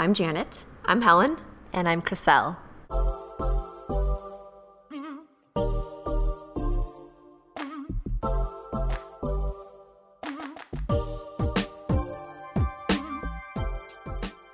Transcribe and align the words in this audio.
I'm 0.00 0.14
Janet. 0.14 0.64
I'm 0.84 1.02
Helen. 1.02 1.38
And 1.72 1.88
I'm 1.88 2.02
Chriselle. 2.02 2.56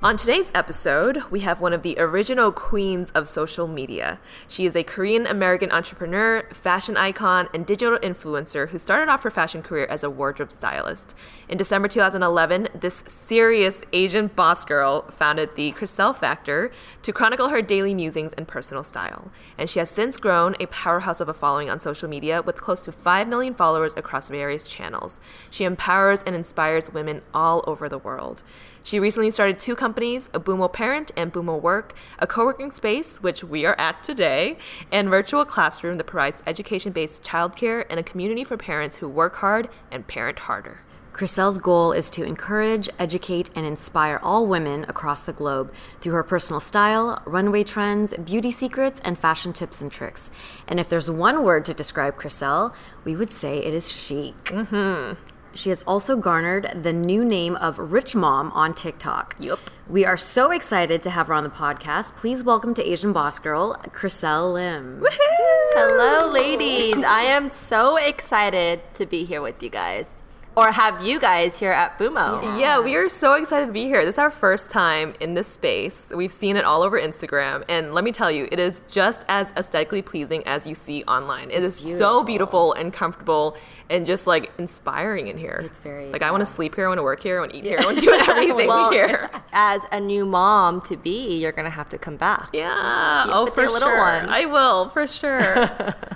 On 0.05 0.19
today's 0.19 0.51
episode, 0.55 1.23
we 1.31 1.41
have 1.41 1.63
one 1.63 1.73
of 1.73 1.81
the 1.81 1.99
original 1.99 2.53
queens 2.53 3.11
of 3.13 3.27
social 3.27 3.67
media. 3.67 4.19
She 4.47 4.67
is 4.67 4.77
a 4.77 4.83
Korean 4.83 5.27
American 5.27 5.73
entrepreneur, 5.73 6.47
fashion 6.53 6.95
icon, 6.99 7.49
and 7.55 7.65
digital 7.65 7.99
influencer 8.01 8.69
who 8.69 8.77
started 8.77 9.11
off 9.11 9.23
her 9.23 9.31
fashion 9.31 9.63
career 9.63 9.87
as 9.87 10.05
a 10.05 10.11
wardrobe 10.11 10.53
stylist. 10.53 11.15
In 11.49 11.57
December 11.57 11.89
2011, 11.89 12.69
this 12.79 13.03
serious 13.07 13.81
Asian 13.95 14.27
boss 14.27 14.67
girl 14.67 15.11
founded 15.11 15.55
the 15.55 15.73
Chriselle 15.73 16.15
Factor 16.15 16.71
to 17.01 17.11
chronicle 17.11 17.49
her 17.49 17.63
daily 17.63 17.95
musings 17.95 18.35
and 18.35 18.47
personal 18.47 18.85
style. 18.85 19.31
And 19.57 19.71
she 19.71 19.79
has 19.79 19.89
since 19.89 20.19
grown 20.19 20.55
a 20.61 20.67
powerhouse 20.67 21.23
of 21.23 21.31
a 21.31 21.35
following 21.35 21.71
on 21.71 21.81
social 21.81 22.11
media 22.11 22.43
with 22.43 22.61
close 22.61 22.83
to 22.83 22.93
5 22.93 23.27
million 23.27 23.55
followers 23.55 23.95
across 23.97 24.29
various 24.29 24.69
channels. 24.69 25.19
She 25.49 25.65
empowers 25.65 26.23
and 26.25 26.37
inspires 26.37 26.93
women 26.93 27.23
all 27.33 27.65
over 27.67 27.89
the 27.89 27.97
world. 27.97 28.43
She 28.85 29.01
recently 29.01 29.31
started 29.31 29.59
two 29.59 29.75
companies, 29.75 30.29
a 30.35 30.39
Boomo 30.39 30.71
Parent 30.71 31.11
and 31.17 31.33
Boomo 31.33 31.59
Work, 31.59 31.95
a 32.19 32.27
co-working 32.27 32.71
space, 32.71 33.23
which 33.23 33.43
we 33.43 33.65
are 33.65 33.75
at 33.81 34.03
today, 34.03 34.59
and 34.93 35.09
virtual 35.09 35.47
classroom 35.47 35.97
that 35.97 36.05
provides 36.05 36.43
education-based 36.47 37.23
childcare 37.23 37.87
and 37.89 37.99
a 37.99 38.03
community 38.03 38.45
for 38.45 38.59
parents 38.59 38.97
who 38.97 39.09
work 39.09 39.37
hard 39.37 39.71
and 39.91 40.07
parent 40.07 40.41
harder. 40.41 40.81
Chriselle's 41.15 41.57
goal 41.57 41.93
is 41.93 42.11
to 42.11 42.25
encourage, 42.25 42.91
educate, 42.99 43.49
and 43.57 43.65
inspire 43.65 44.21
all 44.23 44.47
women 44.47 44.85
across 44.87 45.23
the 45.23 45.33
globe 45.33 45.73
through 46.03 46.13
her 46.13 46.23
personal 46.23 46.61
style, 46.61 47.23
runway 47.25 47.65
trends, 47.65 48.13
beauty 48.19 48.51
secrets, 48.51 49.01
and 49.03 49.19
fashion 49.19 49.55
tips 49.55 49.81
and 49.81 49.91
tricks. 49.91 50.31
And 50.69 50.79
if 50.79 50.91
there's 50.91 51.11
one 51.11 51.43
word 51.43 51.65
to 51.67 51.73
describe 51.73 52.19
Chriselle, 52.19 52.75
we 53.03 53.17
would 53.17 53.31
say 53.31 53.61
it 53.61 53.73
is 53.73 53.91
chic. 53.91 54.45
Mm-hmm. 54.45 55.34
She 55.55 55.69
has 55.69 55.83
also 55.85 56.17
garnered 56.17 56.83
the 56.83 56.93
new 56.93 57.25
name 57.25 57.55
of 57.57 57.79
Rich 57.79 58.17
Mom 58.17 58.51
on 58.53 58.75
TikTok. 58.75 59.37
Yep. 59.39 59.59
We 59.89 60.05
are 60.05 60.17
so 60.17 60.51
excited 60.51 61.03
to 61.05 61.11
have 61.11 61.29
her 61.29 61.35
on 61.35 61.45
the 61.45 61.51
podcast. 61.51 62.17
Please 62.17 62.43
welcome 62.43 62.75
to 62.75 62.83
Asian 62.83 63.13
Boss 63.13 63.39
Girl, 63.39 63.77
Chriselle 63.91 64.55
Lim. 64.55 65.07
Hello, 65.11 66.29
ladies. 66.29 66.97
I 66.97 67.23
am 67.23 67.51
so 67.51 67.97
excited 67.97 68.81
to 68.95 69.07
be 69.07 69.25
here 69.25 69.43
with 69.43 69.63
you 69.63 69.69
guys 69.69 70.24
or 70.57 70.71
have 70.73 71.05
you 71.05 71.19
guys 71.21 71.59
here 71.59 71.73
at 71.73 71.99
Boomo. 71.99 72.43
Yeah. 72.43 72.59
yeah. 72.59 72.81
we 72.81 72.95
are 72.95 73.09
so 73.09 73.35
excited 73.35 73.67
to 73.67 73.73
be 73.73 73.85
here. 73.85 74.05
This 74.05 74.17
is 74.17 74.19
our 74.19 74.31
first 74.31 74.71
time 74.71 75.15
in 75.21 75.35
this 75.35 75.49
space. 75.49 76.11
We've 76.15 76.33
seen 76.33 76.57
it 76.57 76.65
all 76.65 76.83
over 76.83 77.01
Instagram, 77.01 77.65
and 77.69 77.95
let 77.95 78.05
me 78.05 78.13
tell 78.13 78.31
you, 78.31 78.49
it 78.53 78.59
is 78.59 78.83
just 78.89 79.25
as 79.29 79.53
aesthetically 79.57 80.03
pleasing 80.03 80.43
as 80.47 80.67
you 80.67 80.75
see 80.75 81.03
online. 81.05 81.51
It 81.51 81.63
it's 81.63 81.79
is 81.79 81.85
beautiful. 81.85 82.07
so 82.07 82.25
beautiful 82.25 82.73
and 82.75 82.93
comfortable 82.93 83.57
and 83.91 84.07
just 84.07 84.27
like 84.27 84.53
inspiring 84.59 85.29
in 85.29 85.37
here. 85.37 85.63
It's 85.65 85.79
very 85.79 86.11
like 86.11 86.23
I 86.23 86.31
want 86.31 86.43
to 86.43 86.47
sleep 86.47 86.75
here, 86.75 86.87
I 86.87 86.89
want 86.89 86.99
to 86.99 87.03
work 87.03 87.23
here, 87.23 87.39
I 87.39 87.41
want 87.41 87.53
to 87.53 87.59
eat 87.59 87.65
here, 87.65 87.79
I 87.81 87.85
want 87.85 87.99
to 87.99 88.05
do 88.05 88.13
everything 88.29 88.69
well, 88.69 88.91
here. 88.91 89.31
As 89.53 89.83
a 89.93 90.01
new 90.01 90.25
mom 90.25 90.81
to 90.83 90.97
be, 90.97 91.37
you're 91.37 91.53
gonna 91.53 91.71
have 91.71 91.89
to 91.91 91.99
come 91.99 92.17
back. 92.17 92.51
Yeah, 92.53 93.27
oh 93.29 93.47
for 93.47 93.69
sure. 93.69 93.99
One. 93.99 94.29
I 94.29 94.47
will 94.47 94.89
for 94.89 95.07
sure. 95.07 95.69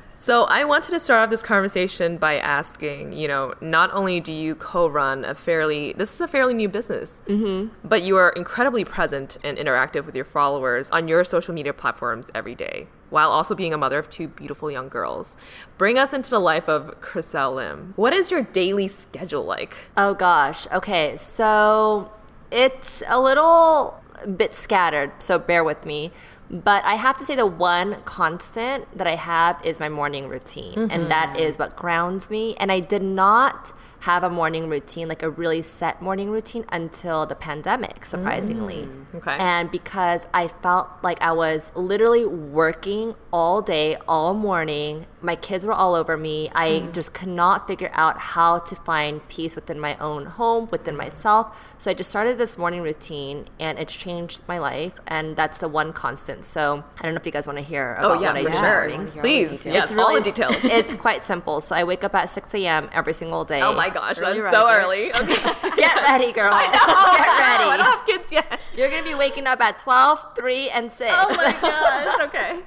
So 0.21 0.47
I 0.47 0.65
wanted 0.65 0.91
to 0.91 0.99
start 0.99 1.23
off 1.23 1.31
this 1.31 1.45
conversation 1.45 2.17
by 2.17 2.39
asking, 2.41 3.13
you 3.13 3.29
know, 3.29 3.55
not 3.61 3.95
only 3.95 4.19
do 4.19 4.33
you 4.33 4.57
co-run 4.57 5.25
a 5.25 5.33
fairly, 5.33 5.93
this 5.93 6.13
is 6.13 6.21
a 6.21 6.27
fairly 6.27 6.55
new 6.55 6.69
business, 6.69 7.23
mm-hmm. 7.29 7.73
but 7.87 8.03
you 8.03 8.17
are 8.17 8.31
incredibly 8.31 8.85
present 8.85 9.39
and 9.45 9.57
interactive 9.57 10.07
with 10.07 10.17
your 10.17 10.25
followers 10.25 10.91
on 10.91 11.07
your 11.07 11.23
social 11.23 11.55
media 11.55 11.73
platforms 11.73 12.33
every 12.35 12.57
day, 12.57 12.89
while 13.11 13.31
also 13.31 13.55
being 13.55 13.73
a 13.73 13.79
mother 13.79 13.97
of 13.97 14.11
two 14.11 14.27
beautiful 14.27 14.73
young 14.73 14.89
girls. 14.89 15.37
Bring 15.79 15.97
us 15.99 16.13
into 16.13 16.31
the 16.31 16.41
life 16.41 16.69
of 16.69 17.01
Chriselle 17.01 17.55
Lim. 17.55 17.93
What 17.95 18.13
is 18.13 18.33
your 18.33 18.43
daily 18.43 18.89
schedule 18.89 19.45
like? 19.45 19.77
Oh 19.97 20.15
gosh. 20.15 20.67
Okay, 20.73 21.17
so 21.17 22.11
it's 22.51 23.05
a 23.07 23.21
little 23.21 24.03
bit 24.37 24.53
scattered, 24.53 25.13
so 25.21 25.39
bear 25.39 25.63
with 25.63 25.87
me. 25.87 26.11
But 26.51 26.85
I 26.85 26.95
have 26.95 27.17
to 27.19 27.25
say 27.25 27.37
the 27.37 27.47
one 27.47 28.03
constant 28.05 28.97
that 28.97 29.07
I 29.07 29.17
have 29.17 29.65
is 29.65 29.81
my 29.81 29.89
morning 29.89 30.29
routine. 30.29 30.75
Mm-hmm. 30.75 30.91
And 30.91 31.11
that 31.11 31.39
is 31.39 31.59
what 31.59 31.77
grounds 31.77 32.31
me. 32.31 32.55
And 32.57 32.73
I 32.73 32.81
did 32.81 33.03
not 33.03 33.73
have 34.01 34.23
a 34.23 34.31
morning 34.31 34.69
routine, 34.69 35.09
like 35.09 35.23
a 35.23 35.31
really 35.31 35.63
set 35.63 36.01
morning 36.01 36.31
routine 36.31 36.65
until 36.71 37.27
the 37.27 37.35
pandemic, 37.35 38.05
surprisingly. 38.05 38.87
Mm, 38.87 39.15
okay. 39.17 39.37
And 39.39 39.71
because 39.71 40.27
I 40.33 40.49
felt 40.49 40.89
like 41.03 41.21
I 41.21 41.33
was 41.33 41.73
literally 41.75 42.25
working 42.25 43.15
all 43.33 43.61
day, 43.61 43.97
all 44.07 44.35
morning, 44.35 45.07
my 45.21 45.35
kids 45.35 45.67
were 45.67 45.73
all 45.73 45.95
over 45.95 46.17
me. 46.17 46.49
I 46.55 46.69
mm. 46.69 46.93
just 46.93 47.13
could 47.13 47.29
not 47.29 47.67
figure 47.67 47.91
out 47.93 48.19
how 48.19 48.59
to 48.59 48.77
find 48.77 49.27
peace 49.29 49.57
within 49.57 49.81
my 49.81 49.97
own 49.97 50.27
home, 50.27 50.69
within 50.71 50.97
myself. 50.97 51.57
So 51.79 51.91
I 51.91 51.95
just 51.95 52.11
started 52.11 52.39
this 52.39 52.57
morning 52.57 52.83
routine 52.83 53.47
and 53.59 53.79
it's 53.79 53.95
changed 53.95 54.43
my 54.47 54.59
life. 54.59 54.95
And 55.07 55.37
that's 55.37 55.59
the 55.59 55.69
one 55.69 55.93
constant. 55.93 56.45
So 56.45 56.85
I 56.99 57.03
don't 57.03 57.15
know 57.15 57.21
if 57.21 57.27
you 57.27 57.33
guys 57.33 57.47
want 57.47 57.59
to 57.59 57.65
hear 57.65 57.97
oh, 57.99 58.13
about 58.13 58.19
oh, 58.19 58.21
yeah, 58.21 58.29
what 58.29 58.37
I 58.37 58.93
do. 58.93 59.07
Sure. 59.11 59.23
Please. 59.23 59.67
Yes, 59.67 59.85
it's 59.85 59.93
really, 59.93 60.05
all 60.05 60.15
the 60.15 60.21
details. 60.21 60.57
it's 60.65 60.95
quite 60.95 61.25
simple. 61.25 61.61
So 61.61 61.75
I 61.75 61.85
wake 61.85 62.05
up 62.05 62.15
at 62.15 62.31
6 62.31 62.55
a.m. 62.55 62.89
every 62.93 63.13
single 63.13 63.45
day. 63.45 63.61
Oh 63.61 63.75
my 63.75 63.88
gosh, 63.91 64.19
early 64.21 64.41
that's 64.41 64.57
so 64.57 64.69
early. 64.71 65.13
Okay. 65.13 65.77
Get 65.77 65.97
ready, 66.03 66.33
girl. 66.33 66.51
I 66.55 66.67
know. 66.67 67.17
Get 67.17 67.29
ready. 67.39 67.71
I 67.71 67.77
don't 67.77 67.87
have 67.87 68.07
kids 68.07 68.33
yet. 68.33 68.61
You're 68.77 68.91
going 68.91 69.03
to 69.03 69.09
be 69.09 69.15
waking 69.15 69.47
up 69.47 69.61
at 69.61 69.79
12, 69.79 70.35
3, 70.37 70.71
and 70.71 70.91
6. 70.91 71.15
Oh 71.17 71.35
my 71.37 71.53
gosh. 71.61 72.21
Okay. 72.29 72.61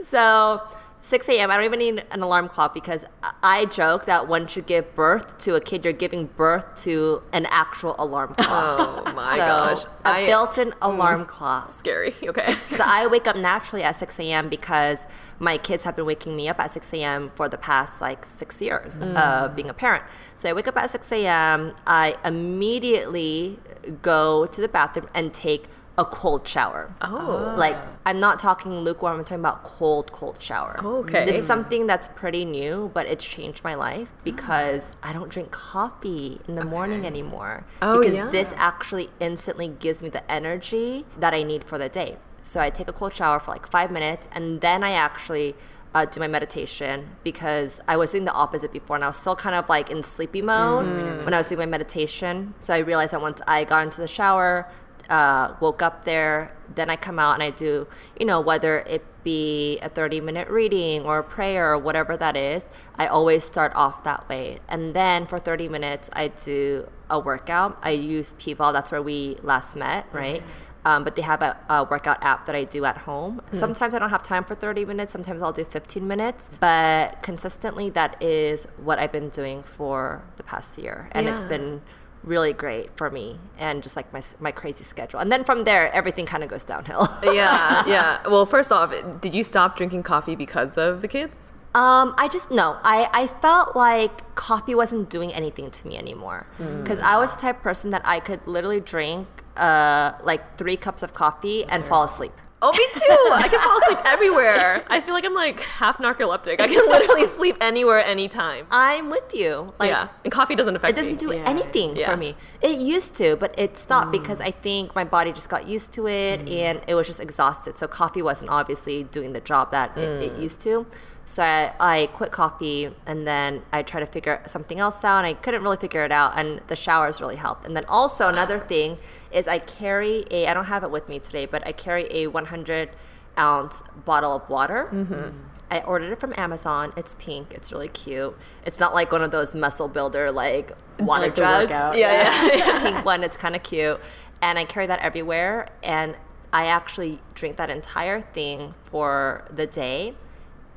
so 0.00 0.62
6 1.04 1.28
a.m. 1.30 1.50
I 1.50 1.56
don't 1.56 1.64
even 1.64 1.78
need 1.80 2.04
an 2.12 2.22
alarm 2.22 2.48
clock 2.48 2.72
because 2.72 3.04
I 3.42 3.64
joke 3.64 4.06
that 4.06 4.28
one 4.28 4.46
should 4.46 4.66
give 4.66 4.94
birth 4.94 5.36
to 5.38 5.56
a 5.56 5.60
kid. 5.60 5.82
You're 5.84 5.92
giving 5.92 6.26
birth 6.26 6.80
to 6.84 7.22
an 7.32 7.46
actual 7.50 7.96
alarm 7.98 8.34
clock. 8.34 8.48
Oh 8.50 9.12
my 9.12 9.32
so 9.32 9.36
gosh. 9.36 9.84
A 10.04 10.08
I, 10.08 10.26
built-in 10.26 10.72
alarm 10.80 11.24
mm, 11.24 11.28
clock. 11.28 11.72
Scary. 11.72 12.14
Okay. 12.22 12.52
so 12.52 12.84
I 12.86 13.08
wake 13.08 13.26
up 13.26 13.36
naturally 13.36 13.82
at 13.82 13.96
6 13.96 14.18
a.m. 14.20 14.48
because 14.48 15.06
my 15.40 15.58
kids 15.58 15.82
have 15.82 15.96
been 15.96 16.06
waking 16.06 16.36
me 16.36 16.48
up 16.48 16.60
at 16.60 16.70
6 16.70 16.92
a.m. 16.94 17.32
for 17.34 17.48
the 17.48 17.58
past 17.58 18.00
like 18.00 18.24
six 18.24 18.60
years 18.60 18.96
mm. 18.96 19.16
of 19.16 19.56
being 19.56 19.68
a 19.68 19.74
parent. 19.74 20.04
So 20.36 20.48
I 20.48 20.52
wake 20.52 20.68
up 20.68 20.76
at 20.76 20.88
6 20.88 21.10
a.m. 21.12 21.74
I 21.84 22.16
immediately 22.24 23.58
go 24.02 24.46
to 24.46 24.60
the 24.60 24.68
bathroom 24.68 25.08
and 25.14 25.34
take 25.34 25.64
a 25.98 26.04
cold 26.04 26.46
shower. 26.48 26.94
Oh. 27.02 27.54
Like 27.56 27.76
I'm 28.06 28.18
not 28.18 28.38
talking 28.38 28.80
lukewarm, 28.80 29.18
I'm 29.18 29.24
talking 29.24 29.40
about 29.40 29.62
cold, 29.64 30.10
cold 30.12 30.40
shower. 30.40 30.80
Okay. 30.82 31.24
This 31.24 31.36
is 31.36 31.46
something 31.46 31.86
that's 31.86 32.08
pretty 32.08 32.44
new, 32.44 32.90
but 32.94 33.06
it's 33.06 33.24
changed 33.24 33.62
my 33.62 33.74
life 33.74 34.08
because 34.24 34.92
I 35.02 35.12
don't 35.12 35.28
drink 35.28 35.50
coffee 35.50 36.40
in 36.48 36.54
the 36.54 36.62
okay. 36.62 36.70
morning 36.70 37.06
anymore. 37.06 37.64
Oh, 37.82 37.98
because 37.98 38.14
yeah. 38.14 38.30
this 38.30 38.52
actually 38.56 39.10
instantly 39.20 39.68
gives 39.68 40.02
me 40.02 40.08
the 40.08 40.28
energy 40.30 41.04
that 41.18 41.34
I 41.34 41.42
need 41.42 41.64
for 41.64 41.78
the 41.78 41.88
day. 41.88 42.16
So 42.42 42.60
I 42.60 42.70
take 42.70 42.88
a 42.88 42.92
cold 42.92 43.14
shower 43.14 43.38
for 43.38 43.50
like 43.50 43.66
five 43.70 43.90
minutes 43.90 44.28
and 44.32 44.60
then 44.60 44.82
I 44.82 44.92
actually 44.92 45.54
uh, 45.94 46.06
do 46.06 46.20
my 46.20 46.26
meditation 46.26 47.10
because 47.22 47.80
I 47.86 47.96
was 47.96 48.12
doing 48.12 48.24
the 48.24 48.32
opposite 48.32 48.72
before 48.72 48.96
and 48.96 49.04
I 49.04 49.08
was 49.08 49.18
still 49.18 49.36
kind 49.36 49.54
of 49.54 49.68
like 49.68 49.90
in 49.90 50.02
sleepy 50.02 50.42
mode 50.42 50.86
mm. 50.86 51.24
when 51.24 51.34
I 51.34 51.38
was 51.38 51.48
doing 51.48 51.58
my 51.58 51.66
meditation. 51.66 52.54
So 52.60 52.74
I 52.74 52.78
realized 52.78 53.12
that 53.12 53.20
once 53.20 53.40
I 53.46 53.64
got 53.64 53.84
into 53.84 54.00
the 54.00 54.08
shower, 54.08 54.68
uh, 55.08 55.54
woke 55.60 55.82
up 55.82 56.04
there. 56.04 56.54
Then 56.74 56.90
I 56.90 56.96
come 56.96 57.18
out 57.18 57.34
and 57.34 57.42
I 57.42 57.50
do, 57.50 57.86
you 58.18 58.26
know, 58.26 58.40
whether 58.40 58.80
it 58.80 59.04
be 59.24 59.78
a 59.80 59.88
30 59.88 60.20
minute 60.20 60.48
reading 60.48 61.02
or 61.04 61.18
a 61.18 61.22
prayer 61.22 61.72
or 61.72 61.78
whatever 61.78 62.16
that 62.16 62.36
is, 62.36 62.64
I 62.96 63.06
always 63.06 63.44
start 63.44 63.72
off 63.74 64.02
that 64.04 64.28
way. 64.28 64.58
And 64.68 64.94
then 64.94 65.26
for 65.26 65.38
30 65.38 65.68
minutes, 65.68 66.10
I 66.12 66.28
do 66.28 66.88
a 67.10 67.18
workout. 67.18 67.78
I 67.82 67.90
use 67.90 68.34
Pival, 68.38 68.72
that's 68.72 68.90
where 68.90 69.02
we 69.02 69.36
last 69.42 69.76
met, 69.76 70.06
right? 70.12 70.42
Um, 70.84 71.04
but 71.04 71.14
they 71.14 71.22
have 71.22 71.42
a, 71.42 71.56
a 71.68 71.84
workout 71.84 72.18
app 72.22 72.46
that 72.46 72.56
I 72.56 72.64
do 72.64 72.84
at 72.84 72.96
home. 72.98 73.40
Sometimes 73.52 73.94
I 73.94 74.00
don't 74.00 74.10
have 74.10 74.22
time 74.24 74.42
for 74.44 74.56
30 74.56 74.84
minutes, 74.84 75.12
sometimes 75.12 75.40
I'll 75.40 75.52
do 75.52 75.64
15 75.64 76.04
minutes, 76.08 76.48
but 76.58 77.22
consistently, 77.22 77.88
that 77.90 78.20
is 78.20 78.66
what 78.78 78.98
I've 78.98 79.12
been 79.12 79.28
doing 79.28 79.62
for 79.62 80.24
the 80.36 80.42
past 80.42 80.78
year. 80.78 81.08
And 81.12 81.28
it's 81.28 81.44
been 81.44 81.82
really 82.24 82.52
great 82.52 82.96
for 82.96 83.10
me 83.10 83.38
and 83.58 83.82
just 83.82 83.96
like 83.96 84.12
my, 84.12 84.22
my 84.40 84.52
crazy 84.52 84.84
schedule. 84.84 85.20
And 85.20 85.30
then 85.30 85.44
from 85.44 85.64
there, 85.64 85.92
everything 85.92 86.26
kind 86.26 86.42
of 86.42 86.48
goes 86.48 86.64
downhill. 86.64 87.12
yeah, 87.22 87.84
yeah. 87.86 88.20
Well, 88.28 88.46
first 88.46 88.72
off, 88.72 88.94
did 89.20 89.34
you 89.34 89.44
stop 89.44 89.76
drinking 89.76 90.04
coffee 90.04 90.36
because 90.36 90.78
of 90.78 91.02
the 91.02 91.08
kids? 91.08 91.52
Um, 91.74 92.14
I 92.18 92.28
just 92.28 92.50
no. 92.50 92.78
I, 92.82 93.08
I 93.12 93.26
felt 93.26 93.74
like 93.74 94.34
coffee 94.34 94.74
wasn't 94.74 95.08
doing 95.08 95.32
anything 95.32 95.70
to 95.70 95.86
me 95.88 95.96
anymore 95.96 96.46
because 96.58 96.98
I 96.98 97.16
was 97.16 97.34
the 97.34 97.40
type 97.40 97.56
of 97.56 97.62
person 97.62 97.90
that 97.90 98.02
I 98.04 98.20
could 98.20 98.46
literally 98.46 98.80
drink 98.80 99.26
uh 99.56 100.12
like 100.22 100.56
three 100.56 100.76
cups 100.76 101.02
of 101.02 101.14
coffee 101.14 101.64
and 101.64 101.84
fall 101.84 102.04
asleep. 102.04 102.32
Oh, 102.64 102.70
me 102.70 102.86
too. 102.94 103.34
I 103.34 103.48
can 103.48 103.60
fall 103.60 103.78
asleep 103.78 103.98
everywhere. 104.06 104.84
I 104.86 105.00
feel 105.00 105.14
like 105.14 105.24
I'm 105.24 105.34
like 105.34 105.58
half 105.58 105.98
narcoleptic. 105.98 106.60
I 106.60 106.68
can 106.68 106.88
literally 106.88 107.26
sleep 107.38 107.56
anywhere, 107.60 107.98
anytime. 107.98 108.66
I'm 108.70 109.10
with 109.10 109.34
you. 109.34 109.74
Like 109.80 109.90
yeah, 109.90 110.08
and 110.22 110.32
coffee 110.32 110.54
doesn't 110.54 110.76
affect 110.76 110.96
it 110.96 111.00
doesn't 111.00 111.14
me. 111.14 111.18
do 111.18 111.32
anything 111.32 111.96
Yeah. 111.96 112.08
for 112.08 112.16
me. 112.16 112.36
It 112.60 112.78
used 112.78 113.16
to, 113.16 113.34
but 113.34 113.52
it 113.58 113.76
stopped 113.76 114.08
mm. 114.08 114.12
because 114.12 114.40
I 114.40 114.52
think 114.52 114.94
my 114.94 115.02
body 115.02 115.32
just 115.32 115.48
got 115.48 115.66
used 115.66 115.92
to 115.94 116.06
it 116.06 116.44
mm. 116.44 116.52
and 116.52 116.80
it 116.86 116.94
was 116.94 117.08
just 117.08 117.18
exhausted. 117.18 117.76
So 117.76 117.88
coffee 117.88 118.22
wasn't 118.22 118.50
obviously 118.50 119.02
doing 119.02 119.32
the 119.32 119.40
job 119.40 119.72
that 119.72 119.98
it, 119.98 120.22
it 120.22 120.36
mm. 120.36 120.42
used 120.42 120.60
to. 120.60 120.86
So 121.32 121.42
I, 121.42 121.72
I 121.80 122.06
quit 122.08 122.30
coffee 122.30 122.90
and 123.06 123.26
then 123.26 123.62
I 123.72 123.82
tried 123.82 124.00
to 124.00 124.06
figure 124.06 124.42
something 124.46 124.78
else 124.78 125.02
out 125.02 125.16
and 125.24 125.26
I 125.26 125.32
couldn't 125.32 125.62
really 125.62 125.78
figure 125.78 126.04
it 126.04 126.12
out 126.12 126.38
and 126.38 126.60
the 126.66 126.76
showers 126.76 127.22
really 127.22 127.36
helped. 127.36 127.64
And 127.64 127.74
then 127.74 127.86
also 127.86 128.28
another 128.28 128.58
thing 128.72 128.98
is 129.30 129.48
I 129.48 129.58
carry 129.58 130.26
a 130.30 130.46
I 130.46 130.52
don't 130.52 130.66
have 130.66 130.84
it 130.84 130.90
with 130.90 131.08
me 131.08 131.18
today, 131.18 131.46
but 131.46 131.66
I 131.66 131.72
carry 131.72 132.06
a 132.10 132.26
100 132.26 132.90
ounce 133.38 133.82
bottle 134.04 134.36
of 134.36 134.50
water. 134.50 134.90
Mm-hmm. 134.92 135.38
I 135.70 135.80
ordered 135.84 136.12
it 136.12 136.20
from 136.20 136.34
Amazon. 136.36 136.92
It's 136.98 137.14
pink. 137.14 137.54
It's 137.54 137.72
really 137.72 137.88
cute. 137.88 138.36
It's 138.66 138.78
not 138.78 138.92
like 138.92 139.10
one 139.10 139.22
of 139.22 139.30
those 139.30 139.54
muscle 139.54 139.88
builder 139.88 140.30
like 140.30 140.72
water 140.98 141.28
Like 141.28 141.34
jugs. 141.34 141.70
workout. 141.70 141.96
Yeah, 141.96 142.28
It's 142.42 142.82
pink 142.84 143.06
one. 143.06 143.24
It's 143.24 143.38
kind 143.38 143.56
of 143.56 143.62
cute, 143.62 143.98
and 144.42 144.58
I 144.58 144.66
carry 144.66 144.86
that 144.86 144.98
everywhere. 145.00 145.68
And 145.82 146.14
I 146.52 146.66
actually 146.66 147.20
drink 147.32 147.56
that 147.56 147.70
entire 147.70 148.20
thing 148.20 148.74
for 148.84 149.46
the 149.50 149.66
day. 149.66 150.14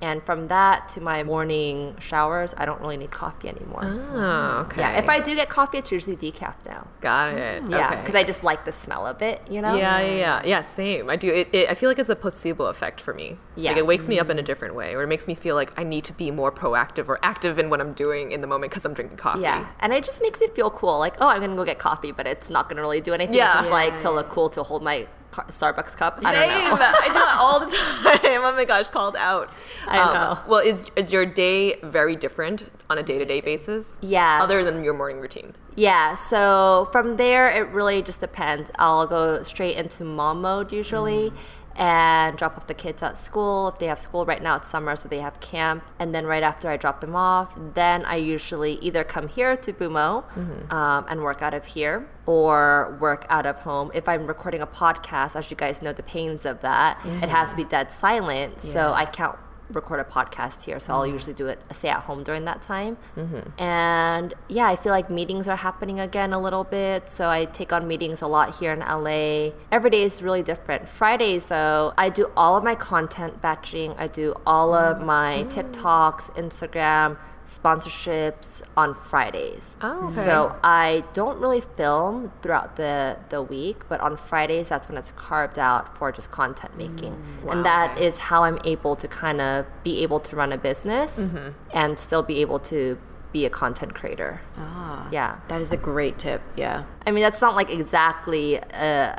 And 0.05 0.21
from 0.21 0.49
that 0.49 0.87
to 0.89 1.01
my 1.01 1.23
morning 1.23 1.95
showers, 1.99 2.53
I 2.57 2.65
don't 2.65 2.79
really 2.79 2.95
need 2.95 3.09
coffee 3.09 3.49
anymore. 3.49 3.81
Oh, 3.83 4.65
okay. 4.67 4.81
Yeah, 4.81 4.99
if 4.99 5.09
I 5.09 5.19
do 5.19 5.33
get 5.33 5.49
coffee, 5.49 5.79
it's 5.79 5.91
usually 5.91 6.15
decaf 6.15 6.63
now. 6.63 6.85
got 7.01 7.33
it. 7.33 7.63
Yeah, 7.67 7.87
Okay. 7.87 8.01
because 8.01 8.13
I 8.13 8.23
just 8.23 8.43
like 8.43 8.65
the 8.65 8.71
smell 8.71 9.07
of 9.07 9.23
it. 9.23 9.41
You 9.49 9.63
know. 9.63 9.73
Yeah, 9.73 9.99
yeah, 9.99 10.15
yeah, 10.15 10.41
yeah. 10.45 10.65
Same. 10.65 11.09
I 11.09 11.15
do. 11.15 11.33
It, 11.33 11.49
it, 11.51 11.69
I 11.71 11.73
feel 11.73 11.89
like 11.89 11.97
it's 11.97 12.11
a 12.11 12.15
placebo 12.15 12.65
effect 12.65 13.01
for 13.01 13.15
me. 13.15 13.39
Yeah. 13.55 13.71
Like 13.71 13.79
it 13.79 13.87
wakes 13.87 14.07
me 14.07 14.19
up 14.19 14.29
in 14.29 14.37
a 14.37 14.41
mm-hmm. 14.41 14.45
different 14.45 14.75
way, 14.75 14.93
or 14.93 15.01
it 15.01 15.07
makes 15.07 15.25
me 15.25 15.33
feel 15.33 15.55
like 15.55 15.73
I 15.75 15.83
need 15.83 16.03
to 16.03 16.13
be 16.13 16.29
more 16.29 16.51
proactive 16.51 17.09
or 17.09 17.17
active 17.23 17.57
in 17.57 17.71
what 17.71 17.81
I'm 17.81 17.93
doing 17.93 18.31
in 18.31 18.41
the 18.41 18.47
moment 18.47 18.69
because 18.71 18.85
I'm 18.85 18.93
drinking 18.93 19.17
coffee. 19.17 19.41
Yeah, 19.41 19.67
and 19.79 19.91
it 19.91 20.03
just 20.03 20.21
makes 20.21 20.39
me 20.39 20.49
feel 20.49 20.69
cool. 20.69 20.99
Like, 20.99 21.15
oh, 21.19 21.29
I'm 21.29 21.41
gonna 21.41 21.55
go 21.55 21.65
get 21.65 21.79
coffee, 21.79 22.11
but 22.11 22.27
it's 22.27 22.51
not 22.51 22.69
gonna 22.69 22.81
really 22.81 23.01
do 23.01 23.15
anything. 23.15 23.33
Yeah. 23.33 23.53
It's 23.53 23.61
just 23.61 23.71
like 23.71 23.99
to 24.01 24.11
look 24.11 24.29
cool 24.29 24.49
to 24.51 24.61
hold 24.61 24.83
my 24.83 25.07
Starbucks 25.47 25.95
cup. 25.97 26.19
I 26.23 26.33
Same. 26.33 26.69
don't 26.69 26.79
know. 26.79 26.85
I 26.85 27.07
do 27.07 27.13
that 27.13 27.37
all 27.39 27.59
the 27.59 27.65
time. 28.21 28.41
Oh 28.43 28.53
my 28.55 28.65
gosh, 28.65 28.87
called 28.87 29.15
out. 29.15 29.49
Um, 29.87 29.99
I 29.99 30.13
know. 30.13 30.39
Well, 30.47 30.59
is 30.59 30.89
is 30.95 31.11
your 31.11 31.25
day 31.25 31.75
very 31.83 32.15
different 32.15 32.69
on 32.89 32.97
a 32.97 33.03
day 33.03 33.17
to 33.17 33.25
day 33.25 33.41
basis? 33.41 33.97
Yes. 34.01 34.41
Other 34.41 34.63
than 34.63 34.83
your 34.83 34.93
morning 34.93 35.19
routine. 35.19 35.53
Yeah, 35.77 36.15
so 36.15 36.87
from 36.93 37.17
there, 37.17 37.49
it 37.51 37.67
really 37.69 38.01
just 38.01 38.21
depends. 38.21 38.71
I'll 38.79 39.05
go 39.07 39.43
straight 39.43 39.75
into 39.75 40.05
mom 40.05 40.41
mode 40.41 40.71
usually 40.71 41.33
and 41.75 42.37
drop 42.37 42.57
off 42.57 42.67
the 42.67 42.73
kids 42.73 43.03
at 43.03 43.17
school. 43.17 43.67
If 43.67 43.79
they 43.79 43.87
have 43.87 43.99
school 43.99 44.25
right 44.25 44.41
now, 44.41 44.55
it's 44.55 44.69
summer, 44.69 44.95
so 44.95 45.09
they 45.09 45.19
have 45.19 45.39
camp. 45.39 45.83
And 45.99 46.15
then 46.15 46.25
right 46.25 46.43
after 46.43 46.69
I 46.69 46.77
drop 46.77 47.01
them 47.01 47.15
off, 47.15 47.53
then 47.73 48.05
I 48.05 48.15
usually 48.15 48.73
either 48.75 49.03
come 49.03 49.27
here 49.27 49.55
to 49.57 49.73
Bumo 49.73 50.23
um, 50.71 51.05
and 51.09 51.21
work 51.21 51.41
out 51.41 51.53
of 51.53 51.65
here 51.65 52.07
or 52.25 52.97
work 52.99 53.25
out 53.29 53.45
of 53.45 53.59
home. 53.59 53.91
If 53.93 54.07
I'm 54.07 54.25
recording 54.25 54.61
a 54.61 54.67
podcast, 54.67 55.35
as 55.35 55.51
you 55.51 55.57
guys 55.57 55.81
know, 55.81 55.93
the 55.93 56.03
pains 56.03 56.45
of 56.45 56.61
that, 56.61 57.01
it 57.05 57.29
has 57.29 57.49
to 57.51 57.55
be 57.55 57.63
dead 57.65 57.91
silent. 57.91 58.61
So 58.61 58.93
I 58.93 59.05
can't 59.05 59.35
record 59.69 59.99
a 59.99 60.03
podcast 60.03 60.63
here, 60.63 60.79
so 60.79 60.93
I'll 60.93 61.01
mm-hmm. 61.01 61.13
usually 61.13 61.33
do 61.33 61.47
it 61.47 61.59
uh, 61.69 61.73
stay 61.73 61.89
at 61.89 62.01
home 62.01 62.23
during 62.23 62.45
that 62.45 62.61
time. 62.61 62.97
Mm-hmm. 63.15 63.61
And 63.61 64.33
yeah, 64.47 64.67
I 64.67 64.75
feel 64.75 64.91
like 64.91 65.09
meetings 65.09 65.47
are 65.47 65.55
happening 65.55 65.99
again 65.99 66.33
a 66.33 66.39
little 66.39 66.63
bit, 66.63 67.09
so 67.09 67.29
I 67.29 67.45
take 67.45 67.73
on 67.73 67.87
meetings 67.87 68.21
a 68.21 68.27
lot 68.27 68.55
here 68.57 68.73
in 68.73 68.79
LA. 68.79 69.51
Every 69.71 69.89
day 69.89 70.03
is 70.03 70.21
really 70.21 70.43
different. 70.43 70.87
Fridays 70.87 71.47
though, 71.47 71.93
I 71.97 72.09
do 72.09 72.31
all 72.35 72.57
of 72.57 72.63
my 72.63 72.75
content 72.75 73.41
batching. 73.41 73.93
I 73.97 74.07
do 74.07 74.35
all 74.45 74.73
of 74.73 74.97
mm. 74.97 75.05
my 75.05 75.45
mm. 75.47 75.53
TikToks, 75.53 76.35
Instagram 76.35 77.17
sponsorships 77.45 78.61
on 78.75 78.93
Fridays. 78.93 79.75
Oh, 79.81 80.05
okay. 80.07 80.13
So 80.15 80.55
I 80.63 81.03
don't 81.13 81.39
really 81.39 81.61
film 81.61 82.31
throughout 82.41 82.75
the 82.75 83.17
the 83.29 83.41
week, 83.41 83.87
but 83.89 83.99
on 84.01 84.17
Fridays 84.17 84.69
that's 84.69 84.87
when 84.89 84.97
it's 84.97 85.11
carved 85.11 85.59
out 85.59 85.97
for 85.97 86.11
just 86.11 86.31
content 86.31 86.77
making. 86.77 87.21
and 87.49 87.65
that 87.65 87.97
is 87.99 88.17
how 88.17 88.43
I'm 88.43 88.59
able 88.65 88.95
to 88.95 89.07
kind 89.07 89.41
of 89.41 89.65
be 89.83 90.01
able 90.03 90.19
to 90.21 90.35
run 90.35 90.51
a 90.51 90.57
business 90.57 91.31
and 91.73 91.99
still 91.99 92.23
be 92.23 92.41
able 92.41 92.59
to 92.59 92.97
be 93.31 93.45
a 93.45 93.49
content 93.49 93.93
creator. 93.93 94.41
Ah, 94.57 95.07
Yeah. 95.11 95.37
That 95.49 95.59
is 95.61 95.71
a 95.73 95.77
great 95.77 96.17
tip. 96.17 96.41
Yeah. 96.55 96.83
I 97.05 97.11
mean, 97.11 97.21
that's 97.23 97.41
not 97.41 97.53
like 97.55 97.69
exactly 97.69 98.55
a, 98.55 98.61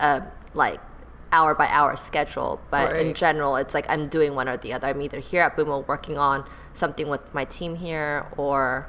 a 0.08 0.32
like 0.55 0.81
hour 1.32 1.55
by 1.55 1.67
hour 1.69 1.96
schedule, 1.96 2.61
but 2.70 2.94
in 2.96 3.14
general, 3.14 3.56
it's 3.56 3.75
like 3.75 3.87
I'm 3.88 4.06
doing 4.08 4.34
one 4.34 4.49
or 4.49 4.56
the 4.56 4.73
other. 4.73 4.87
I'm 4.88 5.00
either 5.02 5.19
here 5.20 5.43
at 5.43 5.56
Boomo 5.56 5.87
working 5.87 6.17
on 6.19 6.44
something 6.75 7.08
with 7.08 7.20
my 7.34 7.44
team 7.44 7.75
here 7.76 8.26
or 8.37 8.88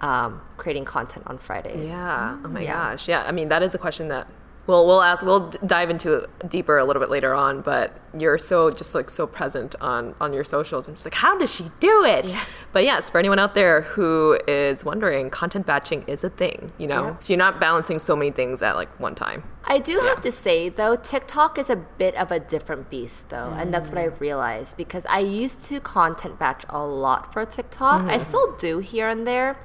um, 0.00 0.40
creating 0.58 0.84
content 0.84 1.26
on 1.26 1.38
Fridays. 1.38 1.88
Yeah. 1.88 2.38
Oh 2.44 2.48
my 2.48 2.60
Yeah. 2.60 2.72
gosh. 2.90 3.08
Yeah. 3.08 3.24
I 3.26 3.32
mean, 3.32 3.48
that 3.48 3.62
is 3.62 3.74
a 3.74 3.78
question 3.78 4.08
that. 4.08 4.28
Well, 4.68 4.86
we'll 4.86 5.00
ask. 5.00 5.24
We'll 5.24 5.48
d- 5.48 5.58
dive 5.64 5.88
into 5.88 6.14
it 6.14 6.50
deeper 6.50 6.76
a 6.76 6.84
little 6.84 7.00
bit 7.00 7.08
later 7.08 7.32
on. 7.34 7.62
But 7.62 7.98
you're 8.16 8.36
so 8.36 8.70
just 8.70 8.94
like 8.94 9.08
so 9.08 9.26
present 9.26 9.74
on 9.80 10.14
on 10.20 10.34
your 10.34 10.44
socials. 10.44 10.86
I'm 10.86 10.94
just 10.94 11.06
like, 11.06 11.14
how 11.14 11.38
does 11.38 11.52
she 11.52 11.64
do 11.80 12.04
it? 12.04 12.34
But 12.70 12.84
yes, 12.84 13.08
for 13.08 13.18
anyone 13.18 13.38
out 13.38 13.54
there 13.54 13.80
who 13.80 14.38
is 14.46 14.84
wondering, 14.84 15.30
content 15.30 15.64
batching 15.64 16.04
is 16.06 16.22
a 16.22 16.28
thing. 16.28 16.70
You 16.76 16.86
know, 16.86 17.06
Yep. 17.06 17.22
so 17.22 17.32
you're 17.32 17.38
not 17.38 17.58
balancing 17.58 17.98
so 17.98 18.14
many 18.14 18.30
things 18.30 18.62
at 18.62 18.76
like 18.76 18.90
one 19.00 19.14
time. 19.14 19.42
I 19.64 19.78
do 19.78 19.98
have 20.00 20.20
to 20.20 20.30
say 20.30 20.68
though, 20.68 20.94
TikTok 20.94 21.58
is 21.58 21.70
a 21.70 21.76
bit 21.76 22.14
of 22.14 22.30
a 22.30 22.38
different 22.38 22.90
beast 22.90 23.30
though, 23.30 23.54
and 23.56 23.72
that's 23.72 23.88
what 23.88 23.98
I 23.98 24.08
mm. 24.08 24.20
realized 24.20 24.76
because 24.76 25.06
I 25.08 25.20
used 25.20 25.64
to 25.64 25.80
content 25.80 26.38
batch 26.38 26.64
a 26.68 26.84
lot 26.84 27.32
for 27.32 27.46
TikTok. 27.46 28.02
I 28.02 28.04
mm-hmm. 28.04 28.20
still 28.20 28.54
do 28.56 28.80
here 28.80 29.08
and 29.08 29.26
there, 29.26 29.56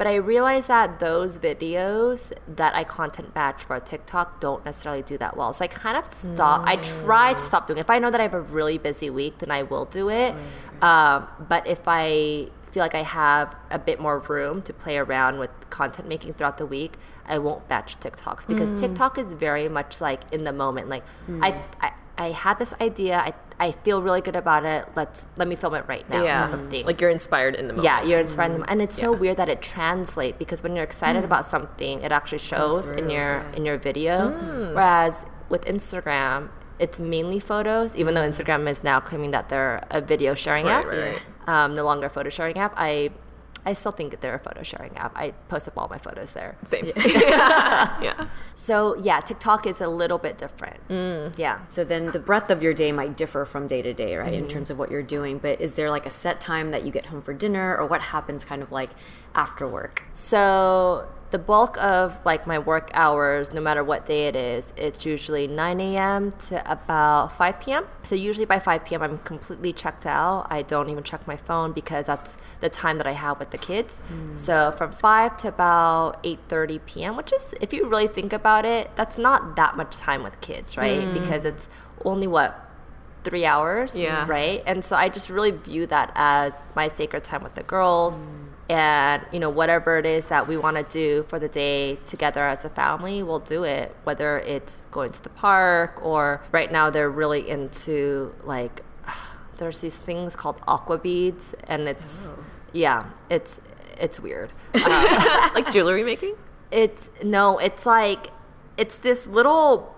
but 0.00 0.06
I 0.06 0.14
realized 0.14 0.68
that 0.68 0.98
those 0.98 1.38
videos 1.38 2.32
that 2.48 2.74
I 2.74 2.84
content 2.84 3.34
batch 3.34 3.64
for 3.64 3.78
TikTok 3.78 4.40
don't 4.40 4.64
necessarily 4.64 5.02
do 5.02 5.18
that 5.18 5.36
well. 5.36 5.52
So 5.52 5.62
I 5.62 5.68
kind 5.68 5.94
of 5.94 6.10
stop. 6.10 6.62
I 6.64 6.76
try 6.76 7.34
to 7.34 7.38
stop 7.38 7.66
doing 7.66 7.76
it. 7.76 7.82
If 7.82 7.90
I 7.90 7.98
know 7.98 8.10
that 8.10 8.18
I 8.18 8.22
have 8.22 8.32
a 8.32 8.40
really 8.40 8.78
busy 8.78 9.10
week, 9.10 9.40
then 9.40 9.50
I 9.50 9.62
will 9.62 9.84
do 9.84 10.08
it. 10.08 10.34
Mm. 10.80 10.82
Um, 10.82 11.28
but 11.46 11.66
if 11.66 11.80
I 11.86 12.48
feel 12.72 12.82
like 12.82 12.94
I 12.94 13.02
have 13.02 13.54
a 13.70 13.78
bit 13.78 14.00
more 14.00 14.20
room 14.20 14.62
to 14.62 14.72
play 14.72 14.96
around 14.96 15.38
with 15.38 15.50
content 15.68 16.08
making 16.08 16.32
throughout 16.32 16.56
the 16.56 16.64
week, 16.64 16.94
I 17.26 17.36
won't 17.36 17.68
batch 17.68 18.00
TikToks 18.00 18.46
because 18.46 18.70
mm. 18.70 18.80
TikTok 18.80 19.18
is 19.18 19.34
very 19.34 19.68
much 19.68 20.00
like 20.00 20.22
in 20.32 20.44
the 20.44 20.52
moment. 20.52 20.88
Like 20.88 21.04
I, 21.28 21.52
mm. 21.52 21.62
I, 21.82 21.92
I 22.20 22.32
had 22.32 22.58
this 22.58 22.74
idea. 22.82 23.16
I, 23.18 23.32
I 23.58 23.72
feel 23.72 24.02
really 24.02 24.20
good 24.20 24.36
about 24.36 24.66
it. 24.66 24.86
Let's 24.94 25.26
let 25.36 25.48
me 25.48 25.56
film 25.56 25.74
it 25.74 25.84
right 25.88 26.08
now. 26.10 26.22
Yeah. 26.22 26.54
Like 26.84 27.00
you're 27.00 27.08
inspired 27.10 27.54
in 27.54 27.66
the 27.66 27.72
moment. 27.72 27.84
Yeah, 27.84 28.02
you're 28.02 28.20
inspiring 28.20 28.52
them, 28.52 28.64
and 28.68 28.82
it's 28.82 28.94
so 28.94 29.10
weird 29.10 29.38
that 29.38 29.48
it 29.48 29.62
translates 29.62 30.36
because 30.38 30.62
when 30.62 30.76
you're 30.76 30.84
excited 30.84 31.24
about 31.24 31.46
something, 31.46 32.02
it 32.02 32.12
actually 32.12 32.38
shows 32.38 32.90
in 32.90 33.08
your 33.08 33.40
in 33.56 33.64
your 33.64 33.78
video. 33.78 34.30
Whereas 34.74 35.24
with 35.48 35.64
Instagram, 35.64 36.50
it's 36.78 37.00
mainly 37.00 37.40
photos. 37.40 37.96
Even 37.96 38.14
though 38.14 38.26
Instagram 38.28 38.68
is 38.68 38.84
now 38.84 39.00
claiming 39.00 39.30
that 39.30 39.48
they're 39.48 39.82
a 39.90 40.02
video 40.02 40.34
sharing 40.34 40.66
Right, 40.66 40.84
app, 40.84 40.86
right, 40.86 41.22
Um, 41.46 41.74
no 41.74 41.84
longer 41.84 42.06
a 42.06 42.10
photo 42.10 42.28
sharing 42.28 42.58
app. 42.58 42.74
I 42.76 43.10
I 43.64 43.74
still 43.74 43.92
think 43.92 44.20
they're 44.20 44.34
a 44.34 44.38
photo 44.38 44.62
sharing 44.62 44.96
app. 44.96 45.12
I 45.16 45.32
post 45.48 45.68
up 45.68 45.76
all 45.76 45.88
my 45.88 45.98
photos 45.98 46.32
there. 46.32 46.56
Same. 46.64 46.90
yeah. 46.96 48.28
So 48.54 48.96
yeah, 48.96 49.20
TikTok 49.20 49.66
is 49.66 49.80
a 49.80 49.88
little 49.88 50.18
bit 50.18 50.38
different. 50.38 50.86
Mm. 50.88 51.38
Yeah. 51.38 51.60
So 51.68 51.84
then 51.84 52.10
the 52.12 52.18
breadth 52.18 52.50
of 52.50 52.62
your 52.62 52.74
day 52.74 52.92
might 52.92 53.16
differ 53.16 53.44
from 53.44 53.66
day 53.66 53.82
to 53.82 53.92
day, 53.92 54.16
right, 54.16 54.32
in 54.32 54.40
mm-hmm. 54.40 54.48
terms 54.48 54.70
of 54.70 54.78
what 54.78 54.90
you're 54.90 55.02
doing. 55.02 55.38
But 55.38 55.60
is 55.60 55.74
there 55.74 55.90
like 55.90 56.06
a 56.06 56.10
set 56.10 56.40
time 56.40 56.70
that 56.70 56.84
you 56.84 56.92
get 56.92 57.06
home 57.06 57.22
for 57.22 57.34
dinner, 57.34 57.76
or 57.76 57.86
what 57.86 58.00
happens 58.00 58.44
kind 58.44 58.62
of 58.62 58.72
like 58.72 58.90
after 59.34 59.68
work? 59.68 60.04
So 60.14 61.06
the 61.30 61.38
bulk 61.38 61.80
of 61.82 62.18
like 62.24 62.46
my 62.46 62.58
work 62.58 62.90
hours, 62.94 63.52
no 63.52 63.60
matter 63.60 63.84
what 63.84 64.04
day 64.04 64.26
it 64.26 64.34
is, 64.34 64.72
it's 64.76 65.06
usually 65.06 65.46
9 65.46 65.80
a.m. 65.80 66.32
to 66.48 66.70
about 66.70 67.36
5 67.36 67.60
p.m. 67.60 67.84
So 68.02 68.14
usually 68.14 68.46
by 68.46 68.58
5 68.58 68.84
p.m. 68.84 69.02
I'm 69.02 69.18
completely 69.18 69.72
checked 69.72 70.06
out. 70.06 70.46
I 70.50 70.62
don't 70.62 70.88
even 70.88 71.04
check 71.04 71.26
my 71.26 71.36
phone 71.36 71.72
because 71.72 72.06
that's 72.06 72.36
the 72.60 72.68
time 72.68 72.98
that 72.98 73.06
I 73.06 73.12
have 73.12 73.38
with 73.38 73.50
the 73.50 73.58
kids. 73.58 73.98
Hmm. 74.08 74.34
So 74.34 74.72
from 74.72 74.92
5 74.92 75.36
to 75.38 75.48
about 75.48 76.22
8:30 76.24 76.80
p.m., 76.86 77.16
which 77.16 77.32
is 77.32 77.54
if 77.60 77.72
you 77.72 77.86
really 77.86 78.08
think 78.08 78.32
about 78.32 78.64
it, 78.64 78.90
that's 78.96 79.16
not 79.16 79.56
that 79.56 79.76
much 79.76 79.96
time 79.98 80.22
with 80.22 80.40
kids, 80.40 80.76
right? 80.76 81.02
Hmm. 81.02 81.14
Because 81.14 81.44
it's 81.44 81.68
only 82.04 82.26
what 82.26 82.66
three 83.22 83.44
hours, 83.44 83.94
Yeah. 83.94 84.26
right? 84.26 84.62
And 84.66 84.84
so 84.84 84.96
I 84.96 85.08
just 85.10 85.28
really 85.30 85.50
view 85.50 85.86
that 85.86 86.10
as 86.14 86.64
my 86.74 86.88
sacred 86.88 87.22
time 87.22 87.42
with 87.42 87.54
the 87.54 87.62
girls. 87.62 88.16
Hmm. 88.16 88.49
And 88.70 89.22
you 89.32 89.40
know 89.40 89.50
whatever 89.50 89.98
it 89.98 90.06
is 90.06 90.26
that 90.26 90.46
we 90.46 90.56
want 90.56 90.76
to 90.76 90.84
do 90.84 91.24
for 91.28 91.38
the 91.38 91.48
day 91.48 91.96
together 92.06 92.44
as 92.44 92.64
a 92.64 92.70
family, 92.70 93.22
we'll 93.22 93.40
do 93.40 93.64
it. 93.64 93.94
Whether 94.04 94.38
it's 94.38 94.80
going 94.92 95.10
to 95.12 95.22
the 95.22 95.28
park 95.30 96.00
or 96.04 96.40
right 96.52 96.70
now 96.70 96.88
they're 96.90 97.10
really 97.10 97.48
into 97.50 98.32
like 98.44 98.82
there's 99.58 99.80
these 99.80 99.98
things 99.98 100.36
called 100.36 100.60
aqua 100.68 100.98
beads, 100.98 101.52
and 101.66 101.88
it's 101.88 102.32
yeah, 102.72 103.06
it's 103.28 103.60
it's 103.98 104.20
weird. 104.20 104.50
Uh, 104.74 105.50
like 105.54 105.70
jewelry 105.72 106.04
making? 106.04 106.34
it's 106.70 107.10
no, 107.24 107.58
it's 107.58 107.84
like 107.84 108.28
it's 108.76 108.98
this 108.98 109.26
little 109.26 109.92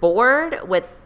board 0.00 0.56
with 0.68 0.96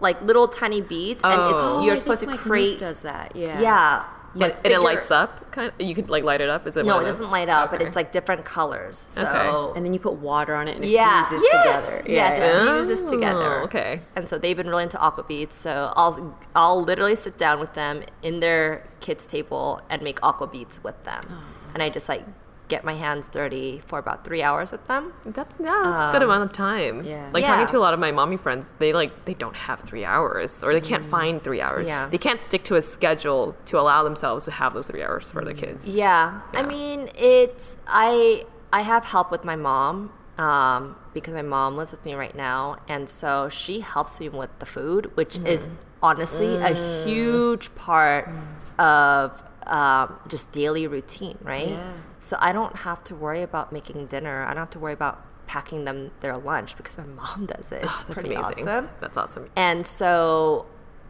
like 0.00 0.20
little 0.22 0.48
tiny 0.48 0.80
beads, 0.80 1.20
and 1.22 1.40
Oh. 1.40 1.78
it's 1.80 1.86
you're 1.86 1.96
supposed 1.96 2.22
to 2.22 2.36
create. 2.38 2.78
does 2.78 3.02
that. 3.02 3.36
Yeah. 3.36 3.60
Yeah, 3.60 4.04
Like, 4.38 4.56
and 4.64 4.72
it 4.74 4.80
lights 4.80 5.10
up, 5.10 5.50
kind 5.52 5.72
of. 5.78 5.86
You 5.86 5.94
could 5.94 6.08
like 6.08 6.24
light 6.24 6.40
it 6.40 6.48
up. 6.48 6.66
Is 6.66 6.76
it? 6.76 6.84
No, 6.86 6.98
it 6.98 7.04
doesn't 7.04 7.30
light 7.30 7.48
up, 7.48 7.70
but 7.70 7.82
it's 7.82 7.96
like 7.96 8.12
different 8.12 8.44
colors. 8.44 8.98
So 8.98 9.22
Okay. 9.26 9.76
And 9.76 9.84
then 9.84 9.92
you 9.92 10.00
put 10.00 10.14
water 10.14 10.54
on 10.54 10.68
it 10.68 10.76
and 10.76 10.84
it 10.84 10.90
yeah, 10.90 11.24
fuses 11.24 11.46
yes, 11.52 11.84
together. 11.86 12.02
yes, 12.08 12.38
Yeah. 12.38 12.46
it 12.46 12.86
fuses 12.86 13.04
oh, 13.06 13.10
together. 13.12 13.60
Oh, 13.60 13.64
okay. 13.64 14.02
And 14.16 14.28
so 14.28 14.38
they've 14.38 14.56
been 14.56 14.68
really 14.68 14.84
into 14.84 14.98
aqua 14.98 15.24
beads. 15.24 15.54
So 15.56 15.92
I'll 15.96 16.36
I'll 16.54 16.82
literally 16.82 17.16
sit 17.16 17.36
down 17.38 17.60
with 17.60 17.74
them 17.74 18.02
in 18.22 18.40
their 18.40 18.84
kids' 19.00 19.26
table 19.26 19.80
and 19.90 20.02
make 20.02 20.22
aqua 20.22 20.46
beads 20.46 20.82
with 20.82 21.02
them, 21.04 21.22
Oh. 21.30 21.42
and 21.74 21.82
I 21.82 21.88
just 21.90 22.08
like 22.08 22.24
get 22.68 22.84
my 22.84 22.94
hands 22.94 23.28
dirty 23.28 23.80
for 23.86 23.98
about 23.98 24.24
three 24.24 24.42
hours 24.42 24.72
with 24.72 24.86
them. 24.86 25.12
That's 25.24 25.56
yeah, 25.58 25.82
that's 25.84 26.00
a 26.00 26.12
good 26.12 26.22
um, 26.22 26.30
amount 26.30 26.50
of 26.50 26.52
time. 26.52 27.04
Yeah. 27.04 27.30
Like 27.32 27.42
Yeah. 27.42 27.48
talking 27.48 27.66
to 27.66 27.78
a 27.78 27.80
lot 27.80 27.94
of 27.94 28.00
my 28.00 28.12
mommy 28.12 28.36
friends, 28.36 28.68
they 28.78 28.92
like 28.92 29.24
they 29.24 29.34
don't 29.34 29.56
have 29.56 29.80
three 29.80 30.04
hours 30.04 30.62
or 30.62 30.72
they 30.72 30.80
can't 30.80 31.04
mm. 31.04 31.10
find 31.10 31.42
three 31.42 31.60
hours. 31.60 31.88
Yeah. 31.88 32.08
They 32.08 32.18
can't 32.18 32.38
stick 32.38 32.62
to 32.64 32.76
a 32.76 32.82
schedule 32.82 33.56
to 33.66 33.78
allow 33.78 34.04
themselves 34.04 34.44
to 34.44 34.50
have 34.52 34.74
those 34.74 34.86
three 34.86 35.02
hours 35.02 35.30
for 35.30 35.44
their 35.44 35.54
mm. 35.54 35.58
kids. 35.58 35.88
Yeah. 35.88 36.40
I 36.52 36.62
mean, 36.62 37.10
it's 37.16 37.76
I 37.86 38.44
I 38.72 38.82
have 38.82 39.04
help 39.06 39.30
with 39.30 39.44
my 39.44 39.56
mom 39.56 40.12
um, 40.38 40.96
because 41.14 41.34
my 41.34 41.42
mom 41.42 41.76
lives 41.76 41.90
with 41.90 42.04
me 42.04 42.14
right 42.14 42.34
now, 42.34 42.76
and 42.88 43.08
so 43.08 43.48
she 43.48 43.80
helps 43.80 44.20
me 44.20 44.28
with 44.28 44.56
the 44.60 44.66
food, 44.66 45.16
which 45.16 45.36
is 45.38 45.62
mm. 45.62 45.70
honestly 46.02 46.56
a 46.56 47.04
huge 47.04 47.74
part 47.74 48.30
of 48.78 49.42
um, 49.68 50.18
just 50.28 50.52
daily 50.52 50.86
routine, 50.86 51.38
right? 51.42 51.68
Yeah. 51.68 51.92
So 52.20 52.36
I 52.40 52.52
don't 52.52 52.76
have 52.76 53.02
to 53.04 53.14
worry 53.14 53.42
about 53.42 53.72
making 53.72 54.06
dinner. 54.06 54.44
I 54.44 54.48
don't 54.48 54.58
have 54.62 54.70
to 54.70 54.78
worry 54.78 54.92
about 54.94 55.24
packing 55.46 55.84
them 55.84 56.10
their 56.20 56.36
lunch 56.36 56.76
because 56.76 56.98
my 56.98 57.04
mom 57.04 57.46
does 57.46 57.70
it. 57.72 57.82
It's 57.84 58.04
That's 58.04 58.04
pretty 58.04 58.34
amazing. 58.34 58.68
awesome. 58.68 58.88
That's 59.00 59.16
awesome. 59.16 59.46
And 59.56 59.86
so 59.86 60.66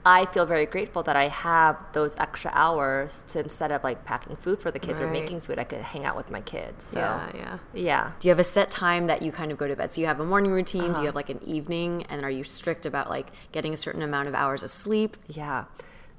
I 0.06 0.26
feel 0.26 0.46
very 0.46 0.64
grateful 0.64 1.02
that 1.02 1.16
I 1.16 1.28
have 1.28 1.84
those 1.92 2.14
extra 2.18 2.50
hours 2.54 3.24
to 3.28 3.40
instead 3.40 3.72
of 3.72 3.82
like 3.82 4.04
packing 4.04 4.36
food 4.36 4.60
for 4.60 4.70
the 4.70 4.78
kids 4.78 5.00
or 5.00 5.08
making 5.10 5.40
food, 5.40 5.58
I 5.58 5.64
could 5.64 5.80
hang 5.80 6.04
out 6.04 6.16
with 6.16 6.30
my 6.30 6.40
kids. 6.40 6.84
So, 6.84 6.98
Yeah, 7.00 7.30
yeah. 7.34 7.58
yeah. 7.74 8.12
Do 8.20 8.28
you 8.28 8.30
have 8.30 8.38
a 8.38 8.44
set 8.44 8.70
time 8.70 9.06
that 9.08 9.22
you 9.22 9.32
kind 9.32 9.50
of 9.50 9.58
go 9.58 9.66
to 9.66 9.74
bed? 9.76 9.92
So 9.92 10.00
you 10.00 10.06
have 10.06 10.20
a 10.20 10.24
morning 10.24 10.52
routine, 10.52 10.84
Uh-huh. 10.84 10.94
do 10.94 11.00
you 11.00 11.06
have 11.06 11.14
like 11.16 11.30
an 11.30 11.42
evening, 11.42 12.04
and 12.08 12.22
are 12.24 12.30
you 12.30 12.44
strict 12.44 12.86
about 12.86 13.10
like 13.10 13.28
getting 13.52 13.74
a 13.74 13.76
certain 13.76 14.00
amount 14.02 14.28
of 14.28 14.34
hours 14.34 14.62
of 14.62 14.70
sleep? 14.70 15.16
Yeah. 15.26 15.64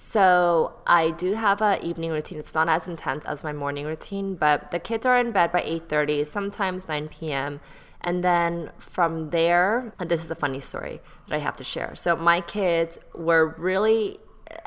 So 0.01 0.75
I 0.87 1.11
do 1.11 1.33
have 1.33 1.61
a 1.61 1.77
evening 1.85 2.11
routine. 2.11 2.39
It's 2.39 2.55
not 2.55 2.69
as 2.69 2.87
intense 2.87 3.25
as 3.25 3.43
my 3.43 3.51
morning 3.51 3.85
routine, 3.85 4.35
but 4.35 4.71
the 4.71 4.79
kids 4.79 5.05
are 5.05 5.19
in 5.19 5.33
bed 5.33 5.51
by 5.51 5.61
8:30, 5.61 6.25
sometimes 6.25 6.87
9 6.87 7.09
p.m. 7.09 7.59
And 7.99 8.23
then 8.23 8.71
from 8.79 9.31
there, 9.31 9.93
this 9.99 10.23
is 10.23 10.31
a 10.31 10.35
funny 10.35 10.61
story 10.61 11.01
that 11.27 11.35
I 11.35 11.39
have 11.39 11.57
to 11.57 11.65
share. 11.65 11.95
So 11.95 12.15
my 12.15 12.39
kids 12.39 12.97
were 13.13 13.53
really 13.57 14.19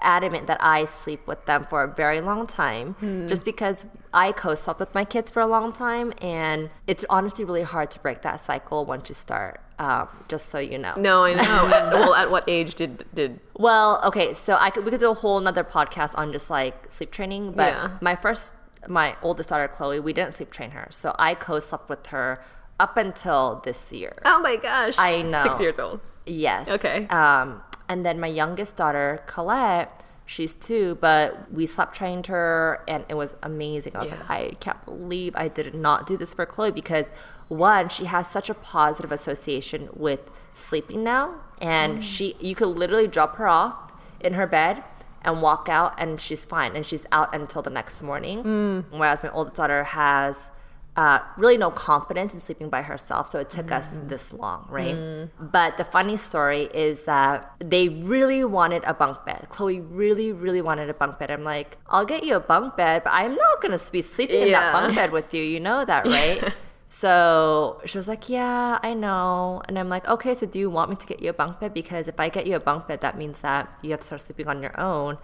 adamant 0.02 0.46
that 0.46 0.58
I 0.62 0.84
sleep 0.84 1.26
with 1.26 1.44
them 1.46 1.64
for 1.64 1.82
a 1.82 1.88
very 1.92 2.20
long 2.20 2.46
time, 2.46 2.96
just 3.28 3.44
because 3.44 3.84
I 4.12 4.32
co-slept 4.32 4.80
with 4.80 4.94
my 4.94 5.04
kids 5.04 5.30
for 5.30 5.40
a 5.40 5.46
long 5.46 5.72
time, 5.72 6.12
and 6.20 6.70
it's 6.86 7.04
honestly 7.08 7.44
really 7.44 7.62
hard 7.62 7.90
to 7.92 8.00
break 8.00 8.22
that 8.22 8.40
cycle 8.40 8.84
once 8.84 9.08
you 9.08 9.14
start. 9.14 9.60
Um, 9.78 10.08
just 10.28 10.46
so 10.50 10.58
you 10.58 10.78
know. 10.78 10.92
No, 10.96 11.24
I 11.24 11.34
know. 11.34 11.42
At- 11.74 11.92
well, 11.92 12.14
at 12.14 12.30
what 12.30 12.44
age 12.46 12.74
did 12.74 13.04
did 13.14 13.40
Well, 13.56 14.00
okay, 14.04 14.32
so 14.32 14.56
I 14.60 14.70
could 14.70 14.84
we 14.84 14.90
could 14.90 15.00
do 15.00 15.10
a 15.10 15.14
whole 15.14 15.38
another 15.38 15.64
podcast 15.64 16.12
on 16.16 16.30
just 16.30 16.50
like 16.50 16.90
sleep 16.92 17.10
training, 17.10 17.52
but 17.52 17.72
Yeah. 17.72 17.98
my 18.00 18.14
first 18.14 18.54
my 18.86 19.16
oldest 19.22 19.48
daughter 19.48 19.66
Chloe, 19.68 19.98
we 19.98 20.12
didn't 20.12 20.32
sleep 20.34 20.50
train 20.50 20.70
her. 20.72 20.86
So 20.90 21.14
I 21.18 21.34
co-slept 21.34 21.88
with 21.88 22.06
her 22.08 22.44
up 22.78 22.96
until 22.96 23.60
this 23.64 23.92
year. 23.92 24.14
Oh 24.24 24.40
my 24.40 24.56
gosh. 24.56 24.94
I 24.98 25.22
know. 25.22 25.42
Six 25.42 25.60
years 25.60 25.78
old. 25.78 26.00
Yes. 26.26 26.68
Okay. 26.68 27.06
Um, 27.08 27.62
and 27.88 28.04
then 28.06 28.18
my 28.20 28.26
youngest 28.28 28.76
daughter, 28.76 29.22
Colette, 29.26 30.02
she's 30.26 30.54
two, 30.54 30.96
but 31.00 31.52
we 31.52 31.66
slept 31.66 31.94
trained 31.96 32.26
her 32.28 32.82
and 32.88 33.04
it 33.08 33.14
was 33.14 33.34
amazing. 33.42 33.94
I 33.96 34.00
was 34.00 34.10
like, 34.10 34.30
I 34.30 34.50
can't 34.60 34.82
believe 34.84 35.34
I 35.36 35.48
did 35.48 35.74
not 35.74 36.06
do 36.06 36.16
this 36.16 36.32
for 36.34 36.46
Chloe 36.46 36.70
because 36.70 37.10
one, 37.48 37.88
she 37.88 38.06
has 38.06 38.28
such 38.28 38.48
a 38.48 38.54
positive 38.54 39.12
association 39.12 39.88
with 39.92 40.30
sleeping 40.54 41.02
now. 41.04 41.34
And 41.60 41.98
Mm. 41.98 42.02
she 42.02 42.36
you 42.40 42.54
could 42.54 42.68
literally 42.68 43.06
drop 43.06 43.36
her 43.36 43.46
off 43.48 43.92
in 44.20 44.34
her 44.34 44.46
bed 44.46 44.82
and 45.22 45.40
walk 45.42 45.68
out 45.68 45.94
and 45.98 46.20
she's 46.20 46.44
fine 46.44 46.74
and 46.74 46.84
she's 46.86 47.06
out 47.12 47.34
until 47.34 47.62
the 47.62 47.70
next 47.70 48.02
morning. 48.02 48.42
Mm. 48.42 48.84
Whereas 48.90 49.22
my 49.22 49.30
oldest 49.30 49.56
daughter 49.56 49.84
has 49.84 50.50
uh, 50.96 51.20
really 51.38 51.56
no 51.56 51.70
confidence 51.70 52.34
in 52.34 52.40
sleeping 52.40 52.68
by 52.68 52.82
herself, 52.82 53.28
so 53.30 53.38
it 53.38 53.48
took 53.48 53.72
us 53.72 53.94
Mm. 53.94 54.08
this 54.10 54.32
long, 54.32 54.66
right? 54.68 54.96
But 55.40 55.78
the 55.78 55.84
funny 55.84 56.18
story 56.18 56.68
is 56.74 57.04
that 57.04 57.50
they 57.60 57.88
really 57.88 58.44
wanted 58.44 58.84
a 58.84 58.92
bunk 58.92 59.24
bed. 59.24 59.46
Chloe 59.48 59.80
really, 59.80 60.32
really 60.32 60.60
wanted 60.60 60.90
a 60.90 60.94
bunk 60.94 61.18
bed. 61.18 61.30
I'm 61.30 61.44
like, 61.44 61.78
I'll 61.88 62.04
get 62.04 62.24
you 62.24 62.36
a 62.36 62.40
bunk 62.40 62.76
bed, 62.76 63.04
but 63.04 63.12
I'm 63.14 63.34
not 63.36 63.62
gonna 63.62 63.78
be 63.90 64.02
sleeping 64.02 64.42
in 64.42 64.52
that 64.52 64.72
bunk 64.74 64.94
bed 64.94 65.12
with 65.12 65.32
you. 65.32 65.42
You 65.42 65.60
know 65.60 65.84
that, 65.84 66.06
right? 66.06 66.52
So 66.94 67.80
she 67.86 67.96
was 67.96 68.06
like, 68.06 68.28
Yeah, 68.28 68.78
I 68.82 68.92
know. 68.92 69.62
And 69.66 69.78
I'm 69.78 69.88
like, 69.88 70.06
Okay, 70.06 70.34
so 70.34 70.44
do 70.44 70.58
you 70.58 70.68
want 70.68 70.90
me 70.90 70.96
to 70.96 71.06
get 71.06 71.22
you 71.22 71.30
a 71.30 71.32
bunk 71.32 71.58
bed? 71.58 71.72
Because 71.72 72.06
if 72.06 72.20
I 72.20 72.28
get 72.28 72.46
you 72.46 72.54
a 72.54 72.60
bunk 72.60 72.86
bed, 72.86 73.00
that 73.00 73.16
means 73.16 73.40
that 73.40 73.78
you 73.80 73.92
have 73.92 74.00
to 74.00 74.06
start 74.06 74.20
sleeping 74.20 74.46
on 74.46 74.60
your 74.62 74.78
own 74.78 75.16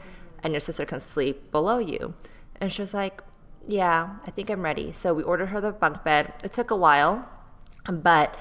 and 0.43 0.55
your 0.55 0.61
sister 0.61 0.87
can 0.87 0.99
sleep 0.99 1.51
below 1.53 1.77
you. 1.79 2.15
And 2.59 2.73
she 2.73 2.81
was 2.81 2.95
like, 2.95 3.21
Yeah, 3.69 4.17
I 4.27 4.31
think 4.31 4.49
I'm 4.49 4.63
ready. 4.63 4.93
So 4.93 5.13
we 5.13 5.23
ordered 5.23 5.51
her 5.53 5.61
the 5.61 5.73
bunk 5.73 6.03
bed. 6.03 6.33
It 6.43 6.55
took 6.55 6.71
a 6.71 6.77
while, 6.77 7.29
but 7.87 8.35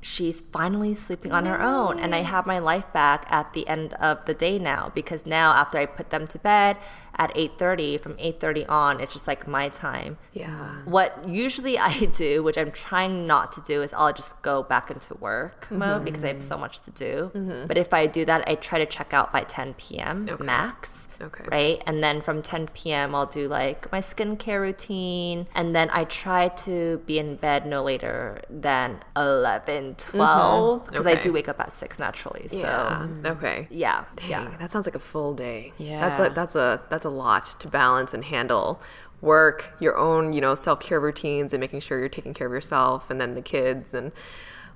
she's 0.00 0.42
finally 0.52 0.94
sleeping 0.94 1.32
on 1.32 1.46
her 1.46 1.62
own 1.62 1.98
and 1.98 2.14
i 2.14 2.20
have 2.20 2.44
my 2.44 2.58
life 2.58 2.84
back 2.92 3.24
at 3.30 3.54
the 3.54 3.66
end 3.66 3.94
of 3.94 4.22
the 4.26 4.34
day 4.34 4.58
now 4.58 4.92
because 4.94 5.24
now 5.24 5.54
after 5.54 5.78
i 5.78 5.86
put 5.86 6.10
them 6.10 6.26
to 6.26 6.38
bed 6.40 6.76
at 7.16 7.34
8.30 7.34 8.00
from 8.00 8.14
8.30 8.14 8.68
on 8.68 9.00
it's 9.00 9.12
just 9.12 9.26
like 9.26 9.46
my 9.46 9.68
time 9.68 10.18
Yeah. 10.32 10.82
what 10.84 11.28
usually 11.28 11.78
I 11.78 12.04
do, 12.24 12.42
which 12.42 12.56
I'm 12.58 12.72
trying 12.72 13.26
not 13.26 13.52
to 13.52 13.60
do, 13.60 13.82
is 13.82 13.92
I'll 13.92 14.12
just 14.12 14.40
go 14.42 14.62
back 14.62 14.90
into 14.90 15.14
work 15.14 15.70
mode 15.70 15.80
mm-hmm. 15.80 16.04
because 16.04 16.24
I 16.24 16.28
have 16.28 16.42
so 16.42 16.56
much 16.58 16.80
to 16.82 16.90
do. 16.90 17.30
Mm-hmm. 17.34 17.66
But 17.66 17.78
if 17.78 17.92
I 17.94 18.06
do 18.06 18.24
that, 18.24 18.44
I 18.48 18.54
try 18.54 18.78
to 18.78 18.86
check 18.86 19.12
out 19.12 19.32
by 19.32 19.42
10 19.42 19.74
p.m. 19.74 20.26
Okay. 20.30 20.44
max. 20.44 21.06
Okay. 21.20 21.44
Right. 21.50 21.82
And 21.86 22.02
then 22.02 22.20
from 22.20 22.42
10 22.42 22.68
p.m., 22.74 23.14
I'll 23.14 23.26
do 23.26 23.46
like 23.48 23.90
my 23.92 24.00
skincare 24.00 24.60
routine. 24.60 25.46
And 25.54 25.74
then 25.74 25.88
I 25.92 26.04
try 26.04 26.48
to 26.48 26.98
be 27.06 27.18
in 27.18 27.36
bed 27.36 27.66
no 27.66 27.82
later 27.84 28.40
than 28.50 28.98
11, 29.16 29.94
12, 29.96 30.80
mm-hmm. 30.80 30.90
because 30.90 31.06
I 31.06 31.12
Okay. 31.12 31.20
do 31.22 31.32
wake 31.32 31.48
up 31.48 31.60
at 31.60 31.72
6 31.72 31.98
naturally. 31.98 32.48
So, 32.48 32.56
Yeah. 32.58 33.06
Okay. 33.26 33.68
yeah. 33.70 34.04
Dang, 34.16 34.30
Yeah. 34.30 34.48
that 34.58 34.70
sounds 34.70 34.86
like 34.86 34.96
a 34.96 35.00
full 35.12 35.34
day. 35.34 35.72
Yeah. 35.78 36.00
That's 36.00 36.20
a 36.20 36.34
that's 36.34 36.54
a 36.56 36.80
that's 36.88 37.03
a 37.04 37.10
lot 37.10 37.54
to 37.60 37.68
balance 37.68 38.14
and 38.14 38.24
handle. 38.24 38.80
Work, 39.20 39.74
your 39.80 39.96
own, 39.96 40.32
you 40.32 40.40
know, 40.40 40.54
self 40.54 40.80
care 40.80 41.00
routines 41.00 41.52
and 41.52 41.60
making 41.60 41.80
sure 41.80 41.98
you're 41.98 42.08
taking 42.08 42.34
care 42.34 42.46
of 42.46 42.52
yourself 42.52 43.10
and 43.10 43.20
then 43.20 43.34
the 43.34 43.42
kids 43.42 43.94
and 43.94 44.12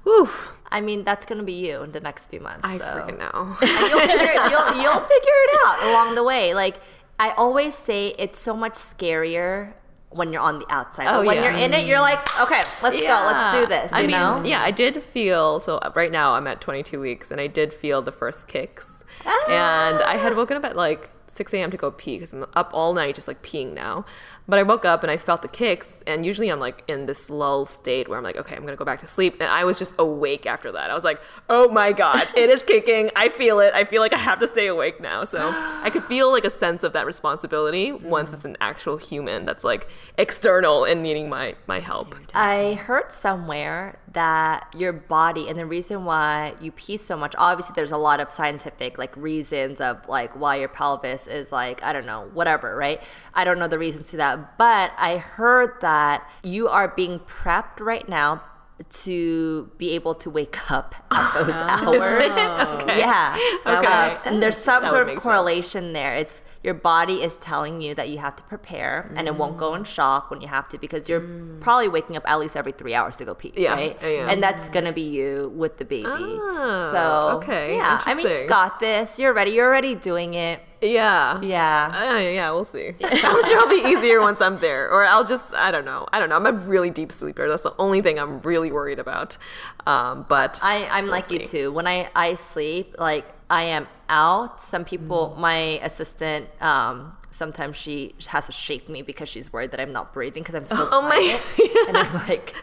whew. 0.04 0.28
I 0.70 0.80
mean, 0.80 1.04
that's 1.04 1.26
going 1.26 1.38
to 1.38 1.44
be 1.44 1.52
you 1.52 1.82
in 1.82 1.92
the 1.92 2.00
next 2.00 2.28
few 2.28 2.40
months. 2.40 2.60
I 2.62 2.78
so. 2.78 2.84
freaking 2.84 3.18
know. 3.18 3.56
and 3.60 3.90
you'll 3.90 4.00
figure 4.00 4.32
you'll 4.34 4.82
you'll 4.82 5.00
figure 5.00 5.38
it 5.44 5.60
out 5.66 5.90
along 5.90 6.14
the 6.14 6.22
way. 6.22 6.54
Like 6.54 6.80
I 7.18 7.30
always 7.30 7.74
say, 7.74 8.14
it's 8.18 8.38
so 8.38 8.56
much 8.56 8.74
scarier 8.74 9.74
when 10.10 10.32
you're 10.32 10.42
on 10.42 10.58
the 10.60 10.66
outside. 10.70 11.06
Oh, 11.08 11.18
but 11.18 11.26
when 11.26 11.36
yeah. 11.36 11.44
you're 11.44 11.52
in 11.52 11.74
it, 11.74 11.86
you're 11.86 12.00
like, 12.00 12.18
okay, 12.40 12.62
let's 12.82 13.02
go, 13.02 13.08
let's 13.26 13.58
do 13.58 13.66
this. 13.66 13.90
You 13.90 13.98
I 13.98 14.00
mean, 14.02 14.10
know? 14.10 14.42
yeah, 14.44 14.62
I 14.62 14.70
did 14.70 15.02
feel 15.02 15.60
so. 15.60 15.80
Right 15.94 16.10
now, 16.10 16.34
I'm 16.34 16.46
at 16.46 16.60
22 16.60 17.00
weeks, 17.00 17.30
and 17.30 17.40
I 17.40 17.46
did 17.46 17.72
feel 17.72 18.00
the 18.02 18.12
first 18.12 18.48
kicks, 18.48 19.04
Ah. 19.26 19.44
and 19.48 20.02
I 20.02 20.16
had 20.16 20.36
woken 20.36 20.56
up 20.56 20.64
at 20.64 20.76
like 20.76 21.10
6 21.28 21.54
a.m. 21.54 21.70
to 21.70 21.76
go 21.76 21.90
pee 21.90 22.16
because 22.16 22.32
I'm 22.32 22.46
up 22.54 22.70
all 22.72 22.94
night 22.94 23.14
just 23.14 23.28
like 23.28 23.42
peeing 23.42 23.74
now. 23.74 24.04
But 24.46 24.58
I 24.58 24.62
woke 24.62 24.84
up 24.84 25.02
and 25.02 25.10
I 25.10 25.16
felt 25.16 25.42
the 25.42 25.48
kicks, 25.48 26.02
and 26.06 26.24
usually 26.24 26.48
I'm 26.48 26.60
like 26.60 26.82
in 26.88 27.06
this 27.06 27.28
lull 27.28 27.66
state 27.66 28.08
where 28.08 28.16
I'm 28.16 28.24
like, 28.24 28.36
okay, 28.36 28.56
I'm 28.56 28.64
gonna 28.64 28.76
go 28.76 28.84
back 28.84 29.00
to 29.00 29.06
sleep. 29.06 29.34
And 29.40 29.50
I 29.50 29.64
was 29.64 29.78
just 29.78 29.94
awake 29.98 30.46
after 30.46 30.72
that. 30.72 30.90
I 30.90 30.94
was 30.94 31.04
like, 31.04 31.20
oh 31.48 31.68
my 31.68 31.92
God, 31.92 32.26
it 32.36 32.50
is 32.50 32.62
kicking. 32.62 33.10
I 33.14 33.28
feel 33.28 33.60
it. 33.60 33.74
I 33.74 33.84
feel 33.84 34.00
like 34.00 34.14
I 34.14 34.18
have 34.18 34.38
to 34.40 34.48
stay 34.48 34.66
awake 34.66 35.00
now. 35.00 35.24
So 35.24 35.52
I 35.82 35.90
could 35.90 36.04
feel 36.04 36.32
like 36.32 36.44
a 36.44 36.50
sense 36.50 36.82
of 36.82 36.92
that 36.94 37.06
responsibility 37.06 37.92
once 37.92 38.32
it's 38.32 38.42
mm. 38.42 38.50
an 38.50 38.56
actual 38.60 38.96
human 38.96 39.44
that's 39.44 39.64
like 39.64 39.88
external 40.16 40.84
and 40.84 41.02
needing 41.02 41.28
my, 41.28 41.54
my 41.66 41.80
help. 41.80 42.14
I 42.34 42.74
heard 42.74 43.12
somewhere 43.12 43.98
that 44.12 44.72
your 44.76 44.92
body 44.92 45.48
and 45.48 45.58
the 45.58 45.66
reason 45.66 46.04
why 46.04 46.54
you 46.60 46.72
pee 46.72 46.96
so 46.96 47.16
much 47.16 47.34
obviously 47.36 47.72
there's 47.76 47.90
a 47.90 47.98
lot 47.98 48.20
of 48.20 48.32
scientific 48.32 48.96
like 48.96 49.14
reasons 49.16 49.80
of 49.80 50.08
like 50.08 50.34
why 50.38 50.56
your 50.56 50.68
pelvis 50.68 51.17
is 51.26 51.50
like 51.50 51.82
I 51.82 51.92
don't 51.92 52.06
know 52.06 52.28
whatever 52.32 52.76
right? 52.76 53.02
I 53.34 53.44
don't 53.44 53.58
know 53.58 53.68
the 53.68 53.78
reasons 53.78 54.06
to 54.10 54.16
that 54.18 54.56
but 54.58 54.92
I 54.96 55.16
heard 55.16 55.80
that 55.80 56.28
you 56.42 56.68
are 56.68 56.88
being 56.88 57.18
prepped 57.20 57.80
right 57.80 58.08
now 58.08 58.42
to 58.90 59.68
be 59.76 59.90
able 59.90 60.14
to 60.14 60.30
wake 60.30 60.70
up 60.70 60.94
at 61.10 61.32
those 61.44 61.50
hours. 61.54 62.36
Okay. 62.88 62.98
yeah. 63.00 63.36
Okay. 63.66 63.86
Um, 63.86 64.16
and 64.26 64.42
there's 64.42 64.56
some 64.56 64.82
That 64.82 64.90
sort 64.90 65.02
of 65.02 65.08
sense. 65.10 65.20
correlation 65.20 65.92
there. 65.92 66.14
It's 66.14 66.40
your 66.62 66.74
body 66.74 67.22
is 67.22 67.36
telling 67.36 67.80
you 67.80 67.94
that 67.96 68.08
you 68.08 68.18
have 68.18 68.34
to 68.36 68.42
prepare 68.44 69.12
and 69.16 69.26
it 69.28 69.34
won't 69.36 69.58
go 69.58 69.74
in 69.74 69.84
shock 69.84 70.30
when 70.30 70.40
you 70.40 70.48
have 70.48 70.68
to 70.68 70.78
because 70.78 71.08
you're 71.08 71.22
probably 71.60 71.88
waking 71.88 72.16
up 72.16 72.22
at 72.26 72.38
least 72.38 72.56
every 72.56 72.72
three 72.72 72.94
hours 72.94 73.16
to 73.16 73.24
go 73.24 73.34
pee 73.34 73.52
Yeah, 73.56 73.72
right? 73.74 73.96
Yeah, 74.02 74.30
and 74.30 74.42
that's 74.42 74.68
gonna 74.68 74.92
be 74.92 75.02
you 75.02 75.52
with 75.54 75.78
the 75.78 75.84
baby. 75.84 76.04
Ah, 76.06 76.88
so 76.92 77.36
okay, 77.38 77.76
yeah 77.76 78.00
i 78.04 78.14
mean 78.14 78.26
you 78.26 78.46
got 78.48 78.80
this. 78.80 79.18
You're 79.18 79.32
ready. 79.32 79.52
You're 79.52 79.66
already 79.66 79.94
doing 79.94 80.34
it 80.34 80.60
Yeah. 80.80 81.40
yeah 81.40 81.90
Uh, 82.14 82.18
yeah, 82.18 82.50
we'll 82.52 82.64
see. 82.64 82.90
I'm 83.04 83.44
sure 83.46 83.56
it'll 83.58 83.68
be 83.68 83.88
easier 83.88 84.20
once 84.20 84.40
I'm 84.40 84.58
there, 84.60 84.90
or 84.90 85.04
I'll 85.04 85.24
just 85.24 85.54
I 85.54 85.70
don't 85.70 85.84
know. 85.84 86.06
I 86.12 86.18
don't 86.20 86.28
know. 86.28 86.36
I'm 86.36 86.46
a 86.46 86.52
really 86.52 86.90
deep 86.90 87.10
sleeper. 87.12 87.48
That's 87.48 87.62
the 87.62 87.74
only 87.78 88.00
thing 88.02 88.18
I'm 88.18 88.40
really 88.42 88.70
worried 88.70 88.98
about. 88.98 89.38
Um, 89.86 90.26
but 90.28 90.60
I, 90.62 90.86
I'm 90.86 91.04
we'll 91.04 91.12
like 91.14 91.30
you 91.30 91.40
too. 91.44 91.72
When 91.72 91.86
I, 91.86 92.08
I 92.14 92.34
sleep, 92.34 92.94
like 92.98 93.26
I 93.50 93.62
am 93.62 93.88
out. 94.08 94.60
Some 94.62 94.84
people, 94.84 95.34
Mm. 95.36 95.40
my 95.40 95.56
assistant, 95.82 96.46
um, 96.62 97.16
sometimes 97.30 97.76
she 97.76 98.14
has 98.28 98.46
to 98.46 98.52
shake 98.52 98.88
me 98.88 99.02
because 99.02 99.28
she's 99.28 99.52
worried 99.52 99.70
that 99.72 99.80
I'm 99.80 99.92
not 99.92 100.12
breathing 100.14 100.42
because 100.42 100.54
I'm 100.54 100.66
so 100.66 100.88
Oh 100.92 101.02
my- 101.02 101.38
quiet. 101.56 101.78
and 101.88 101.96
I'm 101.96 102.14
like, 102.28 102.54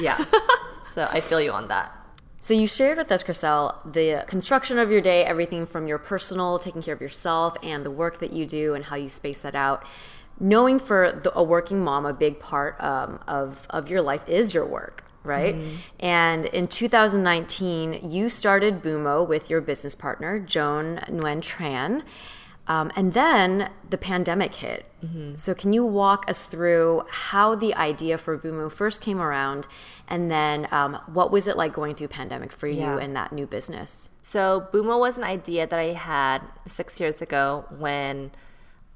yeah. 0.00 0.22
So 0.84 1.06
I 1.10 1.20
feel 1.20 1.40
you 1.40 1.52
on 1.52 1.68
that. 1.68 1.96
So 2.42 2.54
you 2.54 2.66
shared 2.66 2.98
with 2.98 3.12
us, 3.12 3.22
Chriselle, 3.22 3.76
the 3.92 4.24
construction 4.26 4.76
of 4.76 4.90
your 4.90 5.00
day, 5.00 5.24
everything 5.24 5.64
from 5.64 5.86
your 5.86 5.98
personal, 5.98 6.58
taking 6.58 6.82
care 6.82 6.92
of 6.92 7.00
yourself, 7.00 7.56
and 7.62 7.86
the 7.86 7.90
work 7.92 8.18
that 8.18 8.32
you 8.32 8.46
do, 8.46 8.74
and 8.74 8.86
how 8.86 8.96
you 8.96 9.08
space 9.08 9.40
that 9.42 9.54
out. 9.54 9.84
Knowing 10.40 10.80
for 10.80 11.12
the, 11.12 11.32
a 11.38 11.42
working 11.44 11.84
mom, 11.84 12.04
a 12.04 12.12
big 12.12 12.40
part 12.40 12.82
um, 12.82 13.20
of 13.28 13.68
of 13.70 13.88
your 13.88 14.02
life 14.02 14.28
is 14.28 14.54
your 14.54 14.66
work, 14.66 15.04
right? 15.22 15.54
And 16.00 16.46
in 16.46 16.66
2019, 16.66 18.10
you 18.10 18.28
started 18.28 18.82
Boomo 18.82 19.24
with 19.24 19.48
your 19.48 19.60
business 19.60 19.94
partner, 19.94 20.40
Joan 20.40 20.96
Nguyen 21.06 21.42
Tran. 21.42 22.02
Um, 22.68 22.92
and 22.94 23.12
then 23.12 23.70
the 23.90 23.98
pandemic 23.98 24.54
hit. 24.54 24.86
So, 25.34 25.52
can 25.52 25.72
you 25.72 25.84
walk 25.84 26.30
us 26.30 26.44
through 26.44 27.02
how 27.10 27.56
the 27.56 27.74
idea 27.74 28.16
for 28.18 28.38
Boomo 28.38 28.70
first 28.70 29.00
came 29.00 29.20
around, 29.20 29.66
and 30.06 30.30
then 30.30 30.68
um, 30.70 30.96
what 31.12 31.32
was 31.32 31.48
it 31.48 31.56
like 31.56 31.72
going 31.72 31.96
through 31.96 32.06
pandemic 32.06 32.52
for 32.52 32.68
you 32.68 32.82
Yeah. 32.82 32.98
and 32.98 33.16
that 33.16 33.32
new 33.32 33.48
business? 33.48 34.08
So 34.22 34.68
Boomo 34.72 35.00
was 35.00 35.18
an 35.18 35.24
idea 35.24 35.66
that 35.66 35.76
I 35.78 35.86
had 35.94 36.42
six 36.68 37.00
years 37.00 37.20
ago 37.20 37.64
when 37.76 38.30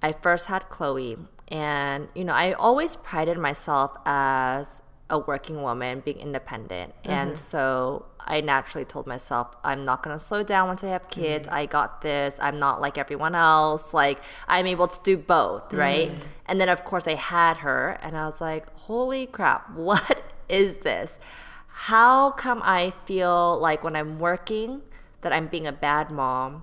I 0.01 0.13
first 0.13 0.47
had 0.47 0.69
Chloe. 0.69 1.17
And, 1.49 2.09
you 2.15 2.25
know, 2.25 2.35
I 2.35 2.53
always 2.53 2.95
prided 2.95 3.37
myself 3.37 3.97
as 4.07 4.81
a 5.09 5.19
working 5.19 5.63
woman, 5.63 6.03
being 6.05 6.19
independent. 6.19 6.95
Mm-hmm. 7.03 7.11
And 7.11 7.39
so 7.39 8.07
I 8.19 8.41
naturally 8.41 8.85
told 8.85 9.07
myself, 9.07 9.55
I'm 9.63 9.85
not 9.85 10.03
going 10.03 10.17
to 10.17 10.23
slow 10.23 10.43
down 10.43 10.69
once 10.69 10.83
I 10.83 10.89
have 10.89 11.09
kids. 11.09 11.47
Mm-hmm. 11.47 11.57
I 11.57 11.67
got 11.67 12.01
this. 12.03 12.37
I'm 12.41 12.59
not 12.59 12.81
like 12.81 12.99
everyone 12.99 13.35
else. 13.35 13.95
Like, 13.95 14.21
I'm 14.49 14.67
able 14.67 14.89
to 14.89 14.99
do 15.03 15.17
both, 15.17 15.69
mm-hmm. 15.69 15.77
right? 15.77 16.11
And 16.47 16.61
then, 16.61 16.69
of 16.69 16.85
course, 16.85 17.07
I 17.07 17.15
had 17.15 17.59
her, 17.59 17.99
and 18.03 18.17
I 18.17 18.27
was 18.27 18.41
like, 18.41 18.71
holy 18.81 19.27
crap, 19.27 19.71
what 19.75 20.25
is 20.49 20.77
this? 20.77 21.19
How 21.69 22.31
come 22.31 22.61
I 22.65 22.93
feel 23.05 23.59
like 23.59 23.85
when 23.85 23.95
I'm 23.95 24.19
working, 24.19 24.83
that 25.27 25.33
I'm 25.33 25.49
being 25.49 25.67
a 25.67 25.73
bad 25.73 26.13
mom. 26.13 26.63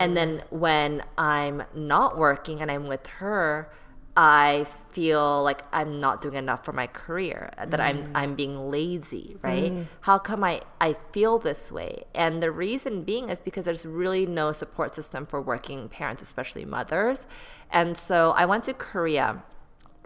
And 0.00 0.16
then 0.16 0.42
when 0.48 1.02
I'm 1.18 1.64
not 1.74 2.16
working 2.16 2.62
and 2.62 2.70
I'm 2.70 2.86
with 2.86 3.06
her, 3.18 3.70
I 4.16 4.66
feel 4.90 5.42
like 5.42 5.62
I'm 5.72 6.00
not 6.00 6.20
doing 6.20 6.34
enough 6.34 6.64
for 6.64 6.72
my 6.72 6.86
career, 6.86 7.50
that 7.56 7.80
I'm 7.80 8.04
mm. 8.04 8.10
I'm 8.14 8.34
being 8.34 8.70
lazy, 8.70 9.36
right? 9.40 9.72
Mm. 9.72 9.86
How 10.02 10.18
come 10.18 10.44
I, 10.44 10.60
I 10.80 10.96
feel 11.12 11.38
this 11.38 11.72
way? 11.72 12.04
And 12.14 12.42
the 12.42 12.50
reason 12.50 13.04
being 13.04 13.30
is 13.30 13.40
because 13.40 13.64
there's 13.64 13.86
really 13.86 14.26
no 14.26 14.52
support 14.52 14.94
system 14.94 15.24
for 15.24 15.40
working 15.40 15.88
parents, 15.88 16.22
especially 16.22 16.66
mothers. 16.66 17.26
And 17.70 17.96
so 17.96 18.32
I 18.32 18.44
went 18.44 18.64
to 18.64 18.74
Korea 18.74 19.42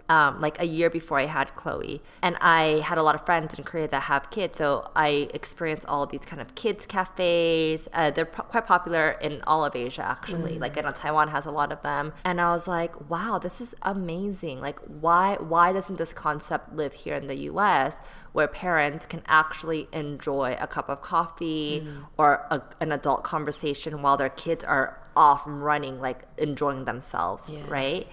um, 0.09 0.39
like 0.39 0.59
a 0.61 0.65
year 0.65 0.89
before 0.89 1.19
I 1.19 1.25
had 1.25 1.55
Chloe. 1.55 2.01
And 2.21 2.37
I 2.39 2.81
had 2.83 2.97
a 2.97 3.03
lot 3.03 3.15
of 3.15 3.25
friends 3.25 3.53
in 3.55 3.63
Korea 3.63 3.87
that 3.89 4.03
have 4.03 4.29
kids. 4.29 4.57
So 4.57 4.89
I 4.95 5.29
experienced 5.33 5.85
all 5.87 6.05
these 6.05 6.25
kind 6.25 6.41
of 6.41 6.55
kids 6.55 6.85
cafes. 6.85 7.87
Uh, 7.91 8.11
they're 8.11 8.25
po- 8.25 8.43
quite 8.43 8.65
popular 8.65 9.11
in 9.11 9.41
all 9.45 9.65
of 9.65 9.75
Asia, 9.75 10.03
actually. 10.03 10.57
Like, 10.59 10.77
I 10.77 10.81
know 10.81 10.91
Taiwan 10.91 11.29
has 11.29 11.45
a 11.45 11.51
lot 11.51 11.71
of 11.71 11.81
them. 11.81 12.13
And 12.23 12.39
I 12.39 12.51
was 12.51 12.67
like, 12.67 13.09
wow, 13.09 13.37
this 13.37 13.59
is 13.59 13.75
amazing. 13.81 14.61
Like, 14.61 14.79
why, 14.79 15.35
why 15.39 15.73
doesn't 15.73 15.97
this 15.97 16.13
concept 16.13 16.73
live 16.73 16.93
here 16.93 17.15
in 17.15 17.27
the 17.27 17.35
US 17.51 17.97
where 18.31 18.47
parents 18.47 19.05
can 19.05 19.23
actually 19.27 19.87
enjoy 19.91 20.55
a 20.59 20.67
cup 20.67 20.89
of 20.89 21.01
coffee 21.01 21.79
or 22.17 22.45
a, 22.49 22.61
an 22.79 22.91
adult 22.91 23.23
conversation 23.23 24.01
while 24.01 24.15
their 24.15 24.29
kids 24.29 24.63
are 24.63 25.01
off 25.15 25.41
running, 25.45 25.99
like 25.99 26.23
enjoying 26.37 26.85
themselves, 26.85 27.49
right? 27.67 28.07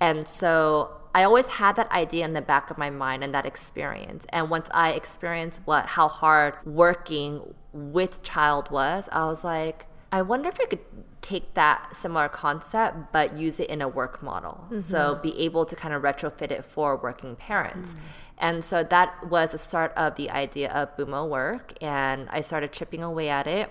And 0.00 0.28
so 0.28 1.00
I 1.14 1.22
always 1.22 1.46
had 1.46 1.76
that 1.76 1.90
idea 1.92 2.24
in 2.24 2.32
the 2.32 2.42
back 2.42 2.70
of 2.70 2.76
my 2.76 2.90
mind 2.90 3.22
and 3.22 3.32
that 3.32 3.46
experience. 3.46 4.26
And 4.30 4.50
once 4.50 4.68
I 4.74 4.90
experienced 4.90 5.60
what 5.64 5.86
how 5.86 6.08
hard 6.08 6.54
working 6.64 7.54
with 7.72 8.22
child 8.22 8.70
was, 8.70 9.08
I 9.12 9.24
was 9.26 9.44
like, 9.44 9.86
I 10.10 10.22
wonder 10.22 10.48
if 10.48 10.60
I 10.60 10.66
could 10.66 10.80
take 11.22 11.54
that 11.54 11.96
similar 11.96 12.28
concept 12.28 13.12
but 13.12 13.36
use 13.36 13.58
it 13.58 13.70
in 13.70 13.80
a 13.80 13.88
work 13.88 14.22
model. 14.22 14.66
So 14.80 15.14
mm-hmm. 15.14 15.22
be 15.22 15.38
able 15.40 15.64
to 15.66 15.76
kind 15.76 15.94
of 15.94 16.02
retrofit 16.02 16.50
it 16.50 16.64
for 16.64 16.96
working 16.96 17.36
parents. 17.36 17.90
Mm. 17.90 17.96
And 18.36 18.64
so 18.64 18.82
that 18.82 19.28
was 19.28 19.52
the 19.52 19.58
start 19.58 19.92
of 19.96 20.16
the 20.16 20.30
idea 20.30 20.70
of 20.70 20.96
Boomo 20.96 21.28
Work 21.28 21.74
and 21.80 22.28
I 22.30 22.40
started 22.40 22.72
chipping 22.72 23.02
away 23.02 23.28
at 23.28 23.46
it. 23.46 23.70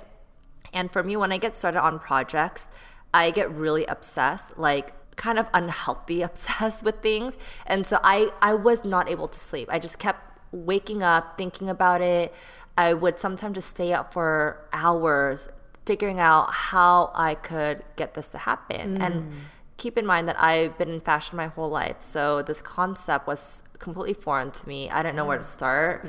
And 0.72 0.92
for 0.92 1.04
me, 1.04 1.16
when 1.18 1.32
I 1.32 1.38
get 1.38 1.56
started 1.56 1.82
on 1.82 2.00
projects, 2.00 2.68
I 3.14 3.30
get 3.30 3.52
really 3.52 3.86
obsessed, 3.86 4.58
like 4.58 4.94
kind 5.16 5.40
of 5.40 5.50
unhealthy 5.54 6.22
obsessed 6.30 6.84
with 6.84 7.02
things. 7.02 7.38
And 7.66 7.86
so 7.86 8.00
I, 8.04 8.32
I 8.42 8.54
was 8.54 8.84
not 8.84 9.10
able 9.10 9.28
to 9.28 9.40
sleep. 9.40 9.70
I 9.72 9.80
just 9.80 10.00
kept 10.00 10.40
waking 10.52 11.04
up, 11.04 11.38
thinking 11.38 11.70
about 11.70 12.02
it. 12.02 12.34
I 12.78 12.94
would 12.94 13.20
sometimes 13.20 13.56
just 13.56 13.70
stay 13.70 13.94
up 13.94 14.14
for 14.14 14.68
hours 14.74 15.50
figuring 15.86 16.20
out 16.20 16.52
how 16.52 17.12
I 17.14 17.36
could 17.36 17.84
get 17.96 18.14
this 18.14 18.30
to 18.30 18.38
happen. 18.38 19.02
And 19.02 19.16
mm. 19.16 19.32
keep 19.78 19.98
in 19.98 20.06
mind 20.06 20.28
that 20.28 20.42
I've 20.42 20.78
been 20.78 20.90
in 20.90 21.02
fashion 21.02 21.36
my 21.38 21.48
whole 21.48 21.70
life. 21.70 21.98
So 22.00 22.42
this 22.42 22.62
concept 22.62 23.28
was 23.28 23.64
completely 23.80 24.14
foreign 24.14 24.52
to 24.52 24.68
me. 24.68 24.90
I 24.90 25.04
didn't 25.04 25.18
know 25.18 25.26
where 25.26 25.38
to 25.38 25.44
start. 25.44 26.06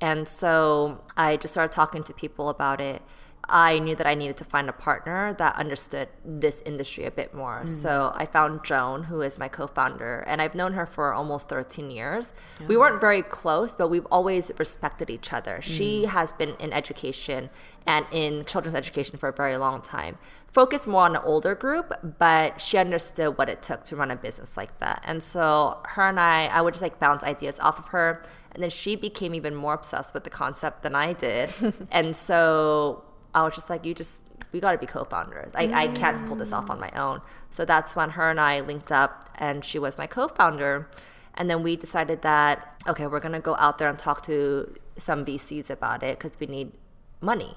And 0.00 0.28
so 0.28 1.02
I 1.16 1.36
just 1.36 1.54
started 1.54 1.72
talking 1.72 2.02
to 2.04 2.12
people 2.12 2.48
about 2.48 2.80
it. 2.80 3.02
I 3.48 3.78
knew 3.78 3.94
that 3.96 4.06
I 4.06 4.14
needed 4.14 4.36
to 4.38 4.44
find 4.44 4.68
a 4.68 4.72
partner 4.72 5.34
that 5.34 5.56
understood 5.56 6.08
this 6.24 6.62
industry 6.64 7.04
a 7.04 7.10
bit 7.10 7.34
more. 7.34 7.62
Mm. 7.64 7.68
So 7.68 8.12
I 8.14 8.26
found 8.26 8.64
Joan, 8.64 9.04
who 9.04 9.20
is 9.20 9.38
my 9.38 9.48
co 9.48 9.66
founder, 9.66 10.24
and 10.26 10.40
I've 10.40 10.54
known 10.54 10.72
her 10.74 10.86
for 10.86 11.12
almost 11.12 11.48
13 11.48 11.90
years. 11.90 12.32
We 12.66 12.76
weren't 12.76 13.00
very 13.00 13.22
close, 13.22 13.76
but 13.76 13.88
we've 13.88 14.06
always 14.06 14.50
respected 14.58 15.10
each 15.10 15.32
other. 15.32 15.60
She 15.60 16.04
mm. 16.04 16.08
has 16.08 16.32
been 16.32 16.54
in 16.58 16.72
education 16.72 17.50
and 17.86 18.06
in 18.10 18.44
children's 18.44 18.74
education 18.74 19.18
for 19.18 19.28
a 19.28 19.32
very 19.32 19.56
long 19.56 19.82
time. 19.82 20.18
Focused 20.52 20.86
more 20.86 21.02
on 21.02 21.16
an 21.16 21.22
older 21.24 21.54
group, 21.54 21.92
but 22.18 22.60
she 22.60 22.78
understood 22.78 23.36
what 23.36 23.48
it 23.48 23.60
took 23.60 23.84
to 23.84 23.96
run 23.96 24.10
a 24.10 24.16
business 24.16 24.56
like 24.56 24.78
that. 24.78 25.02
And 25.04 25.22
so 25.22 25.78
her 25.84 26.08
and 26.08 26.18
I, 26.18 26.46
I 26.46 26.60
would 26.62 26.74
just 26.74 26.82
like 26.82 27.00
bounce 27.00 27.22
ideas 27.22 27.58
off 27.58 27.78
of 27.78 27.88
her. 27.88 28.22
And 28.52 28.62
then 28.62 28.70
she 28.70 28.94
became 28.94 29.34
even 29.34 29.54
more 29.54 29.74
obsessed 29.74 30.14
with 30.14 30.22
the 30.22 30.30
concept 30.30 30.82
than 30.82 30.94
I 30.94 31.12
did. 31.12 31.50
and 31.90 32.14
so 32.14 33.02
I 33.34 33.42
was 33.42 33.54
just 33.54 33.68
like, 33.68 33.84
you 33.84 33.94
just, 33.94 34.22
we 34.52 34.60
got 34.60 34.72
to 34.72 34.78
be 34.78 34.86
co 34.86 35.04
founders. 35.04 35.50
I, 35.54 35.64
I 35.84 35.88
can't 35.88 36.26
pull 36.26 36.36
this 36.36 36.52
off 36.52 36.70
on 36.70 36.78
my 36.78 36.90
own. 36.90 37.20
So 37.50 37.64
that's 37.64 37.96
when 37.96 38.10
her 38.10 38.30
and 38.30 38.40
I 38.40 38.60
linked 38.60 38.92
up, 38.92 39.28
and 39.34 39.64
she 39.64 39.78
was 39.78 39.98
my 39.98 40.06
co 40.06 40.28
founder. 40.28 40.88
And 41.34 41.50
then 41.50 41.62
we 41.62 41.74
decided 41.74 42.22
that, 42.22 42.80
okay, 42.86 43.06
we're 43.08 43.20
to 43.32 43.40
go 43.40 43.56
out 43.58 43.78
there 43.78 43.88
and 43.88 43.98
talk 43.98 44.22
to 44.26 44.72
some 44.96 45.24
VCs 45.24 45.68
about 45.68 46.02
it 46.04 46.18
because 46.18 46.38
we 46.38 46.46
need 46.46 46.72
money. 47.20 47.56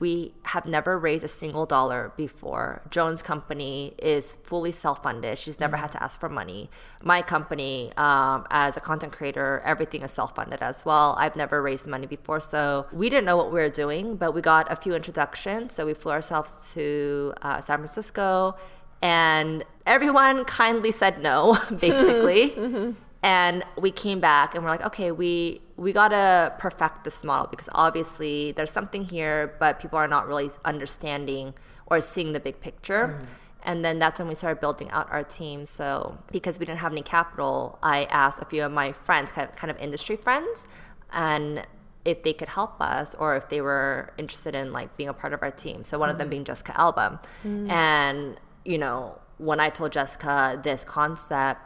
We 0.00 0.34
have 0.42 0.66
never 0.66 0.98
raised 0.98 1.24
a 1.24 1.28
single 1.28 1.66
dollar 1.66 2.12
before. 2.16 2.82
Joan's 2.90 3.22
company 3.22 3.94
is 3.98 4.34
fully 4.42 4.72
self 4.72 5.02
funded. 5.02 5.38
She's 5.38 5.60
never 5.60 5.76
had 5.76 5.92
to 5.92 6.02
ask 6.02 6.18
for 6.18 6.28
money. 6.28 6.68
My 7.02 7.22
company, 7.22 7.92
um, 7.96 8.46
as 8.50 8.76
a 8.76 8.80
content 8.80 9.12
creator, 9.12 9.62
everything 9.64 10.02
is 10.02 10.10
self 10.10 10.34
funded 10.34 10.62
as 10.62 10.84
well. 10.84 11.14
I've 11.18 11.36
never 11.36 11.62
raised 11.62 11.86
money 11.86 12.06
before. 12.06 12.40
So 12.40 12.86
we 12.92 13.08
didn't 13.08 13.26
know 13.26 13.36
what 13.36 13.52
we 13.52 13.60
were 13.60 13.68
doing, 13.68 14.16
but 14.16 14.32
we 14.32 14.40
got 14.40 14.70
a 14.70 14.76
few 14.76 14.94
introductions. 14.94 15.74
So 15.74 15.86
we 15.86 15.94
flew 15.94 16.12
ourselves 16.12 16.72
to 16.74 17.34
uh, 17.42 17.60
San 17.60 17.78
Francisco 17.78 18.56
and 19.02 19.64
everyone 19.86 20.46
kindly 20.46 20.90
said 20.90 21.22
no, 21.22 21.58
basically. 21.80 22.94
And 23.24 23.64
we 23.78 23.90
came 23.90 24.20
back 24.20 24.54
and 24.54 24.62
we're 24.62 24.68
like, 24.68 24.84
okay, 24.84 25.10
we 25.10 25.62
we 25.76 25.92
gotta 25.92 26.54
perfect 26.58 27.04
this 27.04 27.24
model 27.24 27.46
because 27.48 27.68
obviously 27.72 28.52
there's 28.52 28.70
something 28.70 29.04
here, 29.04 29.56
but 29.58 29.80
people 29.80 29.98
are 29.98 30.08
not 30.08 30.26
really 30.26 30.50
understanding 30.64 31.54
or 31.86 32.00
seeing 32.00 32.32
the 32.32 32.40
big 32.40 32.60
picture. 32.60 33.08
Mm-hmm. 33.08 33.32
And 33.66 33.84
then 33.84 33.98
that's 33.98 34.18
when 34.18 34.28
we 34.28 34.34
started 34.34 34.60
building 34.60 34.90
out 34.90 35.10
our 35.10 35.24
team. 35.24 35.64
So 35.64 36.18
because 36.30 36.58
we 36.58 36.66
didn't 36.66 36.80
have 36.80 36.92
any 36.92 37.02
capital, 37.02 37.78
I 37.82 38.04
asked 38.04 38.40
a 38.40 38.44
few 38.44 38.62
of 38.62 38.72
my 38.72 38.92
friends, 38.92 39.30
kind 39.30 39.70
of, 39.70 39.76
industry 39.78 40.16
friends, 40.16 40.66
and 41.10 41.66
if 42.04 42.22
they 42.22 42.34
could 42.34 42.50
help 42.50 42.80
us 42.80 43.14
or 43.14 43.34
if 43.36 43.48
they 43.48 43.62
were 43.62 44.12
interested 44.18 44.54
in 44.54 44.72
like 44.72 44.94
being 44.96 45.08
a 45.08 45.14
part 45.14 45.32
of 45.32 45.42
our 45.42 45.50
team. 45.50 45.82
So 45.82 45.98
one 45.98 46.10
of 46.10 46.18
them 46.18 46.26
mm-hmm. 46.26 46.30
being 46.30 46.44
Jessica 46.44 46.78
Alba. 46.78 47.20
Mm. 47.42 47.70
And, 47.70 48.40
you 48.66 48.76
know, 48.76 49.18
when 49.38 49.58
I 49.58 49.70
told 49.70 49.92
Jessica 49.92 50.60
this 50.62 50.84
concept, 50.84 51.62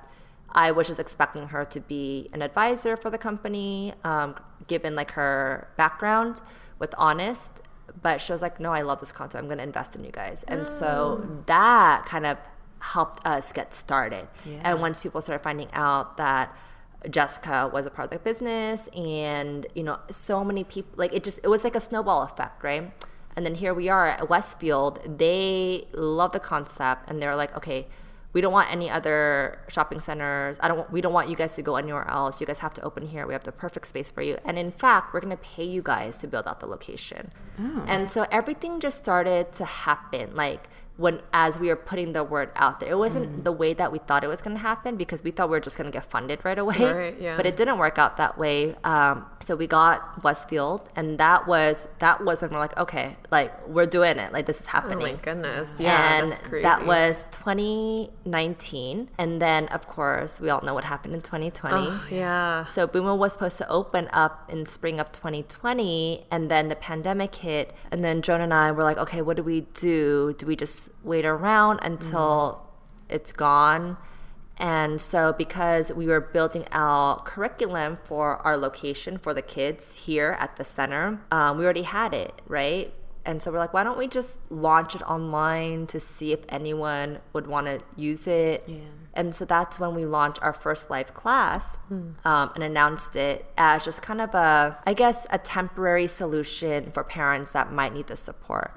I 0.50 0.70
was 0.70 0.86
just 0.86 0.98
expecting 0.98 1.48
her 1.48 1.64
to 1.64 1.80
be 1.80 2.28
an 2.32 2.42
advisor 2.42 2.96
for 2.96 3.10
the 3.10 3.18
company, 3.18 3.92
um, 4.04 4.34
given 4.66 4.94
like 4.96 5.12
her 5.12 5.68
background 5.76 6.40
with 6.78 6.94
Honest. 6.96 7.50
But 8.00 8.20
she 8.20 8.32
was 8.32 8.42
like, 8.42 8.60
no, 8.60 8.72
I 8.72 8.82
love 8.82 9.00
this 9.00 9.12
concept. 9.12 9.40
I'm 9.42 9.46
going 9.46 9.58
to 9.58 9.64
invest 9.64 9.96
in 9.96 10.04
you 10.04 10.12
guys. 10.12 10.44
And 10.46 10.66
so 10.68 11.42
that 11.46 12.06
kind 12.06 12.26
of 12.26 12.38
helped 12.80 13.26
us 13.26 13.50
get 13.50 13.74
started. 13.74 14.28
And 14.62 14.80
once 14.80 15.00
people 15.00 15.20
started 15.20 15.42
finding 15.42 15.68
out 15.72 16.16
that 16.18 16.54
Jessica 17.10 17.70
was 17.72 17.86
a 17.86 17.90
part 17.90 18.06
of 18.06 18.18
the 18.18 18.18
business 18.18 18.88
and, 18.88 19.66
you 19.74 19.82
know, 19.82 19.98
so 20.10 20.44
many 20.44 20.64
people, 20.64 20.92
like 20.96 21.12
it 21.12 21.24
just, 21.24 21.40
it 21.42 21.48
was 21.48 21.64
like 21.64 21.74
a 21.76 21.80
snowball 21.80 22.22
effect, 22.22 22.62
right? 22.62 22.92
And 23.34 23.46
then 23.46 23.54
here 23.54 23.72
we 23.72 23.88
are 23.88 24.08
at 24.08 24.28
Westfield. 24.28 25.18
They 25.18 25.86
love 25.92 26.32
the 26.32 26.40
concept 26.40 27.08
and 27.08 27.22
they're 27.22 27.36
like, 27.36 27.56
okay, 27.56 27.86
we 28.32 28.40
don't 28.40 28.52
want 28.52 28.70
any 28.70 28.90
other 28.90 29.58
shopping 29.68 30.00
centers. 30.00 30.58
I 30.60 30.68
don't. 30.68 30.78
Want, 30.78 30.92
we 30.92 31.00
don't 31.00 31.12
want 31.12 31.28
you 31.28 31.36
guys 31.36 31.54
to 31.54 31.62
go 31.62 31.76
anywhere 31.76 32.08
else. 32.08 32.40
You 32.40 32.46
guys 32.46 32.58
have 32.58 32.74
to 32.74 32.82
open 32.82 33.06
here. 33.06 33.26
We 33.26 33.32
have 33.32 33.44
the 33.44 33.52
perfect 33.52 33.86
space 33.86 34.10
for 34.10 34.22
you. 34.22 34.36
And 34.44 34.58
in 34.58 34.70
fact, 34.70 35.14
we're 35.14 35.20
going 35.20 35.36
to 35.36 35.42
pay 35.42 35.64
you 35.64 35.82
guys 35.82 36.18
to 36.18 36.26
build 36.26 36.46
out 36.46 36.60
the 36.60 36.66
location. 36.66 37.32
Oh. 37.58 37.84
And 37.88 38.10
so 38.10 38.26
everything 38.30 38.80
just 38.80 38.98
started 38.98 39.52
to 39.54 39.64
happen. 39.64 40.36
Like 40.36 40.68
when 40.98 41.20
as 41.32 41.58
we 41.58 41.68
were 41.68 41.76
putting 41.76 42.12
the 42.12 42.22
word 42.24 42.50
out 42.56 42.80
there, 42.80 42.90
it 42.90 42.98
wasn't 42.98 43.44
the 43.44 43.52
way 43.52 43.72
that 43.72 43.90
we 43.90 43.98
thought 44.00 44.22
it 44.24 44.26
was 44.26 44.40
going 44.42 44.56
to 44.56 44.60
happen 44.60 44.96
because 44.96 45.22
we 45.22 45.30
thought 45.30 45.48
we 45.48 45.52
were 45.56 45.60
just 45.68 45.76
going 45.78 45.88
to 45.90 45.92
get 45.98 46.04
funded 46.04 46.44
right 46.44 46.58
away. 46.58 46.76
Right, 46.78 47.20
yeah. 47.20 47.36
But 47.36 47.46
it 47.46 47.56
didn't 47.56 47.78
work 47.78 47.98
out 47.98 48.16
that 48.16 48.36
way. 48.36 48.74
Um, 48.84 49.24
so 49.40 49.54
we 49.56 49.66
got 49.66 50.22
Westfield, 50.24 50.90
and 50.96 51.16
that 51.18 51.46
was 51.46 51.86
that 52.00 52.24
was 52.24 52.42
when 52.42 52.50
we're 52.50 52.58
like, 52.58 52.76
okay, 52.76 53.16
like 53.30 53.50
we're 53.68 53.86
doing 53.86 54.18
it. 54.18 54.32
Like 54.32 54.46
this 54.46 54.60
is 54.60 54.66
happening. 54.66 54.98
Oh 54.98 55.12
my 55.12 55.22
goodness. 55.22 55.76
Yeah, 55.78 56.18
and 56.20 56.32
that's 56.32 56.40
crazy. 56.40 56.62
that 56.64 56.84
was 56.84 57.24
2019 57.30 59.10
and 59.18 59.40
then 59.40 59.66
of 59.68 59.86
course 59.88 60.40
we 60.40 60.50
all 60.50 60.60
know 60.62 60.74
what 60.74 60.84
happened 60.84 61.14
in 61.14 61.20
2020 61.20 61.74
Oh, 61.76 62.06
yeah. 62.10 62.64
so 62.66 62.86
Boomo 62.86 63.16
was 63.16 63.32
supposed 63.32 63.58
to 63.58 63.68
open 63.68 64.08
up 64.12 64.48
in 64.50 64.66
spring 64.66 65.00
of 65.00 65.10
2020 65.12 66.26
and 66.30 66.50
then 66.50 66.68
the 66.68 66.76
pandemic 66.76 67.34
hit 67.36 67.74
and 67.90 68.04
then 68.04 68.22
Joan 68.22 68.40
and 68.40 68.52
I 68.54 68.72
were 68.72 68.82
like 68.82 68.98
okay 68.98 69.22
what 69.22 69.36
do 69.36 69.42
we 69.42 69.62
do 69.62 70.34
do 70.36 70.46
we 70.46 70.56
just 70.56 70.87
wait 71.02 71.24
around 71.24 71.78
until 71.82 72.66
it's 73.08 73.32
gone 73.32 73.96
and 74.60 75.00
so 75.00 75.32
because 75.32 75.92
we 75.92 76.06
were 76.06 76.20
building 76.20 76.66
out 76.72 77.24
curriculum 77.24 77.96
for 78.02 78.36
our 78.38 78.56
location 78.56 79.16
for 79.16 79.32
the 79.32 79.42
kids 79.42 79.92
here 79.92 80.36
at 80.40 80.56
the 80.56 80.64
center 80.64 81.20
um, 81.30 81.58
we 81.58 81.64
already 81.64 81.82
had 81.82 82.12
it 82.12 82.42
right 82.46 82.92
and 83.28 83.42
so 83.42 83.52
we're 83.52 83.58
like, 83.58 83.74
why 83.74 83.84
don't 83.84 83.98
we 83.98 84.06
just 84.06 84.50
launch 84.50 84.94
it 84.94 85.02
online 85.02 85.86
to 85.88 86.00
see 86.00 86.32
if 86.32 86.46
anyone 86.48 87.18
would 87.34 87.46
want 87.46 87.66
to 87.66 87.78
use 87.94 88.26
it? 88.26 88.64
Yeah. 88.66 88.78
And 89.12 89.34
so 89.34 89.44
that's 89.44 89.78
when 89.78 89.94
we 89.94 90.06
launched 90.06 90.38
our 90.40 90.54
first 90.54 90.88
live 90.88 91.12
class 91.12 91.76
um, 92.24 92.50
and 92.54 92.64
announced 92.64 93.16
it 93.16 93.44
as 93.58 93.84
just 93.84 94.00
kind 94.00 94.22
of 94.22 94.34
a, 94.34 94.78
I 94.86 94.94
guess, 94.94 95.26
a 95.28 95.36
temporary 95.36 96.06
solution 96.06 96.90
for 96.90 97.04
parents 97.04 97.52
that 97.52 97.70
might 97.70 97.92
need 97.92 98.06
the 98.06 98.16
support. 98.16 98.72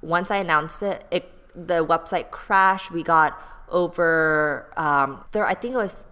Once 0.00 0.28
I 0.28 0.38
announced 0.38 0.82
it, 0.82 1.04
it 1.12 1.30
the 1.54 1.84
website 1.84 2.30
crashed. 2.30 2.90
We 2.90 3.02
got 3.02 3.40
over 3.68 4.72
um, 4.76 5.24
there. 5.32 5.46
I 5.46 5.54
think 5.54 5.74
it 5.74 5.78
was 5.78 6.06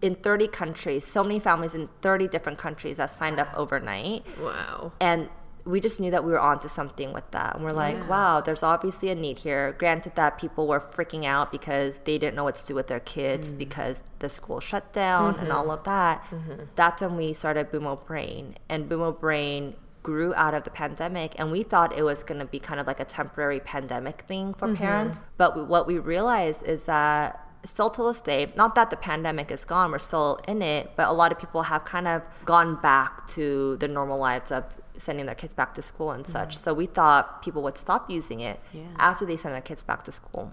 in 0.00 0.16
30 0.16 0.48
countries. 0.48 1.06
So 1.06 1.22
many 1.22 1.38
families 1.38 1.74
in 1.74 1.88
30 2.00 2.28
different 2.28 2.58
countries 2.58 2.96
that 2.96 3.10
signed 3.10 3.38
up 3.38 3.48
overnight 3.54 4.24
Wow. 4.40 4.92
and 5.00 5.28
we 5.64 5.80
just 5.80 6.00
knew 6.00 6.10
that 6.10 6.24
we 6.24 6.32
were 6.32 6.40
onto 6.40 6.68
something 6.68 7.12
with 7.12 7.28
that 7.30 7.54
and 7.54 7.64
we're 7.64 7.70
like 7.70 8.08
wow 8.08 8.40
there's 8.40 8.62
obviously 8.62 9.10
a 9.10 9.14
need 9.14 9.38
here 9.38 9.74
granted 9.78 10.14
that 10.14 10.38
people 10.38 10.66
were 10.66 10.80
freaking 10.80 11.24
out 11.24 11.52
because 11.52 12.00
they 12.00 12.18
didn't 12.18 12.34
know 12.34 12.44
what 12.44 12.56
to 12.56 12.66
do 12.66 12.74
with 12.74 12.88
their 12.88 13.00
kids 13.00 13.52
mm. 13.52 13.58
because 13.58 14.02
the 14.18 14.28
school 14.28 14.60
shut 14.60 14.92
down 14.92 15.38
and 15.38 15.52
all 15.52 15.62
mm-hmm. 15.62 15.72
of 15.72 15.84
that 15.84 16.22
mm-hmm. 16.24 16.64
that's 16.74 17.02
when 17.02 17.16
we 17.16 17.32
started 17.32 17.70
boomo 17.70 18.04
brain 18.06 18.54
and 18.68 18.88
boomo 18.88 19.18
brain 19.18 19.74
grew 20.02 20.34
out 20.34 20.54
of 20.54 20.64
the 20.64 20.70
pandemic 20.70 21.34
and 21.38 21.52
we 21.52 21.62
thought 21.62 21.96
it 21.96 22.02
was 22.02 22.22
going 22.22 22.40
to 22.40 22.44
be 22.44 22.58
kind 22.58 22.80
of 22.80 22.86
like 22.86 22.98
a 22.98 23.04
temporary 23.04 23.60
pandemic 23.60 24.22
thing 24.22 24.52
for 24.52 24.66
mm-hmm. 24.66 24.76
parents 24.76 25.22
but 25.36 25.56
we, 25.56 25.62
what 25.62 25.86
we 25.86 25.98
realized 25.98 26.62
is 26.64 26.84
that 26.84 27.42
still 27.64 27.90
to 27.90 28.02
this 28.02 28.20
day, 28.20 28.52
not 28.56 28.74
that 28.74 28.90
the 28.90 28.96
pandemic 28.96 29.50
is 29.50 29.64
gone, 29.64 29.90
we're 29.90 29.98
still 29.98 30.40
in 30.48 30.62
it, 30.62 30.92
but 30.96 31.08
a 31.08 31.12
lot 31.12 31.32
of 31.32 31.38
people 31.38 31.62
have 31.62 31.84
kind 31.84 32.08
of 32.08 32.22
gone 32.44 32.80
back 32.80 33.26
to 33.28 33.76
the 33.78 33.88
normal 33.88 34.18
lives 34.18 34.50
of 34.50 34.64
sending 34.98 35.26
their 35.26 35.34
kids 35.34 35.54
back 35.54 35.74
to 35.74 35.82
school 35.82 36.10
and 36.10 36.24
mm-hmm. 36.24 36.32
such. 36.32 36.56
So 36.56 36.74
we 36.74 36.86
thought 36.86 37.42
people 37.42 37.62
would 37.62 37.78
stop 37.78 38.10
using 38.10 38.40
it 38.40 38.60
Yeah. 38.72 38.82
after 38.98 39.24
they 39.24 39.36
send 39.36 39.54
their 39.54 39.62
kids 39.62 39.82
back 39.82 40.02
to 40.04 40.12
school. 40.12 40.52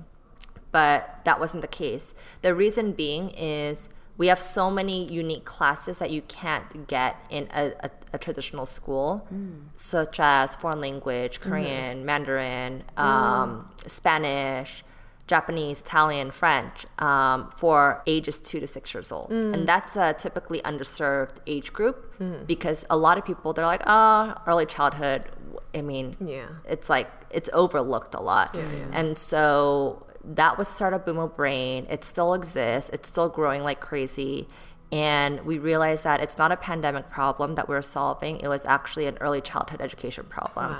But 0.71 1.21
that 1.25 1.39
wasn't 1.39 1.61
the 1.61 1.67
case. 1.67 2.13
The 2.41 2.53
reason 2.53 2.91
being 2.91 3.31
is 3.31 3.89
we 4.19 4.27
have 4.27 4.39
so 4.39 4.69
many 4.69 5.05
unique 5.05 5.45
classes 5.45 5.97
that 5.97 6.11
you 6.11 6.21
can't 6.21 6.87
get 6.87 7.15
in 7.29 7.47
a, 7.55 7.71
a, 7.79 7.89
a 8.13 8.17
traditional 8.17 8.65
school, 8.65 9.25
mm. 9.33 9.61
such 9.77 10.19
as 10.19 10.57
foreign 10.57 10.81
language, 10.81 11.39
mm-hmm. 11.39 11.49
Korean, 11.49 12.05
Mandarin, 12.05 12.83
oh. 12.97 13.03
um, 13.03 13.69
Spanish, 13.87 14.83
Japanese, 15.25 15.79
Italian, 15.79 16.31
French 16.31 16.85
um, 16.99 17.49
for 17.55 18.03
ages 18.07 18.39
two 18.41 18.59
to 18.59 18.67
six 18.67 18.93
years 18.93 19.09
old. 19.09 19.29
Mm. 19.29 19.53
And 19.53 19.67
that's 19.67 19.95
a 19.95 20.11
typically 20.11 20.59
underserved 20.63 21.37
age 21.47 21.71
group 21.71 22.19
mm. 22.19 22.45
because 22.45 22.85
a 22.89 22.97
lot 22.97 23.17
of 23.17 23.23
people, 23.23 23.53
they're 23.53 23.65
like, 23.65 23.83
oh, 23.87 24.35
early 24.45 24.65
childhood. 24.65 25.29
I 25.73 25.81
mean, 25.81 26.17
Yeah. 26.19 26.49
it's 26.65 26.89
like, 26.89 27.09
it's 27.31 27.49
overlooked 27.53 28.15
a 28.15 28.19
lot. 28.19 28.53
And 28.91 29.17
so 29.17 30.05
that 30.23 30.57
was 30.57 30.67
the 30.67 30.73
start 30.73 30.93
of 30.93 31.05
Boomo 31.05 31.33
Brain. 31.35 31.87
It 31.89 32.03
still 32.03 32.33
exists, 32.33 32.89
it's 32.93 33.07
still 33.09 33.29
growing 33.29 33.63
like 33.63 33.79
crazy. 33.79 34.47
And 34.91 35.45
we 35.45 35.59
realized 35.59 36.03
that 36.03 36.19
it's 36.19 36.37
not 36.37 36.51
a 36.51 36.57
pandemic 36.57 37.09
problem 37.09 37.55
that 37.55 37.69
we're 37.69 37.81
solving. 37.81 38.39
It 38.39 38.47
was 38.47 38.65
actually 38.65 39.05
an 39.05 39.17
early 39.21 39.41
childhood 39.41 39.81
education 39.81 40.25
problem. 40.25 40.71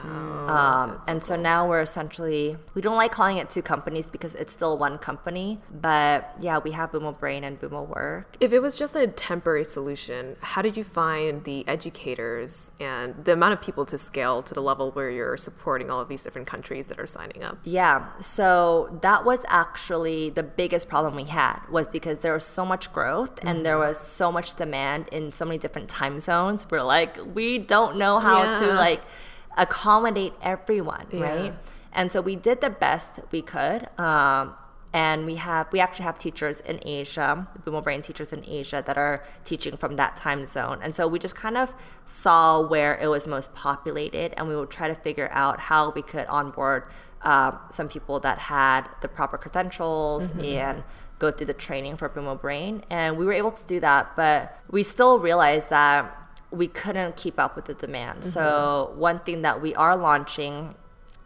Um, 0.50 1.02
and 1.08 1.22
so 1.22 1.36
now 1.36 1.68
we're 1.68 1.82
essentially, 1.82 2.58
we 2.74 2.82
don't 2.82 2.96
like 2.96 3.12
calling 3.12 3.38
it 3.38 3.50
two 3.50 3.62
companies 3.62 4.10
because 4.10 4.34
it's 4.36 4.52
still 4.52 4.78
one 4.78 4.98
company. 4.98 5.60
But 5.72 6.34
yeah, 6.40 6.58
we 6.58 6.72
have 6.72 6.92
Boomo 6.92 7.18
Brain 7.20 7.44
and 7.44 7.60
Boomo 7.60 7.88
Work. 7.88 8.36
If 8.40 8.52
it 8.52 8.60
was 8.60 8.78
just 8.78 8.96
a 8.96 9.08
temporary 9.08 9.64
solution, 9.64 10.36
how 10.42 10.62
did 10.62 10.76
you 10.76 10.84
find 10.84 11.44
the 11.44 11.68
educators 11.68 12.72
and 12.80 13.14
the 13.24 13.34
amount 13.34 13.54
of 13.54 13.62
people 13.62 13.86
to 13.86 13.98
scale 13.98 14.42
to 14.44 14.54
the 14.54 14.62
level 14.62 14.92
where 14.92 15.12
you're 15.12 15.38
supporting 15.38 15.92
all 15.92 16.00
of 16.00 16.10
these 16.10 16.24
different 16.24 16.48
countries 16.48 16.88
that 16.88 17.00
are 17.00 17.08
signing 17.08 17.44
up? 17.44 17.60
Yeah, 17.64 18.08
so 18.22 18.98
that 19.02 19.24
was 19.24 19.46
actually 19.48 20.32
the 20.32 20.44
biggest 20.44 20.90
problem 20.90 21.16
we 21.16 21.26
had 21.26 21.60
was 21.70 21.88
because 21.88 22.22
there 22.22 22.34
was 22.34 22.46
so 22.46 22.66
much 22.66 22.92
growth 22.92 23.40
and 23.44 23.66
there 23.66 23.78
was 23.78 23.99
so 24.00 24.32
much 24.32 24.56
demand 24.56 25.08
in 25.10 25.32
so 25.32 25.46
many 25.46 25.58
different 25.58 25.90
time 25.90 26.20
zones. 26.20 26.66
We're 26.70 26.82
like, 26.84 27.18
we 27.36 27.58
don't 27.58 27.98
know 27.98 28.20
how 28.20 28.56
to 28.56 28.74
like 28.74 29.02
accommodate 29.58 30.34
everyone, 30.42 31.08
Yeah. 31.12 31.22
right? 31.22 31.54
And 31.92 32.12
so 32.12 32.22
we 32.22 32.36
did 32.36 32.62
the 32.62 32.70
best 32.70 33.20
we 33.32 33.42
could. 33.42 33.88
Um, 34.00 34.54
and 34.92 35.28
we 35.28 35.36
have 35.36 35.72
we 35.72 35.80
actually 35.80 36.06
have 36.06 36.18
teachers 36.18 36.62
in 36.62 36.80
Asia, 36.84 37.48
Boomo 37.64 37.84
Brain 37.84 38.02
teachers 38.02 38.34
in 38.34 38.44
Asia 38.48 38.84
that 38.88 38.98
are 38.98 39.24
teaching 39.44 39.78
from 39.78 39.98
that 39.98 40.16
time 40.16 40.48
zone. 40.48 40.80
And 40.82 40.96
so 40.96 41.08
we 41.08 41.20
just 41.20 41.36
kind 41.36 41.58
of 41.58 41.74
saw 42.08 42.60
where 42.60 42.98
it 43.00 43.08
was 43.08 43.28
most 43.28 43.54
populated, 43.54 44.34
and 44.36 44.48
we 44.48 44.56
would 44.56 44.72
try 44.72 44.88
to 44.88 44.96
figure 44.96 45.30
out 45.32 45.60
how 45.60 45.92
we 45.92 46.02
could 46.02 46.26
onboard 46.26 46.88
uh, 47.22 47.52
some 47.70 47.88
people 47.88 48.20
that 48.22 48.40
had 48.40 48.90
the 49.02 49.08
proper 49.08 49.38
credentials 49.38 50.32
and 50.42 50.84
go 51.20 51.30
through 51.32 51.48
the 51.48 51.54
training 51.54 51.98
for 51.98 52.10
Boomo 52.10 52.40
Brain. 52.40 52.84
And 52.90 53.18
we 53.18 53.26
were 53.26 53.34
able 53.34 53.52
to 53.52 53.66
do 53.66 53.80
that, 53.82 54.16
but 54.16 54.58
we 54.72 54.84
still 54.84 55.20
realized 55.20 55.70
that 55.70 56.16
we 56.52 56.68
couldn't 56.68 57.16
keep 57.16 57.40
up 57.40 57.56
with 57.56 57.66
the 57.66 57.74
demand. 57.76 58.24
So 58.26 58.94
one 58.96 59.20
thing 59.20 59.44
that 59.44 59.62
we 59.62 59.76
are 59.76 59.96
launching 59.96 60.76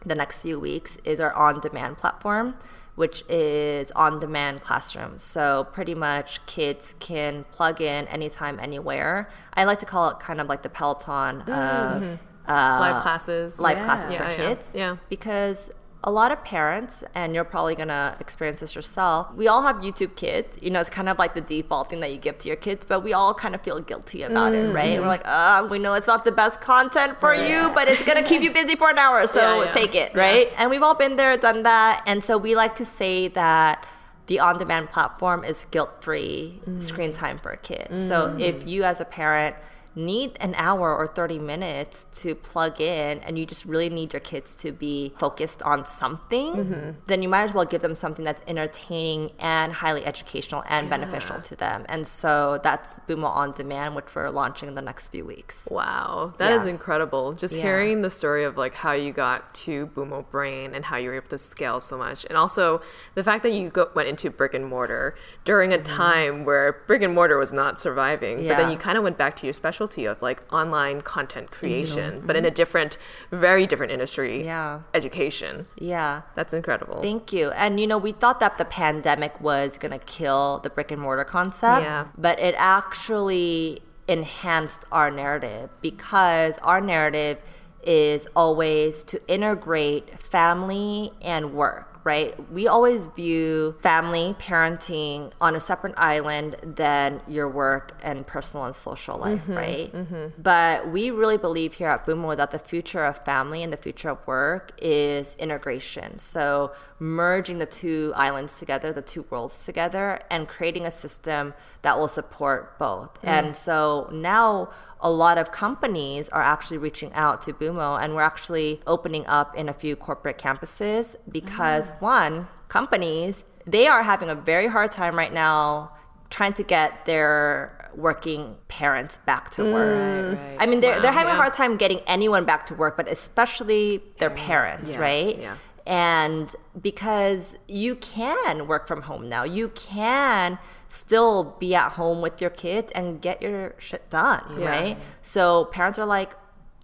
the 0.04 0.14
next 0.14 0.42
few 0.42 0.60
weeks 0.60 0.98
is 1.04 1.18
our 1.18 1.32
on-demand 1.32 1.96
platform, 1.96 2.56
which 2.94 3.24
is 3.28 3.90
on-demand 3.92 4.60
classrooms. 4.60 5.22
So 5.22 5.66
pretty 5.72 5.94
much 5.94 6.44
kids 6.44 6.94
can 7.00 7.44
plug 7.52 7.80
in 7.80 8.06
anytime, 8.08 8.60
anywhere. 8.60 9.30
I 9.54 9.64
like 9.64 9.78
to 9.78 9.86
call 9.86 10.10
it 10.10 10.20
kind 10.20 10.40
of 10.42 10.46
like 10.48 10.62
the 10.62 10.68
Peloton 10.68 11.40
of 11.42 12.02
uh, 12.46 12.52
Live 12.52 13.02
classes. 13.02 13.58
live 13.58 13.78
Yeah. 13.78 13.84
classes 13.86 14.12
Yeah, 14.12 14.22
for 14.22 14.30
yeah. 14.30 14.36
kids. 14.36 14.72
Yeah. 14.74 14.96
Because 15.08 15.70
a 16.06 16.10
lot 16.10 16.30
of 16.30 16.44
parents, 16.44 17.02
and 17.14 17.34
you're 17.34 17.44
probably 17.44 17.74
gonna 17.74 18.14
experience 18.20 18.60
this 18.60 18.74
yourself, 18.74 19.32
we 19.34 19.48
all 19.48 19.62
have 19.62 19.76
YouTube 19.76 20.16
kids. 20.16 20.58
You 20.60 20.68
know, 20.70 20.78
it's 20.80 20.90
kind 20.90 21.08
of 21.08 21.18
like 21.18 21.32
the 21.34 21.40
default 21.40 21.88
thing 21.88 22.00
that 22.00 22.12
you 22.12 22.18
give 22.18 22.36
to 22.40 22.48
your 22.48 22.56
kids, 22.58 22.84
but 22.84 23.00
we 23.02 23.14
all 23.14 23.32
kind 23.32 23.54
of 23.54 23.62
feel 23.62 23.80
guilty 23.80 24.22
about 24.22 24.52
it, 24.54 24.64
Mm-hmm. 24.66 24.76
right? 24.76 25.00
We're 25.00 25.06
like, 25.06 25.22
uh, 25.24 25.66
we 25.70 25.78
know 25.78 25.94
it's 25.94 26.06
not 26.06 26.26
the 26.26 26.32
best 26.32 26.60
content 26.60 27.18
for 27.20 27.34
you, 27.34 27.70
but 27.74 27.88
it's 27.88 28.02
gonna 28.02 28.22
keep 28.22 28.42
you 28.42 28.50
busy 28.52 28.76
for 28.76 28.90
an 28.90 28.98
hour, 28.98 29.26
so 29.26 29.40
Yeah, 29.40 29.64
yeah. 29.64 29.70
take 29.70 29.94
it, 29.94 30.14
right? 30.14 30.52
And 30.58 30.68
we've 30.68 30.82
all 30.82 30.94
been 30.94 31.16
there, 31.16 31.34
done 31.38 31.62
that. 31.62 32.02
And 32.06 32.22
so 32.22 32.36
we 32.36 32.54
like 32.54 32.74
to 32.76 32.84
say 32.84 33.28
that 33.28 33.86
the 34.26 34.40
on 34.40 34.58
demand 34.58 34.90
platform 34.90 35.42
is 35.42 35.64
guilt 35.70 36.02
free 36.02 36.60
Mm. 36.68 36.82
screen 36.82 37.12
time 37.12 37.38
for 37.38 37.56
kids. 37.56 38.06
So 38.08 38.36
if 38.38 38.66
you 38.66 38.84
as 38.84 39.00
a 39.00 39.04
parent 39.06 39.56
need 39.96 40.36
an 40.40 40.54
hour 40.56 40.94
or 40.94 41.06
30 41.06 41.38
minutes 41.38 42.06
to 42.12 42.34
plug 42.34 42.80
in 42.80 43.18
and 43.20 43.38
you 43.38 43.46
just 43.46 43.64
really 43.64 43.88
need 43.88 44.12
your 44.12 44.20
kids 44.20 44.54
to 44.56 44.72
be 44.72 45.12
focused 45.18 45.62
on 45.62 45.84
something, 45.86 46.54
Mm-hmm. 46.54 46.90
then 47.06 47.22
you 47.22 47.28
might 47.28 47.42
as 47.44 47.54
well 47.54 47.64
give 47.64 47.82
them 47.82 47.94
something 47.94 48.24
that's 48.24 48.42
entertaining 48.46 49.30
and 49.38 49.72
highly 49.72 50.04
educational 50.04 50.62
and 50.68 50.88
beneficial 50.90 51.40
to 51.40 51.56
them. 51.56 51.84
And 51.88 52.06
so 52.06 52.58
that's 52.62 52.98
Boomo 53.08 53.28
On 53.28 53.52
Demand, 53.52 53.94
which 53.94 54.06
we're 54.14 54.30
launching 54.30 54.68
in 54.68 54.74
the 54.74 54.82
next 54.82 55.08
few 55.08 55.24
weeks. 55.24 55.66
Wow, 55.70 56.34
that 56.38 56.52
is 56.52 56.64
Yeah. 56.64 56.70
incredible. 56.70 57.32
Just 57.34 57.54
Yeah. 57.54 57.62
hearing 57.62 58.02
the 58.02 58.10
story 58.10 58.44
of 58.44 58.56
like 58.56 58.74
how 58.74 58.92
you 58.92 59.12
got 59.12 59.54
to 59.54 59.86
Boomo 59.88 60.28
Brain 60.30 60.74
and 60.74 60.84
how 60.84 60.96
you 60.96 61.08
were 61.10 61.14
able 61.16 61.28
to 61.28 61.38
scale 61.38 61.80
so 61.80 61.96
much, 61.96 62.24
and 62.28 62.36
also 62.36 62.80
the 63.14 63.22
fact 63.22 63.42
that 63.44 63.52
you 63.52 63.68
go, 63.70 63.88
went 63.94 64.08
into 64.08 64.30
brick 64.30 64.54
and 64.54 64.66
mortar 64.66 65.14
during 65.44 65.72
a 65.72 65.78
time 65.78 66.44
where 66.44 66.82
brick 66.86 67.02
and 67.02 67.14
mortar 67.14 67.38
was 67.38 67.52
not 67.52 67.78
surviving, 67.80 68.38
but 68.48 68.56
then 68.56 68.64
Mm-hmm. 68.64 68.70
You 68.72 68.78
kind 68.78 68.96
of 68.96 69.04
went 69.04 69.18
back 69.18 69.36
to 69.36 69.46
your 69.46 69.52
specialty 69.84 70.04
of 70.06 70.22
like 70.22 70.42
online 70.52 71.02
content 71.02 71.50
creation, 71.50 72.22
but 72.26 72.36
in 72.36 72.44
a 72.44 72.50
different, 72.50 72.96
very 73.30 73.66
different 73.66 73.92
industry. 73.92 74.38
Mm-hmm. 74.38 74.46
Yeah. 74.46 74.80
education. 74.94 75.66
Yeah. 75.78 76.22
That's 76.34 76.52
incredible. 76.52 77.02
Thank 77.02 77.32
you. 77.32 77.50
And 77.50 77.78
you 77.80 77.86
know, 77.86 77.98
we 77.98 78.12
thought 78.12 78.40
that 78.40 78.58
the 78.58 78.64
pandemic 78.64 79.40
was 79.40 79.76
going 79.78 79.92
to 79.92 80.04
kill 80.06 80.60
the 80.62 80.70
brick 80.70 80.90
and 80.90 81.00
mortar 81.00 81.24
concept, 81.24 81.82
Yeah. 81.84 82.06
but 82.16 82.38
it 82.40 82.54
actually 82.58 83.80
enhanced 84.08 84.84
our 84.92 85.10
narrative 85.10 85.70
because 85.80 86.58
our 86.62 86.80
narrative 86.80 87.38
is 87.82 88.26
always 88.34 89.02
to 89.04 89.20
integrate 89.28 90.18
family 90.20 91.12
and 91.20 91.52
work. 91.54 91.93
Right? 92.04 92.34
We 92.52 92.68
always 92.68 93.06
view 93.06 93.76
family, 93.82 94.36
parenting 94.38 95.32
on 95.40 95.56
a 95.56 95.60
separate 95.60 95.94
island 95.96 96.56
than 96.62 97.22
your 97.26 97.48
work 97.48 97.96
and 98.02 98.26
personal 98.26 98.66
and 98.66 98.74
social 98.74 99.16
life, 99.16 99.40
mm-hmm, 99.40 99.54
right? 99.54 99.92
Mm-hmm. 99.92 100.40
But 100.42 100.88
we 100.88 101.10
really 101.10 101.38
believe 101.38 101.72
here 101.74 101.88
at 101.88 102.04
Boomo 102.06 102.36
that 102.36 102.50
the 102.50 102.58
future 102.58 103.04
of 103.04 103.24
family 103.24 103.62
and 103.62 103.72
the 103.72 103.78
future 103.78 104.10
of 104.10 104.26
work 104.26 104.72
is 104.82 105.34
integration. 105.38 106.18
So 106.18 106.72
merging 106.98 107.58
the 107.58 107.66
two 107.66 108.12
islands 108.16 108.58
together, 108.58 108.92
the 108.92 109.02
two 109.02 109.26
worlds 109.30 109.64
together, 109.64 110.20
and 110.30 110.46
creating 110.46 110.84
a 110.84 110.90
system 110.90 111.54
that 111.82 111.98
will 111.98 112.08
support 112.08 112.78
both. 112.78 113.14
Mm. 113.22 113.28
And 113.28 113.56
so 113.56 114.08
now 114.12 114.70
a 115.00 115.10
lot 115.10 115.38
of 115.38 115.52
companies 115.52 116.28
are 116.30 116.42
actually 116.42 116.78
reaching 116.78 117.12
out 117.12 117.42
to 117.42 117.52
Boomo, 117.52 118.02
and 118.02 118.14
we're 118.14 118.22
actually 118.22 118.80
opening 118.86 119.26
up 119.26 119.54
in 119.56 119.68
a 119.68 119.74
few 119.74 119.96
corporate 119.96 120.38
campuses 120.38 121.16
because 121.28 121.90
ah. 121.90 121.96
one, 122.00 122.48
companies 122.68 123.44
they 123.66 123.86
are 123.86 124.02
having 124.02 124.28
a 124.28 124.34
very 124.34 124.66
hard 124.68 124.92
time 124.92 125.16
right 125.16 125.32
now 125.32 125.90
trying 126.30 126.52
to 126.54 126.62
get 126.62 127.06
their 127.06 127.90
working 127.94 128.56
parents 128.68 129.18
back 129.18 129.50
to 129.52 129.72
work. 129.72 130.36
Mm. 130.36 130.56
I 130.58 130.66
mean, 130.66 130.80
they're, 130.80 131.00
they're 131.00 131.12
having 131.12 131.32
a 131.32 131.36
hard 131.36 131.52
time 131.52 131.76
getting 131.76 132.00
anyone 132.06 132.44
back 132.44 132.66
to 132.66 132.74
work, 132.74 132.96
but 132.96 133.08
especially 133.08 134.02
their 134.18 134.30
parents, 134.30 134.92
Yeah, 134.92 135.00
right? 135.00 135.38
yeah. 135.38 135.56
And 135.86 136.54
because 136.80 137.56
you 137.68 137.94
can 137.94 138.66
work 138.66 138.88
from 138.88 139.02
home 139.02 139.28
now, 139.28 139.44
you 139.44 139.68
can 139.68 140.58
still 140.94 141.56
be 141.58 141.74
at 141.74 141.92
home 141.92 142.22
with 142.22 142.40
your 142.40 142.50
kids 142.50 142.92
and 142.94 143.20
get 143.20 143.42
your 143.42 143.74
shit 143.78 144.08
done, 144.10 144.44
Yeah. 144.58 144.70
right? 144.70 144.96
So 145.22 145.64
parents 145.66 145.98
are 145.98 146.06
like, 146.06 146.34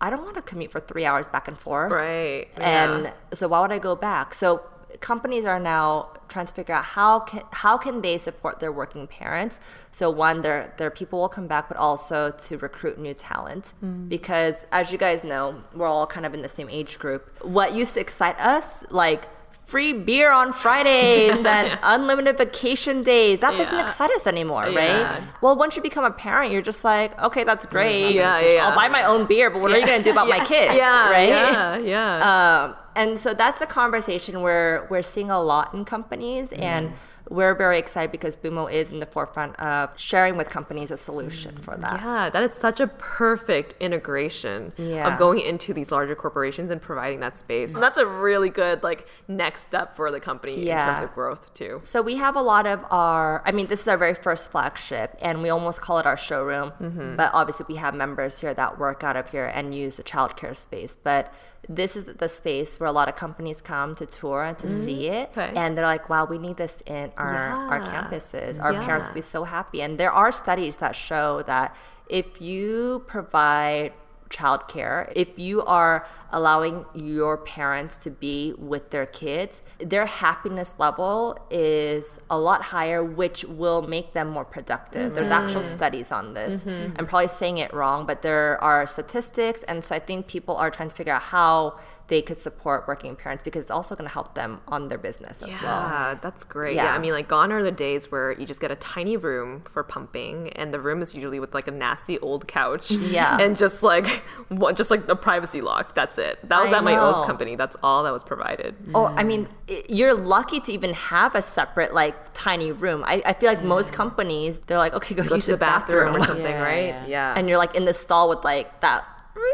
I 0.00 0.10
don't 0.10 0.24
want 0.24 0.34
to 0.34 0.42
commute 0.42 0.72
for 0.72 0.80
three 0.80 1.04
hours 1.04 1.28
back 1.28 1.46
and 1.46 1.56
forth. 1.56 1.92
right. 1.92 2.48
And 2.56 3.04
yeah. 3.04 3.12
so 3.34 3.48
why 3.48 3.60
would 3.60 3.72
I 3.72 3.78
go 3.78 3.94
back? 3.94 4.34
So 4.34 4.64
companies 5.00 5.44
are 5.44 5.60
now 5.60 6.08
trying 6.28 6.46
to 6.46 6.54
figure 6.54 6.74
out 6.74 6.84
how 6.84 7.20
can 7.20 7.42
how 7.52 7.76
can 7.76 8.02
they 8.02 8.18
support 8.18 8.58
their 8.60 8.72
working 8.72 9.06
parents. 9.06 9.60
So 9.92 10.10
one, 10.10 10.42
their 10.42 10.74
their 10.78 10.90
people 10.90 11.20
will 11.20 11.28
come 11.28 11.46
back, 11.46 11.68
but 11.68 11.76
also 11.76 12.30
to 12.30 12.58
recruit 12.58 12.98
new 12.98 13.14
talent 13.14 13.74
mm. 13.84 14.08
because 14.08 14.64
as 14.72 14.90
you 14.90 14.98
guys 14.98 15.22
know, 15.22 15.62
we're 15.74 15.86
all 15.86 16.06
kind 16.06 16.26
of 16.26 16.34
in 16.34 16.42
the 16.42 16.48
same 16.48 16.68
age 16.68 16.98
group. 16.98 17.22
What 17.42 17.72
used 17.74 17.94
to 17.94 18.00
excite 18.00 18.38
us, 18.40 18.84
like 18.90 19.28
free 19.70 19.92
beer 19.92 20.30
on 20.32 20.52
Fridays 20.52 21.44
and 21.56 21.78
unlimited 21.82 22.36
vacation 22.38 23.02
days. 23.02 23.38
That 23.40 23.56
doesn't 23.56 23.78
excite 23.86 24.10
us 24.18 24.26
anymore, 24.26 24.66
Yeah. 24.68 24.78
right? 24.80 25.22
Well, 25.42 25.54
once 25.56 25.76
you 25.76 25.82
become 25.90 26.04
a 26.04 26.10
parent, 26.10 26.50
you're 26.52 26.62
just 26.72 26.82
like, 26.84 27.10
okay, 27.28 27.44
that's 27.44 27.66
great. 27.66 28.14
Yeah, 28.14 28.40
yeah, 28.40 28.66
I'll 28.66 28.74
buy 28.74 28.88
my 28.88 29.04
own 29.04 29.26
beer, 29.26 29.48
but 29.50 29.60
what 29.62 29.70
are 29.72 29.78
you 29.78 29.86
going 29.86 29.98
to 30.02 30.04
do 30.04 30.10
about 30.10 30.28
my 30.28 30.44
kids? 30.52 30.74
yeah, 30.74 31.10
right? 31.10 31.28
Yeah, 31.28 31.76
yeah. 31.94 32.64
Um, 32.64 32.76
and 32.96 33.18
so 33.18 33.32
that's 33.34 33.60
a 33.60 33.66
conversation 33.66 34.40
where 34.42 34.86
we're 34.90 35.02
seeing 35.14 35.30
a 35.30 35.40
lot 35.40 35.72
in 35.74 35.84
companies, 35.84 36.50
Mm. 36.50 36.62
and 36.62 36.92
we're 37.30 37.54
very 37.54 37.78
excited 37.78 38.10
because 38.10 38.36
Boomo 38.36 38.70
is 38.70 38.90
in 38.92 38.98
the 38.98 39.06
forefront 39.06 39.58
of 39.60 39.90
sharing 39.98 40.36
with 40.36 40.50
companies 40.50 40.90
a 40.90 40.96
solution 40.96 41.56
for 41.58 41.76
that. 41.76 42.00
Yeah, 42.00 42.28
that 42.28 42.42
is 42.42 42.54
such 42.54 42.80
a 42.80 42.88
perfect 42.88 43.74
integration 43.80 44.72
Yeah. 44.76 45.12
of 45.12 45.18
going 45.18 45.40
into 45.40 45.72
these 45.72 45.92
larger 45.92 46.16
corporations 46.16 46.70
and 46.70 46.82
providing 46.82 47.20
that 47.20 47.36
space. 47.36 47.74
And 47.74 47.82
that's 47.82 47.98
a 47.98 48.04
really 48.06 48.50
good 48.50 48.82
like 48.82 49.06
next 49.28 49.62
step 49.62 49.94
for 49.94 50.10
the 50.10 50.18
company 50.20 50.68
in 50.68 50.76
terms 50.76 51.02
of 51.02 51.14
growth 51.14 51.54
too. 51.54 51.80
So 51.84 52.02
we 52.02 52.16
have 52.16 52.34
a 52.34 52.42
lot 52.42 52.66
of 52.66 52.84
our, 52.90 53.42
I 53.46 53.52
mean, 53.52 53.68
this 53.68 53.80
is 53.82 53.88
our 53.88 53.96
very 53.96 54.14
first 54.14 54.50
flagship, 54.50 55.16
and 55.22 55.40
we 55.42 55.50
almost 55.50 55.80
call 55.80 55.98
it 56.00 56.06
our 56.06 56.16
showroom. 56.16 56.72
Mm-hmm. 56.80 57.14
But 57.16 57.30
obviously, 57.32 57.66
we 57.68 57.76
have 57.76 57.94
members 57.94 58.40
here 58.40 58.54
that 58.54 58.78
work 58.78 59.04
out 59.04 59.16
of 59.16 59.30
here 59.30 59.46
and 59.46 59.72
use 59.74 59.96
the 59.96 60.02
childcare 60.02 60.56
space. 60.56 60.96
But 60.96 61.32
this 61.68 61.94
is 61.96 62.04
the 62.06 62.28
space 62.28 62.80
where 62.80 62.88
a 62.88 62.92
lot 62.92 63.08
of 63.08 63.16
companies 63.16 63.60
come 63.60 63.94
to 63.96 64.06
tour 64.06 64.42
and 64.44 64.58
to 64.58 64.68
see 64.68 65.08
it, 65.08 65.30
Mm-hmm. 65.32 65.40
Okay. 65.40 65.52
and 65.60 65.76
they're 65.76 65.84
like, 65.96 66.08
"Wow, 66.08 66.24
we 66.24 66.38
need 66.38 66.56
this 66.56 66.78
in 66.86 67.12
our 67.16 67.36
our 67.72 67.80
campuses. 67.80 68.60
Our 68.60 68.72
parents 68.86 69.08
will 69.08 69.14
be 69.14 69.28
so 69.36 69.44
happy." 69.44 69.82
And 69.82 69.98
there 69.98 70.12
are 70.12 70.32
studies 70.32 70.76
that 70.76 70.94
show 70.96 71.42
that 71.42 71.76
if 72.08 72.40
you 72.40 73.04
provide 73.06 73.92
childcare, 74.30 75.12
if 75.14 75.38
you 75.38 75.62
are 75.64 76.06
allowing 76.32 76.86
your 76.94 77.36
parents 77.36 77.96
to 77.98 78.10
be 78.10 78.54
with 78.56 78.90
their 78.90 79.06
kids, 79.06 79.60
their 79.78 80.06
happiness 80.06 80.74
level 80.78 81.36
is 81.50 82.18
a 82.30 82.38
lot 82.38 82.62
higher, 82.66 83.02
which 83.02 83.44
will 83.44 83.82
make 83.82 84.14
them 84.14 84.28
more 84.30 84.44
productive. 84.44 85.14
There's 85.14 85.28
mm-hmm. 85.28 85.46
actual 85.46 85.62
studies 85.62 86.12
on 86.12 86.34
this. 86.34 86.62
Mm-hmm. 86.62 86.96
I'm 86.98 87.06
probably 87.06 87.28
saying 87.28 87.58
it 87.58 87.74
wrong, 87.74 88.06
but 88.06 88.22
there 88.22 88.62
are 88.62 88.86
statistics. 88.86 89.62
And 89.64 89.84
so 89.84 89.94
I 89.94 89.98
think 89.98 90.28
people 90.28 90.56
are 90.56 90.70
trying 90.70 90.88
to 90.88 90.94
figure 90.94 91.12
out 91.12 91.22
how 91.22 91.78
they 92.10 92.20
could 92.20 92.38
support 92.38 92.86
working 92.88 93.16
parents 93.16 93.42
because 93.42 93.62
it's 93.62 93.70
also 93.70 93.94
going 93.94 94.06
to 94.08 94.12
help 94.12 94.34
them 94.34 94.60
on 94.68 94.88
their 94.88 94.98
business 94.98 95.40
as 95.42 95.48
well. 95.48 95.82
Yeah, 95.88 96.18
that's 96.20 96.42
great. 96.44 96.74
Yeah. 96.74 96.84
Yeah. 96.86 96.94
I 96.94 96.98
mean, 96.98 97.12
like, 97.12 97.28
gone 97.28 97.50
are 97.52 97.62
the 97.62 97.70
days 97.70 98.10
where 98.12 98.32
you 98.32 98.44
just 98.44 98.60
get 98.60 98.70
a 98.72 98.76
tiny 98.76 99.16
room 99.16 99.62
for 99.62 99.82
pumping, 99.84 100.50
and 100.54 100.74
the 100.74 100.80
room 100.80 101.00
is 101.02 101.14
usually 101.14 101.38
with 101.40 101.54
like 101.54 101.68
a 101.68 101.70
nasty 101.70 102.18
old 102.18 102.46
couch. 102.46 102.90
Yeah. 103.10 103.38
And 103.40 103.56
just 103.56 103.82
like, 103.82 104.06
one, 104.48 104.74
just 104.76 104.90
like 104.90 105.06
the 105.06 105.16
privacy 105.16 105.60
lock. 105.62 105.94
That's 105.94 106.18
it. 106.18 106.38
That 106.48 106.62
was 106.62 106.72
I 106.72 106.78
at 106.78 106.84
my 106.84 106.96
old 106.98 107.26
company. 107.26 107.56
That's 107.56 107.76
all 107.82 108.02
that 108.04 108.12
was 108.12 108.22
provided. 108.24 108.74
Oh, 108.94 109.06
I 109.06 109.22
mean, 109.24 109.48
you're 109.88 110.14
lucky 110.14 110.60
to 110.60 110.72
even 110.72 110.92
have 110.94 111.34
a 111.34 111.42
separate, 111.42 111.94
like, 111.94 112.14
tiny 112.34 112.72
room. 112.72 113.02
I, 113.06 113.22
I 113.24 113.32
feel 113.34 113.48
like 113.48 113.62
most 113.62 113.92
companies, 113.92 114.58
they're 114.66 114.78
like, 114.78 114.94
okay, 114.94 115.14
go, 115.14 115.24
Go 115.24 115.36
use 115.36 115.46
to 115.46 115.52
the 115.52 115.56
bathroom, 115.56 116.14
or 116.16 116.20
something, 116.24 116.44
Yeah, 116.44 116.62
right? 116.62 116.86
yeah. 116.86 117.06
Yeah. 117.06 117.34
And 117.36 117.48
you're 117.48 117.58
like 117.58 117.74
in 117.74 117.84
the 117.84 117.94
stall 117.94 118.28
with 118.28 118.42
like 118.44 118.80
that. 118.80 119.04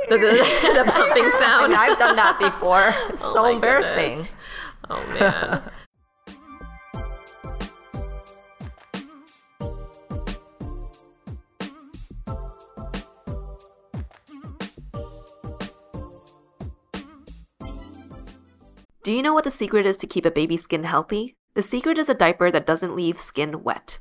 The, 0.08 0.16
the, 0.18 0.18
the 0.84 0.90
pumping 0.90 1.30
sound. 1.40 1.74
I've 1.74 1.98
done 1.98 2.16
that 2.16 2.38
before. 2.38 2.94
It's 3.12 3.22
Oh 3.24 3.34
so 3.34 3.44
embarrassing. 3.46 4.18
goodness. 4.18 4.32
Oh 4.88 5.04
man. 5.18 5.62
Do 19.02 19.12
you 19.12 19.22
know 19.22 19.34
what 19.34 19.44
the 19.44 19.50
secret 19.50 19.86
is 19.86 19.96
to 19.98 20.06
keep 20.06 20.26
a 20.26 20.30
baby's 20.30 20.62
skin 20.62 20.82
healthy? 20.82 21.34
The 21.54 21.62
secret 21.62 21.96
is 21.98 22.08
a 22.08 22.14
diaper 22.14 22.50
that 22.50 22.66
doesn't 22.66 22.96
leave 22.96 23.20
skin 23.20 23.62
wet. 23.62 24.00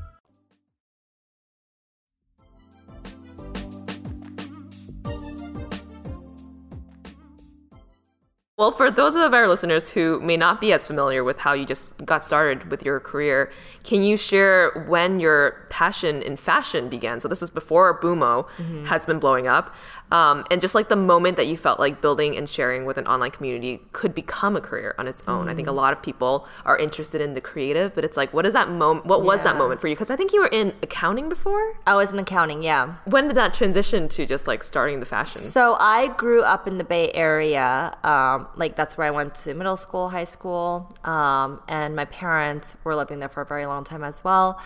Well, 8.61 8.71
for 8.71 8.91
those 8.91 9.15
of 9.15 9.33
our 9.33 9.47
listeners 9.47 9.91
who 9.91 10.19
may 10.19 10.37
not 10.37 10.61
be 10.61 10.71
as 10.71 10.85
familiar 10.85 11.23
with 11.23 11.39
how 11.39 11.53
you 11.53 11.65
just 11.65 11.97
got 12.05 12.23
started 12.23 12.69
with 12.69 12.85
your 12.85 12.99
career, 12.99 13.51
can 13.83 14.03
you 14.03 14.15
share 14.15 14.85
when 14.87 15.19
your 15.19 15.65
passion 15.71 16.21
in 16.21 16.37
fashion 16.37 16.87
began? 16.87 17.19
So 17.19 17.27
this 17.27 17.41
is 17.41 17.49
before 17.49 17.99
Bumo 17.99 18.47
mm-hmm. 18.47 18.85
has 18.85 19.07
been 19.07 19.17
blowing 19.17 19.47
up. 19.47 19.73
Um, 20.11 20.43
and 20.51 20.59
just 20.59 20.75
like 20.75 20.89
the 20.89 20.95
moment 20.95 21.37
that 21.37 21.47
you 21.47 21.55
felt 21.55 21.79
like 21.79 22.01
building 22.01 22.35
and 22.35 22.47
sharing 22.47 22.85
with 22.85 22.97
an 22.97 23.07
online 23.07 23.31
community 23.31 23.79
could 23.93 24.13
become 24.13 24.57
a 24.57 24.61
career 24.61 24.93
on 24.97 25.07
its 25.07 25.23
own. 25.27 25.47
Mm. 25.47 25.51
I 25.51 25.55
think 25.55 25.67
a 25.67 25.71
mm. 25.71 25.75
lot 25.75 25.93
of 25.93 26.03
people 26.03 26.47
are 26.65 26.77
interested 26.77 27.21
in 27.21 27.33
the 27.33 27.41
creative, 27.41 27.95
but 27.95 28.03
it's 28.03 28.17
like, 28.17 28.33
what 28.33 28.45
is 28.45 28.53
that 28.53 28.69
moment? 28.69 29.05
What 29.05 29.23
was 29.23 29.43
that 29.43 29.55
moment 29.55 29.79
for 29.79 29.87
you? 29.87 29.95
Because 29.95 30.11
I 30.11 30.17
think 30.17 30.33
you 30.33 30.41
were 30.41 30.49
in 30.51 30.73
accounting 30.83 31.29
before. 31.29 31.77
I 31.87 31.95
was 31.95 32.11
in 32.11 32.19
accounting, 32.19 32.61
yeah. 32.61 32.95
When 33.05 33.27
did 33.27 33.37
that 33.37 33.53
transition 33.53 34.09
to 34.09 34.25
just 34.25 34.47
like 34.47 34.63
starting 34.63 34.99
the 34.99 35.05
fashion? 35.05 35.39
So 35.39 35.77
I 35.79 36.07
grew 36.07 36.43
up 36.43 36.67
in 36.67 36.77
the 36.77 36.83
Bay 36.83 37.11
Area. 37.13 37.95
Um, 38.03 38.47
like 38.55 38.75
that's 38.75 38.97
where 38.97 39.07
I 39.07 39.11
went 39.11 39.35
to 39.35 39.53
middle 39.53 39.77
school, 39.77 40.09
high 40.09 40.25
school, 40.25 40.93
um, 41.05 41.61
and 41.67 41.95
my 41.95 42.05
parents 42.05 42.75
were 42.83 42.95
living 42.95 43.19
there 43.19 43.29
for 43.29 43.41
a 43.41 43.45
very 43.45 43.65
long 43.65 43.85
time 43.85 44.03
as 44.03 44.23
well. 44.23 44.59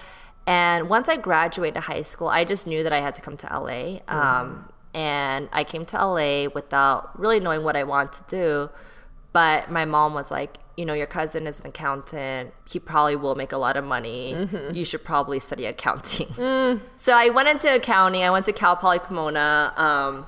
And 0.47 0.89
once 0.89 1.09
I 1.09 1.17
graduated 1.17 1.83
high 1.83 2.03
school, 2.03 2.27
I 2.27 2.43
just 2.43 2.67
knew 2.67 2.83
that 2.83 2.93
I 2.93 2.99
had 2.99 3.15
to 3.15 3.21
come 3.21 3.35
to 3.37 3.47
LA. 3.47 3.99
Um, 4.07 4.69
and 4.95 5.49
I 5.51 5.65
came 5.65 5.85
to 5.87 5.97
LA 5.97 6.47
without 6.47 7.19
really 7.19 7.41
knowing 7.41 7.63
what 7.63 7.75
I 7.75 7.83
wanted 7.83 8.13
to 8.13 8.23
do. 8.29 8.69
But 9.33 9.69
my 9.69 9.83
mom 9.83 10.13
was 10.13 10.31
like, 10.31 10.57
you 10.77 10.85
know, 10.85 10.93
your 10.93 11.05
cousin 11.05 11.45
is 11.45 11.59
an 11.59 11.67
accountant. 11.67 12.53
He 12.69 12.79
probably 12.79 13.17
will 13.17 13.35
make 13.35 13.51
a 13.51 13.57
lot 13.57 13.75
of 13.75 13.83
money. 13.83 14.33
Mm-hmm. 14.33 14.73
You 14.73 14.85
should 14.85 15.03
probably 15.03 15.39
study 15.39 15.65
accounting. 15.65 16.27
Mm. 16.27 16.79
So 16.95 17.13
I 17.13 17.29
went 17.29 17.49
into 17.49 17.73
accounting. 17.75 18.23
I 18.23 18.29
went 18.29 18.45
to 18.45 18.53
Cal 18.53 18.77
Poly 18.77 18.99
Pomona. 18.99 19.73
Um, 19.75 20.25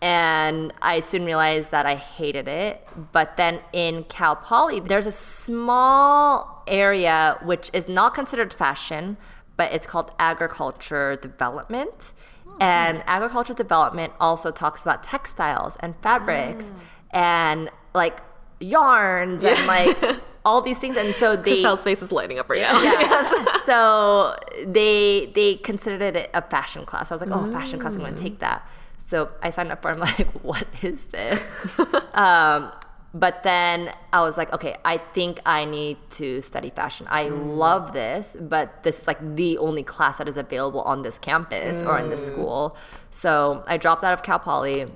and 0.00 0.72
I 0.82 1.00
soon 1.00 1.24
realized 1.24 1.70
that 1.70 1.86
I 1.86 1.94
hated 1.94 2.48
it. 2.48 2.86
But 3.12 3.36
then 3.36 3.60
in 3.72 4.02
Cal 4.04 4.34
Poly, 4.34 4.80
there's 4.80 5.06
a 5.06 5.12
small 5.12 6.64
area 6.66 7.38
which 7.42 7.70
is 7.72 7.88
not 7.88 8.14
considered 8.14 8.52
fashion, 8.52 9.16
but 9.56 9.72
it's 9.72 9.86
called 9.86 10.10
agriculture 10.18 11.16
development. 11.16 12.12
And 12.60 13.02
agriculture 13.06 13.54
development 13.54 14.12
also 14.20 14.50
talks 14.50 14.82
about 14.82 15.02
textiles 15.02 15.76
and 15.80 15.96
fabrics 15.96 16.72
oh. 16.74 16.80
and 17.10 17.70
like 17.94 18.20
yarns 18.60 19.42
yeah. 19.42 19.54
and 19.56 19.66
like 19.66 20.20
all 20.44 20.60
these 20.60 20.78
things. 20.78 20.96
And 20.96 21.14
so 21.14 21.36
they 21.36 21.56
Chriselle's 21.56 21.84
face 21.84 22.02
is 22.02 22.12
lighting 22.12 22.38
up 22.38 22.48
right 22.48 22.62
now. 22.62 22.82
Yeah. 22.82 23.56
so 23.66 24.36
they 24.66 25.30
they 25.34 25.56
considered 25.56 26.16
it 26.16 26.30
a 26.34 26.42
fashion 26.42 26.84
class. 26.84 27.10
I 27.10 27.14
was 27.14 27.22
like, 27.22 27.30
oh, 27.30 27.50
fashion 27.52 27.78
class, 27.78 27.94
I'm 27.94 28.00
going 28.00 28.14
to 28.14 28.20
take 28.20 28.40
that. 28.40 28.68
So 28.98 29.30
I 29.42 29.50
signed 29.50 29.72
up 29.72 29.80
for. 29.82 29.90
It. 29.90 29.94
I'm 29.94 30.00
like, 30.00 30.26
what 30.42 30.66
is 30.82 31.04
this? 31.04 31.78
um, 32.14 32.72
but 33.14 33.42
then 33.42 33.92
I 34.12 34.20
was 34.20 34.36
like, 34.36 34.52
okay, 34.52 34.76
I 34.84 34.98
think 34.98 35.40
I 35.46 35.64
need 35.64 35.96
to 36.10 36.42
study 36.42 36.70
fashion. 36.70 37.06
I 37.08 37.24
mm. 37.24 37.56
love 37.56 37.92
this, 37.92 38.36
but 38.38 38.82
this 38.82 39.00
is 39.00 39.06
like 39.06 39.36
the 39.36 39.56
only 39.58 39.82
class 39.82 40.18
that 40.18 40.28
is 40.28 40.36
available 40.36 40.82
on 40.82 41.02
this 41.02 41.18
campus 41.18 41.78
mm. 41.78 41.86
or 41.86 41.98
in 41.98 42.10
this 42.10 42.28
mm. 42.28 42.32
school. 42.32 42.76
So 43.10 43.64
I 43.66 43.78
dropped 43.78 44.04
out 44.04 44.12
of 44.12 44.22
Cal 44.22 44.38
Poly, 44.38 44.86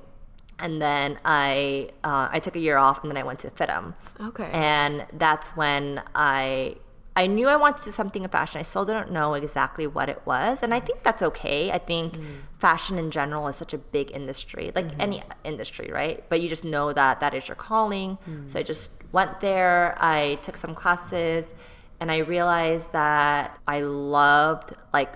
and 0.59 0.81
then 0.81 1.19
I 1.25 1.89
uh, 2.05 2.29
I 2.31 2.39
took 2.39 2.55
a 2.55 2.61
year 2.61 2.77
off, 2.77 3.03
and 3.03 3.11
then 3.11 3.17
I 3.17 3.23
went 3.23 3.39
to 3.41 3.51
FIDM. 3.51 3.95
Okay. 4.21 4.51
And 4.53 5.07
that's 5.15 5.57
when 5.57 6.03
I 6.15 6.77
I 7.15 7.27
knew 7.27 7.49
I 7.49 7.57
wanted 7.57 7.79
to 7.79 7.85
do 7.85 7.91
something 7.91 8.23
in 8.23 8.31
fashion. 8.31 8.59
I 8.59 8.63
still 8.63 8.85
didn't 8.85 9.11
know 9.11 9.35
exactly 9.35 9.87
what 9.87 10.09
it 10.09 10.23
was. 10.25 10.63
And 10.63 10.73
I 10.73 10.81
think 10.81 11.03
that's 11.03 11.23
okay. 11.23 11.71
I 11.71 11.79
think 11.79 12.15
mm. 12.15 12.25
fashion 12.59 12.99
in 12.99 13.11
general 13.11 13.49
is 13.49 13.57
such 13.57 13.75
a 13.75 13.79
big 13.79 14.11
industry, 14.13 14.73
like 14.75 14.87
mm-hmm. 14.87 15.01
any 15.01 15.23
industry, 15.45 15.91
right? 15.93 16.25
But 16.31 16.41
you 16.41 16.49
just 16.49 16.65
know 16.65 16.93
that 16.93 17.21
that 17.21 17.35
is 17.35 17.49
your 17.49 17.57
calling. 17.57 18.19
Mm. 18.29 18.51
So 18.51 18.61
I 18.61 18.63
just 18.63 18.91
went 19.13 19.41
there, 19.41 19.95
I 20.01 20.37
took 20.37 20.57
some 20.57 20.75
classes, 20.75 21.53
and 22.01 22.11
I 22.11 22.19
realized 22.19 22.93
that 22.93 23.59
I 23.67 23.81
loved 23.83 24.75
like 24.93 25.13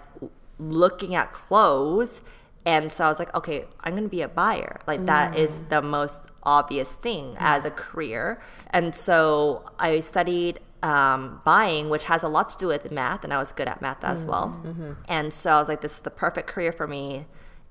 looking 0.59 1.15
at 1.15 1.33
clothes. 1.33 2.21
And 2.67 2.91
so 2.91 3.05
I 3.05 3.09
was 3.09 3.19
like, 3.19 3.33
okay, 3.35 3.65
I'm 3.81 3.93
going 3.93 4.03
to 4.03 4.11
be 4.11 4.23
a 4.23 4.29
buyer. 4.29 4.81
Like, 4.89 5.01
mm. 5.01 5.07
that 5.07 5.39
is 5.39 5.61
the 5.69 5.81
most 5.81 6.25
obvious 6.43 6.95
thing 6.97 7.37
as 7.39 7.65
a 7.65 7.71
career. 7.71 8.43
And 8.71 8.93
so 8.93 9.71
I 9.79 10.01
studied 10.01 10.59
um, 10.87 11.41
buying, 11.45 11.89
which 11.89 12.05
has 12.05 12.23
a 12.23 12.29
lot 12.29 12.49
to 12.51 12.57
do 12.57 12.69
with 12.69 12.91
math, 12.93 13.25
and 13.25 13.33
I 13.35 13.39
was 13.39 13.51
good 13.51 13.67
at 13.67 13.83
math 13.83 14.05
as 14.05 14.21
mm-hmm. 14.21 14.31
well. 14.31 14.61
Mm-hmm. 14.65 14.93
And 15.09 15.35
so 15.35 15.51
I 15.51 15.59
was 15.59 15.69
like, 15.69 15.81
this 15.81 15.95
is 15.95 16.01
the 16.01 16.11
perfect 16.11 16.47
career 16.47 16.73
for 16.73 16.87
me. 16.87 17.27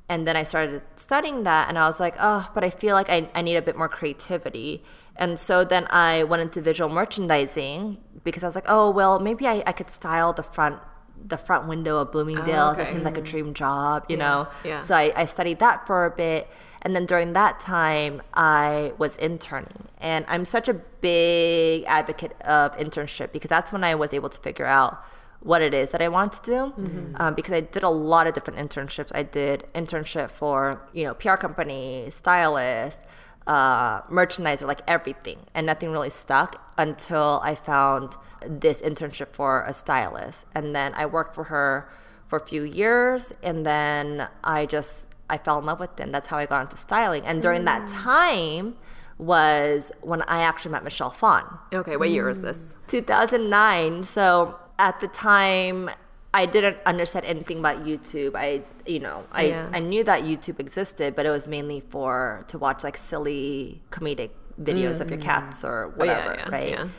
And 0.09 0.27
then 0.27 0.35
I 0.35 0.43
started 0.43 0.81
studying 0.97 1.43
that, 1.43 1.69
and 1.69 1.77
I 1.79 1.87
was 1.87 1.99
like, 1.99 2.15
oh, 2.19 2.51
but 2.53 2.63
I 2.63 2.69
feel 2.69 2.93
like 2.93 3.09
I, 3.09 3.29
I 3.33 3.41
need 3.41 3.55
a 3.55 3.61
bit 3.61 3.77
more 3.77 3.87
creativity. 3.87 4.83
And 5.15 5.39
so 5.39 5.63
then 5.63 5.87
I 5.89 6.23
went 6.23 6.41
into 6.41 6.61
visual 6.61 6.89
merchandising 6.89 7.97
because 8.23 8.43
I 8.43 8.47
was 8.47 8.55
like, 8.55 8.67
oh, 8.67 8.91
well, 8.91 9.19
maybe 9.19 9.47
I, 9.47 9.63
I 9.65 9.71
could 9.71 9.89
style 9.89 10.33
the 10.33 10.43
front 10.43 10.79
the 11.23 11.37
front 11.37 11.67
window 11.67 11.97
of 11.97 12.11
Bloomingdale's. 12.11 12.49
Oh, 12.49 12.71
okay. 12.71 12.83
That 12.83 12.91
seems 12.91 13.03
like 13.03 13.17
a 13.17 13.21
dream 13.21 13.53
job, 13.53 14.05
you 14.09 14.17
yeah. 14.17 14.27
know? 14.27 14.47
Yeah. 14.63 14.81
So 14.81 14.95
I, 14.95 15.11
I 15.15 15.25
studied 15.25 15.59
that 15.59 15.87
for 15.87 16.05
a 16.05 16.11
bit. 16.11 16.47
And 16.81 16.95
then 16.95 17.05
during 17.05 17.33
that 17.33 17.59
time, 17.59 18.21
I 18.33 18.93
was 18.97 19.15
interning. 19.17 19.87
And 19.99 20.25
I'm 20.27 20.45
such 20.45 20.69
a 20.69 20.73
big 20.73 21.83
advocate 21.87 22.39
of 22.41 22.77
internship 22.77 23.31
because 23.31 23.49
that's 23.49 23.71
when 23.71 23.83
I 23.83 23.95
was 23.95 24.13
able 24.13 24.29
to 24.29 24.39
figure 24.39 24.67
out 24.67 25.03
what 25.39 25.61
it 25.61 25.73
is 25.73 25.91
that 25.91 26.01
I 26.01 26.07
wanted 26.07 26.43
to 26.43 26.51
do. 26.51 26.83
Mm-hmm. 26.83 27.15
Um, 27.17 27.33
because 27.33 27.53
I 27.53 27.61
did 27.61 27.83
a 27.83 27.89
lot 27.89 28.27
of 28.27 28.33
different 28.33 28.59
internships. 28.59 29.11
I 29.13 29.23
did 29.23 29.65
internship 29.73 30.29
for, 30.29 30.81
you 30.93 31.03
know, 31.03 31.13
PR 31.13 31.35
company, 31.35 32.07
stylist, 32.11 33.01
uh, 33.47 34.01
merchandiser, 34.03 34.67
like 34.67 34.81
everything. 34.87 35.39
And 35.53 35.65
nothing 35.67 35.91
really 35.91 36.09
stuck 36.09 36.73
until 36.77 37.39
I 37.43 37.55
found 37.55 38.15
this 38.41 38.81
internship 38.81 39.33
for 39.33 39.63
a 39.63 39.73
stylist. 39.73 40.45
And 40.53 40.75
then 40.75 40.93
I 40.95 41.05
worked 41.05 41.35
for 41.35 41.45
her 41.45 41.89
for 42.27 42.37
a 42.37 42.45
few 42.45 42.63
years. 42.63 43.33
And 43.43 43.65
then 43.65 44.27
I 44.43 44.65
just 44.65 45.07
I 45.29 45.37
fell 45.37 45.59
in 45.59 45.65
love 45.65 45.79
with 45.79 45.95
them. 45.95 46.11
That's 46.11 46.27
how 46.27 46.37
I 46.37 46.45
got 46.45 46.61
into 46.61 46.77
styling. 46.77 47.25
And 47.25 47.41
during 47.41 47.61
mm. 47.61 47.65
that 47.65 47.87
time 47.87 48.75
was 49.17 49.91
when 50.01 50.21
I 50.23 50.41
actually 50.41 50.71
met 50.71 50.83
Michelle 50.83 51.09
Phan. 51.09 51.43
Okay, 51.73 51.97
what 51.97 52.09
year 52.09 52.27
was 52.27 52.41
this? 52.41 52.75
2009. 52.87 54.03
So 54.03 54.59
at 54.77 54.99
the 54.99 55.07
time, 55.07 55.89
I 56.35 56.45
didn't 56.45 56.77
understand 56.85 57.25
anything 57.25 57.59
about 57.59 57.85
YouTube. 57.85 58.35
I, 58.35 58.61
you 58.85 58.99
know, 58.99 59.23
I, 59.31 59.43
yeah. 59.43 59.69
I 59.71 59.79
knew 59.79 60.03
that 60.03 60.23
YouTube 60.23 60.59
existed, 60.59 61.15
but 61.15 61.25
it 61.25 61.29
was 61.29 61.47
mainly 61.47 61.79
for 61.79 62.43
to 62.49 62.57
watch 62.57 62.83
like 62.83 62.97
silly 62.97 63.81
comedic 63.89 64.31
videos 64.61 64.97
mm. 64.97 65.01
of 65.01 65.09
your 65.09 65.19
mm. 65.19 65.23
cats 65.23 65.63
or 65.63 65.93
whatever, 65.95 66.31
oh, 66.31 66.33
yeah, 66.33 66.43
yeah, 66.43 66.77
right? 66.81 66.89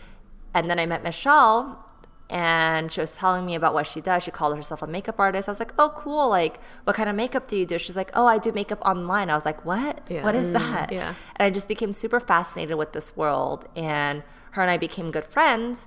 And 0.55 0.71
then 0.71 0.79
I 0.79 0.87
met 0.87 1.03
Michelle 1.05 1.87
and 2.31 2.91
she 2.91 2.99
was 2.99 3.15
telling 3.15 3.45
me 3.45 3.55
about 3.55 3.75
what 3.75 3.87
she 3.87 4.01
does. 4.01 4.23
She 4.23 4.31
called 4.31 4.57
herself 4.57 4.81
a 4.81 4.87
makeup 4.87 5.21
artist. 5.21 5.51
I 5.51 5.53
was 5.53 5.61
like, 5.61 5.75
oh, 5.79 5.93
cool. 5.95 6.31
Like, 6.31 6.59
what 6.85 6.97
kind 6.97 7.11
of 7.11 7.15
makeup 7.15 7.47
do 7.47 7.59
you 7.59 7.67
do? 7.67 7.79
She's 7.79 7.95
like, 7.95 8.11
oh, 8.15 8.25
I 8.27 8.39
do 8.39 8.53
makeup 8.53 8.81
online. 8.87 9.29
I 9.29 9.35
was 9.35 9.45
like, 9.45 9.67
what? 9.67 10.01
What 10.09 10.35
is 10.35 10.53
that? 10.53 10.93
yeah. 10.93 11.15
And 11.37 11.47
I 11.47 11.51
just 11.51 11.69
became 11.69 11.93
super 11.93 12.21
fascinated 12.21 12.77
with 12.77 12.95
this 12.95 13.15
world. 13.15 13.69
And 13.77 14.23
her 14.53 14.63
and 14.63 14.71
I 14.71 14.79
became 14.79 15.11
good 15.11 15.27
friends. 15.27 15.85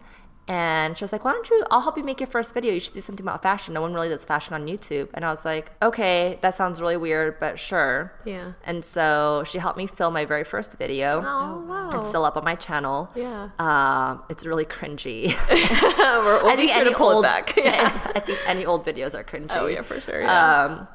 And 0.50 0.97
she 0.97 1.04
was 1.04 1.12
like, 1.12 1.24
why 1.24 1.32
don't 1.32 1.47
you, 1.47 1.64
I'll 1.70 1.82
help 1.82 1.95
you 1.95 2.04
make 2.04 2.20
your 2.20 2.28
first 2.28 2.56
video. 2.56 2.74
You 2.74 2.80
should 2.80 2.95
do 2.95 3.02
something 3.02 3.24
about 3.24 3.43
fashion. 3.43 3.76
No 3.76 3.82
one 3.82 3.93
really 3.93 4.10
does 4.10 4.26
fashion 4.26 4.56
on 4.56 4.66
YouTube. 4.66 5.10
And 5.14 5.24
I 5.24 5.30
was 5.30 5.45
like, 5.45 5.72
okay, 5.80 6.39
that 6.41 6.56
sounds 6.56 6.82
really 6.82 6.97
weird, 6.97 7.39
but 7.39 7.60
sure. 7.60 8.12
Yeah. 8.26 8.54
And 8.64 8.84
so 8.84 9.43
she 9.45 9.60
helped 9.60 9.78
me 9.78 9.86
film 9.86 10.16
my 10.16 10.26
very 10.26 10.43
first 10.43 10.76
video. 10.80 11.24
Oh, 11.24 11.66
wow. 11.68 11.91
It's 11.95 12.08
still 12.08 12.26
up 12.26 12.36
on 12.36 12.43
my 12.43 12.56
channel. 12.56 13.12
Yeah. 13.16 13.50
Um, 13.60 14.24
it's 14.28 14.43
really 14.43 14.66
cringy. 14.66 15.28
We're, 16.43 16.58
be 16.58 16.68
sure 16.68 16.84
to 16.84 16.95
pull 16.95 17.18
old, 17.18 17.26
it 17.26 17.28
back. 17.28 17.56
Yeah. 17.56 18.12
I 18.16 18.20
think 18.20 18.39
any 18.47 18.66
old 18.66 18.84
videos 18.84 19.14
are 19.14 19.24
cringy. 19.24 19.52
Oh, 19.52 19.68
yeah, 19.68 19.84
for 19.84 20.02
sure, 20.02 20.20
yeah. 20.20 20.64
Um, 20.64 20.88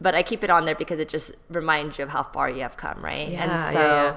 but 0.00 0.14
I 0.14 0.22
keep 0.22 0.42
it 0.42 0.48
on 0.48 0.64
there 0.64 0.74
because 0.74 0.98
it 0.98 1.10
just 1.10 1.32
reminds 1.50 1.98
you 1.98 2.04
of 2.04 2.10
how 2.10 2.22
far 2.22 2.48
you 2.48 2.62
have 2.62 2.78
come, 2.78 3.04
right? 3.04 3.28
Yeah, 3.28 3.42
and 3.42 3.52
yeah, 3.52 3.72
so, 3.72 3.78
yeah. 3.78 4.16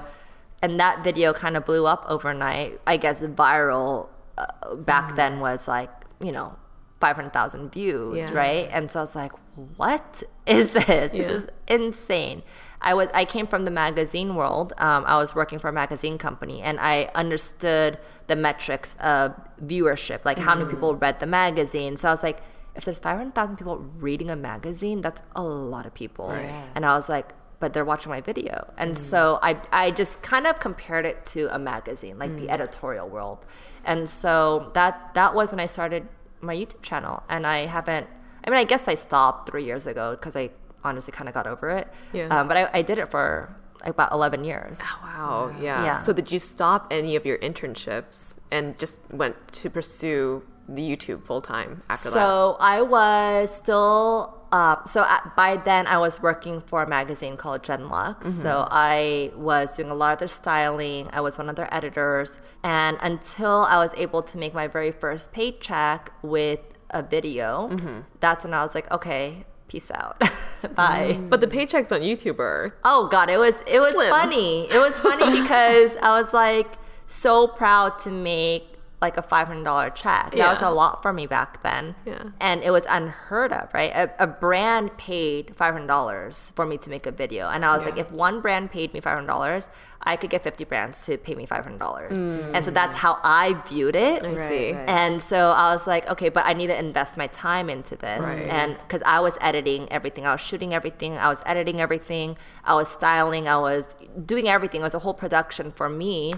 and 0.62 0.80
that 0.80 1.04
video 1.04 1.34
kind 1.34 1.54
of 1.54 1.66
blew 1.66 1.84
up 1.84 2.06
overnight. 2.08 2.80
I 2.86 2.96
guess 2.96 3.20
viral 3.20 4.08
uh, 4.38 4.74
back 4.74 5.12
Mm. 5.12 5.16
then 5.16 5.40
was 5.40 5.66
like, 5.68 5.90
you 6.20 6.32
know, 6.32 6.56
500,000 7.00 7.72
views, 7.72 8.16
Yeah. 8.18 8.32
right? 8.32 8.68
And 8.72 8.90
so 8.90 9.00
I 9.00 9.02
was 9.02 9.14
like, 9.14 9.32
what 9.76 10.22
is 10.46 10.70
this? 10.72 11.12
This 11.12 11.28
is 11.28 11.46
insane. 11.68 12.42
I 12.80 12.94
was 12.94 13.08
I 13.14 13.24
came 13.24 13.46
from 13.46 13.64
the 13.64 13.70
magazine 13.70 14.34
world. 14.34 14.72
Um, 14.78 15.04
I 15.06 15.16
was 15.18 15.34
working 15.34 15.58
for 15.58 15.68
a 15.68 15.72
magazine 15.72 16.18
company, 16.18 16.60
and 16.62 16.78
I 16.80 17.10
understood 17.14 17.98
the 18.26 18.36
metrics 18.36 18.96
of 19.00 19.34
viewership, 19.64 20.24
like 20.24 20.38
how 20.38 20.54
Mm. 20.54 20.58
many 20.58 20.70
people 20.70 20.94
read 20.94 21.20
the 21.20 21.26
magazine. 21.26 21.96
So 21.96 22.08
I 22.08 22.12
was 22.12 22.22
like, 22.22 22.40
if 22.74 22.84
there's 22.84 22.98
five 22.98 23.16
hundred 23.18 23.34
thousand 23.34 23.56
people 23.56 23.78
reading 23.98 24.30
a 24.30 24.36
magazine, 24.36 25.00
that's 25.00 25.22
a 25.34 25.42
lot 25.42 25.86
of 25.86 25.94
people. 25.94 26.30
And 26.74 26.84
I 26.84 26.94
was 26.94 27.08
like, 27.08 27.32
but 27.60 27.72
they're 27.72 27.84
watching 27.84 28.10
my 28.10 28.20
video, 28.20 28.72
and 28.76 28.92
Mm. 28.92 28.96
so 28.96 29.38
I 29.42 29.56
I 29.72 29.90
just 29.90 30.22
kind 30.22 30.46
of 30.46 30.60
compared 30.60 31.06
it 31.06 31.24
to 31.34 31.48
a 31.54 31.58
magazine, 31.58 32.18
like 32.18 32.30
Mm. 32.32 32.38
the 32.40 32.50
editorial 32.50 33.08
world, 33.08 33.46
and 33.84 34.08
so 34.08 34.70
that 34.74 35.14
that 35.14 35.34
was 35.34 35.50
when 35.52 35.60
I 35.60 35.66
started 35.66 36.06
my 36.40 36.54
YouTube 36.54 36.82
channel, 36.82 37.22
and 37.28 37.46
I 37.46 37.66
haven't. 37.66 38.06
I 38.46 38.50
mean, 38.50 38.58
I 38.60 38.64
guess 38.64 38.86
I 38.88 38.94
stopped 38.94 39.48
three 39.50 39.64
years 39.64 39.86
ago 39.86 40.12
because 40.12 40.36
I 40.36 40.50
honestly 40.84 41.12
kind 41.12 41.28
of 41.28 41.34
got 41.34 41.46
over 41.46 41.68
it. 41.70 41.88
Yeah. 42.12 42.28
Um, 42.28 42.46
but 42.46 42.56
I, 42.56 42.70
I 42.74 42.82
did 42.82 42.98
it 42.98 43.10
for 43.10 43.56
about 43.84 44.12
11 44.12 44.44
years. 44.44 44.78
Oh, 44.82 44.98
Wow. 45.02 45.52
Yeah. 45.58 45.84
Yeah. 45.84 46.00
So 46.00 46.12
did 46.12 46.30
you 46.30 46.38
stop 46.38 46.86
any 46.90 47.16
of 47.16 47.26
your 47.26 47.38
internships 47.38 48.36
and 48.52 48.78
just 48.78 49.00
went 49.10 49.34
to 49.52 49.68
pursue 49.70 50.42
the 50.68 50.82
YouTube 50.88 51.26
full 51.26 51.40
time 51.40 51.82
after 51.90 52.08
that? 52.10 52.14
So 52.14 52.56
I 52.60 52.82
was 52.82 53.52
still, 53.54 54.35
uh, 54.52 54.84
so 54.84 55.02
at, 55.04 55.34
by 55.36 55.56
then 55.56 55.86
I 55.86 55.98
was 55.98 56.22
working 56.22 56.60
for 56.60 56.82
a 56.82 56.88
magazine 56.88 57.36
called 57.36 57.62
Genlux. 57.62 58.18
Mm-hmm. 58.20 58.42
So 58.42 58.66
I 58.70 59.32
was 59.36 59.76
doing 59.76 59.90
a 59.90 59.94
lot 59.94 60.12
of 60.14 60.18
their 60.20 60.28
styling. 60.28 61.08
I 61.12 61.20
was 61.20 61.36
one 61.38 61.48
of 61.48 61.56
their 61.56 61.72
editors. 61.74 62.38
And 62.62 62.96
until 63.02 63.64
I 63.68 63.76
was 63.78 63.92
able 63.96 64.22
to 64.22 64.38
make 64.38 64.54
my 64.54 64.66
very 64.68 64.92
first 64.92 65.32
paycheck 65.32 66.12
with 66.22 66.60
a 66.90 67.02
video, 67.02 67.68
Mm-hmm. 67.70 68.00
that's 68.20 68.44
when 68.44 68.54
I 68.54 68.62
was 68.62 68.74
like, 68.74 68.90
okay, 68.90 69.44
peace 69.68 69.90
out. 69.90 70.20
Bye. 70.74 71.18
But 71.28 71.40
the 71.40 71.46
paychecks 71.48 71.90
on 71.92 72.00
YouTube 72.00 72.38
are 72.38 72.76
Oh 72.84 73.08
god, 73.08 73.28
it 73.30 73.38
was 73.38 73.56
it 73.66 73.80
was 73.80 73.94
Slim. 73.94 74.10
funny. 74.10 74.66
It 74.70 74.78
was 74.78 74.98
funny 75.00 75.40
because 75.42 75.96
I 76.00 76.20
was 76.20 76.32
like 76.32 76.68
so 77.06 77.46
proud 77.48 77.98
to 78.00 78.10
make 78.10 78.75
like 79.00 79.18
a 79.18 79.22
five 79.22 79.46
hundred 79.46 79.64
dollar 79.64 79.90
check. 79.90 80.32
That 80.32 80.52
was 80.52 80.62
a 80.62 80.70
lot 80.70 81.02
for 81.02 81.12
me 81.12 81.26
back 81.26 81.62
then. 81.62 81.94
Yeah. 82.06 82.30
And 82.40 82.62
it 82.62 82.70
was 82.70 82.84
unheard 82.88 83.52
of, 83.52 83.72
right? 83.74 83.90
A, 83.94 84.10
a 84.18 84.26
brand 84.26 84.96
paid 84.96 85.54
five 85.54 85.74
hundred 85.74 85.88
dollars 85.88 86.52
for 86.56 86.64
me 86.64 86.78
to 86.78 86.88
make 86.90 87.04
a 87.06 87.10
video, 87.10 87.48
and 87.48 87.64
I 87.64 87.76
was 87.76 87.84
like, 87.84 87.98
if 87.98 88.10
one 88.10 88.40
brand 88.40 88.70
paid 88.70 88.94
me 88.94 89.00
five 89.00 89.14
hundred 89.14 89.26
dollars, 89.26 89.68
I 90.00 90.16
could 90.16 90.30
get 90.30 90.42
fifty 90.42 90.64
brands 90.64 91.04
to 91.06 91.18
pay 91.18 91.34
me 91.34 91.44
five 91.44 91.64
hundred 91.64 91.80
dollars. 91.80 92.16
Mm. 92.16 92.54
And 92.54 92.64
so 92.64 92.70
that's 92.70 92.96
how 92.96 93.18
I 93.22 93.60
viewed 93.68 93.96
it. 93.96 94.24
I 94.24 94.48
see. 94.48 94.72
right. 94.72 94.88
And 94.88 95.20
so 95.20 95.50
I 95.50 95.72
was 95.74 95.86
like, 95.86 96.08
okay, 96.08 96.30
but 96.30 96.46
I 96.46 96.54
need 96.54 96.68
to 96.68 96.78
invest 96.78 97.18
my 97.18 97.26
time 97.26 97.68
into 97.68 97.96
this. 97.96 98.22
Right. 98.22 98.48
And 98.48 98.78
because 98.78 99.02
I 99.04 99.20
was 99.20 99.36
editing 99.42 99.92
everything, 99.92 100.26
I 100.26 100.32
was 100.32 100.40
shooting 100.40 100.72
everything, 100.72 101.18
I 101.18 101.28
was 101.28 101.42
editing 101.44 101.82
everything, 101.82 102.38
I 102.64 102.74
was 102.74 102.88
styling, 102.88 103.46
I 103.46 103.58
was 103.58 103.94
doing 104.24 104.48
everything. 104.48 104.80
It 104.80 104.84
was 104.84 104.94
a 104.94 105.00
whole 105.00 105.14
production 105.14 105.70
for 105.70 105.90
me. 105.90 106.34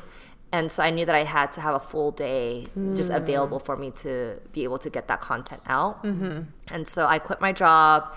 And 0.51 0.73
so 0.73 0.83
I 0.83 0.91
knew 0.91 1.05
that 1.05 1.15
I 1.15 1.25
had 1.25 1.53
to 1.55 1.61
have 1.61 1.75
a 1.75 1.81
full 1.81 2.11
day 2.11 2.69
just 2.95 3.11
available 3.11 3.59
for 3.59 3.77
me 3.77 3.91
to 3.99 4.41
be 4.53 4.65
able 4.65 4.79
to 4.79 4.89
get 4.89 5.07
that 5.09 5.21
content 5.21 5.61
out. 5.67 6.03
Mm-hmm. 6.03 6.43
And 6.69 6.89
so 6.89 7.07
I 7.07 7.19
quit 7.19 7.41
my 7.41 7.53
job 7.53 8.11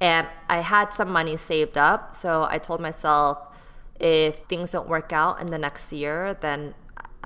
and 0.00 0.26
I 0.48 0.62
had 0.62 0.92
some 0.92 1.10
money 1.10 1.36
saved 1.36 1.78
up. 1.78 2.14
So 2.14 2.46
I 2.50 2.58
told 2.58 2.80
myself, 2.80 3.38
if 4.00 4.36
things 4.48 4.72
don't 4.72 4.88
work 4.88 5.12
out 5.12 5.40
in 5.40 5.46
the 5.46 5.58
next 5.58 5.92
year, 5.92 6.34
then 6.34 6.74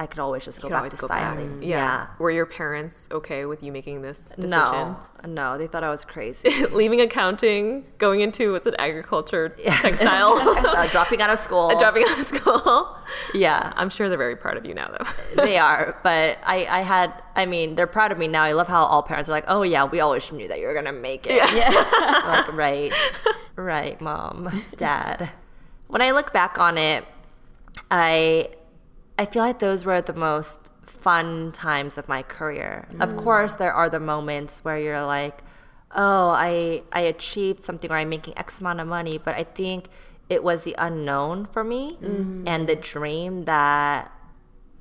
I 0.01 0.07
could 0.07 0.19
always 0.19 0.47
just 0.47 0.63
go 0.63 0.71
back 0.71 0.91
to 0.91 0.97
go 0.97 1.09
back. 1.09 1.35
styling. 1.35 1.63
Yeah. 1.63 2.07
Were 2.19 2.31
your 2.31 2.47
parents 2.47 3.07
okay 3.13 3.45
with 3.45 3.63
you 3.63 3.71
making 3.71 4.01
this 4.01 4.21
decision? 4.21 4.49
No, 4.49 4.99
no, 5.27 5.59
they 5.59 5.67
thought 5.67 5.85
I 5.85 5.91
was 5.91 6.07
crazy. 6.07 6.65
Leaving 6.73 7.03
accounting, 7.03 7.85
going 7.99 8.21
into 8.21 8.53
what's 8.53 8.65
it, 8.65 8.75
agriculture, 8.79 9.51
textile, 9.67 10.39
Uh, 10.41 10.87
dropping 10.89 11.21
out 11.21 11.29
of 11.29 11.39
school. 11.39 11.79
dropping 11.79 12.05
out 12.09 12.19
of 12.19 12.25
school. 12.25 12.97
yeah, 13.35 13.75
I'm 13.77 13.91
sure 13.91 14.09
they're 14.09 14.17
very 14.17 14.37
proud 14.37 14.57
of 14.57 14.65
you 14.65 14.73
now, 14.73 14.89
though. 14.89 15.43
they 15.45 15.59
are. 15.59 15.95
But 16.03 16.39
I, 16.47 16.65
I 16.65 16.81
had, 16.81 17.13
I 17.37 17.45
mean, 17.45 17.75
they're 17.75 17.87
proud 17.87 18.11
of 18.11 18.17
me 18.17 18.27
now. 18.27 18.43
I 18.43 18.53
love 18.53 18.69
how 18.69 18.83
all 18.85 19.03
parents 19.03 19.29
are 19.29 19.33
like, 19.33 19.45
oh 19.49 19.61
yeah, 19.61 19.85
we 19.85 20.01
always 20.01 20.33
knew 20.33 20.49
that 20.49 20.61
you 20.61 20.67
were 20.67 20.73
gonna 20.73 20.95
make 20.95 21.27
it. 21.29 21.35
Yeah. 21.55 21.69
like, 22.27 22.53
right, 22.55 22.93
right, 23.55 24.01
mom, 24.01 24.63
dad. 24.79 25.31
When 25.89 26.01
I 26.01 26.13
look 26.13 26.33
back 26.33 26.59
on 26.59 26.79
it, 26.79 27.05
I, 27.91 28.49
I 29.21 29.27
feel 29.27 29.43
like 29.43 29.59
those 29.59 29.85
were 29.85 30.01
the 30.01 30.15
most 30.15 30.71
fun 30.81 31.53
times 31.53 31.99
of 31.99 32.09
my 32.09 32.23
career. 32.23 32.89
Of 33.01 33.11
mm. 33.11 33.19
course, 33.19 33.53
there 33.53 33.75
are 33.75 33.91
the 33.91 34.01
moments 34.01 34.65
where 34.65 34.79
you're 34.79 35.05
like, 35.05 35.43
oh, 35.95 36.31
I, 36.31 36.85
I 36.91 37.01
achieved 37.01 37.63
something 37.63 37.91
or 37.91 37.97
I'm 37.97 38.09
making 38.09 38.39
X 38.39 38.63
amount 38.63 38.81
of 38.81 38.87
money, 38.87 39.19
but 39.19 39.35
I 39.35 39.45
think 39.45 39.89
it 40.31 40.43
was 40.43 40.63
the 40.63 40.75
unknown 40.79 41.45
for 41.45 41.63
me 41.63 41.99
mm-hmm. 42.01 42.49
and 42.49 42.67
the 42.67 42.77
dream 42.77 43.45
that 43.45 44.11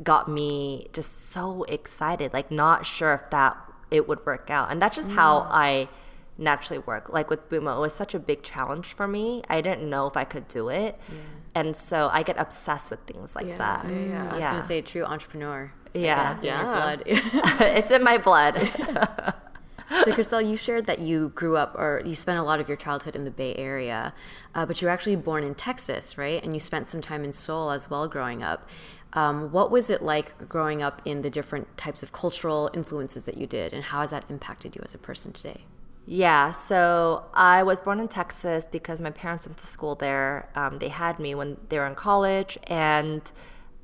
got 0.02 0.30
me 0.30 0.88
just 0.94 1.30
so 1.30 1.64
excited, 1.64 2.32
like 2.32 2.50
not 2.50 2.86
sure 2.86 3.14
if 3.16 3.30
that 3.32 3.58
it 3.92 4.08
would 4.08 4.26
work 4.26 4.50
out. 4.50 4.72
And 4.72 4.82
that's 4.82 4.96
just 4.96 5.10
how 5.10 5.48
I 5.52 5.90
naturally 6.38 6.80
work. 6.80 7.10
Like 7.10 7.30
with 7.30 7.50
Bumo, 7.50 7.76
it 7.76 7.82
was 7.82 7.94
such 7.94 8.14
a 8.14 8.20
big 8.20 8.42
challenge 8.42 8.94
for 8.94 9.06
me. 9.06 9.44
I 9.50 9.60
didn't 9.60 9.90
know 9.90 10.08
if 10.08 10.16
I 10.16 10.24
could 10.24 10.48
do 10.48 10.70
it. 10.70 10.98
And 11.56 11.76
so 11.76 12.10
I 12.12 12.24
get 12.24 12.38
obsessed 12.40 12.92
with 12.92 13.00
things 13.02 13.36
like 13.36 13.58
that. 13.58 13.86
yeah 13.90 14.30
I 14.32 14.36
was 14.36 14.44
gonna 14.44 14.64
say 14.64 14.82
true 14.82 15.04
entrepreneur. 15.04 15.72
Like, 15.96 16.04
Yeah. 16.04 16.38
in 16.38 16.44
your 16.44 16.54
Yeah. 16.54 16.64
blood. 16.64 17.04
it's 17.06 17.92
in 17.92 18.04
my 18.04 18.18
blood. 18.20 18.56
so, 20.04 20.12
Chriselle, 20.14 20.48
you 20.48 20.56
shared 20.56 20.86
that 20.86 21.00
you 21.00 21.30
grew 21.30 21.58
up 21.58 21.74
or 21.76 22.02
you 22.06 22.14
spent 22.14 22.38
a 22.40 22.44
lot 22.44 22.60
of 22.60 22.68
your 22.68 22.78
childhood 22.78 23.16
in 23.16 23.26
the 23.26 23.32
Bay 23.32 23.56
Area, 23.56 24.14
uh, 24.54 24.66
but 24.68 24.80
you 24.82 24.86
were 24.88 24.92
actually 24.92 25.16
born 25.16 25.44
in 25.44 25.56
Texas, 25.56 26.18
right? 26.18 26.42
And 26.44 26.54
you 26.54 26.60
spent 26.60 26.88
some 26.88 27.02
time 27.02 27.24
in 27.26 27.32
Seoul 27.32 27.72
as 27.72 27.90
well 27.90 28.08
growing 28.08 28.44
up. 28.44 28.70
Um, 29.14 29.52
what 29.52 29.72
was 29.72 29.90
it 29.90 30.04
like 30.04 30.48
growing 30.48 30.84
up 30.84 31.02
in 31.06 31.24
the 31.24 31.32
different 31.32 31.76
types 31.78 32.04
of 32.04 32.12
cultural 32.12 32.70
influences 32.76 33.24
that 33.24 33.38
you 33.38 33.48
did, 33.48 33.74
and 33.74 33.84
how 33.86 34.02
has 34.02 34.12
that 34.12 34.26
impacted 34.30 34.76
you 34.76 34.84
as 34.86 34.94
a 34.94 35.00
person 35.00 35.34
today? 35.34 35.62
Yeah, 36.12 36.54
so 36.54 37.26
I 37.36 37.62
was 37.62 37.82
born 37.82 38.00
in 38.00 38.08
Texas 38.08 38.66
because 38.66 39.00
my 39.00 39.12
parents 39.12 39.46
went 39.46 39.60
to 39.60 39.68
school 39.68 39.94
there. 39.94 40.50
Um, 40.56 40.80
they 40.80 40.88
had 40.88 41.20
me 41.20 41.36
when 41.36 41.58
they 41.70 41.78
were 41.78 41.86
in 41.86 41.94
college, 41.94 42.58
and 42.64 43.32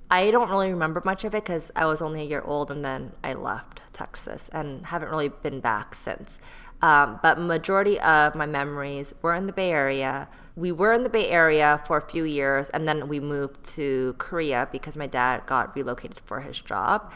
I 0.10 0.32
don't 0.32 0.50
really 0.50 0.72
remember 0.72 1.04
much 1.06 1.24
of 1.24 1.36
it 1.36 1.44
because 1.44 1.70
I 1.76 1.86
was 1.86 2.02
only 2.02 2.22
a 2.22 2.24
year 2.24 2.42
old 2.42 2.72
and 2.72 2.84
then 2.84 3.12
I 3.24 3.34
left 3.34 3.82
Texas 3.94 4.50
and 4.52 4.88
haven't 4.88 5.10
really 5.10 5.30
been 5.30 5.60
back 5.60 5.94
since. 5.94 6.40
Um, 6.82 7.20
but 7.22 7.40
majority 7.40 8.00
of 8.00 8.34
my 8.34 8.48
memories 8.48 9.14
were 9.22 9.36
in 9.36 9.46
the 9.46 9.54
Bay 9.54 9.70
Area. 9.70 10.28
We 10.56 10.72
were 10.72 10.94
in 10.94 11.04
the 11.04 11.10
Bay 11.10 11.30
Area 11.30 11.80
for 11.86 11.98
a 11.98 12.10
few 12.10 12.24
years, 12.24 12.70
and 12.70 12.88
then 12.88 13.08
we 13.08 13.20
moved 13.20 13.64
to 13.76 14.16
Korea 14.18 14.68
because 14.72 14.98
my 14.98 15.06
dad 15.06 15.46
got 15.46 15.76
relocated 15.76 16.20
for 16.22 16.40
his 16.40 16.60
job. 16.60 17.12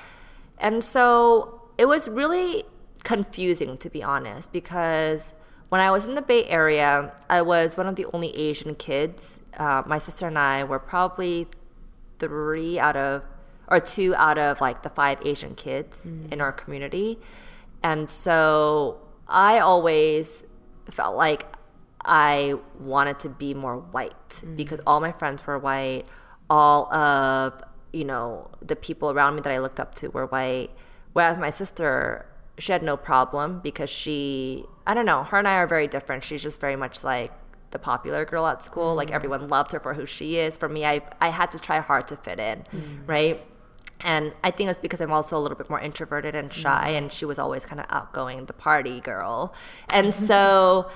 And 0.60 0.84
so 0.84 1.64
it 1.80 1.88
was 1.88 2.07
really 2.07 2.66
confusing, 3.04 3.78
to 3.78 3.89
be 3.89 4.04
honest, 4.04 4.52
because 4.54 5.34
when 5.70 5.82
I 5.82 5.91
was 5.91 6.06
in 6.06 6.16
the 6.16 6.22
Bay 6.22 6.45
Area, 6.45 7.14
I 7.30 7.41
was 7.41 7.78
one 7.78 7.88
of 7.88 7.95
the 7.95 8.06
only 8.14 8.36
Asian 8.36 8.76
kids. 8.76 9.39
Uh, 9.58 9.84
my 9.86 9.97
sister 9.97 10.28
and 10.28 10.38
I 10.38 10.64
were 10.64 10.80
probably 10.80 11.47
three 12.18 12.80
out 12.80 12.95
of, 12.95 13.24
or 13.68 13.80
two 13.80 14.16
out 14.16 14.38
of 14.38 14.62
like 14.62 14.84
the 14.84 14.89
five 14.89 15.20
Asian 15.24 15.56
kids 15.56 16.06
in 16.06 16.41
our 16.41 16.52
community. 16.52 17.20
And 17.84 18.10
so 18.10 19.00
I 19.28 19.60
always 19.60 20.43
felt 20.89 21.16
like 21.16 21.45
I 22.04 22.56
wanted 22.80 23.20
to 23.20 23.30
be 23.30 23.54
more 23.54 23.78
white 23.78 24.41
because 24.56 24.80
all 24.88 25.00
my 25.00 25.12
friends 25.12 25.45
were 25.45 25.60
white. 25.60 26.06
All 26.50 26.91
of, 26.91 27.62
you 27.93 28.06
know, 28.06 28.50
the 28.60 28.76
people 28.76 29.12
around 29.12 29.36
me 29.36 29.41
that 29.41 29.54
I 29.54 29.60
looked 29.60 29.80
up 29.80 29.93
to 29.95 30.08
were 30.10 30.26
white. 30.26 30.72
Whereas 31.14 31.38
my 31.38 31.52
sister, 31.52 32.26
she 32.60 32.72
had 32.72 32.84
no 32.84 32.97
problem 32.97 33.60
because 33.60 33.89
she, 33.89 34.66
I 34.86 34.93
don't 34.93 35.05
know, 35.05 35.24
her 35.24 35.39
and 35.39 35.47
I 35.47 35.53
are 35.55 35.68
very 35.68 35.88
different. 35.88 36.24
She's 36.24 36.43
just 36.43 36.60
very 36.60 36.76
much 36.76 37.03
like 37.03 37.32
the 37.72 37.80
popular 37.80 38.26
girl 38.26 38.47
at 38.47 38.62
school. 38.62 38.95
Like 38.95 39.10
mm. 39.10 39.16
everyone 39.16 39.47
loved 39.47 39.72
her 39.72 39.80
for 39.80 39.93
who 39.93 40.05
she 40.05 40.38
is. 40.38 40.57
For 40.57 40.70
me, 40.70 40.86
I, 40.86 41.01
I 41.22 41.30
had 41.30 41.51
to 41.51 41.60
try 41.60 41.80
hard 41.80 42.07
to 42.07 42.18
fit 42.18 42.39
in, 42.39 42.66
mm. 42.72 43.07
right? 43.07 43.43
And 44.01 44.34
I 44.43 44.51
think 44.51 44.70
it's 44.70 44.80
because 44.80 45.01
I'm 45.01 45.12
also 45.12 45.38
a 45.38 45.41
little 45.41 45.57
bit 45.57 45.70
more 45.70 45.80
introverted 45.80 46.34
and 46.36 46.53
shy, 46.53 46.91
mm. 46.91 46.97
and 46.97 47.12
she 47.12 47.26
was 47.26 47.38
always 47.38 47.66
kind 47.66 47.80
of 47.80 47.86
outgoing, 47.89 48.45
the 48.45 48.53
party 48.53 49.01
girl. 49.01 49.53
And 49.89 50.14
so, 50.30 50.89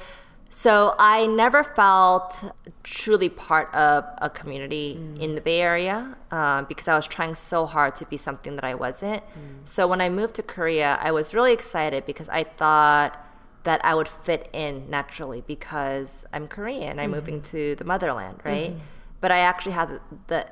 so 0.53 0.93
I 0.99 1.25
never 1.25 1.63
felt 1.63 2.43
truly 2.83 3.27
part 3.27 3.73
of 3.73 4.05
a 4.21 4.29
community 4.29 4.99
in 5.19 5.33
the 5.35 5.41
Bay 5.41 5.59
Area 5.61 6.15
um, 6.31 6.65
because 6.65 6.87
I 6.87 6.95
was 6.95 7.07
trying 7.07 7.33
so 7.33 7.65
hard 7.65 7.95
to 7.97 8.05
be 8.05 8.17
something 8.17 8.55
that 8.55 8.63
I 8.63 8.75
wasn't. 8.75 9.23
So 9.65 9.87
when 9.87 9.99
I 9.99 10.09
moved 10.09 10.35
to 10.35 10.43
Korea, 10.43 10.99
I 11.01 11.11
was 11.11 11.33
really 11.33 11.53
excited 11.53 12.05
because 12.05 12.29
I 12.29 12.43
thought 12.43 13.19
that 13.63 13.83
I 13.83 13.95
would 13.95 14.07
fit 14.07 14.49
in 14.53 14.89
naturally 14.89 15.41
because 15.47 16.25
I'm 16.31 16.47
Korean. 16.47 16.99
I'm 16.99 17.11
moving 17.11 17.41
to 17.53 17.75
the 17.75 17.83
motherland, 17.85 18.39
right? 18.43 18.73
But 19.21 19.31
I 19.31 19.39
actually 19.39 19.71
had 19.71 19.89
the, 19.89 19.99
the 20.27 20.47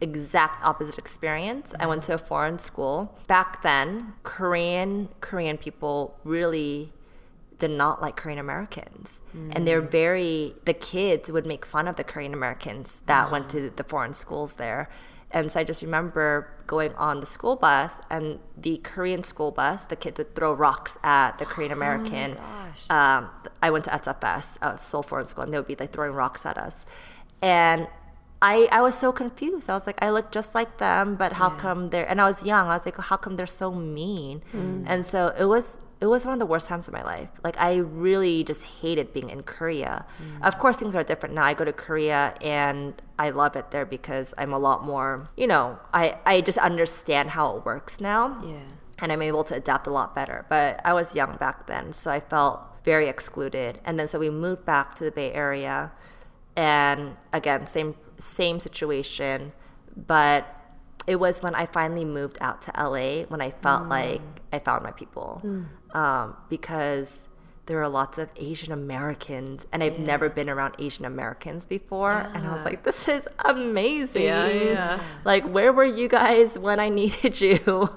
exact 0.00 0.64
opposite 0.64 0.98
experience. 0.98 1.72
I 1.78 1.86
went 1.86 2.02
to 2.04 2.14
a 2.14 2.18
foreign 2.18 2.58
school. 2.58 3.16
Back 3.26 3.62
then, 3.62 4.14
Korean 4.22 5.08
Korean 5.20 5.56
people 5.58 6.18
really 6.24 6.92
did 7.58 7.70
not 7.70 8.02
like 8.02 8.16
Korean 8.16 8.38
Americans. 8.38 9.20
And 9.52 9.66
they're 9.66 9.80
very 9.80 10.54
the 10.64 10.74
kids 10.74 11.30
would 11.30 11.46
make 11.46 11.64
fun 11.66 11.88
of 11.88 11.96
the 11.96 12.04
Korean 12.04 12.34
Americans 12.34 13.00
that 13.06 13.30
went 13.32 13.48
to 13.50 13.70
the 13.70 13.84
foreign 13.84 14.14
schools 14.14 14.54
there. 14.54 14.88
And 15.30 15.50
so 15.50 15.60
I 15.60 15.64
just 15.64 15.82
remember 15.82 16.48
going 16.66 16.94
on 16.94 17.20
the 17.20 17.26
school 17.26 17.56
bus 17.56 17.92
and 18.10 18.38
the 18.56 18.78
Korean 18.78 19.22
school 19.22 19.50
bus, 19.50 19.84
the 19.86 19.96
kids 19.96 20.18
would 20.18 20.34
throw 20.34 20.52
rocks 20.52 20.96
at 21.02 21.38
the 21.38 21.44
Korean 21.44 21.72
American. 21.80 22.36
um, 22.90 23.30
I 23.62 23.70
went 23.70 23.84
to 23.86 23.90
SFS, 23.90 24.56
uh, 24.62 24.76
Seoul 24.78 25.02
Foreign 25.02 25.26
School, 25.26 25.44
and 25.44 25.52
they 25.52 25.58
would 25.58 25.66
be 25.66 25.76
like 25.78 25.92
throwing 25.92 26.12
rocks 26.12 26.46
at 26.46 26.56
us. 26.56 26.86
And 27.42 27.88
I, 28.40 28.68
I 28.70 28.80
was 28.82 28.94
so 28.94 29.12
confused. 29.12 29.68
I 29.68 29.74
was 29.74 29.86
like, 29.86 30.00
I 30.02 30.10
look 30.10 30.30
just 30.30 30.54
like 30.54 30.78
them, 30.78 31.16
but 31.16 31.32
how 31.34 31.50
come 31.50 31.88
they're? 31.88 32.08
And 32.08 32.20
I 32.20 32.26
was 32.26 32.44
young. 32.44 32.68
I 32.68 32.76
was 32.76 32.84
like, 32.86 32.96
how 32.98 33.16
come 33.16 33.36
they're 33.36 33.46
so 33.46 33.72
mean? 33.72 34.42
And 34.86 35.04
so 35.06 35.34
it 35.38 35.46
was 35.46 35.78
it 36.00 36.06
was 36.06 36.26
one 36.26 36.34
of 36.34 36.38
the 36.38 36.46
worst 36.46 36.68
times 36.68 36.86
of 36.88 36.94
my 36.94 37.02
life. 37.02 37.30
Like 37.42 37.58
I 37.58 37.76
really 37.76 38.44
just 38.44 38.62
hated 38.62 39.12
being 39.12 39.30
in 39.30 39.42
Korea. 39.42 40.04
Mm. 40.22 40.46
Of 40.46 40.58
course, 40.58 40.76
things 40.76 40.94
are 40.94 41.02
different 41.02 41.34
now. 41.34 41.44
I 41.44 41.54
go 41.54 41.64
to 41.64 41.72
Korea 41.72 42.34
and 42.42 43.00
I 43.18 43.30
love 43.30 43.56
it 43.56 43.70
there 43.70 43.86
because 43.86 44.34
I'm 44.36 44.52
a 44.52 44.58
lot 44.58 44.84
more. 44.84 45.30
You 45.36 45.46
know, 45.46 45.78
I 45.94 46.18
I 46.26 46.42
just 46.42 46.58
understand 46.58 47.30
how 47.30 47.56
it 47.56 47.64
works 47.64 48.00
now 48.00 48.38
Yeah. 48.44 48.58
and 48.98 49.10
I'm 49.10 49.22
able 49.22 49.44
to 49.44 49.54
adapt 49.54 49.86
a 49.86 49.90
lot 49.90 50.14
better. 50.14 50.44
But 50.50 50.80
I 50.84 50.92
was 50.92 51.14
young 51.14 51.36
back 51.36 51.66
then, 51.66 51.92
so 51.92 52.10
I 52.10 52.20
felt 52.20 52.60
very 52.84 53.08
excluded. 53.08 53.80
And 53.84 53.98
then 53.98 54.06
so 54.06 54.18
we 54.18 54.28
moved 54.28 54.66
back 54.66 54.94
to 54.96 55.04
the 55.04 55.10
Bay 55.10 55.32
Area, 55.32 55.92
and 56.56 57.16
again, 57.32 57.66
same 57.66 57.94
same 58.18 58.60
situation, 58.60 59.52
but 59.96 60.56
it 61.06 61.16
was 61.16 61.42
when 61.42 61.54
I 61.54 61.66
finally 61.66 62.04
moved 62.04 62.38
out 62.40 62.62
to 62.62 62.72
LA 62.76 63.22
when 63.24 63.40
I 63.40 63.50
felt 63.50 63.84
mm. 63.84 63.90
like 63.90 64.22
I 64.52 64.58
found 64.58 64.82
my 64.82 64.90
people, 64.90 65.40
mm. 65.44 65.66
Um, 65.96 66.36
because 66.50 67.22
there 67.64 67.80
are 67.80 67.88
lots 67.88 68.18
of 68.18 68.30
Asian 68.36 68.70
Americans, 68.70 69.66
and 69.72 69.82
I've 69.82 69.98
never 69.98 70.28
been 70.28 70.48
around 70.48 70.76
Asian 70.78 71.04
Americans 71.04 71.64
before, 71.66 72.12
and 72.12 72.46
I 72.46 72.52
was 72.52 72.64
like, 72.64 72.84
this 72.84 73.08
is 73.08 73.26
amazing. 73.44 74.22
Yeah, 74.22 74.46
yeah. 74.46 75.00
Like, 75.24 75.44
where 75.48 75.72
were 75.72 75.86
you 75.86 76.06
guys 76.06 76.58
when 76.58 76.78
I 76.78 76.88
needed 77.00 77.40
you? 77.40 77.88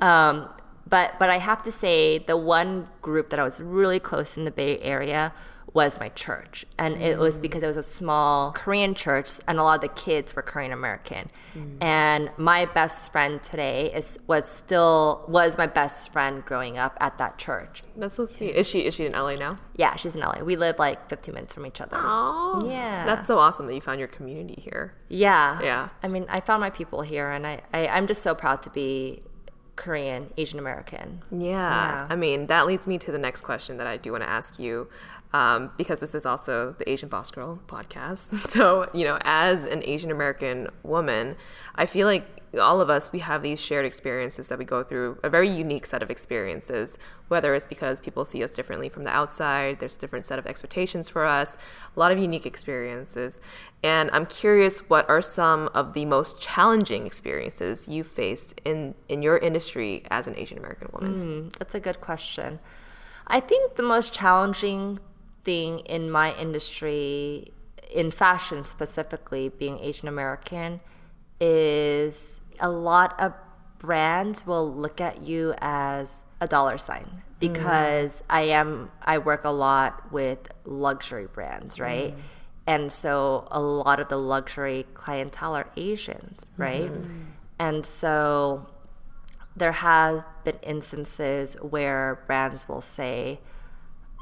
Um, 0.00 0.48
but 0.86 1.14
but 1.18 1.30
I 1.30 1.38
have 1.38 1.62
to 1.64 1.72
say, 1.72 2.18
the 2.18 2.36
one 2.36 2.88
group 3.00 3.30
that 3.30 3.38
I 3.38 3.44
was 3.44 3.62
really 3.62 4.00
close 4.00 4.36
in 4.36 4.44
the 4.44 4.50
Bay 4.50 4.78
Area 4.80 5.32
was 5.74 6.00
my 6.00 6.08
church, 6.08 6.64
and 6.78 7.00
it 7.00 7.18
was 7.18 7.38
mm. 7.38 7.42
because 7.42 7.62
it 7.62 7.66
was 7.66 7.76
a 7.76 7.82
small 7.82 8.52
Korean 8.52 8.94
church, 8.94 9.38
and 9.46 9.58
a 9.58 9.62
lot 9.62 9.76
of 9.76 9.80
the 9.82 9.88
kids 9.88 10.34
were 10.34 10.42
Korean 10.42 10.72
American. 10.72 11.30
Mm. 11.54 11.82
And 11.82 12.30
my 12.36 12.64
best 12.64 13.12
friend 13.12 13.42
today 13.42 13.92
is 13.92 14.18
was 14.26 14.48
still 14.48 15.24
was 15.28 15.58
my 15.58 15.66
best 15.66 16.12
friend 16.12 16.44
growing 16.44 16.78
up 16.78 16.96
at 17.00 17.18
that 17.18 17.38
church. 17.38 17.82
That's 17.96 18.14
so 18.14 18.24
sweet. 18.24 18.54
Is 18.54 18.68
she 18.68 18.86
is 18.86 18.94
she 18.94 19.06
in 19.06 19.12
LA 19.12 19.34
now? 19.34 19.56
Yeah, 19.76 19.96
she's 19.96 20.14
in 20.14 20.22
LA. 20.22 20.42
We 20.42 20.56
live 20.56 20.78
like 20.78 21.08
15 21.08 21.34
minutes 21.34 21.54
from 21.54 21.66
each 21.66 21.80
other. 21.80 21.96
Oh, 22.00 22.68
Yeah. 22.68 23.04
That's 23.04 23.26
so 23.26 23.38
awesome 23.38 23.66
that 23.66 23.74
you 23.74 23.80
found 23.80 23.98
your 23.98 24.08
community 24.08 24.60
here. 24.60 24.94
Yeah. 25.08 25.60
Yeah. 25.62 25.88
I 26.02 26.08
mean, 26.08 26.26
I 26.28 26.40
found 26.40 26.60
my 26.60 26.70
people 26.70 27.02
here, 27.02 27.30
and 27.30 27.46
I, 27.46 27.60
I 27.72 27.88
I'm 27.88 28.06
just 28.06 28.22
so 28.22 28.34
proud 28.34 28.62
to 28.62 28.70
be 28.70 29.22
Korean, 29.78 30.30
Asian 30.36 30.58
American. 30.58 31.22
Yeah. 31.30 31.38
Yeah. 31.38 32.06
I 32.10 32.16
mean, 32.16 32.48
that 32.48 32.66
leads 32.66 32.86
me 32.86 32.98
to 32.98 33.12
the 33.12 33.18
next 33.18 33.42
question 33.42 33.76
that 33.78 33.86
I 33.86 33.96
do 33.96 34.10
want 34.10 34.24
to 34.24 34.28
ask 34.28 34.58
you, 34.58 34.88
um, 35.32 35.70
because 35.76 36.00
this 36.00 36.14
is 36.14 36.24
also 36.24 36.74
the 36.78 36.88
Asian 36.90 37.08
Boss 37.08 37.30
Girl 37.30 37.60
podcast. 37.66 38.34
So, 38.48 38.88
you 38.94 39.04
know, 39.04 39.18
as 39.22 39.66
an 39.66 39.82
Asian 39.84 40.10
American 40.10 40.68
woman, 40.82 41.36
I 41.74 41.86
feel 41.86 42.06
like 42.06 42.24
all 42.58 42.80
of 42.80 42.88
us, 42.88 43.12
we 43.12 43.18
have 43.18 43.42
these 43.42 43.60
shared 43.60 43.84
experiences 43.84 44.48
that 44.48 44.58
we 44.58 44.64
go 44.64 44.82
through, 44.82 45.18
a 45.22 45.28
very 45.28 45.48
unique 45.48 45.84
set 45.84 46.02
of 46.02 46.10
experiences, 46.10 46.96
whether 47.28 47.54
it's 47.54 47.66
because 47.66 48.00
people 48.00 48.24
see 48.24 48.42
us 48.42 48.52
differently 48.52 48.88
from 48.88 49.04
the 49.04 49.10
outside, 49.10 49.80
there's 49.80 49.96
a 49.96 50.00
different 50.00 50.26
set 50.26 50.38
of 50.38 50.46
expectations 50.46 51.10
for 51.10 51.26
us, 51.26 51.56
a 51.94 52.00
lot 52.00 52.10
of 52.10 52.18
unique 52.18 52.46
experiences. 52.46 53.40
And 53.82 54.08
I'm 54.12 54.24
curious, 54.24 54.88
what 54.88 55.08
are 55.10 55.20
some 55.20 55.68
of 55.74 55.92
the 55.92 56.06
most 56.06 56.40
challenging 56.40 57.06
experiences 57.06 57.86
you 57.86 58.02
faced 58.02 58.58
in, 58.64 58.94
in 59.08 59.22
your 59.22 59.36
industry 59.38 60.04
as 60.10 60.26
an 60.26 60.34
Asian 60.36 60.56
American 60.56 60.88
woman? 60.92 61.50
That's 61.58 61.74
a 61.74 61.80
good 61.80 62.00
question. 62.00 62.60
I 63.26 63.40
think 63.40 63.74
the 63.74 63.82
most 63.82 64.14
challenging 64.14 65.00
thing 65.44 65.80
in 65.80 66.10
my 66.10 66.34
industry, 66.34 67.52
in 67.94 68.10
fashion 68.10 68.64
specifically, 68.64 69.48
being 69.48 69.78
Asian 69.80 70.08
American, 70.08 70.80
is 71.40 72.40
a 72.60 72.70
lot 72.70 73.18
of 73.20 73.32
brands 73.78 74.46
will 74.46 74.72
look 74.72 75.00
at 75.00 75.22
you 75.22 75.54
as 75.58 76.20
a 76.40 76.48
dollar 76.48 76.78
sign 76.78 77.04
mm. 77.04 77.22
because 77.38 78.22
I 78.28 78.42
am 78.42 78.90
I 79.02 79.18
work 79.18 79.44
a 79.44 79.50
lot 79.50 80.12
with 80.12 80.48
luxury 80.64 81.26
brands, 81.26 81.76
mm. 81.76 81.82
right? 81.82 82.14
And 82.66 82.92
so 82.92 83.48
a 83.50 83.60
lot 83.60 83.98
of 83.98 84.08
the 84.08 84.18
luxury 84.18 84.86
clientele 84.92 85.54
are 85.56 85.70
Asians, 85.76 86.42
mm-hmm. 86.44 86.62
right? 86.62 86.90
And 87.58 87.86
so 87.86 88.66
there 89.56 89.72
have 89.72 90.24
been 90.44 90.58
instances 90.62 91.56
where 91.62 92.22
brands 92.26 92.68
will 92.68 92.82
say, 92.82 93.40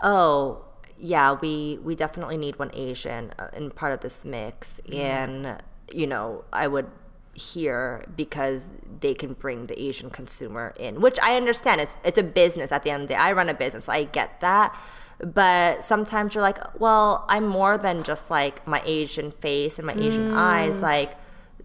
"Oh, 0.02 0.65
yeah, 0.98 1.32
we 1.32 1.78
we 1.82 1.94
definitely 1.94 2.36
need 2.36 2.58
one 2.58 2.70
Asian 2.74 3.32
uh, 3.38 3.48
in 3.52 3.70
part 3.70 3.92
of 3.92 4.00
this 4.00 4.24
mix," 4.24 4.80
and 4.92 5.62
you 5.92 6.06
know, 6.06 6.44
I 6.52 6.66
would 6.66 6.86
hear 7.34 8.04
because 8.16 8.70
they 9.00 9.12
can 9.12 9.34
bring 9.34 9.66
the 9.66 9.80
Asian 9.80 10.10
consumer 10.10 10.72
in, 10.78 11.00
which 11.00 11.18
I 11.22 11.36
understand. 11.36 11.80
It's 11.80 11.96
it's 12.04 12.18
a 12.18 12.22
business 12.22 12.72
at 12.72 12.82
the 12.82 12.90
end 12.90 13.02
of 13.02 13.08
the 13.08 13.14
day. 13.14 13.20
I 13.20 13.32
run 13.32 13.48
a 13.48 13.54
business, 13.54 13.84
so 13.86 13.92
I 13.92 14.04
get 14.04 14.40
that. 14.40 14.76
But 15.18 15.82
sometimes 15.82 16.34
you're 16.34 16.42
like, 16.42 16.58
well, 16.78 17.24
I'm 17.28 17.46
more 17.46 17.78
than 17.78 18.02
just 18.02 18.30
like 18.30 18.66
my 18.66 18.82
Asian 18.84 19.30
face 19.30 19.78
and 19.78 19.86
my 19.86 19.94
Asian 19.94 20.34
eyes. 20.34 20.82
Like, 20.82 21.14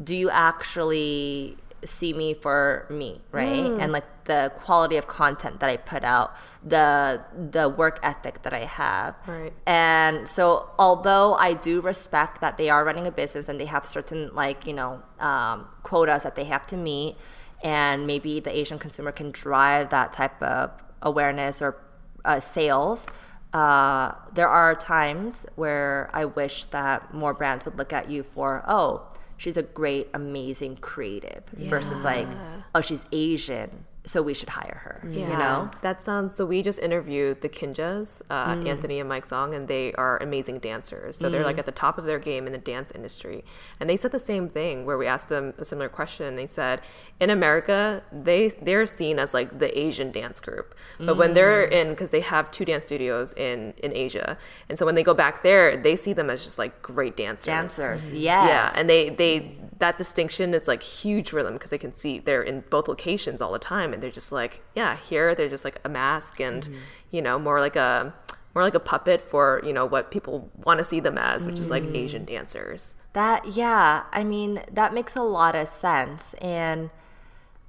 do 0.01 0.15
you 0.15 0.29
actually 0.29 1.57
see 1.83 2.13
me 2.13 2.33
for 2.33 2.85
me, 2.89 3.21
right? 3.31 3.65
And 3.79 3.91
like 3.91 4.25
the 4.25 4.51
quality 4.55 4.97
of 4.97 5.07
content 5.07 5.59
that 5.59 5.69
I 5.69 5.77
put 5.77 6.03
out, 6.03 6.33
the 6.63 7.21
the 7.51 7.69
work 7.69 7.99
ethic 8.03 8.43
that 8.43 8.53
I 8.53 8.65
have. 8.65 9.15
Right. 9.25 9.53
And 9.65 10.27
so 10.27 10.69
although 10.77 11.33
I 11.35 11.53
do 11.53 11.81
respect 11.81 12.41
that 12.41 12.57
they 12.57 12.69
are 12.69 12.83
running 12.85 13.07
a 13.07 13.11
business 13.11 13.49
and 13.49 13.59
they 13.59 13.65
have 13.65 13.85
certain 13.85 14.29
like, 14.33 14.67
you 14.67 14.73
know, 14.73 15.01
um, 15.19 15.67
quotas 15.83 16.23
that 16.23 16.35
they 16.35 16.45
have 16.45 16.67
to 16.67 16.77
meet 16.77 17.15
and 17.63 18.07
maybe 18.07 18.39
the 18.39 18.55
Asian 18.55 18.79
consumer 18.79 19.11
can 19.11 19.31
drive 19.31 19.89
that 19.89 20.13
type 20.13 20.41
of 20.41 20.71
awareness 21.01 21.61
or 21.61 21.77
uh, 22.25 22.39
sales. 22.39 23.05
Uh, 23.53 24.13
there 24.33 24.47
are 24.47 24.73
times 24.75 25.45
where 25.55 26.09
I 26.13 26.25
wish 26.25 26.65
that 26.65 27.13
more 27.13 27.33
brands 27.33 27.65
would 27.65 27.77
look 27.77 27.91
at 27.91 28.09
you 28.09 28.23
for, 28.23 28.63
oh, 28.65 29.10
she's 29.41 29.57
a 29.57 29.63
great, 29.63 30.07
amazing 30.13 30.77
creative 30.77 31.43
versus 31.53 32.03
like, 32.03 32.27
oh, 32.75 32.81
she's 32.81 33.03
Asian, 33.11 33.85
so 34.03 34.21
we 34.21 34.33
should 34.33 34.49
hire 34.49 34.81
her. 34.83 35.07
You 35.07 35.27
know? 35.27 35.69
That 35.81 36.01
sounds 36.01 36.35
so. 36.35 36.45
We 36.45 36.63
just 36.63 36.79
interviewed 36.79 37.41
the 37.41 37.49
Kinjaz, 37.49 38.21
uh, 38.29 38.55
mm. 38.55 38.67
Anthony 38.67 38.99
and 38.99 39.07
Mike 39.07 39.25
Song, 39.27 39.53
and 39.53 39.67
they 39.67 39.93
are 39.93 40.17
amazing 40.21 40.59
dancers. 40.59 41.17
So 41.17 41.29
they're 41.29 41.43
like 41.43 41.57
mm. 41.57 41.59
at 41.59 41.65
the 41.65 41.71
top 41.71 41.97
of 41.97 42.05
their 42.05 42.17
game 42.17 42.47
in 42.47 42.53
the 42.53 42.57
dance 42.57 42.91
industry. 42.91 43.43
And 43.79 43.89
they 43.89 43.95
said 43.95 44.11
the 44.11 44.19
same 44.19 44.49
thing 44.49 44.85
where 44.85 44.97
we 44.97 45.05
asked 45.05 45.29
them 45.29 45.53
a 45.59 45.65
similar 45.65 45.89
question. 45.89 46.35
They 46.35 46.47
said, 46.47 46.81
in 47.19 47.29
America, 47.29 48.03
they 48.11 48.49
they're 48.49 48.85
seen 48.85 49.19
as 49.19 49.33
like 49.33 49.59
the 49.59 49.77
Asian 49.77 50.11
dance 50.11 50.39
group, 50.39 50.73
but 50.97 51.17
when 51.17 51.33
they're 51.33 51.67
mm. 51.67 51.71
in, 51.71 51.89
because 51.91 52.09
they 52.09 52.21
have 52.21 52.49
two 52.49 52.65
dance 52.65 52.85
studios 52.85 53.33
in 53.33 53.73
in 53.83 53.93
Asia, 53.93 54.37
and 54.67 54.79
so 54.79 54.85
when 54.85 54.95
they 54.95 55.03
go 55.03 55.13
back 55.13 55.43
there, 55.43 55.77
they 55.77 55.95
see 55.95 56.13
them 56.13 56.29
as 56.29 56.43
just 56.43 56.57
like 56.57 56.81
great 56.81 57.15
dancers. 57.15 57.45
Dancers, 57.45 58.05
mm-hmm. 58.05 58.15
yes. 58.15 58.47
Yeah, 58.47 58.73
and 58.75 58.89
they 58.89 59.09
they 59.09 59.57
that 59.81 59.97
distinction 59.97 60.53
is 60.53 60.67
like 60.67 60.81
huge 60.83 61.29
for 61.31 61.43
them 61.43 61.53
because 61.53 61.69
they 61.71 61.77
can 61.85 61.93
see 61.93 62.19
they're 62.19 62.41
in 62.51 62.63
both 62.69 62.87
locations 62.87 63.41
all 63.41 63.51
the 63.51 63.59
time 63.73 63.91
and 63.93 64.01
they're 64.01 64.09
just 64.21 64.31
like 64.31 64.53
yeah 64.75 64.95
here 65.09 65.35
they're 65.35 65.49
just 65.57 65.65
like 65.65 65.77
a 65.83 65.89
mask 65.89 66.39
and 66.39 66.63
Mm-hmm. 66.63 66.75
you 67.15 67.21
know 67.21 67.37
more 67.47 67.59
like 67.59 67.75
a 67.75 68.13
more 68.55 68.63
like 68.63 68.75
a 68.75 68.79
puppet 68.79 69.19
for 69.21 69.61
you 69.65 69.73
know 69.73 69.85
what 69.85 70.11
people 70.11 70.49
want 70.65 70.77
to 70.79 70.85
see 70.85 70.99
them 70.99 71.17
as 71.17 71.45
which 71.45 71.59
is 71.59 71.69
like 71.69 71.83
Mm. 71.83 71.95
asian 72.03 72.23
dancers 72.25 72.95
That, 73.13 73.39
yeah, 73.61 74.03
I 74.13 74.23
mean, 74.23 74.51
that 74.71 74.93
makes 74.93 75.17
a 75.17 75.21
lot 75.39 75.53
of 75.61 75.67
sense. 75.67 76.33
And 76.39 76.89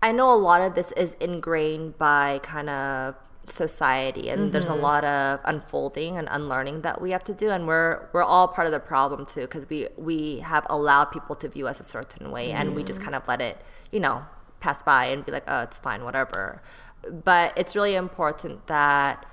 I 0.00 0.12
know 0.12 0.28
a 0.32 0.38
lot 0.50 0.60
of 0.60 0.76
this 0.78 0.92
is 0.92 1.16
ingrained 1.18 1.98
by 1.98 2.38
kind 2.44 2.70
of 2.70 3.16
society 3.48 4.28
and 4.28 4.52
there's 4.52 4.68
a 4.68 4.74
lot 4.74 5.04
of 5.04 5.40
unfolding 5.44 6.16
and 6.16 6.28
unlearning 6.30 6.82
that 6.82 7.00
we 7.00 7.10
have 7.10 7.24
to 7.24 7.34
do 7.34 7.50
and 7.50 7.66
we're 7.66 8.08
we're 8.12 8.22
all 8.22 8.46
part 8.46 8.66
of 8.66 8.72
the 8.72 8.78
problem 8.78 9.26
too 9.26 9.42
because 9.42 9.68
we 9.68 9.88
we 9.96 10.38
have 10.38 10.64
allowed 10.70 11.06
people 11.06 11.34
to 11.34 11.48
view 11.48 11.66
us 11.66 11.80
a 11.80 11.84
certain 11.84 12.30
way 12.30 12.52
and 12.52 12.74
we 12.76 12.82
just 12.84 13.00
kind 13.02 13.14
of 13.16 13.26
let 13.26 13.40
it 13.40 13.60
you 13.90 13.98
know 13.98 14.24
pass 14.60 14.82
by 14.84 15.06
and 15.06 15.26
be 15.26 15.32
like 15.32 15.44
oh 15.48 15.60
it's 15.60 15.78
fine 15.78 16.04
whatever. 16.04 16.62
But 17.24 17.52
it's 17.56 17.74
really 17.74 17.96
important 17.96 18.68
that 18.68 19.26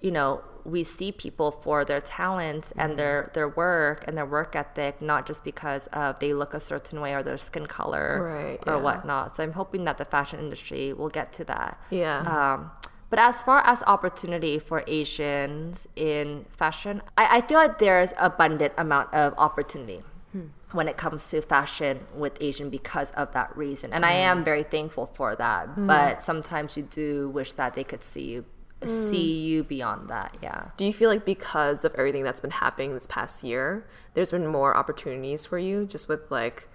you 0.00 0.10
know 0.10 0.40
we 0.64 0.82
see 0.84 1.12
people 1.12 1.50
for 1.50 1.84
their 1.84 2.00
talents 2.00 2.72
and 2.78 2.96
their 2.98 3.30
their 3.34 3.48
work 3.48 4.04
and 4.06 4.16
their 4.16 4.24
work 4.24 4.56
ethic 4.56 5.02
not 5.02 5.26
just 5.26 5.44
because 5.44 5.88
of 5.88 6.18
they 6.20 6.32
look 6.32 6.54
a 6.54 6.60
certain 6.60 7.00
way 7.02 7.12
or 7.12 7.22
their 7.22 7.36
skin 7.36 7.66
color 7.66 8.22
Right, 8.34 8.58
or 8.66 8.76
yeah. 8.76 8.82
whatnot. 8.82 9.36
So 9.36 9.42
i'm 9.42 9.52
hoping 9.52 9.84
that 9.84 9.98
the 9.98 10.04
fashion 10.06 10.38
industry 10.40 10.92
will 10.94 11.10
get 11.10 11.32
to 11.34 11.44
that. 11.44 11.78
Yeah. 11.90 12.20
um, 12.54 12.70
but 13.12 13.18
as 13.18 13.42
far 13.42 13.60
as 13.66 13.82
opportunity 13.86 14.58
for 14.58 14.82
asians 14.86 15.86
in 15.94 16.46
fashion 16.50 17.02
i, 17.18 17.36
I 17.36 17.40
feel 17.42 17.58
like 17.58 17.76
there's 17.78 18.14
abundant 18.18 18.72
amount 18.78 19.12
of 19.12 19.34
opportunity 19.36 20.02
hmm. 20.32 20.46
when 20.72 20.88
it 20.88 20.96
comes 20.96 21.28
to 21.28 21.42
fashion 21.42 22.06
with 22.14 22.36
Asian 22.40 22.70
because 22.70 23.10
of 23.12 23.32
that 23.32 23.54
reason. 23.56 23.92
And 23.92 24.04
I 24.04 24.12
hmm. 24.12 24.30
am 24.30 24.44
very 24.44 24.62
thankful 24.62 25.06
for 25.06 25.36
that. 25.36 25.68
Hmm. 25.68 25.86
But 25.86 26.22
sometimes 26.22 26.76
you 26.76 26.84
do 26.84 27.28
wish 27.28 27.52
that 27.54 27.74
they 27.74 27.84
could 27.84 28.02
see 28.02 28.30
you 28.30 28.44
see 28.86 29.38
you 29.38 29.62
beyond 29.62 30.08
that. 30.08 30.36
Yeah. 30.42 30.70
do 30.76 30.84
you 30.84 30.92
feel 30.92 31.08
like 31.08 31.24
because 31.24 31.84
of 31.84 31.94
everything 31.94 32.24
that's 32.24 32.40
been 32.40 32.50
happening 32.50 32.94
this 32.94 33.06
past 33.06 33.44
year 33.44 33.86
there's 34.14 34.32
been 34.32 34.46
more 34.46 34.76
opportunities 34.76 35.46
for 35.46 35.58
you 35.58 35.86
just 35.86 36.08
with 36.08 36.28
like 36.30 36.68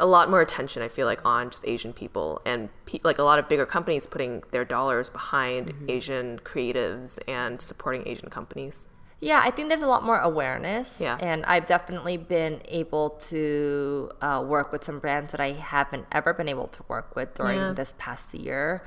a 0.00 0.06
lot 0.06 0.28
more 0.30 0.40
attention 0.40 0.82
i 0.82 0.88
feel 0.88 1.06
like 1.06 1.24
on 1.24 1.50
just 1.50 1.64
asian 1.66 1.92
people 1.92 2.40
and 2.44 2.68
pe- 2.86 3.00
like 3.04 3.18
a 3.18 3.22
lot 3.22 3.38
of 3.38 3.48
bigger 3.48 3.66
companies 3.66 4.06
putting 4.06 4.42
their 4.50 4.64
dollars 4.64 5.08
behind 5.08 5.72
asian 5.88 6.38
creatives 6.40 7.18
and 7.28 7.60
supporting 7.60 8.02
asian 8.08 8.28
companies 8.30 8.88
Yeah, 9.22 9.40
I 9.44 9.50
think 9.54 9.68
there's 9.68 9.82
a 9.90 9.92
lot 9.96 10.02
more 10.02 10.16
awareness. 10.32 10.98
Yeah. 10.98 11.18
And 11.20 11.44
I've 11.44 11.66
definitely 11.66 12.16
been 12.16 12.62
able 12.80 13.10
to 13.28 14.10
uh, 14.22 14.42
work 14.54 14.72
with 14.72 14.82
some 14.88 14.98
brands 14.98 15.28
that 15.32 15.42
I 15.48 15.52
haven't 15.52 16.06
ever 16.10 16.32
been 16.32 16.48
able 16.48 16.68
to 16.76 16.80
work 16.88 17.14
with 17.14 17.34
during 17.34 17.58
Yeah. 17.60 17.72
this 17.80 17.92
past 17.98 18.32
year 18.32 18.80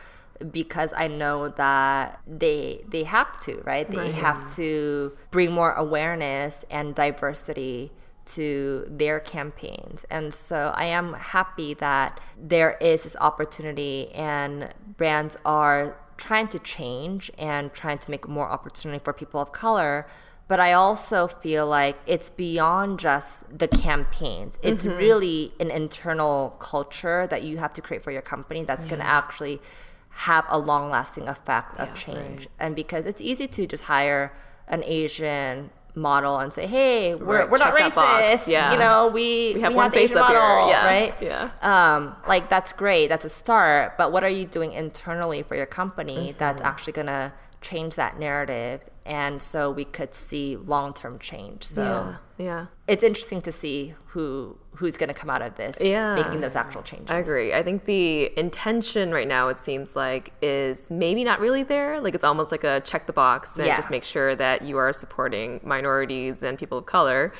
because 0.59 0.91
I 0.97 1.05
know 1.21 1.37
that 1.63 2.19
they 2.25 2.81
they 2.93 3.03
have 3.17 3.31
to, 3.45 3.61
right? 3.71 3.85
They 3.97 4.09
have 4.25 4.39
to 4.57 5.13
bring 5.29 5.51
more 5.53 5.73
awareness 5.85 6.65
and 6.77 6.95
diversity 6.95 7.91
to 8.25 8.85
their 8.89 9.19
campaigns. 9.19 10.05
And 10.09 10.33
so 10.33 10.73
I 10.75 10.85
am 10.85 11.13
happy 11.13 11.73
that 11.75 12.19
there 12.37 12.77
is 12.79 13.03
this 13.03 13.15
opportunity 13.19 14.09
and 14.13 14.73
brands 14.97 15.35
are 15.45 15.97
trying 16.17 16.47
to 16.49 16.59
change 16.59 17.31
and 17.37 17.73
trying 17.73 17.97
to 17.97 18.11
make 18.11 18.27
more 18.27 18.49
opportunity 18.49 19.03
for 19.03 19.13
people 19.13 19.41
of 19.41 19.51
color. 19.51 20.07
But 20.47 20.59
I 20.59 20.73
also 20.73 21.27
feel 21.27 21.65
like 21.65 21.97
it's 22.05 22.29
beyond 22.29 22.99
just 22.99 23.57
the 23.57 23.67
campaigns. 23.67 24.57
It's 24.61 24.85
mm-hmm. 24.85 24.97
really 24.97 25.53
an 25.59 25.71
internal 25.71 26.55
culture 26.59 27.25
that 27.27 27.43
you 27.43 27.57
have 27.57 27.73
to 27.73 27.81
create 27.81 28.03
for 28.03 28.11
your 28.11 28.21
company 28.21 28.63
that's 28.63 28.85
going 28.85 28.99
to 28.99 29.07
actually 29.07 29.61
have 30.09 30.45
a 30.47 30.59
long 30.59 30.91
lasting 30.91 31.27
effect 31.27 31.77
of 31.77 31.95
change. 31.95 32.47
And 32.59 32.75
because 32.75 33.05
it's 33.05 33.21
easy 33.21 33.47
to 33.47 33.65
just 33.65 33.85
hire 33.85 34.33
an 34.67 34.83
Asian 34.83 35.71
model 35.95 36.39
and 36.39 36.51
say, 36.51 36.65
hey, 36.67 37.13
we're, 37.15 37.39
Right, 37.41 37.49
we're 37.49 37.57
not 37.57 37.75
check 37.77 37.93
that 37.93 37.95
box. 37.95 38.23
racist. 38.43 38.47
Yeah. 38.47 38.73
You 38.73 38.79
know, 38.79 39.07
we, 39.07 39.53
We 39.55 39.61
have 39.61 39.73
we 39.73 39.77
one 39.77 39.91
the 39.91 39.97
face 39.97 40.15
up 40.15 40.27
here. 40.27 40.37
Yeah. 40.37 40.85
right? 40.85 41.15
Yeah. 41.21 41.49
um, 41.61 42.15
like 42.27 42.49
that's 42.49 42.71
great 42.73 43.07
that's 43.09 43.25
a 43.25 43.29
start 43.29 43.97
but 43.97 44.11
what 44.11 44.23
are 44.23 44.29
you 44.29 44.45
doing 44.45 44.71
internally 44.73 45.43
for 45.43 45.55
your 45.55 45.65
company 45.65 46.33
that's 46.37 46.57
Mm-hmm. 46.61 46.67
actually 46.67 46.93
going 46.93 47.07
to 47.07 47.33
change 47.61 47.95
that 47.95 48.19
narrative 48.19 48.81
and 49.05 49.41
so 49.41 49.69
we 49.69 49.83
could 49.85 50.13
see 50.13 50.55
long-term 50.55 51.19
change 51.19 51.65
so 51.65 51.81
yeah 51.83 52.15
yeah 52.45 52.65
it's 52.87 53.03
interesting 53.03 53.41
to 53.41 53.51
see 53.51 53.93
who 54.07 54.57
who's 54.77 54.97
going 54.97 55.07
to 55.09 55.13
come 55.13 55.29
out 55.29 55.41
of 55.41 55.55
this 55.55 55.77
Yeah. 55.79 56.15
making 56.15 56.41
those 56.41 56.55
actual 56.55 56.81
changes 56.81 57.09
I 57.11 57.19
agree. 57.19 57.53
I 57.53 57.61
think 57.61 57.85
the 57.85 58.31
intention 58.39 59.11
right 59.13 59.27
now, 59.27 59.49
it 59.49 59.59
seems 59.59 59.95
like, 59.95 60.33
is 60.41 60.89
maybe 60.89 61.23
not 61.23 61.39
really 61.39 61.61
there. 61.61 62.01
Like 62.01 62.15
it's 62.15 62.23
almost 62.23 62.51
like 62.51 62.63
a 62.63 62.81
check 62.81 63.05
the 63.05 63.13
box 63.13 63.55
and 63.57 63.67
Yeah. 63.67 63.75
just 63.75 63.91
make 63.91 64.03
sure 64.03 64.35
that 64.35 64.63
you 64.63 64.77
are 64.77 64.91
supporting 64.91 65.59
minorities 65.63 66.41
and 66.41 66.57
people 66.57 66.79
of 66.79 66.87
color. 66.87 67.31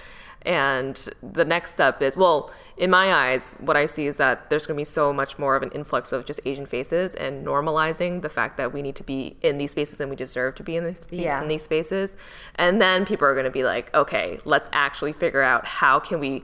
And 0.43 0.95
the 1.24 1.43
next 1.45 1.72
step 1.72 2.01
is, 2.03 2.16
well, 2.16 2.51
in 2.78 2.89
my 2.89 3.13
eyes, 3.13 3.55
what 3.59 3.78
I 3.78 3.86
see 3.86 4.07
is 4.07 4.17
that 4.17 4.49
there's 4.49 4.65
going 4.65 4.76
to 4.76 4.82
be 4.82 4.86
so 4.86 5.13
much 5.13 5.38
more 5.38 5.55
of 5.55 5.61
an 5.63 5.69
influx 5.71 6.11
of 6.11 6.26
just 6.26 6.39
Asian 6.45 6.65
faces 6.65 7.13
and 7.15 7.45
normalizing 7.45 8.21
the 8.21 8.30
fact 8.30 8.57
that 8.57 8.74
we 8.74 8.82
need 8.82 8.95
to 8.95 9.03
be 9.03 9.38
in 9.41 9.57
these 9.59 9.71
spaces 9.71 9.99
and 9.99 10.09
we 10.09 10.15
deserve 10.15 10.55
to 10.55 10.63
be 10.63 10.76
in 10.76 10.84
these, 10.86 11.01
Yeah. 11.11 11.41
in 11.41 11.47
these 11.47 11.63
spaces. 11.63 12.15
And 12.55 12.82
then 12.82 13.05
people 13.05 13.28
are 13.28 13.34
going 13.34 13.45
to 13.45 13.51
be 13.51 13.63
like, 13.63 13.93
okay, 13.95 14.39
let's 14.45 14.69
actually 14.74 15.13
figure 15.13 15.41
out 15.41 15.65
how 15.67 15.99
can 15.99 16.19
we, 16.19 16.43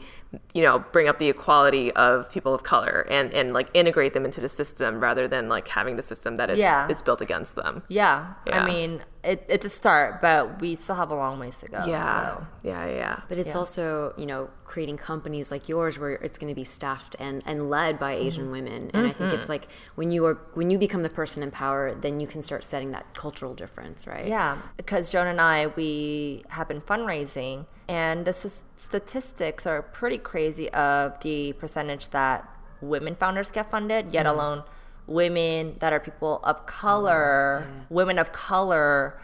you 0.53 0.61
know, 0.61 0.80
bring 0.91 1.07
up 1.07 1.17
the 1.17 1.30
equality 1.30 1.91
of 1.93 2.32
people 2.32 2.53
of 2.53 2.61
color 2.61 3.07
and, 3.09 3.34
and 3.34 3.51
like 3.51 3.67
integrate 3.73 4.13
them 4.13 4.25
into 4.25 4.39
the 4.39 4.49
system 4.49 4.99
rather 4.99 5.27
than 5.27 5.49
like 5.49 5.67
having 5.67 5.95
the 5.95 6.03
system 6.03 6.36
that 6.36 6.51
is, 6.51 6.59
Yeah. 6.59 6.88
is 6.88 7.01
built 7.01 7.21
against 7.21 7.55
them. 7.55 7.82
yeah, 7.88 8.34
Yeah. 8.45 8.63
i 8.63 8.65
mean 8.67 9.01
it, 9.23 9.43
it's 9.49 9.65
a 9.65 9.69
start 9.69 10.21
but 10.21 10.61
we 10.61 10.75
still 10.75 10.95
have 10.95 11.09
a 11.09 11.15
long 11.15 11.39
ways 11.39 11.59
to 11.59 11.67
go 11.67 11.82
Yeah. 11.86 12.27
so. 12.38 12.47
Yeah. 12.63 12.86
Yeah. 12.86 13.19
But 13.27 13.38
it's 13.38 13.55
also, 13.55 14.13
you 14.17 14.25
know, 14.25 14.49
creating 14.65 14.97
companies 14.97 15.49
like 15.51 15.67
yours 15.67 15.97
where 15.97 16.11
it's 16.30 16.38
going 16.38 16.53
to 16.53 16.55
be 16.55 16.63
staffed 16.63 17.15
and, 17.19 17.41
and 17.45 17.69
led 17.71 17.97
by 17.97 18.13
mm-hmm. 18.13 18.27
Asian 18.27 18.51
women. 18.51 18.91
And 18.93 19.07
I 19.07 19.09
think 19.09 19.34
it's 19.34 19.43
mm-hmm. 19.43 19.51
like 19.51 19.67
when 19.95 20.11
you 20.11 20.25
are 20.25 20.36
when 20.53 20.69
you 20.69 20.77
become 20.77 21.01
the 21.01 21.09
person 21.09 21.41
in 21.41 21.49
power, 21.49 21.95
then 21.95 22.19
you 22.19 22.27
can 22.27 22.43
start 22.43 22.63
setting 22.63 22.91
that 22.91 23.13
cultural 23.15 23.55
difference, 23.55 24.05
right? 24.05 24.27
Yeah, 24.27 24.57
because 24.77 25.09
Joan 25.09 25.27
and 25.27 25.41
I, 25.41 25.67
we 25.67 26.43
have 26.49 26.67
been 26.67 26.82
fundraising, 26.82 27.65
and 27.88 28.25
the 28.25 28.30
s- 28.30 28.63
statistics 28.75 29.65
are 29.65 29.82
pretty 29.82 30.19
crazy 30.19 30.69
of 30.71 31.19
the 31.21 31.53
percentage 31.53 32.09
that 32.09 32.47
women 32.80 33.15
founders 33.15 33.49
get 33.49 33.71
funded, 33.71 34.13
yet 34.13 34.27
mm-hmm. 34.27 34.39
alone 34.39 34.63
women 35.09 35.75
that 35.80 35.91
are 35.91 35.99
people 35.99 36.39
of 36.43 36.67
color, 36.67 37.67
women 37.89 38.19
of 38.19 38.32
color 38.32 39.19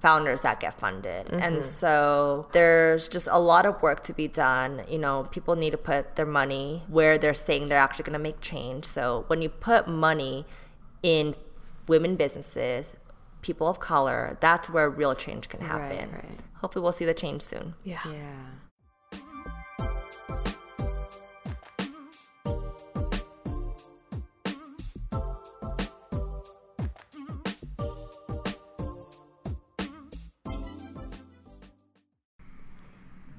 founders 0.00 0.40
that 0.40 0.60
get 0.60 0.78
funded. 0.78 1.30
And 1.30 1.56
mm-hmm. 1.56 1.62
so 1.62 2.48
there's 2.52 3.06
just 3.06 3.28
a 3.30 3.38
lot 3.38 3.66
of 3.66 3.80
work 3.82 4.02
to 4.04 4.14
be 4.14 4.26
done. 4.26 4.82
You 4.88 4.98
know, 4.98 5.28
people 5.30 5.54
need 5.56 5.70
to 5.70 5.78
put 5.78 6.16
their 6.16 6.26
money 6.26 6.82
where 6.88 7.18
they're 7.18 7.34
saying 7.34 7.68
they're 7.68 7.78
actually 7.78 8.04
going 8.04 8.14
to 8.14 8.18
make 8.18 8.40
change. 8.40 8.86
So 8.86 9.24
when 9.26 9.42
you 9.42 9.50
put 9.50 9.86
money 9.86 10.46
in 11.02 11.34
women 11.86 12.16
businesses, 12.16 12.96
people 13.42 13.68
of 13.68 13.78
color, 13.78 14.38
that's 14.40 14.70
where 14.70 14.88
real 14.88 15.14
change 15.14 15.48
can 15.48 15.60
happen. 15.60 16.10
right. 16.12 16.40
Hopefully, 16.54 16.82
we'll 16.82 16.92
see 16.92 17.04
the 17.04 17.14
change 17.14 17.42
soon. 17.42 17.74
Yeah. 17.84 18.00
Yeah. 18.06 18.46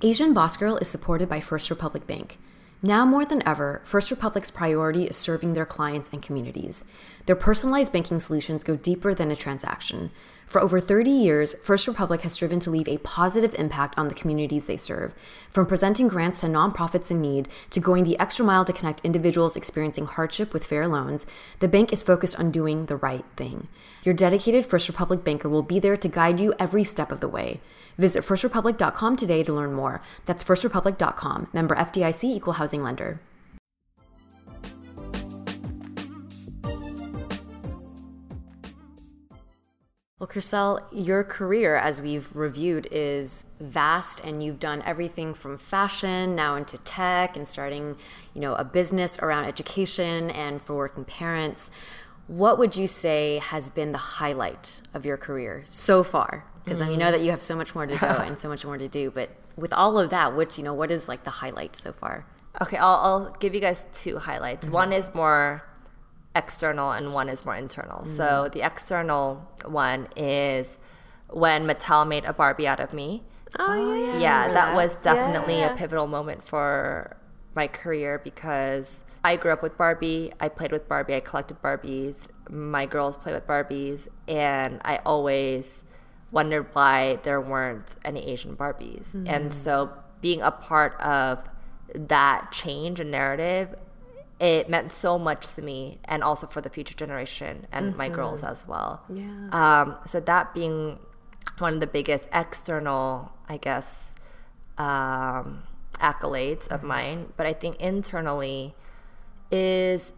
Asian 0.04 0.34
Boss 0.34 0.58
Girl 0.58 0.78
is 0.78 0.88
supported 0.88 1.30
by 1.30 1.40
First 1.40 1.70
Republic 1.70 2.08
Bank. 2.08 2.40
Now 2.82 3.06
more 3.06 3.24
than 3.24 3.48
ever, 3.48 3.82
First 3.84 4.10
Republic's 4.10 4.50
priority 4.50 5.06
is 5.06 5.16
serving 5.16 5.54
their 5.54 5.68
clients 5.68 6.10
and 6.10 6.24
communities. 6.24 6.84
Their 7.28 7.36
personalized 7.36 7.94
banking 7.94 8.20
solutions 8.20 8.64
go 8.64 8.76
deeper 8.76 9.14
than 9.14 9.30
a 9.30 9.36
transaction. 9.36 10.10
For 10.48 10.60
over 10.60 10.80
30 10.80 11.12
years, 11.12 11.54
First 11.64 11.88
Republic 11.88 12.22
has 12.22 12.34
striven 12.34 12.60
to 12.62 12.72
leave 12.72 12.88
a 12.88 12.98
positive 12.98 13.54
impact 13.60 14.00
on 14.00 14.08
the 14.08 14.16
communities 14.16 14.66
they 14.66 14.76
serve. 14.76 15.14
From 15.50 15.68
presenting 15.68 16.08
grants 16.08 16.40
to 16.40 16.48
nonprofits 16.48 17.12
in 17.12 17.22
need 17.22 17.48
to 17.70 17.80
going 17.80 18.04
the 18.04 18.18
extra 18.20 18.44
mile 18.44 18.66
to 18.66 18.74
connect 18.74 19.06
individuals 19.06 19.56
experiencing 19.56 20.08
hardship 20.08 20.52
with 20.52 20.66
fair 20.66 20.88
loans, 20.88 21.28
the 21.60 21.68
bank 21.68 21.94
is 21.94 22.02
focused 22.02 22.40
on 22.40 22.50
doing 22.50 22.88
the 22.88 22.96
right 22.96 23.26
thing. 23.36 23.68
Your 24.04 24.16
dedicated 24.16 24.66
First 24.66 24.88
Republic 24.88 25.24
banker 25.24 25.48
will 25.48 25.62
be 25.62 25.78
there 25.78 25.96
to 25.96 26.08
guide 26.08 26.40
you 26.40 26.56
every 26.58 26.84
step 26.84 27.12
of 27.12 27.20
the 27.20 27.28
way. 27.28 27.62
Visit 27.98 28.24
firstrepublic.com 28.24 29.16
today 29.16 29.44
to 29.44 29.54
learn 29.54 29.74
more. 29.74 30.02
That's 30.26 30.44
firstrepublic.com, 30.44 31.50
member 31.54 31.76
FDIC 31.76 32.24
equal 32.24 32.54
housing 32.54 32.84
lender. 32.84 33.20
Well, 40.22 40.28
Chriselle, 40.28 40.82
your 40.92 41.24
career, 41.24 41.76
as 41.76 42.00
we've 42.00 42.36
reviewed, 42.36 42.88
is 42.92 43.48
vast, 43.60 44.24
and 44.24 44.44
you've 44.44 44.60
done 44.60 44.84
everything 44.86 45.34
from 45.34 45.58
fashion 45.58 46.36
now 46.36 46.56
into 46.56 46.78
tech 46.78 47.36
and 47.36 47.48
starting, 47.48 47.98
you 48.36 48.42
know, 48.42 48.54
a 48.54 48.64
business 48.64 49.18
around 49.18 49.46
education 49.46 50.30
and 50.30 50.62
for 50.62 50.76
working 50.76 51.06
parents. 51.06 51.72
What 52.28 52.60
would 52.60 52.76
you 52.76 52.88
say 52.88 53.40
has 53.40 53.72
been 53.72 53.94
the 53.94 53.98
highlight 53.98 54.82
of 54.94 55.08
your 55.08 55.18
career 55.18 55.64
so 55.66 56.04
far? 56.04 56.46
Because 56.64 56.82
I 56.82 56.86
know 56.88 56.92
mm-hmm. 56.92 57.12
that 57.12 57.22
you 57.22 57.32
have 57.32 57.42
so 57.42 57.56
much 57.56 57.74
more 57.74 57.86
to 57.86 57.96
go 57.98 58.08
and 58.08 58.38
so 58.38 58.48
much 58.48 58.64
more 58.64 58.78
to 58.78 58.88
do. 58.88 59.12
But 59.12 59.32
with 59.56 59.74
all 59.74 60.00
of 60.00 60.10
that, 60.12 60.36
which 60.36 60.58
you 60.58 60.64
know, 60.64 60.74
what 60.74 60.92
is 60.92 61.08
like 61.08 61.24
the 61.24 61.32
highlight 61.32 61.76
so 61.76 61.92
far? 61.92 62.26
Okay, 62.62 62.78
I'll, 62.78 62.96
I'll 62.96 63.36
give 63.40 63.56
you 63.56 63.62
guys 63.62 63.86
two 63.94 64.18
highlights. 64.18 64.66
Mm-hmm. 64.66 64.76
One 64.76 64.94
is 64.94 65.14
more 65.16 65.64
external 66.36 66.92
and 66.92 67.14
one 67.14 67.30
is 67.30 67.46
more 67.46 67.56
internal. 67.56 68.06
So 68.06 68.24
mm-hmm. 68.24 68.52
the 68.52 68.66
external 68.66 69.50
one 69.66 70.08
is 70.16 70.78
when 71.30 71.66
Mattel 71.66 72.08
made 72.08 72.26
a 72.26 72.34
Barbie 72.34 72.68
out 72.68 72.80
of 72.80 72.94
me. 72.94 73.24
Oh, 73.60 73.66
oh 73.68 74.06
yeah. 74.06 74.20
yeah, 74.20 74.54
that, 74.54 74.76
was 74.76 74.96
definitely 74.98 75.62
a 75.62 75.76
pivotal 75.76 76.08
moment 76.08 76.44
for 76.44 77.18
my 77.54 77.68
career 77.68 78.22
because 78.24 79.02
I 79.24 79.36
grew 79.36 79.52
up 79.52 79.62
with 79.62 79.78
Barbie. 79.78 80.32
I 80.40 80.48
played 80.48 80.72
with 80.72 80.88
Barbie. 80.88 81.16
I 81.16 81.20
collected 81.20 81.62
Barbies. 81.62 82.28
My 82.50 82.86
girls 82.86 83.18
play 83.18 83.34
with 83.34 83.46
Barbies, 83.46 84.08
and 84.28 84.80
I 84.86 84.98
always 85.06 85.84
wondered 86.32 86.68
why 86.74 87.20
there 87.24 87.42
weren't 87.42 87.96
any 88.06 88.28
Asian 88.28 88.56
Barbies. 88.56 89.14
And 89.28 89.54
so, 89.54 89.92
being 90.22 90.42
a 90.42 90.52
part 90.52 91.00
of 91.02 91.44
that 91.94 92.52
change 92.52 93.00
and 93.00 93.12
narrative, 93.12 93.76
it 94.40 94.70
meant 94.70 94.92
so 94.92 95.20
much 95.20 95.54
to 95.56 95.62
me, 95.62 96.00
and 96.06 96.24
also 96.24 96.48
for 96.48 96.62
the 96.62 96.70
future 96.70 96.96
generation 96.96 97.68
and 97.72 97.96
my 97.96 98.10
girls 98.10 98.44
as 98.44 98.68
well. 98.68 99.04
Yeah. 99.08 99.50
Um, 99.52 99.98
so 100.06 100.20
that 100.20 100.54
being 100.54 100.98
one 101.60 101.76
of 101.76 101.80
the 101.80 101.88
biggest 101.88 102.28
external, 102.34 103.32
I 103.48 103.58
guess, 103.58 104.16
um, 104.78 105.64
accolades 106.00 106.68
of 106.70 106.82
mine, 106.82 107.34
but 107.38 107.46
I 107.46 107.54
think 107.54 107.76
internally 107.76 108.74
is 109.52 110.12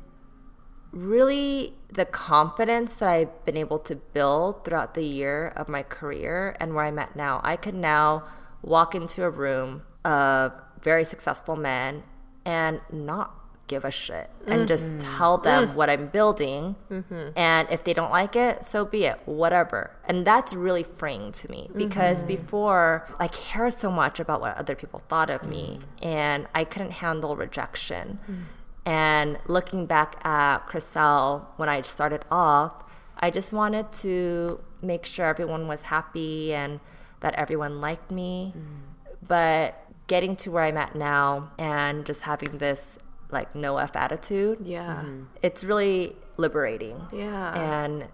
really 0.94 1.74
the 1.92 2.06
confidence 2.06 2.96
that 2.96 3.10
I've 3.10 3.46
been 3.46 3.58
able 3.58 3.80
to 3.80 3.96
build 3.96 4.64
throughout 4.64 4.94
the 4.94 5.04
year 5.04 5.52
of 5.56 5.68
my 5.68 5.84
career 5.84 6.56
and 6.60 6.74
where 6.74 6.86
I'm 6.86 7.00
at 7.00 7.16
now. 7.16 7.42
I 7.44 7.56
can 7.56 7.82
now 7.82 8.24
walk 8.62 8.96
into 8.96 9.24
a 9.24 9.30
room 9.30 9.84
of 10.06 10.54
very 10.82 11.04
successful 11.04 11.56
men 11.56 12.04
and 12.46 12.80
not 12.92 13.44
give 13.68 13.86
a 13.86 13.92
shit 13.92 14.30
and 14.46 14.68
just 14.68 14.92
mm-hmm. 14.92 15.18
tell 15.18 15.38
them 15.38 15.70
mm. 15.70 15.74
what 15.74 15.90
I'm 15.90 16.08
building. 16.08 16.76
Mm-hmm. 16.92 17.30
And 17.36 17.68
if 17.72 17.84
they 17.84 17.94
don't 17.94 18.12
like 18.12 18.36
it, 18.36 18.66
so 18.66 18.86
be 18.86 19.06
it, 19.06 19.20
whatever. 19.26 19.92
And 20.06 20.26
that's 20.28 20.54
really 20.54 20.84
freeing 20.84 21.32
to 21.32 21.50
me 21.50 21.70
because 21.74 22.20
mm-hmm. 22.20 22.28
before 22.28 23.08
I 23.20 23.30
cared 23.30 23.74
so 23.74 23.90
much 23.90 24.20
about 24.20 24.42
what 24.42 24.58
other 24.58 24.76
people 24.76 25.02
thought 25.08 25.30
of 25.30 25.48
me 25.48 25.80
mm. 25.80 26.06
and 26.06 26.48
I 26.54 26.66
couldn't 26.66 26.92
handle 26.92 27.36
rejection. 27.36 28.20
Mm. 28.30 28.44
And 28.86 29.38
looking 29.48 29.86
back 29.86 30.24
at 30.26 30.68
Chriselle 30.68 31.46
when 31.58 31.70
I 31.70 31.82
started 31.84 32.26
off, 32.30 32.84
I 33.18 33.30
just 33.30 33.54
wanted 33.54 33.92
to 34.04 34.62
make 34.82 35.06
sure 35.06 35.26
everyone 35.26 35.68
was 35.68 35.84
happy 35.84 36.54
and 36.54 36.80
that 37.22 37.34
everyone 37.36 37.80
liked 37.80 38.12
me. 38.12 38.54
Mm-hmm. 38.58 39.26
But 39.26 39.80
getting 40.08 40.36
to 40.38 40.52
where 40.52 40.64
I'm 40.66 40.78
at 40.78 40.96
now 40.96 41.52
and 41.58 42.06
just 42.06 42.22
having 42.22 42.58
this 42.58 42.98
like 43.32 43.56
no 43.56 43.78
F 43.78 43.96
attitude, 43.96 44.60
Yeah. 44.62 45.04
Mm-hmm. 45.06 45.24
it's 45.42 45.64
really 45.64 46.16
liberating. 46.38 47.08
Yeah. 47.12 47.84
And 47.84 48.08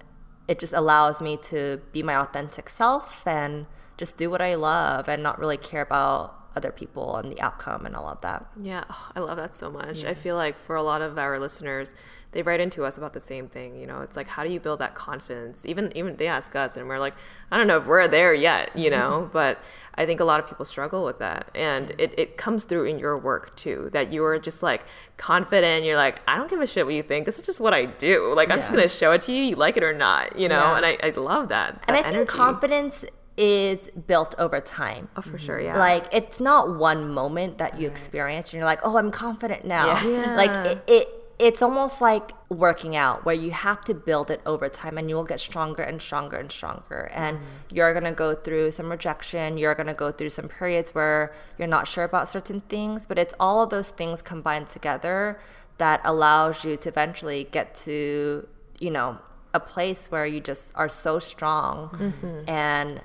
it 0.48 0.60
just 0.60 0.74
allows 0.74 1.22
me 1.22 1.38
to 1.38 1.82
be 1.92 2.04
my 2.04 2.16
authentic 2.16 2.70
self 2.70 3.26
and 3.28 3.66
just 3.98 4.18
do 4.18 4.30
what 4.30 4.42
I 4.42 4.56
love 4.56 5.10
and 5.10 5.22
not 5.22 5.40
really 5.40 5.58
care 5.58 5.82
about 5.82 6.39
other 6.56 6.72
people 6.72 7.16
and 7.18 7.32
the 7.32 7.40
outcome 7.42 7.86
and 7.86 7.96
all 7.96 8.08
of 8.08 8.22
that. 8.22 8.46
Yeah, 8.62 8.84
oh, 8.90 9.12
I 9.16 9.20
love 9.20 9.38
that 9.38 9.56
so 9.56 9.70
much. 9.70 10.04
I 10.04 10.14
feel 10.14 10.36
like 10.36 10.58
for 10.58 10.76
a 10.76 10.82
lot 10.84 11.02
of 11.02 11.18
our 11.18 11.40
listeners, 11.40 11.94
they 12.32 12.42
write 12.44 12.60
into 12.60 12.84
us 12.86 12.98
about 12.98 13.14
the 13.14 13.20
same 13.22 13.48
thing. 13.48 13.76
You 13.76 13.88
know, 13.88 14.02
it's 14.02 14.16
like 14.16 14.28
how 14.28 14.44
do 14.44 14.52
you 14.52 14.60
build 14.60 14.80
that 14.80 14.96
confidence? 14.96 15.66
Even 15.66 15.96
even 15.96 16.16
they 16.16 16.28
ask 16.28 16.56
us, 16.56 16.76
and 16.78 16.88
we're 16.88 17.00
like, 17.00 17.14
I 17.52 17.58
don't 17.58 17.68
know 17.68 17.78
if 17.78 17.86
we're 17.86 18.08
there 18.08 18.34
yet. 18.34 18.76
You 18.76 18.90
know, 18.96 19.30
but 19.32 19.60
I 19.96 20.06
think 20.06 20.20
a 20.20 20.24
lot 20.24 20.40
of 20.40 20.48
people 20.48 20.66
struggle 20.66 21.04
with 21.06 21.20
that, 21.20 21.50
and 21.56 21.92
it 21.98 22.14
it 22.18 22.38
comes 22.38 22.64
through 22.66 22.86
in 22.86 23.00
your 23.00 23.18
work 23.18 23.56
too. 23.56 23.90
That 23.94 24.12
you 24.12 24.24
are 24.26 24.40
just 24.40 24.62
like 24.64 24.86
confident. 25.18 25.86
You're 25.86 25.98
like, 25.98 26.20
I 26.28 26.36
don't 26.36 26.50
give 26.50 26.62
a 26.62 26.68
shit 26.68 26.86
what 26.86 26.96
you 26.96 27.04
think. 27.04 27.26
This 27.26 27.38
is 27.40 27.46
just 27.46 27.60
what 27.62 27.74
I 27.74 27.86
do. 27.86 28.34
Like 28.36 28.50
I'm 28.50 28.58
just 28.60 28.72
gonna 28.72 28.90
show 28.90 29.12
it 29.12 29.22
to 29.24 29.32
you. 29.34 29.44
You 29.44 29.56
like 29.56 29.78
it 29.78 29.84
or 29.84 29.94
not. 29.94 30.38
You 30.38 30.48
know, 30.48 30.60
Yeah. 30.60 30.78
and 30.78 30.86
I, 30.86 30.98
I 31.04 31.10
love 31.12 31.50
that. 31.50 31.84
And 31.88 31.96
I 31.98 32.02
that 32.02 32.14
think 32.14 32.28
confidence 32.28 33.06
is 33.40 33.90
built 34.06 34.36
over 34.38 34.60
time. 34.60 35.08
Oh, 35.16 35.22
for 35.22 35.40
sure. 35.40 35.62
Yeah. 35.62 35.80
Like 35.80 36.08
it's 36.12 36.42
not 36.42 36.78
one 36.78 37.10
moment 37.14 37.58
that 37.58 37.80
you 37.80 37.88
experience 37.88 38.50
and 38.50 38.56
you're 38.56 38.66
like, 38.66 38.82
"Oh, 38.84 38.98
I'm 38.98 39.12
confident 39.12 39.64
now." 39.64 40.00
Yeah. 40.04 40.36
Like 40.40 40.52
it, 40.66 40.84
it 40.88 41.08
it's 41.40 41.62
almost 41.62 42.02
like 42.02 42.32
working 42.50 42.98
out 42.98 43.24
where 43.24 43.36
you 43.36 43.52
have 43.52 43.82
to 43.86 43.94
build 43.94 44.30
it 44.30 44.42
over 44.46 44.68
time 44.68 44.98
and 44.98 45.10
you 45.10 45.16
will 45.16 45.24
get 45.24 45.40
stronger 45.40 45.82
and 45.82 46.02
stronger 46.02 46.36
and 46.36 46.52
stronger. 46.52 47.10
And 47.14 47.38
mm-hmm. 47.38 47.76
you're 47.76 47.94
going 47.94 48.04
to 48.04 48.12
go 48.12 48.36
through 48.36 48.72
some 48.72 48.92
rejection, 48.92 49.58
you're 49.58 49.74
going 49.74 49.88
to 49.88 49.94
go 49.94 50.12
through 50.12 50.32
some 50.32 50.50
periods 50.50 50.94
where 50.94 51.34
you're 51.58 51.68
not 51.68 51.88
sure 51.88 52.04
about 52.04 52.28
certain 52.28 52.60
things, 52.60 53.08
but 53.08 53.18
it's 53.18 53.34
all 53.40 53.64
of 53.64 53.70
those 53.70 53.90
things 53.90 54.22
combined 54.22 54.68
together 54.68 55.40
that 55.78 56.02
allows 56.04 56.66
you 56.66 56.76
to 56.76 56.90
eventually 56.90 57.48
get 57.50 57.74
to, 57.74 58.46
you 58.80 58.92
know, 58.92 59.20
a 59.54 59.60
place 59.62 60.12
where 60.12 60.26
you 60.26 60.42
just 60.42 60.74
are 60.76 60.90
so 60.90 61.20
strong 61.20 61.90
mm-hmm. 61.90 62.50
and 62.50 63.02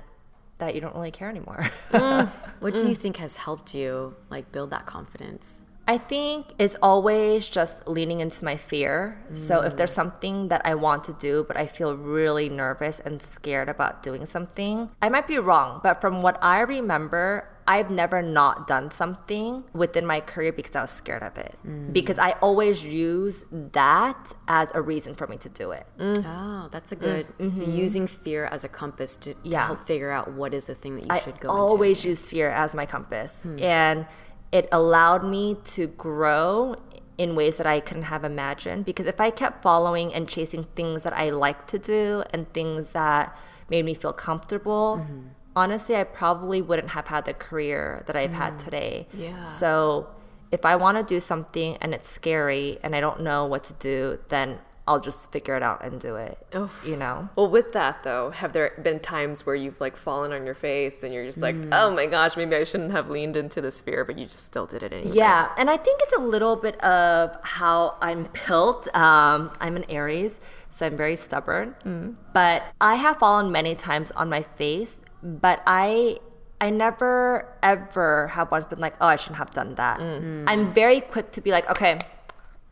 that 0.57 0.75
you 0.75 0.81
don't 0.81 0.95
really 0.95 1.11
care 1.11 1.29
anymore. 1.29 1.69
Mm. 1.91 2.29
What 2.59 2.73
do 2.73 2.87
you 2.87 2.95
mm. 2.95 2.97
think 2.97 3.17
has 3.17 3.35
helped 3.35 3.75
you 3.75 4.15
like 4.29 4.51
build 4.51 4.71
that 4.71 4.85
confidence? 4.85 5.61
I 5.87 5.99
think 5.99 6.47
it's 6.57 6.75
always 6.81 7.47
just 7.47 7.87
leaning 7.87 8.19
into 8.19 8.43
my 8.43 8.57
fear. 8.57 9.21
So 9.33 9.61
if 9.61 9.73
mm. 9.73 9.77
there's 9.77 9.93
something 9.93 10.47
that 10.47 10.65
I 10.65 10.73
want 10.73 11.03
to 11.03 11.13
do, 11.13 11.45
but 11.47 11.57
I 11.57 11.67
feel 11.67 11.95
really 11.95 12.49
nervous 12.49 12.99
and 13.05 13.21
scared 13.21 13.69
about 13.69 14.01
doing 14.01 14.25
something, 14.25 14.89
I 15.01 15.09
might 15.09 15.27
be 15.27 15.37
wrong. 15.37 15.81
But 15.83 16.01
from 16.01 16.23
what 16.23 16.41
I 16.41 16.61
remember, 16.61 17.47
I've 17.67 17.89
never 17.89 18.21
not 18.21 18.67
done 18.67 18.91
something 18.91 19.63
within 19.73 20.05
my 20.05 20.21
career 20.21 20.51
because 20.51 20.75
I 20.75 20.81
was 20.81 20.91
scared 20.91 21.23
of 21.23 21.37
it. 21.37 21.55
Mm. 21.65 21.93
Because 21.93 22.19
I 22.19 22.31
always 22.33 22.85
use 22.85 23.43
that 23.51 24.33
as 24.47 24.71
a 24.75 24.81
reason 24.81 25.15
for 25.15 25.25
me 25.25 25.37
to 25.37 25.49
do 25.49 25.71
it. 25.71 25.87
Mm. 25.97 26.23
Oh, 26.25 26.69
that's 26.71 26.91
a 26.91 26.95
mm. 26.95 26.99
good. 26.99 27.27
So 27.39 27.63
mm-hmm. 27.63 27.71
using 27.71 28.07
fear 28.07 28.45
as 28.45 28.63
a 28.63 28.69
compass 28.69 29.17
to, 29.17 29.33
to 29.33 29.39
Yeah. 29.43 29.65
help 29.65 29.87
figure 29.87 30.11
out 30.11 30.31
what 30.33 30.53
is 30.53 30.67
the 30.67 30.75
thing 30.75 30.95
that 30.95 31.05
you 31.05 31.07
I 31.09 31.19
should 31.19 31.39
go 31.39 31.49
I 31.49 31.53
always 31.57 31.99
into. 31.99 32.09
use 32.09 32.27
fear 32.27 32.51
as 32.51 32.75
my 32.75 32.85
compass. 32.85 33.43
Hmm. 33.43 33.61
And 33.61 34.05
it 34.51 34.69
allowed 34.71 35.25
me 35.25 35.57
to 35.75 35.87
grow 35.87 36.75
in 37.17 37.35
ways 37.35 37.57
that 37.57 37.65
I 37.65 37.79
couldn't 37.79 38.03
have 38.03 38.23
imagined. 38.23 38.85
Because 38.85 39.07
if 39.07 39.19
I 39.19 39.31
kept 39.31 39.63
following 39.63 40.13
and 40.13 40.27
chasing 40.29 40.63
things 40.63 41.03
that 41.03 41.13
I 41.13 41.29
like 41.31 41.65
to 41.67 41.79
do 41.79 42.23
and 42.31 42.51
things 42.53 42.91
that 42.91 43.35
made 43.69 43.85
me 43.85 43.93
feel 43.95 44.13
comfortable, 44.13 44.99
mm-hmm. 45.01 45.27
Honestly, 45.55 45.95
I 45.95 46.03
probably 46.03 46.61
wouldn't 46.61 46.89
have 46.89 47.07
had 47.07 47.25
the 47.25 47.33
career 47.33 48.03
that 48.07 48.15
I've 48.15 48.33
had 48.33 48.59
today. 48.59 49.07
Yeah. 49.13 49.47
So 49.47 50.09
if 50.51 50.65
I 50.65 50.75
want 50.75 50.97
to 50.97 51.03
do 51.03 51.19
something 51.19 51.77
and 51.77 51.93
it's 51.93 52.09
scary 52.09 52.77
and 52.83 52.95
I 52.95 52.99
don't 52.99 53.21
know 53.21 53.45
what 53.45 53.63
to 53.65 53.73
do, 53.73 54.19
then 54.27 54.59
I'll 54.87 54.99
just 54.99 55.31
figure 55.31 55.55
it 55.55 55.63
out 55.63 55.83
and 55.83 55.99
do 55.99 56.15
it. 56.15 56.37
Oof. 56.55 56.83
You 56.85 56.95
know? 56.95 57.27
Well, 57.35 57.49
with 57.49 57.71
that 57.73 58.03
though, 58.03 58.29
have 58.29 58.53
there 58.53 58.71
been 58.83 58.99
times 58.99 59.45
where 59.45 59.55
you've 59.55 59.81
like 59.81 59.97
fallen 59.97 60.31
on 60.31 60.45
your 60.45 60.53
face 60.53 61.01
and 61.01 61.11
you're 61.11 61.25
just 61.25 61.39
like, 61.39 61.55
mm. 61.55 61.69
oh 61.71 61.93
my 61.93 62.05
gosh, 62.05 62.37
maybe 62.37 62.55
I 62.55 62.63
shouldn't 62.63 62.91
have 62.91 63.09
leaned 63.09 63.35
into 63.35 63.61
this 63.61 63.81
fear, 63.81 64.05
but 64.05 64.19
you 64.19 64.27
just 64.27 64.45
still 64.45 64.67
did 64.67 64.83
it 64.83 64.93
anyway? 64.93 65.15
Yeah, 65.15 65.49
and 65.57 65.71
I 65.71 65.77
think 65.77 66.01
it's 66.03 66.13
a 66.13 66.21
little 66.21 66.55
bit 66.55 66.79
of 66.83 67.35
how 67.41 67.97
I'm 67.99 68.29
built. 68.47 68.87
Um, 68.95 69.51
I'm 69.59 69.75
an 69.75 69.85
Aries, 69.89 70.39
so 70.69 70.85
I'm 70.85 70.95
very 70.95 71.15
stubborn. 71.15 71.75
Mm. 71.83 72.15
But 72.33 72.63
I 72.79 72.95
have 72.95 73.17
fallen 73.17 73.51
many 73.51 73.73
times 73.73 74.11
on 74.11 74.29
my 74.29 74.43
face, 74.43 75.01
but 75.23 75.63
I 75.65 76.19
I 76.61 76.69
never 76.69 77.51
ever 77.63 78.27
have 78.27 78.51
once 78.51 78.65
been 78.65 78.79
like, 78.79 78.95
oh, 79.01 79.07
I 79.07 79.15
shouldn't 79.15 79.37
have 79.37 79.51
done 79.51 79.75
that. 79.75 79.99
Mm. 79.99 80.45
I'm 80.47 80.73
very 80.73 81.01
quick 81.01 81.31
to 81.31 81.41
be 81.41 81.51
like, 81.51 81.69
okay. 81.71 81.97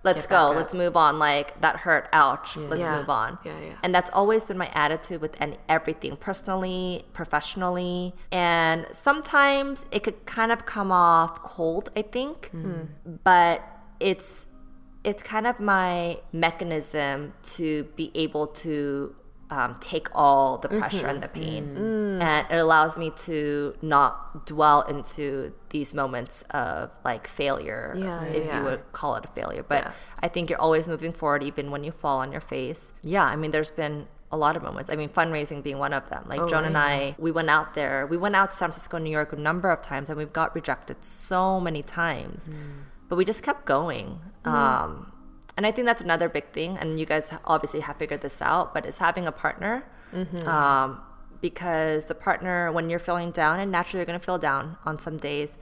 Let's 0.04 0.26
go. 0.28 0.52
Let's 0.52 0.74
move 0.74 0.96
on. 0.98 1.18
Like 1.18 1.60
that 1.62 1.78
hurt. 1.78 2.10
Ouch. 2.14 2.58
Let's 2.58 2.82
Yeah. 2.82 2.98
move 2.98 3.10
on. 3.10 3.40
Yeah, 3.44 3.60
yeah. 3.60 3.74
And 3.84 3.96
that's 3.96 4.10
always 4.12 4.44
been 4.44 4.58
my 4.58 4.70
attitude 4.74 5.22
with 5.22 5.36
any, 5.40 5.58
everything, 5.70 6.18
personally, 6.18 7.06
professionally. 7.14 8.14
And 8.32 8.86
sometimes 8.92 9.86
it 9.92 10.04
could 10.04 10.26
kind 10.26 10.52
of 10.52 10.66
come 10.66 10.92
off 10.92 11.42
cold, 11.44 11.90
I 11.96 12.02
think. 12.02 12.52
But 13.24 13.64
it's 14.00 14.46
it's 15.04 15.22
kind 15.22 15.46
of 15.46 15.60
my 15.60 16.18
mechanism 16.32 17.34
to 17.44 17.84
be 17.98 18.10
able 18.16 18.48
to 18.48 19.14
um, 19.56 19.72
take 19.80 20.08
all 20.16 20.58
the 20.58 20.70
pressure 20.80 21.08
and 21.14 21.22
the 21.26 21.28
pain, 21.28 21.64
and 22.28 22.48
it 22.54 22.60
allows 22.66 22.94
me 22.98 23.08
to 23.28 23.76
not 23.82 24.46
dwell 24.54 24.82
into 24.94 25.26
these 25.70 25.94
moments 26.02 26.36
of 26.50 26.90
like 27.10 27.28
failure, 27.28 27.94
Yeah, 27.96 28.24
if 28.38 28.46
yeah. 28.46 28.58
you 28.60 28.66
would 28.68 28.82
call 29.00 29.12
it 29.18 29.24
a 29.26 29.32
failure. 29.40 29.64
But 29.74 29.82
Yeah. 29.84 29.92
I 30.26 30.28
think 30.34 30.44
you're 30.50 30.64
always 30.68 30.88
moving 30.94 31.14
forward, 31.22 31.44
even 31.44 31.66
when 31.74 31.84
you 31.84 31.92
fall 32.04 32.18
on 32.26 32.32
your 32.32 32.42
face. 32.56 32.92
Yeah, 33.16 33.26
I 33.26 33.36
mean, 33.36 33.52
there's 33.52 33.72
been 33.84 34.08
a 34.32 34.38
lot 34.46 34.54
of 34.58 34.64
moments. 34.64 34.90
I 34.90 34.96
mean, 34.96 35.10
fundraising 35.10 35.62
being 35.62 35.78
one 35.78 35.94
of 35.94 36.10
them. 36.10 36.24
Like 36.28 36.42
Joan 36.50 36.66
and 36.66 36.78
I, 36.78 37.16
we 37.20 37.32
went 37.40 37.52
out 37.52 37.76
there. 37.76 38.08
We 38.08 38.18
went 38.18 38.36
out 38.36 38.50
to 38.52 38.58
San 38.58 38.70
Francisco, 38.70 38.98
New 38.98 39.12
York 39.12 39.32
a 39.34 39.36
number 39.36 39.70
of 39.70 39.84
times, 39.84 40.10
and 40.10 40.18
we've 40.18 40.34
got 40.34 40.56
rejected 40.56 41.06
so 41.06 41.60
many 41.60 41.84
times. 41.84 42.50
But 43.08 43.18
we 43.18 43.26
just 43.26 43.44
kept 43.44 43.66
going. 43.68 44.20
Um, 44.46 45.13
and 45.58 45.66
I 45.66 45.72
think 45.72 45.86
that's 45.88 46.02
another 46.02 46.30
big 46.30 46.46
thing. 46.52 46.78
And 46.78 47.00
you 47.00 47.06
guys 47.06 47.32
obviously 47.46 47.82
have 47.82 47.98
figured 47.98 48.22
this 48.22 48.42
out, 48.42 48.74
but 48.74 48.86
it's 48.86 48.98
having 48.98 49.28
a 49.28 49.32
partner. 49.32 49.84
Um, 50.48 51.02
because 51.42 52.06
the 52.06 52.16
partner, 52.16 52.72
when 52.72 52.90
you're 52.90 53.00
feeling 53.00 53.32
down, 53.32 53.60
and 53.60 53.72
naturally 53.72 54.00
you're 54.00 54.06
going 54.06 54.20
to 54.20 54.26
feel 54.26 54.38
down 54.38 54.78
on 54.86 54.98
some 55.00 55.18
days, 55.18 55.58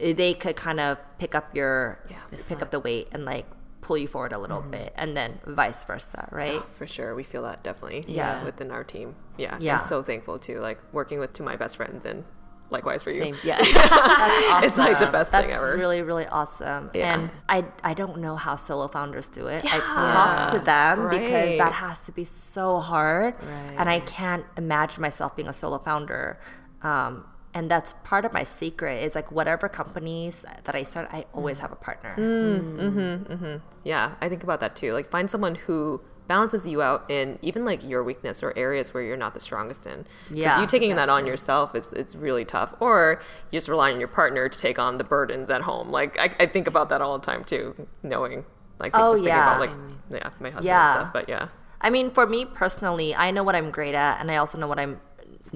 eh, 0.00 0.12
they 0.12 0.32
could 0.32 0.56
kind 0.56 0.80
of 0.80 0.98
pick 1.18 1.34
up 1.34 1.54
your 1.54 2.00
pick 2.48 2.62
up 2.62 2.70
the 2.70 2.80
weight 2.80 3.08
and 3.12 3.24
like 3.24 3.46
pull 3.82 3.98
you 3.98 4.08
forward 4.08 4.32
a 4.32 4.38
little 4.38 4.62
bit, 4.62 4.92
and 4.96 5.16
then 5.16 5.38
vice 5.46 5.84
versa, 5.84 6.28
right? 6.32 6.62
For 6.70 6.86
sure, 6.86 7.14
we 7.14 7.22
feel 7.22 7.42
that 7.42 7.62
definitely. 7.62 8.04
Yeah. 8.08 8.42
within 8.44 8.70
our 8.70 8.82
team. 8.84 9.14
Yeah, 9.36 9.58
Yeah. 9.60 9.74
I'm 9.74 9.80
so 9.80 10.02
thankful 10.02 10.38
to 10.40 10.58
Like 10.60 10.78
working 10.92 11.18
with 11.20 11.32
two 11.34 11.42
of 11.42 11.48
my 11.48 11.56
best 11.56 11.76
friends, 11.76 12.04
and 12.06 12.24
likewise 12.70 13.02
for 13.02 13.10
you. 13.10 13.22
Same. 13.22 13.36
Yeah, 13.44 13.58
that's 13.62 13.72
awesome. 13.72 14.64
It's 14.64 14.78
like 14.78 14.98
the 14.98 15.06
best 15.06 15.30
thing 15.30 15.50
ever. 15.50 15.66
That's 15.66 15.78
really, 15.78 16.02
really 16.02 16.26
awesome. 16.26 16.90
Yeah. 16.94 17.14
And 17.14 17.30
I, 17.48 17.64
I 17.82 17.94
don't 17.94 18.18
know 18.18 18.36
how 18.36 18.56
solo 18.56 18.88
founders 18.88 19.28
do 19.28 19.46
it. 19.46 19.64
I 19.64 19.76
Yeah. 19.76 19.80
props 19.80 20.52
to 20.52 20.58
them 20.58 21.08
because 21.08 21.58
that 21.58 21.72
has 21.72 22.04
to 22.06 22.12
be 22.12 22.24
so 22.24 22.78
hard. 22.78 23.34
Right. 23.42 23.74
And 23.78 23.88
I 23.88 24.00
can't 24.00 24.44
imagine 24.56 25.00
myself 25.00 25.36
being 25.36 25.48
a 25.48 25.52
solo 25.52 25.78
founder. 25.78 26.40
Um, 26.82 27.24
and 27.54 27.70
that's 27.70 27.94
part 28.04 28.26
of 28.26 28.34
my 28.34 28.42
secret 28.42 29.02
is 29.02 29.14
like 29.14 29.32
whatever 29.32 29.68
companies 29.68 30.44
that 30.64 30.74
I 30.74 30.82
start, 30.82 31.08
I 31.10 31.24
always 31.32 31.56
mm. 31.58 31.62
have 31.62 31.72
a 31.72 31.76
partner. 31.76 32.14
Mm, 32.18 32.76
mm-hmm, 32.76 33.32
mm-hmm. 33.32 33.56
Yeah, 33.82 34.14
I 34.20 34.28
think 34.28 34.42
about 34.42 34.60
that 34.60 34.76
too. 34.76 34.92
Like 34.92 35.10
find 35.10 35.30
someone 35.30 35.54
who 35.54 36.02
balances 36.28 36.66
you 36.66 36.82
out 36.82 37.04
in 37.10 37.38
even 37.42 37.64
like 37.64 37.82
your 37.88 38.02
weakness 38.02 38.42
or 38.42 38.52
areas 38.56 38.92
where 38.92 39.02
you're 39.02 39.16
not 39.16 39.34
the 39.34 39.40
strongest 39.40 39.86
in. 39.86 40.04
Because 40.28 40.36
Yeah. 40.38 40.60
you 40.60 40.66
taking 40.66 40.94
that 40.96 41.08
on 41.08 41.26
yourself 41.26 41.74
is 41.74 41.92
it's 41.92 42.14
really 42.14 42.44
tough. 42.44 42.74
Or 42.80 43.20
you 43.50 43.56
just 43.58 43.68
rely 43.68 43.92
on 43.92 43.98
your 44.00 44.08
partner 44.08 44.48
to 44.48 44.58
take 44.58 44.78
on 44.78 44.98
the 44.98 45.04
burdens 45.04 45.50
at 45.50 45.62
home. 45.62 45.90
Like 45.90 46.18
I, 46.18 46.34
I 46.40 46.46
think 46.46 46.66
about 46.66 46.88
that 46.88 47.00
all 47.00 47.18
the 47.18 47.24
time 47.24 47.44
too, 47.44 47.86
knowing 48.02 48.44
like 48.78 48.92
Oh, 48.94 49.12
just 49.12 49.22
thinking 49.22 49.28
yeah. 49.36 49.56
about 49.56 49.60
like 49.60 49.70
yeah, 50.10 50.30
my 50.40 50.50
husband 50.50 50.66
Yeah. 50.66 50.92
and 50.94 51.00
stuff. 51.02 51.12
But 51.12 51.28
yeah. 51.28 51.48
I 51.80 51.90
mean, 51.90 52.10
for 52.10 52.26
me 52.26 52.44
personally, 52.44 53.14
I 53.14 53.30
know 53.30 53.42
what 53.44 53.54
I'm 53.54 53.70
great 53.70 53.94
at, 53.94 54.18
and 54.20 54.30
I 54.30 54.36
also 54.38 54.58
know 54.58 54.66
what 54.66 54.78
I'm 54.78 55.00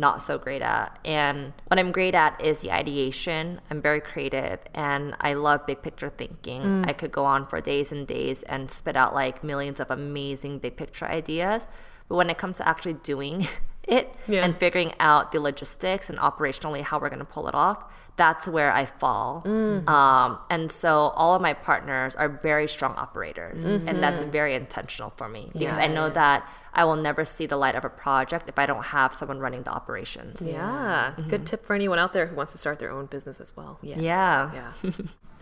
not 0.00 0.22
so 0.22 0.38
great 0.38 0.62
at. 0.62 0.98
And 1.04 1.52
what 1.68 1.78
I'm 1.78 1.92
great 1.92 2.14
at 2.14 2.40
is 2.40 2.60
the 2.60 2.72
ideation. 2.72 3.60
I'm 3.70 3.80
very 3.82 4.00
creative, 4.00 4.58
and 4.74 5.14
I 5.20 5.34
love 5.34 5.66
big 5.66 5.82
picture 5.82 6.08
thinking. 6.08 6.62
Mm. 6.62 6.88
I 6.88 6.92
could 6.92 7.12
go 7.12 7.24
on 7.24 7.46
for 7.46 7.60
days 7.60 7.92
and 7.92 8.06
days 8.06 8.42
and 8.44 8.70
spit 8.70 8.96
out 8.96 9.14
like 9.14 9.44
millions 9.44 9.78
of 9.78 9.90
amazing 9.90 10.58
big 10.58 10.76
picture 10.76 11.06
ideas. 11.06 11.66
But 12.08 12.16
when 12.16 12.30
it 12.30 12.38
comes 12.38 12.56
to 12.56 12.66
actually 12.66 12.94
doing 12.94 13.46
it 13.84 14.12
Yeah. 14.26 14.44
and 14.44 14.56
figuring 14.58 14.92
out 14.98 15.32
the 15.32 15.40
logistics 15.40 16.08
and 16.10 16.18
operationally 16.18 16.80
how 16.82 16.98
we're 16.98 17.08
going 17.10 17.20
to 17.20 17.24
pull 17.24 17.46
it 17.46 17.54
off, 17.54 17.84
that's 18.20 18.46
where 18.46 18.70
I 18.70 18.84
fall. 18.84 19.42
Mm-hmm. 19.46 19.88
Um, 19.88 20.38
and 20.50 20.70
so 20.70 21.08
all 21.16 21.34
of 21.34 21.40
my 21.40 21.54
partners 21.54 22.14
are 22.14 22.28
very 22.28 22.68
strong 22.68 22.94
operators, 22.96 23.64
and 23.64 24.02
that's 24.02 24.20
mm-hmm. 24.20 24.30
very 24.30 24.54
intentional 24.54 25.08
for 25.16 25.26
me 25.26 25.50
because 25.54 25.78
I 25.78 25.86
know 25.86 26.10
that 26.10 26.46
I 26.74 26.84
will 26.84 26.96
never 26.96 27.24
see 27.24 27.46
the 27.46 27.56
light 27.56 27.74
of 27.74 27.84
a 27.86 27.88
project 27.88 28.46
if 28.46 28.58
I 28.58 28.66
don't 28.66 28.84
have 28.84 29.14
someone 29.14 29.38
running 29.38 29.62
the 29.62 29.70
operations. 29.70 30.42
Yeah. 30.42 31.14
Mm-hmm. 31.16 31.28
Good 31.30 31.46
tip 31.46 31.64
for 31.64 31.74
anyone 31.74 31.98
out 31.98 32.12
there 32.12 32.26
who 32.26 32.36
wants 32.36 32.52
to 32.52 32.58
start 32.58 32.78
their 32.78 32.90
own 32.90 33.06
business 33.06 33.40
as 33.40 33.56
well. 33.56 33.78
Yeah. 33.80 34.52
Yeah. 34.52 34.72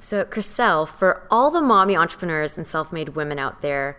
So, 0.00 0.24
Chriselle, 0.24 0.88
for 0.88 1.26
all 1.28 1.50
the 1.50 1.60
mommy 1.60 1.96
entrepreneurs 1.96 2.56
and 2.56 2.64
self 2.64 2.92
made 2.92 3.10
women 3.10 3.40
out 3.40 3.62
there, 3.62 3.98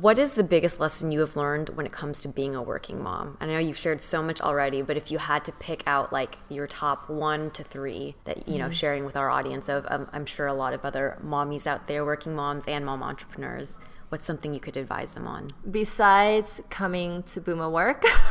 what 0.00 0.18
is 0.18 0.34
the 0.34 0.44
biggest 0.44 0.78
lesson 0.78 1.10
you 1.10 1.20
have 1.20 1.36
learned 1.36 1.70
when 1.70 1.86
it 1.86 1.92
comes 1.92 2.20
to 2.20 2.28
being 2.28 2.54
a 2.54 2.62
working 2.62 3.02
mom? 3.02 3.38
I 3.40 3.46
know 3.46 3.58
you've 3.58 3.78
shared 3.78 4.02
so 4.02 4.22
much 4.22 4.42
already, 4.42 4.82
but 4.82 4.98
if 4.98 5.10
you 5.10 5.16
had 5.16 5.42
to 5.46 5.52
pick 5.52 5.82
out 5.86 6.12
like 6.12 6.36
your 6.50 6.66
top 6.66 7.08
one 7.08 7.50
to 7.52 7.64
three 7.64 8.14
that, 8.24 8.46
you 8.46 8.58
know, 8.58 8.68
sharing 8.68 9.06
with 9.06 9.16
our 9.16 9.30
audience 9.30 9.70
of, 9.70 9.86
um, 9.88 10.06
I'm 10.12 10.26
sure 10.26 10.46
a 10.46 10.52
lot 10.52 10.74
of 10.74 10.84
other 10.84 11.16
mommies 11.24 11.66
out 11.66 11.86
there, 11.86 12.04
working 12.04 12.36
moms 12.36 12.66
and 12.66 12.84
mom 12.84 13.02
entrepreneurs, 13.02 13.78
what's 14.10 14.26
something 14.26 14.52
you 14.52 14.60
could 14.60 14.76
advise 14.76 15.14
them 15.14 15.26
on? 15.26 15.52
Besides 15.70 16.60
coming 16.68 17.22
to 17.22 17.40
Bumo 17.40 17.70
Work, 17.70 18.04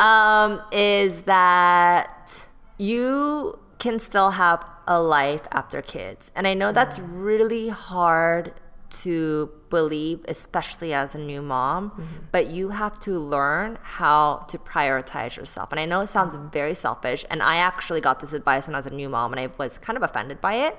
um, 0.00 0.62
is 0.72 1.22
that 1.22 2.46
you 2.78 3.58
can 3.78 3.98
still 3.98 4.30
have 4.30 4.64
a 4.86 5.02
life 5.02 5.46
after 5.52 5.82
kids. 5.82 6.30
And 6.34 6.46
I 6.46 6.54
know 6.54 6.72
that's 6.72 6.98
really 6.98 7.68
hard 7.68 8.54
to 8.90 9.50
believe, 9.70 10.24
especially 10.28 10.92
as 10.92 11.14
a 11.14 11.18
new 11.18 11.40
mom, 11.40 11.92
but 12.32 12.48
you 12.48 12.70
have 12.70 12.98
to 13.00 13.18
learn 13.18 13.78
how 13.82 14.38
to 14.48 14.58
prioritize 14.58 15.36
yourself. 15.36 15.70
And 15.70 15.80
I 15.80 15.86
know 15.86 16.00
it 16.00 16.08
sounds 16.08 16.34
very 16.52 16.74
selfish, 16.74 17.24
and 17.30 17.42
I 17.42 17.56
actually 17.56 18.00
got 18.00 18.20
this 18.20 18.32
advice 18.32 18.66
when 18.66 18.74
I 18.74 18.78
was 18.78 18.86
a 18.86 18.94
new 18.94 19.08
mom, 19.08 19.32
and 19.32 19.40
I 19.40 19.48
was 19.58 19.78
kind 19.78 19.96
of 19.96 20.02
offended 20.02 20.40
by 20.40 20.54
it 20.54 20.76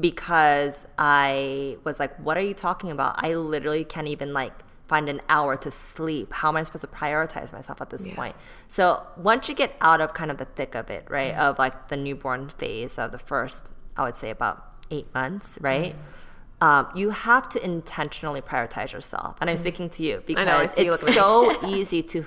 because 0.00 0.86
I 0.98 1.78
was 1.84 1.98
like, 1.98 2.16
What 2.18 2.36
are 2.36 2.42
you 2.42 2.54
talking 2.54 2.90
about? 2.90 3.16
I 3.18 3.34
literally 3.34 3.84
can't 3.84 4.08
even 4.08 4.32
like 4.32 4.52
find 4.88 5.08
an 5.08 5.20
hour 5.28 5.56
to 5.56 5.70
sleep. 5.70 6.32
How 6.32 6.48
am 6.48 6.56
I 6.56 6.62
supposed 6.62 6.82
to 6.82 6.88
prioritize 6.88 7.52
myself 7.52 7.80
at 7.82 7.90
this 7.90 8.06
point? 8.08 8.34
So 8.68 9.06
once 9.16 9.48
you 9.48 9.54
get 9.54 9.76
out 9.82 10.00
of 10.00 10.14
kind 10.14 10.30
of 10.30 10.38
the 10.38 10.46
thick 10.46 10.74
of 10.74 10.88
it, 10.88 11.06
right, 11.10 11.32
mm-hmm. 11.32 11.40
of 11.40 11.58
like 11.58 11.88
the 11.88 11.96
newborn 11.96 12.48
phase 12.48 12.98
of 12.98 13.12
the 13.12 13.18
first, 13.18 13.66
I 13.96 14.04
would 14.04 14.16
say 14.16 14.30
about 14.30 14.64
eight 14.90 15.12
months, 15.14 15.58
right? 15.60 15.94
Um, 16.60 16.88
you 16.94 17.10
have 17.10 17.48
to 17.50 17.64
intentionally 17.64 18.40
prioritize 18.40 18.92
yourself, 18.92 19.36
and 19.40 19.48
I'm 19.48 19.56
speaking 19.56 19.88
to 19.90 20.02
you 20.02 20.22
because 20.26 20.44
know, 20.44 20.56
I 20.56 20.66
see 20.66 20.84
you 20.86 20.92
it's 20.92 21.14
so 21.14 21.56
easy 21.66 22.02
to 22.02 22.24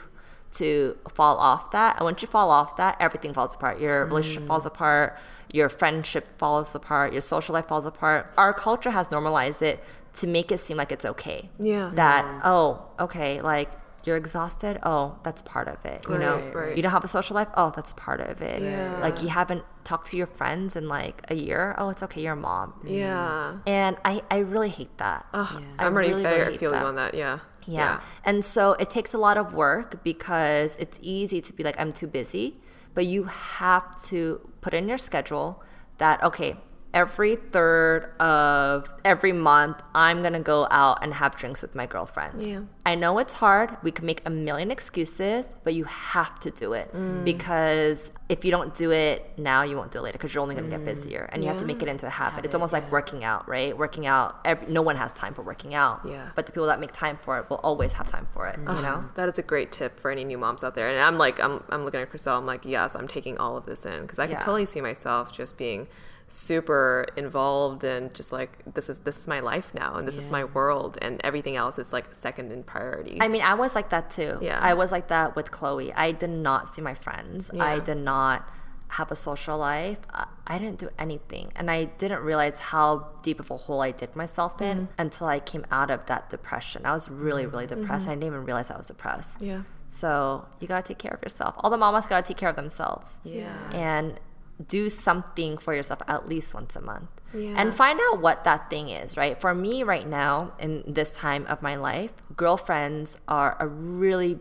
to 0.53 0.97
fall 1.13 1.37
off 1.37 1.71
that. 1.71 1.97
And 1.97 2.05
once 2.05 2.21
you 2.21 2.27
fall 2.27 2.51
off 2.51 2.75
that, 2.77 2.97
everything 2.99 3.33
falls 3.33 3.55
apart. 3.55 3.79
Your 3.79 4.05
relationship 4.05 4.47
falls 4.47 4.65
apart. 4.65 5.17
Your 5.51 5.69
friendship 5.69 6.27
falls 6.37 6.73
apart. 6.75 7.11
Your 7.11 7.21
social 7.21 7.53
life 7.53 7.67
falls 7.67 7.85
apart. 7.85 8.31
Our 8.37 8.53
culture 8.53 8.91
has 8.91 9.11
normalized 9.11 9.61
it 9.61 9.83
to 10.15 10.27
make 10.27 10.51
it 10.51 10.59
seem 10.59 10.77
like 10.77 10.91
it's 10.91 11.05
okay. 11.05 11.49
Yeah. 11.59 11.91
That 11.93 12.41
oh, 12.43 12.89
okay, 12.99 13.41
like 13.41 13.69
you're 14.03 14.17
exhausted. 14.17 14.79
Oh, 14.83 15.17
that's 15.23 15.41
part 15.41 15.67
of 15.67 15.83
it. 15.85 16.05
You 16.09 16.17
know, 16.17 16.35
Right, 16.37 16.55
right. 16.55 16.77
you 16.77 16.83
don't 16.83 16.91
have 16.91 17.03
a 17.03 17.07
social 17.07 17.35
life. 17.35 17.47
Oh, 17.55 17.71
that's 17.75 17.93
part 17.93 18.19
of 18.21 18.41
it. 18.41 18.61
Yeah. 18.61 18.97
Like 18.99 19.21
you 19.21 19.29
haven't 19.29 19.63
talked 19.83 20.07
to 20.11 20.17
your 20.17 20.27
friends 20.27 20.75
in 20.75 20.87
like 20.87 21.23
a 21.29 21.35
year. 21.35 21.75
Oh, 21.77 21.89
it's 21.89 22.03
okay. 22.03 22.21
You're 22.21 22.33
a 22.33 22.35
mom. 22.35 22.73
Yeah. 22.85 23.53
Mm. 23.55 23.61
And 23.67 23.97
I, 24.05 24.21
I 24.29 24.37
really 24.39 24.69
hate 24.69 24.97
that. 24.97 25.25
Ugh, 25.33 25.63
I 25.79 25.85
I'm 25.85 25.93
already 25.93 26.09
really, 26.09 26.23
really 26.25 26.51
hate 26.51 26.59
feel 26.59 26.71
you 26.71 26.77
that. 26.77 26.85
on 26.85 26.95
that. 26.95 27.13
Yeah. 27.13 27.39
Yeah. 27.67 28.01
And 28.25 28.43
so 28.43 28.73
it 28.73 28.89
takes 28.89 29.13
a 29.13 29.17
lot 29.17 29.37
of 29.37 29.53
work 29.53 30.03
because 30.03 30.75
it's 30.79 30.97
easy 31.01 31.41
to 31.41 31.53
be 31.53 31.63
like, 31.63 31.79
I'm 31.79 31.91
too 31.91 32.07
busy, 32.07 32.59
but 32.95 33.05
you 33.05 33.25
have 33.25 34.01
to 34.05 34.49
put 34.61 34.73
in 34.73 34.87
your 34.87 34.97
schedule 34.97 35.61
that, 35.99 36.23
okay, 36.23 36.55
every 36.93 37.35
third 37.37 38.11
of 38.19 38.89
every 39.05 39.31
month, 39.31 39.81
I'm 39.95 40.21
going 40.21 40.33
to 40.33 40.39
go 40.41 40.67
out 40.69 40.99
and 41.01 41.13
have 41.13 41.35
drinks 41.37 41.61
with 41.61 41.73
my 41.73 41.85
girlfriends. 41.85 42.47
Yeah. 42.47 42.61
I 42.85 42.95
know 42.95 43.17
it's 43.19 43.33
hard. 43.35 43.77
We 43.83 43.91
can 43.91 44.05
make 44.05 44.21
a 44.25 44.29
million 44.29 44.71
excuses, 44.71 45.47
but 45.63 45.73
you 45.73 45.85
have 45.85 46.39
to 46.41 46.51
do 46.51 46.73
it 46.73 46.91
Mm. 46.93 47.23
because 47.23 48.11
if 48.27 48.43
you 48.43 48.51
don't 48.51 48.73
do 48.75 48.91
it 48.91 49.31
now, 49.37 49.61
you 49.63 49.77
won't 49.77 49.91
do 49.91 49.99
it 49.99 50.01
later 50.03 50.17
because 50.17 50.33
you're 50.33 50.41
only 50.41 50.55
going 50.55 50.69
to 50.69 50.75
get 50.77 50.85
busier 50.85 51.29
and 51.31 51.43
you 51.43 51.49
have 51.49 51.57
to 51.59 51.65
make 51.65 51.81
it 51.81 51.87
into 51.87 52.07
a 52.07 52.09
habit. 52.09 52.43
It's 52.45 52.55
almost 52.55 52.73
like 52.73 52.89
working 52.91 53.23
out, 53.23 53.47
right? 53.47 53.77
Working 53.77 54.05
out, 54.05 54.39
every, 54.45 54.67
no 54.67 54.81
one 54.81 54.95
has 54.97 55.11
time 55.13 55.33
for 55.33 55.41
working 55.43 55.73
out. 55.73 56.01
Yeah. 56.05 56.29
But 56.35 56.45
the 56.45 56.51
people 56.51 56.67
that 56.67 56.79
make 56.79 56.91
time 56.91 57.17
for 57.21 57.37
it 57.39 57.49
will 57.49 57.57
always 57.63 57.93
have 57.93 58.09
time 58.09 58.27
for 58.33 58.47
it, 58.47 58.57
you 58.57 58.65
know? 58.65 59.05
That 59.15 59.29
is 59.29 59.37
a 59.37 59.43
great 59.43 59.71
tip 59.71 59.99
for 59.99 60.11
any 60.11 60.23
new 60.23 60.37
moms 60.37 60.63
out 60.63 60.75
there. 60.75 60.89
And 60.89 60.99
I'm 60.99 61.17
like, 61.17 61.39
I'm, 61.39 61.63
I'm 61.69 61.83
looking 61.85 61.99
at 62.01 62.11
Chriselle. 62.11 62.37
I'm 62.37 62.45
like, 62.45 62.65
yes, 62.65 62.95
I'm 62.95 63.07
taking 63.07 63.37
all 63.37 63.55
of 63.57 63.65
this 63.65 63.85
in 63.85 64.01
because 64.01 64.19
I 64.19 64.25
can 64.27 64.33
Yeah. 64.33 64.39
totally 64.39 64.65
see 64.65 64.81
myself 64.81 65.31
just 65.31 65.57
being 65.57 65.87
super 66.33 67.05
involved 67.17 67.83
and 67.83 68.13
just 68.13 68.31
like 68.31 68.57
this 68.73 68.89
is 68.89 68.99
this 68.99 69.17
is 69.19 69.27
my 69.27 69.39
life 69.41 69.73
now 69.73 69.95
and 69.95 70.07
this 70.07 70.17
is 70.17 70.31
my 70.31 70.43
world 70.43 70.97
and 71.01 71.19
everything 71.23 71.55
else 71.55 71.77
is 71.77 71.91
like 71.91 72.13
second 72.13 72.51
in 72.51 72.63
priority. 72.63 73.17
I 73.19 73.27
mean, 73.27 73.41
I 73.41 73.53
was 73.53 73.75
like 73.75 73.89
that 73.89 74.09
too. 74.09 74.37
Yeah. 74.41 74.59
I 74.61 74.73
was 74.73 74.91
like 74.91 75.07
that 75.09 75.35
with 75.35 75.51
Chloe. 75.51 75.91
I 75.93 76.11
did 76.11 76.29
not 76.29 76.69
see 76.69 76.81
my 76.81 76.93
friends. 76.93 77.51
Yeah. 77.53 77.63
I 77.65 77.79
did 77.79 77.97
not 77.97 78.47
have 78.89 79.09
a 79.11 79.15
social 79.15 79.57
life. 79.57 79.99
I, 80.45 80.57
didn't 80.57 80.79
do 80.79 80.89
anything. 80.99 81.51
And 81.55 81.71
I 81.71 81.85
didn't 81.85 82.23
realize 82.23 82.59
how 82.59 83.07
deep 83.23 83.39
of 83.39 83.49
a 83.49 83.55
hole 83.55 83.79
I 83.81 83.91
dig 83.91 84.17
myself 84.17 84.61
in 84.61 84.77
Mm-hmm. 84.87 84.93
until 84.99 85.27
I 85.27 85.39
came 85.39 85.65
out 85.71 85.89
of 85.89 86.05
that 86.07 86.29
depression. 86.29 86.85
I 86.85 86.91
was 86.91 87.09
really, 87.09 87.45
really 87.45 87.67
depressed. 87.67 88.07
I 88.07 88.11
didn't 88.11 88.25
even 88.25 88.43
realize 88.43 88.69
I 88.69 88.77
was 88.77 88.87
depressed. 88.87 89.39
Mm-hmm. 89.39 89.49
yeah. 89.49 89.61
So 89.87 90.45
you 90.59 90.67
gotta 90.67 90.85
take 90.85 90.97
care 90.97 91.13
of 91.13 91.21
yourself. 91.21 91.55
All 91.59 91.69
the 91.69 91.77
mamas 91.77 92.05
gotta 92.05 92.25
take 92.27 92.35
care 92.37 92.49
of 92.49 92.55
themselves. 92.57 93.19
Yeah. 93.23 93.53
And 93.71 94.19
do 94.67 94.89
something 94.89 95.57
for 95.57 95.73
yourself 95.73 96.01
at 96.07 96.27
least 96.27 96.53
once 96.53 96.75
a 96.75 96.81
month. 96.81 97.09
Yeah. 97.33 97.53
And 97.55 97.73
find 97.73 97.99
out 98.09 98.21
what 98.21 98.43
that 98.43 98.69
thing 98.69 98.89
is, 98.89 99.17
right? 99.17 99.39
For 99.39 99.55
me 99.55 99.83
right 99.83 100.07
now, 100.07 100.53
in 100.59 100.83
this 100.85 101.13
time 101.13 101.45
of 101.47 101.61
my 101.61 101.75
life, 101.75 102.11
girlfriends 102.35 103.17
are 103.27 103.55
a 103.59 103.67
really, 103.67 104.39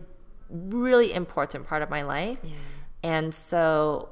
really 0.49 1.13
important 1.13 1.67
part 1.67 1.81
of 1.81 1.89
my 1.89 2.01
life. 2.01 2.39
And 3.03 3.33
so 3.33 4.09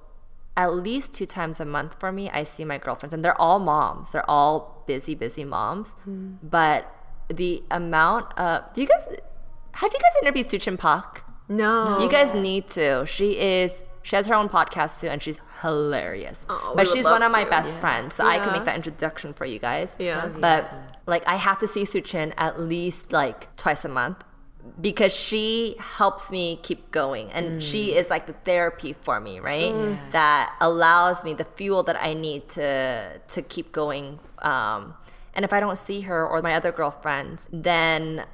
at 0.55 0.73
least 0.73 1.13
two 1.13 1.25
times 1.25 1.59
a 1.59 1.65
month 1.65 1.95
for 1.99 2.11
me, 2.11 2.29
I 2.29 2.43
see 2.43 2.65
my 2.65 2.77
girlfriends, 2.77 3.13
and 3.13 3.23
they're 3.23 3.39
all 3.39 3.59
moms. 3.59 4.09
They're 4.09 4.29
all 4.29 4.83
busy, 4.87 5.15
busy 5.15 5.45
moms. 5.45 5.91
Hmm. 6.03 6.33
But 6.41 6.93
the 7.27 7.63
amount 7.69 8.37
of 8.39 8.73
do 8.73 8.81
you 8.81 8.87
guys 8.87 9.07
Have 9.73 9.93
you 9.93 9.99
guys 9.99 10.11
interviewed 10.21 10.47
Suchin 10.47 10.77
Pak? 10.77 11.23
No. 11.47 11.99
You 11.99 12.09
guys 12.09 12.33
need 12.33 12.69
to. 12.71 13.05
She 13.05 13.39
is. 13.39 13.81
She 14.01 14.15
has 14.15 14.27
her 14.27 14.35
own 14.35 14.49
podcast 14.49 14.99
too, 15.01 15.07
and 15.07 15.21
she's 15.21 15.39
hilarious. 15.61 16.45
Oh, 16.49 16.73
but 16.75 16.87
she's 16.87 17.05
one 17.05 17.21
of 17.23 17.31
my 17.31 17.43
to. 17.43 17.49
best 17.49 17.75
Yeah. 17.75 17.79
friends, 17.81 18.15
so 18.15 18.25
I 18.25 18.39
can 18.39 18.53
make 18.53 18.65
that 18.65 18.75
introduction 18.75 19.33
for 19.33 19.45
you 19.45 19.59
guys. 19.59 19.95
Yeah. 19.99 20.27
But 20.27 20.71
like, 21.05 21.27
I 21.27 21.35
have 21.35 21.57
to 21.59 21.67
see 21.67 21.83
Suchin 21.83 22.33
at 22.37 22.59
least 22.59 23.11
like 23.11 23.53
twice 23.55 23.83
a 23.85 23.89
month 23.89 24.23
because 24.79 25.13
she 25.13 25.75
helps 25.79 26.31
me 26.31 26.59
keep 26.63 26.91
going, 26.91 27.31
and 27.31 27.61
she 27.61 27.95
is 27.95 28.09
like 28.09 28.25
the 28.25 28.33
therapy 28.33 28.93
for 28.93 29.19
me, 29.19 29.39
right? 29.39 29.97
That 30.11 30.55
allows 30.61 31.23
me 31.23 31.33
the 31.33 31.45
fuel 31.45 31.83
that 31.83 32.01
I 32.01 32.13
need 32.13 32.47
to 32.49 33.19
to 33.27 33.41
keep 33.41 33.71
going. 33.71 34.19
Um, 34.39 34.95
and 35.33 35.45
if 35.45 35.53
I 35.53 35.59
don't 35.59 35.77
see 35.77 36.01
her 36.01 36.25
or 36.25 36.41
my 36.41 36.53
other 36.53 36.71
girlfriends, 36.71 37.47
then 37.51 38.25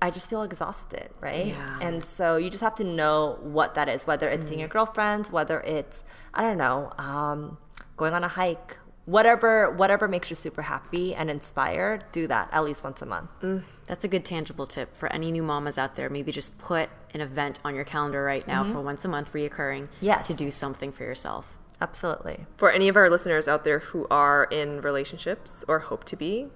I 0.00 0.10
just 0.10 0.28
feel 0.28 0.42
exhausted, 0.42 1.08
right? 1.20 1.46
Yeah. 1.46 1.78
And 1.80 2.04
so 2.04 2.36
you 2.36 2.50
just 2.50 2.62
have 2.62 2.74
to 2.76 2.84
know 2.84 3.38
what 3.40 3.74
that 3.74 3.88
is, 3.88 4.06
whether 4.06 4.28
it's 4.28 4.48
seeing 4.48 4.60
your 4.60 4.68
mm. 4.68 4.72
girlfriends, 4.72 5.30
whether 5.30 5.60
it's 5.60 6.04
I 6.34 6.42
don't 6.42 6.58
know, 6.58 6.92
um, 6.98 7.58
going 7.96 8.12
on 8.12 8.22
a 8.22 8.28
hike, 8.28 8.78
whatever 9.06 9.70
whatever 9.70 10.06
makes 10.06 10.28
you 10.28 10.36
super 10.36 10.62
happy 10.62 11.14
and 11.14 11.30
inspired. 11.30 12.04
Do 12.12 12.26
that 12.26 12.50
at 12.52 12.64
least 12.64 12.84
once 12.84 13.00
a 13.00 13.06
month. 13.06 13.30
Mm. 13.40 13.62
That's 13.86 14.04
a 14.04 14.08
good 14.08 14.24
tangible 14.24 14.66
tip 14.66 14.96
for 14.96 15.10
any 15.12 15.32
new 15.32 15.42
mamas 15.42 15.78
out 15.78 15.96
there. 15.96 16.10
Maybe 16.10 16.32
just 16.32 16.58
put 16.58 16.90
an 17.14 17.20
event 17.20 17.60
on 17.64 17.74
your 17.74 17.84
calendar 17.84 18.22
right 18.22 18.46
now 18.46 18.62
mm-hmm. 18.62 18.72
for 18.72 18.82
once 18.82 19.04
a 19.04 19.08
month, 19.08 19.32
reoccurring, 19.32 19.88
Yes. 20.00 20.26
to 20.26 20.34
do 20.34 20.50
something 20.50 20.92
for 20.92 21.04
yourself. 21.04 21.56
Absolutely. 21.80 22.46
For 22.56 22.70
any 22.70 22.88
of 22.88 22.96
our 22.96 23.08
listeners 23.10 23.48
out 23.48 23.64
there 23.64 23.80
who 23.80 24.06
are 24.10 24.44
in 24.50 24.80
relationships 24.80 25.64
or 25.68 25.78
hope 25.78 26.04
to 26.04 26.16
be, 26.16 26.48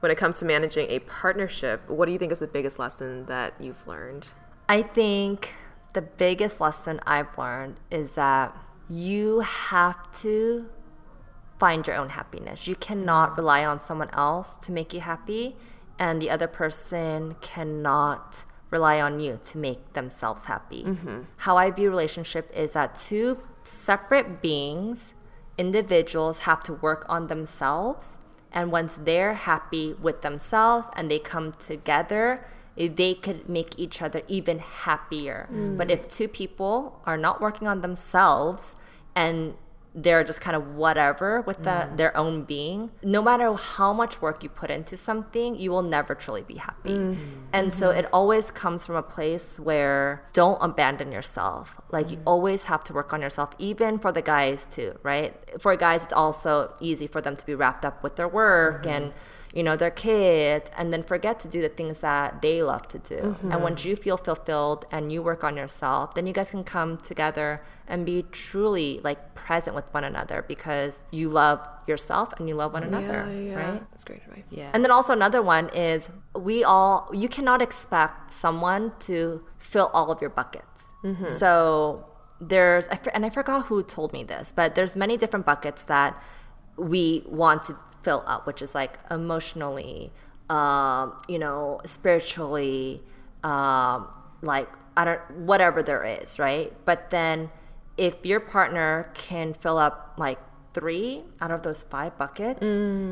when 0.00 0.12
it 0.12 0.18
comes 0.18 0.36
to 0.38 0.44
managing 0.44 0.88
a 0.90 1.00
partnership, 1.00 1.88
what 1.88 2.06
do 2.06 2.12
you 2.12 2.18
think 2.18 2.32
is 2.32 2.38
the 2.38 2.46
biggest 2.46 2.78
lesson 2.78 3.26
that 3.26 3.54
you've 3.58 3.86
learned? 3.86 4.28
I 4.68 4.82
think 4.82 5.54
the 5.94 6.02
biggest 6.02 6.60
lesson 6.60 7.00
I've 7.06 7.36
learned 7.36 7.80
is 7.90 8.12
that 8.12 8.56
you 8.88 9.40
have 9.40 10.10
to 10.20 10.68
find 11.58 11.86
your 11.86 11.96
own 11.96 12.10
happiness. 12.10 12.66
You 12.66 12.76
cannot 12.76 13.36
rely 13.36 13.64
on 13.64 13.80
someone 13.80 14.10
else 14.12 14.56
to 14.58 14.72
make 14.72 14.92
you 14.94 15.00
happy, 15.00 15.56
and 15.98 16.22
the 16.22 16.30
other 16.30 16.46
person 16.46 17.34
cannot 17.40 18.44
rely 18.70 19.00
on 19.00 19.18
you 19.18 19.40
to 19.44 19.58
make 19.58 19.94
themselves 19.94 20.44
happy. 20.44 20.84
Mm-hmm. 20.84 21.22
How 21.38 21.56
I 21.56 21.70
view 21.70 21.90
relationship 21.90 22.50
is 22.54 22.72
that 22.72 22.94
two 22.94 23.38
separate 23.64 24.40
beings, 24.42 25.14
individuals 25.56 26.40
have 26.40 26.60
to 26.64 26.74
work 26.74 27.04
on 27.08 27.26
themselves, 27.26 28.17
and 28.52 28.72
once 28.72 28.98
they're 29.00 29.34
happy 29.34 29.94
with 29.94 30.22
themselves 30.22 30.88
and 30.96 31.10
they 31.10 31.18
come 31.18 31.52
together, 31.52 32.44
they 32.76 33.14
could 33.14 33.48
make 33.48 33.78
each 33.78 34.00
other 34.00 34.22
even 34.28 34.58
happier. 34.60 35.48
Mm. 35.52 35.76
But 35.76 35.90
if 35.90 36.08
two 36.08 36.28
people 36.28 37.00
are 37.04 37.16
not 37.16 37.40
working 37.40 37.66
on 37.66 37.80
themselves 37.80 38.76
and 39.14 39.54
they're 40.02 40.22
just 40.22 40.40
kind 40.40 40.54
of 40.54 40.76
whatever 40.76 41.40
with 41.40 41.64
the, 41.64 41.70
mm. 41.70 41.96
their 41.96 42.16
own 42.16 42.44
being, 42.44 42.90
no 43.02 43.20
matter 43.20 43.52
how 43.54 43.92
much 43.92 44.22
work 44.22 44.42
you 44.44 44.48
put 44.48 44.70
into 44.70 44.96
something, 44.96 45.56
you 45.56 45.70
will 45.70 45.82
never 45.82 46.14
truly 46.14 46.42
be 46.42 46.54
happy. 46.54 46.90
Mm. 46.90 47.14
Mm. 47.14 47.16
And 47.52 47.74
so 47.74 47.90
it 47.90 48.06
always 48.12 48.50
comes 48.52 48.86
from 48.86 48.94
a 48.94 49.02
place 49.02 49.58
where 49.58 50.22
don't 50.32 50.58
abandon 50.62 51.10
yourself. 51.10 51.80
Like 51.90 52.10
you 52.10 52.20
always 52.24 52.64
have 52.64 52.84
to 52.84 52.92
work 52.92 53.12
on 53.12 53.20
yourself, 53.20 53.50
even 53.58 53.98
for 53.98 54.12
the 54.12 54.22
guys 54.22 54.66
too, 54.66 54.98
right? 55.02 55.34
For 55.60 55.74
guys, 55.76 56.04
it's 56.04 56.12
also 56.12 56.74
easy 56.80 57.06
for 57.08 57.20
them 57.20 57.34
to 57.34 57.44
be 57.44 57.54
wrapped 57.54 57.84
up 57.84 58.02
with 58.02 58.16
their 58.16 58.28
work 58.28 58.82
mm-hmm. 58.82 59.04
and 59.04 59.12
you 59.54 59.62
know 59.62 59.76
their 59.76 59.90
kids 59.90 60.70
and 60.76 60.92
then 60.92 61.02
forget 61.02 61.38
to 61.38 61.48
do 61.48 61.60
the 61.60 61.68
things 61.68 62.00
that 62.00 62.42
they 62.42 62.62
love 62.62 62.86
to 62.86 62.98
do 62.98 63.16
and 63.18 63.36
mm-hmm. 63.36 63.62
once 63.62 63.84
you 63.84 63.96
feel 63.96 64.16
fulfilled 64.16 64.84
and 64.92 65.10
you 65.10 65.22
work 65.22 65.42
on 65.42 65.56
yourself 65.56 66.14
then 66.14 66.26
you 66.26 66.32
guys 66.32 66.50
can 66.50 66.62
come 66.62 66.98
together 66.98 67.62
and 67.86 68.04
be 68.04 68.22
truly 68.30 69.00
like 69.02 69.34
present 69.34 69.74
with 69.74 69.92
one 69.94 70.04
another 70.04 70.44
because 70.46 71.02
you 71.10 71.30
love 71.30 71.66
yourself 71.86 72.34
and 72.38 72.48
you 72.48 72.54
love 72.54 72.74
one 72.74 72.82
another 72.82 73.24
right 73.24 73.90
That's 73.90 74.04
great 74.04 74.22
advice. 74.28 74.52
Yeah. 74.52 74.70
and 74.74 74.84
then 74.84 74.90
also 74.90 75.12
another 75.12 75.40
one 75.40 75.70
is 75.70 76.10
we 76.34 76.62
all 76.62 77.10
you 77.14 77.28
cannot 77.28 77.62
expect 77.62 78.30
someone 78.30 78.92
to 79.00 79.44
fill 79.58 79.90
all 79.92 80.10
of 80.10 80.20
your 80.20 80.30
buckets. 80.30 80.92
Mm-hmm. 81.04 81.26
So 81.26 82.06
there's 82.40 82.86
and 82.86 83.26
I 83.26 83.30
forgot 83.30 83.66
who 83.66 83.82
told 83.82 84.12
me 84.12 84.24
this, 84.24 84.52
but 84.54 84.74
there's 84.74 84.96
many 84.96 85.16
different 85.16 85.46
buckets 85.46 85.84
that 85.84 86.20
we 86.76 87.24
want 87.26 87.64
to 87.64 87.76
fill 88.08 88.24
up, 88.26 88.46
which 88.46 88.62
is 88.62 88.74
like 88.74 88.98
emotionally, 89.10 90.10
um, 90.48 91.12
you 91.28 91.38
know, 91.38 91.78
spiritually, 91.84 93.02
um, 93.44 94.08
like 94.40 94.70
I 94.96 95.04
don't 95.04 95.20
whatever 95.50 95.82
there 95.82 96.04
is, 96.04 96.38
right? 96.38 96.72
But 96.86 97.10
then 97.10 97.50
if 97.98 98.24
your 98.24 98.40
partner 98.40 99.10
can 99.12 99.52
fill 99.52 99.76
up 99.76 100.14
like 100.16 100.38
three 100.72 101.24
out 101.38 101.50
of 101.50 101.64
those 101.64 101.84
five 101.84 102.16
buckets 102.16 102.62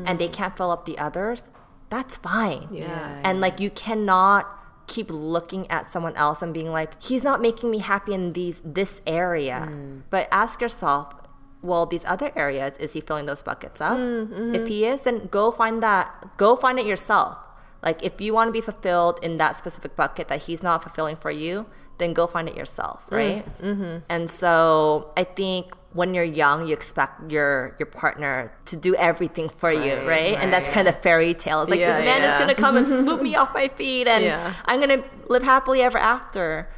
and 0.07 0.17
they 0.17 0.27
can't 0.27 0.57
fill 0.57 0.71
up 0.71 0.85
the 0.85 0.97
others, 0.97 1.47
that's 1.91 2.17
fine. 2.17 2.67
Yeah. 2.71 3.21
And 3.23 3.39
like 3.39 3.59
you 3.59 3.69
cannot 3.69 4.47
keep 4.87 5.11
looking 5.11 5.69
at 5.69 5.85
someone 5.85 6.15
else 6.15 6.41
and 6.41 6.55
being 6.55 6.71
like, 6.71 6.99
he's 7.03 7.23
not 7.23 7.39
making 7.39 7.69
me 7.69 7.79
happy 7.79 8.13
in 8.15 8.33
these 8.33 8.63
this 8.65 9.01
area. 9.05 9.69
But 10.09 10.27
ask 10.31 10.59
yourself, 10.59 11.13
well, 11.61 11.85
these 11.85 12.05
other 12.05 12.31
areas, 12.35 12.77
is 12.77 12.93
he 12.93 13.01
filling 13.01 13.25
those 13.25 13.43
buckets 13.43 13.81
up? 13.81 13.97
Mm-hmm. 13.97 14.55
If 14.55 14.67
he 14.67 14.85
is, 14.85 15.01
then 15.01 15.27
go 15.27 15.51
find 15.51 15.81
that 15.83 16.37
go 16.37 16.55
find 16.55 16.79
it 16.79 16.85
yourself. 16.85 17.37
Like 17.83 18.03
if 18.03 18.19
you 18.19 18.33
want 18.33 18.47
to 18.47 18.51
be 18.51 18.61
fulfilled 18.61 19.19
in 19.21 19.37
that 19.37 19.55
specific 19.55 19.95
bucket 19.95 20.27
that 20.29 20.43
he's 20.43 20.63
not 20.63 20.83
fulfilling 20.83 21.15
for 21.15 21.31
you, 21.31 21.65
then 21.97 22.13
go 22.13 22.27
find 22.27 22.47
it 22.47 22.55
yourself, 22.55 23.05
mm, 23.09 23.17
right? 23.17 23.61
Mm-hmm. 23.61 23.97
And 24.09 24.29
so 24.29 25.13
I 25.17 25.23
think 25.23 25.73
when 25.93 26.13
you're 26.13 26.23
young, 26.23 26.67
you 26.67 26.73
expect 26.73 27.31
your 27.31 27.75
your 27.79 27.87
partner 27.87 28.51
to 28.65 28.75
do 28.75 28.93
everything 28.95 29.49
for 29.49 29.71
you, 29.71 29.93
Right, 29.95 30.07
right? 30.07 30.35
And 30.37 30.53
that's 30.53 30.67
kind 30.67 30.87
of 30.87 31.01
fairy 31.01 31.33
tale. 31.33 31.61
It's 31.61 31.71
like 31.71 31.79
Yeah, 31.79 31.97
this 31.97 32.05
man 32.05 32.29
is 32.29 32.35
gonna 32.35 32.55
come 32.55 32.77
and 32.77 32.85
swoop 33.01 33.21
me 33.21 33.35
off 33.35 33.53
my 33.53 33.67
feet, 33.67 34.07
and 34.07 34.23
Yeah. 34.23 34.53
I'm 34.65 34.79
gonna 34.79 35.03
live 35.27 35.43
happily 35.43 35.81
ever 35.81 35.97
after. 35.97 36.69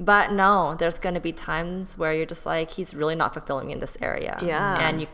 But 0.00 0.32
no, 0.32 0.74
there's 0.78 0.98
gonna 0.98 1.20
be 1.20 1.32
times 1.32 1.98
where 1.98 2.12
you're 2.12 2.26
just 2.26 2.46
like, 2.46 2.72
he's 2.72 2.94
really 2.94 3.14
not 3.14 3.34
fulfilling 3.34 3.66
me 3.66 3.72
in 3.72 3.80
this 3.80 3.96
area. 4.00 4.38
Yeah. 4.42 4.88
and 4.88 5.00
you, 5.00 5.08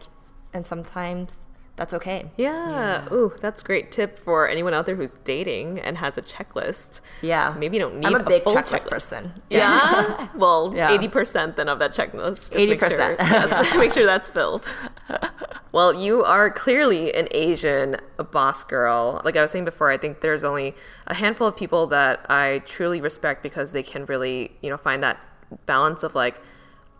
and 0.53 0.67
sometimes 0.67 1.37
that's 1.77 1.93
okay. 1.95 2.31
Yeah. 2.37 3.13
Ooh, 3.13 3.33
that's 3.41 3.63
great 3.63 3.91
tip 3.91 4.17
for 4.17 4.49
anyone 4.49 4.73
out 4.75 4.87
there 4.87 4.95
who's 4.95 5.15
dating 5.25 5.81
and 5.81 5.99
has 5.99 6.17
a 6.17 6.23
checklist. 6.23 7.01
Yeah, 7.21 7.55
Maybe 7.59 7.77
you 7.79 7.83
don't 7.83 7.97
need 7.99 8.07
I'm 8.07 8.15
a 8.15 8.23
big 8.23 8.45
full 8.45 8.55
checklist 8.55 8.87
checklist. 8.87 8.89
person. 8.91 9.33
Yeah. 9.51 10.29
well, 10.37 10.73
Yeah. 10.75 10.93
eighty 10.93 11.09
percent 11.09 11.57
then 11.57 11.69
of 11.69 11.79
that 11.81 11.93
checklist. 11.93 12.55
80%. 12.55 12.79
sure, 12.91 13.17
yes, 13.19 13.77
make 13.77 13.93
sure 13.93 14.07
that's 14.07 14.29
filled. 14.31 14.73
well, 15.73 15.93
you 15.95 16.23
are 16.23 16.51
clearly 16.51 17.13
an 17.15 17.27
Asian 17.33 17.97
boss 18.31 18.63
girl. 18.65 19.21
Like 19.25 19.37
I 19.37 19.43
was 19.43 19.51
saying 19.51 19.65
before, 19.65 19.91
I 19.91 19.97
think 19.97 20.21
there's 20.21 20.45
only 20.45 20.75
a 21.09 21.15
handful 21.15 21.49
of 21.49 21.57
people 21.57 21.87
that 21.89 22.25
I 22.29 22.63
truly 22.67 23.01
respect 23.01 23.43
because 23.43 23.73
they 23.73 23.83
can 23.83 24.07
really, 24.07 24.53
you 24.63 24.71
know, 24.71 24.77
find 24.77 25.03
that 25.03 25.19
balance 25.67 26.03
of 26.03 26.15
like 26.15 26.41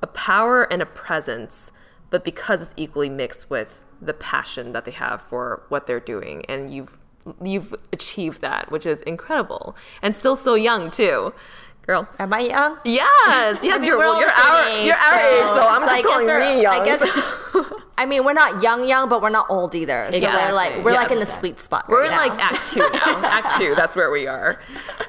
a 0.03 0.07
power 0.09 0.65
and 0.65 0.83
a 0.83 0.87
presence, 0.87 1.71
but 2.11 2.25
because 2.25 2.61
it's 2.63 2.75
equally 2.77 3.09
mixed 3.09 3.49
with 3.49 3.84
the 4.05 4.15
passion 4.15 4.73
that 4.73 4.85
they 4.85 4.91
have 4.93 5.21
for 5.23 5.63
what 5.69 5.87
they're 5.87 6.01
doing, 6.01 6.45
and 6.49 6.71
you've 6.71 6.99
you've 7.43 7.75
achieved 7.93 8.41
that, 8.43 8.71
which 8.71 8.85
is 8.87 9.01
incredible, 9.03 9.75
and 10.03 10.15
still 10.15 10.37
so 10.37 10.55
young 10.55 10.91
too, 10.91 11.33
girl. 11.87 12.09
Am 12.19 12.33
I 12.33 12.41
young? 12.41 12.79
Yes, 12.85 13.61
yes, 13.63 13.65
mean, 13.79 13.85
you're, 13.85 13.99
well, 13.99 14.21
you're 14.21 14.31
our, 14.31 14.69
age, 14.69 14.87
you're 14.87 14.97
our 14.97 15.15
age, 15.15 15.49
so 15.49 15.67
I'm 15.67 15.81
so 15.81 15.87
just 15.87 15.95
I 15.95 16.03
calling 16.03 16.27
me 16.27 16.63
young. 16.63 16.81
I 16.81 16.85
guess- 16.85 17.73
I 17.97 18.07
mean, 18.07 18.25
we're 18.25 18.33
not 18.33 18.61
young, 18.61 18.89
young, 18.89 19.09
but 19.09 19.23
we're 19.23 19.31
not 19.31 19.47
old 19.49 19.75
either. 19.77 20.09
So 20.11 20.17
Exactly. 20.17 20.43
we're 20.45 20.53
like 20.53 20.85
we're 20.85 20.93
like 20.93 21.13
in 21.13 21.21
the 21.21 21.27
sweet 21.27 21.61
spot. 21.61 21.89
We're 21.89 22.05
in 22.05 22.11
like 22.11 22.33
act 22.43 22.73
two 22.73 22.81
now. 22.81 23.25
act 23.25 23.57
two, 23.57 23.75
that's 23.77 23.95
where 23.95 24.11
we 24.11 24.27
are. 24.27 24.61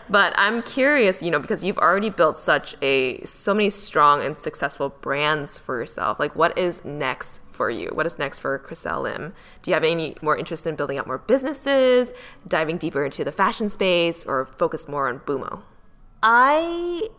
But 0.07 0.35
I'm 0.37 0.61
curious, 0.61 1.23
you 1.23 1.31
know, 1.31 1.39
because 1.39 1.63
you've 1.63 1.79
already 1.79 2.11
built 2.11 2.37
such 2.37 2.75
a 2.83 3.23
so 3.23 3.55
many 3.55 3.71
strong 3.71 4.21
and 4.23 4.37
successful 4.37 4.89
brands 4.89 5.57
for 5.57 5.79
yourself. 5.79 6.19
Like, 6.19 6.35
what 6.35 6.55
is 6.59 6.85
next 6.85 7.41
for 7.55 7.69
you? 7.69 7.89
What 7.93 8.05
is 8.05 8.19
next 8.19 8.39
for 8.39 8.59
Chriselle 8.59 9.03
Lim? 9.03 9.33
Do 9.61 9.71
you 9.71 9.73
have 9.73 9.83
any 9.83 10.15
more 10.21 10.37
interest 10.37 10.67
in 10.67 10.75
building 10.75 10.99
out 10.99 11.07
more 11.07 11.17
businesses, 11.17 12.13
diving 12.47 12.77
deeper 12.77 13.05
into 13.05 13.23
the 13.23 13.31
fashion 13.31 13.69
space, 13.69 14.23
or 14.23 14.45
focus 14.57 14.87
more 14.87 15.07
on 15.07 15.19
Bumo? 15.19 15.61
I 16.21 17.09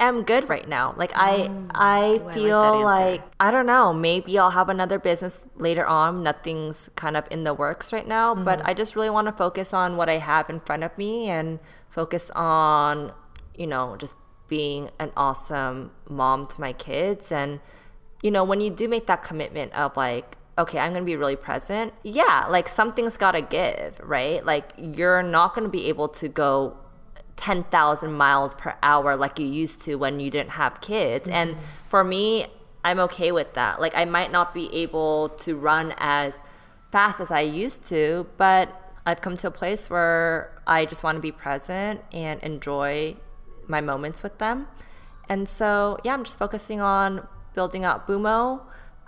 am 0.00 0.22
good 0.22 0.48
right 0.48 0.68
now. 0.68 0.94
Like 0.96 1.12
I 1.16 1.48
mm. 1.48 1.70
I 1.74 2.20
like 2.24 2.34
feel 2.34 2.62
that 2.62 2.74
answer. 2.74 2.84
like 2.84 3.22
I 3.40 3.50
don't 3.50 3.66
know, 3.66 3.92
maybe 3.92 4.38
I'll 4.38 4.50
have 4.50 4.68
another 4.68 4.98
business 4.98 5.40
later 5.56 5.86
on. 5.86 6.22
Nothing's 6.22 6.90
kind 6.94 7.16
of 7.16 7.26
in 7.30 7.44
the 7.44 7.54
works 7.54 7.92
right 7.92 8.06
now, 8.06 8.34
but 8.34 8.58
mm-hmm. 8.58 8.68
I 8.68 8.74
just 8.74 8.94
really 8.96 9.10
want 9.10 9.26
to 9.26 9.32
focus 9.32 9.72
on 9.72 9.96
what 9.96 10.08
I 10.08 10.18
have 10.18 10.50
in 10.50 10.60
front 10.60 10.84
of 10.84 10.96
me 10.96 11.28
and 11.28 11.58
focus 11.90 12.30
on, 12.34 13.12
you 13.56 13.66
know, 13.66 13.96
just 13.96 14.16
being 14.48 14.90
an 14.98 15.12
awesome 15.16 15.90
mom 16.08 16.46
to 16.46 16.60
my 16.60 16.72
kids 16.72 17.30
and 17.30 17.60
you 18.22 18.30
know, 18.30 18.44
when 18.44 18.60
you 18.60 18.70
do 18.70 18.88
make 18.88 19.06
that 19.06 19.22
commitment 19.22 19.72
of 19.74 19.96
like 19.96 20.36
okay, 20.58 20.80
I'm 20.80 20.90
going 20.90 21.04
to 21.04 21.06
be 21.06 21.14
really 21.14 21.36
present. 21.36 21.94
Yeah, 22.02 22.46
like 22.50 22.68
something's 22.68 23.16
got 23.16 23.32
to 23.32 23.40
give, 23.40 24.00
right? 24.02 24.44
Like 24.44 24.72
you're 24.76 25.22
not 25.22 25.54
going 25.54 25.62
to 25.62 25.70
be 25.70 25.86
able 25.86 26.08
to 26.08 26.28
go 26.28 26.76
10,000 27.36 28.12
miles 28.12 28.56
per 28.56 28.74
hour 28.82 29.16
like 29.16 29.38
you 29.38 29.46
used 29.46 29.80
to 29.82 29.94
when 29.94 30.18
you 30.18 30.30
didn't 30.30 30.50
have 30.50 30.80
kids. 30.80 31.26
Mm-hmm. 31.26 31.34
And 31.34 31.56
for 31.88 32.02
me, 32.02 32.46
I'm 32.84 32.98
okay 33.00 33.32
with 33.32 33.54
that. 33.54 33.80
Like, 33.80 33.96
I 33.96 34.04
might 34.04 34.32
not 34.32 34.52
be 34.52 34.74
able 34.74 35.30
to 35.30 35.56
run 35.56 35.94
as 35.98 36.38
fast 36.90 37.20
as 37.20 37.30
I 37.30 37.40
used 37.40 37.84
to, 37.86 38.26
but 38.36 38.92
I've 39.06 39.20
come 39.20 39.36
to 39.36 39.46
a 39.46 39.50
place 39.50 39.88
where 39.88 40.60
I 40.66 40.84
just 40.84 41.04
want 41.04 41.16
to 41.16 41.22
be 41.22 41.32
present 41.32 42.02
and 42.12 42.42
enjoy 42.42 43.16
my 43.66 43.80
moments 43.80 44.22
with 44.22 44.38
them. 44.38 44.68
And 45.28 45.48
so, 45.48 45.98
yeah, 46.02 46.14
I'm 46.14 46.24
just 46.24 46.38
focusing 46.38 46.80
on 46.80 47.26
building 47.54 47.84
out 47.84 48.06
Bumo, 48.06 48.60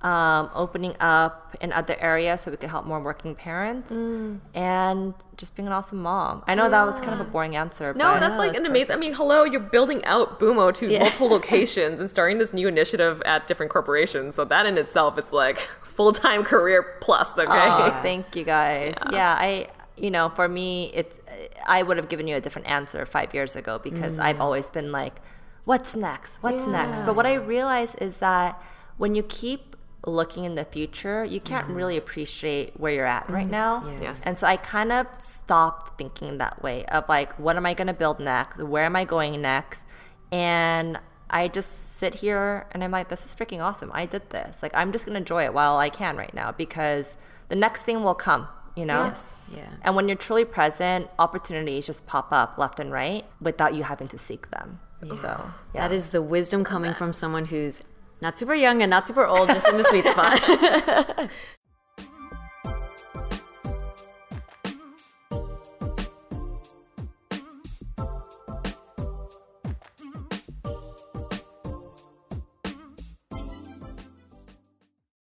um, 0.02 0.48
opening 0.54 0.94
up 0.98 1.54
in 1.60 1.72
other 1.72 1.94
areas 2.00 2.40
so 2.40 2.50
we 2.50 2.56
could 2.56 2.70
help 2.70 2.86
more 2.86 3.00
working 3.00 3.34
parents, 3.34 3.90
and 3.92 5.14
just 5.36 5.54
being 5.56 5.66
an 5.66 5.72
awesome 5.72 5.98
mom. 5.98 6.42
I 6.46 6.54
know 6.54 6.70
that 6.70 6.86
was 6.86 7.00
kind 7.00 7.12
of 7.12 7.20
a 7.20 7.30
boring 7.30 7.54
answer. 7.54 7.92
No, 7.92 8.12
but 8.14 8.20
that's 8.20 8.38
like 8.38 8.56
an 8.56 8.64
amazing. 8.64 8.96
I 8.96 8.98
mean, 8.98 9.12
hello, 9.12 9.44
you're 9.44 9.60
building 9.60 10.02
out 10.06 10.40
Bumo 10.40 10.72
to 10.74 10.98
multiple 10.98 11.28
locations 11.36 12.00
and 12.00 12.08
starting 12.08 12.38
this 12.38 12.54
new 12.54 12.66
initiative 12.66 13.22
at 13.26 13.46
different 13.46 13.70
corporations. 13.70 14.34
So 14.34 14.44
that 14.46 14.64
in 14.64 14.78
itself, 14.78 15.18
it's 15.18 15.32
like 15.34 15.58
full 15.82 16.12
time 16.12 16.44
career 16.44 16.82
plus. 17.00 17.38
Okay. 17.38 17.46
Oh, 17.50 17.98
thank 18.02 18.34
you 18.36 18.44
guys. 18.44 18.94
Yeah. 19.12 19.36
I, 19.38 19.68
you 19.98 20.10
know, 20.10 20.30
for 20.30 20.48
me, 20.48 20.90
it's, 20.94 21.18
I 21.66 21.82
would 21.82 21.98
have 21.98 22.08
given 22.08 22.26
you 22.26 22.36
a 22.36 22.40
different 22.40 22.68
answer 22.68 23.04
five 23.04 23.34
years 23.34 23.54
ago 23.54 23.78
because 23.78 24.18
I've 24.18 24.40
always 24.40 24.70
been 24.70 24.92
like, 24.92 25.16
what's 25.64 25.96
next? 25.96 26.36
What's 26.42 26.66
next? 26.66 27.02
But 27.02 27.16
what 27.16 27.26
I 27.26 27.34
realize 27.34 27.94
is 27.96 28.18
that 28.18 28.60
when 28.96 29.14
you 29.14 29.22
keep 29.22 29.76
looking 30.06 30.44
in 30.44 30.54
the 30.54 30.64
future, 30.64 31.24
you 31.24 31.40
can't 31.40 31.66
mm-hmm. 31.66 31.74
really 31.74 31.96
appreciate 31.96 32.78
where 32.78 32.92
you're 32.92 33.06
at 33.06 33.28
right 33.28 33.42
mm-hmm. 33.42 33.50
now. 33.50 33.84
Yes. 34.00 34.24
And 34.24 34.38
so 34.38 34.46
I 34.46 34.56
kind 34.56 34.92
of 34.92 35.06
stopped 35.20 35.98
thinking 35.98 36.38
that 36.38 36.62
way 36.62 36.84
of 36.86 37.08
like, 37.08 37.38
what 37.38 37.56
am 37.56 37.66
I 37.66 37.74
going 37.74 37.88
to 37.88 37.94
build 37.94 38.18
next? 38.18 38.62
Where 38.62 38.84
am 38.84 38.96
I 38.96 39.04
going 39.04 39.40
next? 39.40 39.84
And 40.32 40.98
I 41.28 41.48
just 41.48 41.96
sit 41.96 42.16
here 42.16 42.66
and 42.72 42.82
I'm 42.82 42.90
like, 42.90 43.08
this 43.08 43.24
is 43.24 43.34
freaking 43.34 43.60
awesome. 43.60 43.90
I 43.92 44.06
did 44.06 44.30
this. 44.30 44.62
Like, 44.62 44.72
I'm 44.74 44.92
just 44.92 45.04
going 45.04 45.14
to 45.14 45.18
enjoy 45.18 45.44
it 45.44 45.54
while 45.54 45.76
I 45.76 45.88
can 45.88 46.16
right 46.16 46.32
now 46.34 46.52
because 46.52 47.16
the 47.48 47.56
next 47.56 47.82
thing 47.82 48.02
will 48.02 48.14
come, 48.14 48.48
you 48.74 48.84
know? 48.86 49.04
Yes, 49.04 49.44
yeah. 49.54 49.68
And 49.82 49.94
when 49.96 50.08
you're 50.08 50.16
truly 50.16 50.44
present, 50.44 51.08
opportunities 51.18 51.86
just 51.86 52.06
pop 52.06 52.32
up 52.32 52.58
left 52.58 52.80
and 52.80 52.90
right 52.90 53.24
without 53.40 53.74
you 53.74 53.84
having 53.84 54.08
to 54.08 54.18
seek 54.18 54.50
them. 54.50 54.80
So, 55.08 55.50
yeah. 55.74 55.88
That 55.88 55.92
is 55.94 56.10
the 56.10 56.20
wisdom 56.20 56.62
coming 56.62 56.92
from 56.92 57.12
someone 57.14 57.46
who's 57.46 57.80
not 58.20 58.38
super 58.38 58.54
young 58.54 58.82
and 58.82 58.90
not 58.90 59.06
super 59.06 59.26
old, 59.26 59.48
just 59.48 59.66
in 59.66 59.78
the 59.78 59.84
sweet 59.84 60.04
spot. 60.04 61.30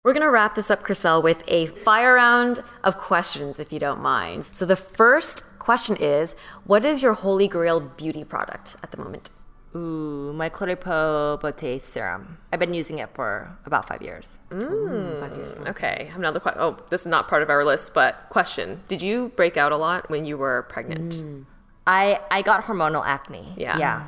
We're 0.04 0.12
going 0.12 0.22
to 0.22 0.30
wrap 0.30 0.54
this 0.54 0.70
up, 0.70 0.84
Chriselle, 0.84 1.22
with 1.22 1.42
a 1.48 1.66
fire 1.66 2.14
round 2.14 2.62
of 2.84 2.98
questions, 2.98 3.58
if 3.58 3.72
you 3.72 3.78
don't 3.78 4.00
mind. 4.00 4.44
So, 4.52 4.66
the 4.66 4.76
first 4.76 5.42
question 5.58 5.96
is 5.96 6.36
What 6.64 6.84
is 6.84 7.02
your 7.02 7.14
holy 7.14 7.48
grail 7.48 7.80
beauty 7.80 8.22
product 8.22 8.76
at 8.82 8.90
the 8.90 8.98
moment? 8.98 9.30
Ooh, 9.76 10.32
my 10.32 10.48
Clé 10.50 10.68
de 10.68 10.76
Peau 10.76 11.36
Beauté 11.42 11.80
serum. 11.80 12.38
I've 12.52 12.60
been 12.60 12.74
using 12.74 12.98
it 12.98 13.10
for 13.14 13.50
about 13.66 13.88
five 13.88 14.02
years. 14.02 14.38
Mm, 14.50 15.68
okay. 15.68 15.96
I 16.00 16.04
have 16.10 16.18
another 16.18 16.38
question. 16.38 16.60
Oh, 16.62 16.76
this 16.90 17.00
is 17.00 17.06
not 17.08 17.26
part 17.26 17.42
of 17.42 17.50
our 17.50 17.64
list, 17.64 17.92
but 17.92 18.26
question: 18.30 18.82
Did 18.86 19.02
you 19.02 19.30
break 19.36 19.56
out 19.56 19.72
a 19.72 19.76
lot 19.76 20.08
when 20.08 20.24
you 20.24 20.38
were 20.38 20.62
pregnant? 20.68 21.14
Mm. 21.14 21.46
I, 21.86 22.20
I 22.30 22.42
got 22.42 22.64
hormonal 22.64 23.04
acne. 23.04 23.52
Yeah. 23.56 23.76
Yeah. 23.78 24.04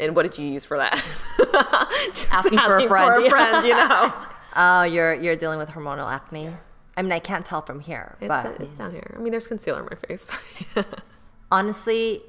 And 0.00 0.14
what 0.14 0.22
did 0.22 0.38
you 0.38 0.46
use 0.48 0.64
for 0.64 0.76
that? 0.78 0.94
Just 2.14 2.32
Asking 2.32 2.58
for 2.58 2.78
a 2.78 2.86
friend, 2.88 3.24
yeah. 3.24 3.28
friend, 3.30 3.66
you 3.66 3.74
know. 3.74 4.14
Oh, 4.60 4.82
you're 4.82 5.14
you're 5.14 5.36
dealing 5.36 5.58
with 5.58 5.68
hormonal 5.68 6.10
acne. 6.10 6.50
I 6.96 7.02
mean, 7.02 7.12
I 7.12 7.18
can't 7.20 7.44
tell 7.44 7.62
from 7.62 7.78
here, 7.80 8.16
It's, 8.20 8.26
but 8.28 8.58
it's 8.60 8.78
down 8.78 8.90
here. 8.92 9.14
I 9.16 9.20
mean, 9.20 9.30
there's 9.30 9.46
concealer 9.46 9.80
on 9.80 9.88
my 9.90 9.96
face. 9.96 10.26
but- 10.74 11.04
honestly, 11.52 12.22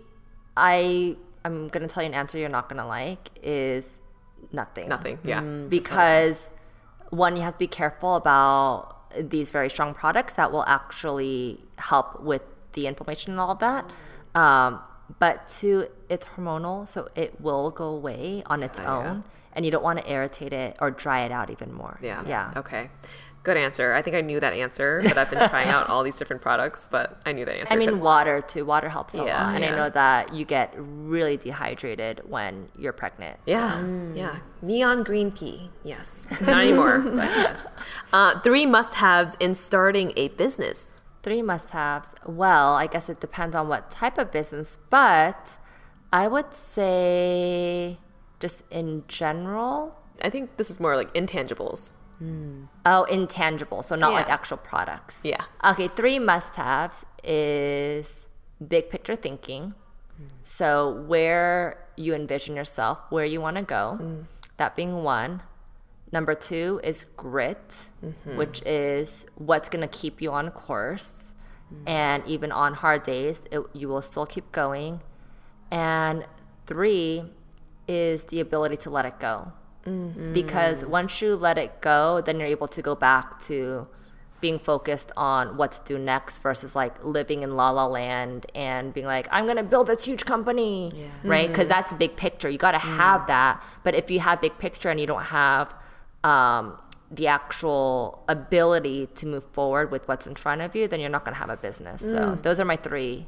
I 0.55 1.15
I'm 1.45 1.67
gonna 1.69 1.87
tell 1.87 2.03
you 2.03 2.09
an 2.09 2.15
answer 2.15 2.37
you're 2.37 2.49
not 2.49 2.69
gonna 2.69 2.87
like 2.87 3.29
is 3.41 3.95
nothing. 4.51 4.89
Nothing. 4.89 5.19
Yeah. 5.23 5.41
because 5.69 6.49
one, 7.09 7.35
you 7.35 7.41
have 7.41 7.53
to 7.53 7.59
be 7.59 7.67
careful 7.67 8.15
about 8.15 8.95
these 9.17 9.51
very 9.51 9.69
strong 9.69 9.93
products 9.93 10.33
that 10.33 10.51
will 10.51 10.65
actually 10.65 11.59
help 11.77 12.21
with 12.21 12.43
the 12.73 12.85
inflammation 12.87 13.31
and 13.31 13.39
all 13.39 13.51
of 13.51 13.59
that. 13.59 13.89
Um, 14.35 14.79
but 15.17 15.47
two, 15.47 15.87
it's 16.07 16.27
hormonal, 16.27 16.87
so 16.87 17.07
it 17.15 17.41
will 17.41 17.71
go 17.71 17.87
away 17.87 18.43
on 18.45 18.61
its 18.61 18.79
own, 18.79 19.23
and 19.53 19.65
you 19.65 19.71
don't 19.71 19.83
want 19.83 19.99
to 19.99 20.11
irritate 20.11 20.53
it 20.53 20.77
or 20.79 20.91
dry 20.91 21.21
it 21.21 21.31
out 21.31 21.49
even 21.49 21.73
more. 21.73 21.97
Yeah. 22.01 22.23
yeah. 22.27 22.51
Okay. 22.55 22.91
Good 23.43 23.55
answer. 23.57 23.93
I 23.93 24.01
think 24.01 24.15
I 24.17 24.21
knew 24.21 24.39
that 24.41 24.53
answer, 24.53 24.99
but 25.03 25.17
I've 25.17 25.29
been 25.29 25.47
trying 25.49 25.69
out 25.69 25.87
all 25.89 26.03
these 26.03 26.17
different 26.17 26.41
products, 26.41 26.89
but 26.91 27.21
I 27.25 27.31
knew 27.31 27.45
that 27.45 27.55
answer. 27.57 27.73
I 27.73 27.77
mean, 27.77 27.99
water 28.01 28.41
too. 28.41 28.65
Water 28.65 28.89
helps 28.89 29.13
a 29.15 29.23
Yeah, 29.23 29.45
lot, 29.45 29.55
and 29.55 29.63
yeah. 29.63 29.73
I 29.73 29.75
know 29.77 29.89
that 29.89 30.33
you 30.33 30.43
get 30.45 30.73
really 30.77 31.37
dehydrated 31.37 32.21
when 32.29 32.67
you're 32.77 32.91
pregnant. 32.93 33.39
so- 33.45 33.51
Yeah, 33.51 33.81
yeah. 34.13 34.35
Neon 34.61 35.03
green 35.03 35.31
pea. 35.31 35.69
Yes. 35.83 36.27
Not 36.41 36.59
anymore, 36.61 36.99
but 37.05 37.29
yes. 37.29 37.65
Uh, 38.11 38.39
three 38.41 38.65
must-haves 38.65 39.35
in 39.39 39.55
starting 39.55 40.11
a 40.17 40.27
business. 40.29 40.95
Three 41.23 41.41
must 41.41 41.69
haves. 41.69 42.13
Well, 42.25 42.75
I 42.75 42.87
guess 42.87 43.07
it 43.09 43.19
depends 43.21 43.55
on 43.55 43.67
what 43.69 43.89
type 43.89 44.17
of 44.17 44.31
business, 44.31 44.77
but 44.89 45.57
I 46.11 46.27
would 46.27 46.53
say 46.53 47.99
just 48.39 48.63
in 48.69 49.03
general. 49.07 49.97
I 50.21 50.29
think 50.29 50.57
this 50.57 50.69
is 50.69 50.79
more 50.79 50.95
like 50.97 51.13
intangibles. 51.13 51.91
Mm. 52.21 52.67
Oh, 52.85 53.03
intangible. 53.03 53.83
So 53.83 53.95
not 53.95 54.13
like 54.13 54.29
actual 54.29 54.57
products. 54.57 55.21
Yeah. 55.23 55.43
Okay, 55.63 55.87
three 55.87 56.19
must 56.19 56.55
haves 56.55 57.05
is 57.23 58.25
big 58.65 58.89
picture 58.89 59.15
thinking. 59.15 59.73
Mm. 60.21 60.27
So 60.43 60.91
where 61.07 61.85
you 61.95 62.13
envision 62.13 62.55
yourself, 62.55 62.99
where 63.09 63.25
you 63.25 63.41
want 63.41 63.57
to 63.57 63.63
go. 63.63 63.99
Mm. 64.01 64.25
That 64.57 64.75
being 64.75 65.03
one. 65.03 65.41
Number 66.11 66.33
two 66.33 66.81
is 66.83 67.05
grit, 67.15 67.85
mm-hmm. 68.03 68.35
which 68.35 68.63
is 68.65 69.27
what's 69.35 69.69
going 69.69 69.87
to 69.87 69.99
keep 69.99 70.21
you 70.21 70.31
on 70.31 70.49
course. 70.49 71.33
And 71.85 72.25
even 72.25 72.51
on 72.51 72.73
hard 72.73 73.03
days, 73.03 73.43
it, 73.51 73.61
you 73.73 73.87
will 73.87 74.01
still 74.01 74.25
keep 74.25 74.51
going. 74.51 75.01
And 75.69 76.25
three 76.65 77.25
is 77.87 78.23
the 78.25 78.39
ability 78.39 78.77
to 78.77 78.89
let 78.89 79.05
it 79.05 79.19
go. 79.19 79.53
Because 79.83 80.85
once 80.85 81.21
you 81.21 81.35
let 81.35 81.57
it 81.57 81.81
go, 81.81 82.21
then 82.21 82.39
you're 82.39 82.47
able 82.47 82.67
to 82.67 82.81
go 82.81 82.95
back 82.95 83.39
to 83.41 83.87
being 84.41 84.59
focused 84.59 85.11
on 85.17 85.57
what 85.57 85.71
to 85.73 85.81
do 85.83 85.99
next 85.99 86.39
versus 86.39 86.75
like 86.75 87.03
living 87.03 87.41
in 87.41 87.55
la 87.55 87.69
la 87.71 87.85
land 87.85 88.45
and 88.55 88.93
being 88.93 89.05
like, 89.05 89.27
I'm 89.31 89.45
gonna 89.45 89.63
build 89.63 89.87
this 89.87 90.05
huge 90.05 90.25
company, 90.25 90.91
right? 91.23 91.43
Mm-hmm. 91.43 91.51
Because 91.51 91.67
that's 91.67 91.93
big 91.93 92.15
picture. 92.15 92.49
You 92.49 92.57
gotta 92.57 92.77
mm. 92.77 92.97
have 92.97 93.27
that. 93.27 93.63
But 93.83 93.95
if 93.95 94.09
you 94.09 94.19
have 94.19 94.41
big 94.41 94.57
picture 94.57 94.89
and 94.89 94.99
you 94.99 95.07
don't 95.07 95.23
have 95.23 95.73
um, 96.23 96.77
the 97.11 97.27
actual 97.27 98.23
ability 98.27 99.07
to 99.15 99.25
move 99.25 99.45
forward 99.51 99.91
with 99.91 100.07
what's 100.07 100.27
in 100.27 100.35
front 100.35 100.61
of 100.61 100.75
you, 100.75 100.87
then 100.87 100.99
you're 100.99 101.09
not 101.09 101.25
gonna 101.25 101.37
have 101.37 101.49
a 101.49 101.57
business. 101.57 102.01
So 102.01 102.35
mm. 102.35 102.41
those 102.41 102.59
are 102.59 102.65
my 102.65 102.77
three 102.77 103.27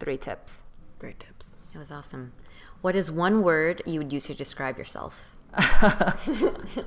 three 0.00 0.16
tips. 0.16 0.62
Great 0.98 1.20
tips. 1.20 1.56
That 1.72 1.78
was 1.78 1.90
awesome. 1.90 2.32
What 2.80 2.96
is 2.96 3.10
one 3.10 3.42
word 3.42 3.82
you 3.86 4.00
would 4.00 4.12
use 4.12 4.26
to 4.26 4.34
describe 4.34 4.78
yourself? 4.78 5.34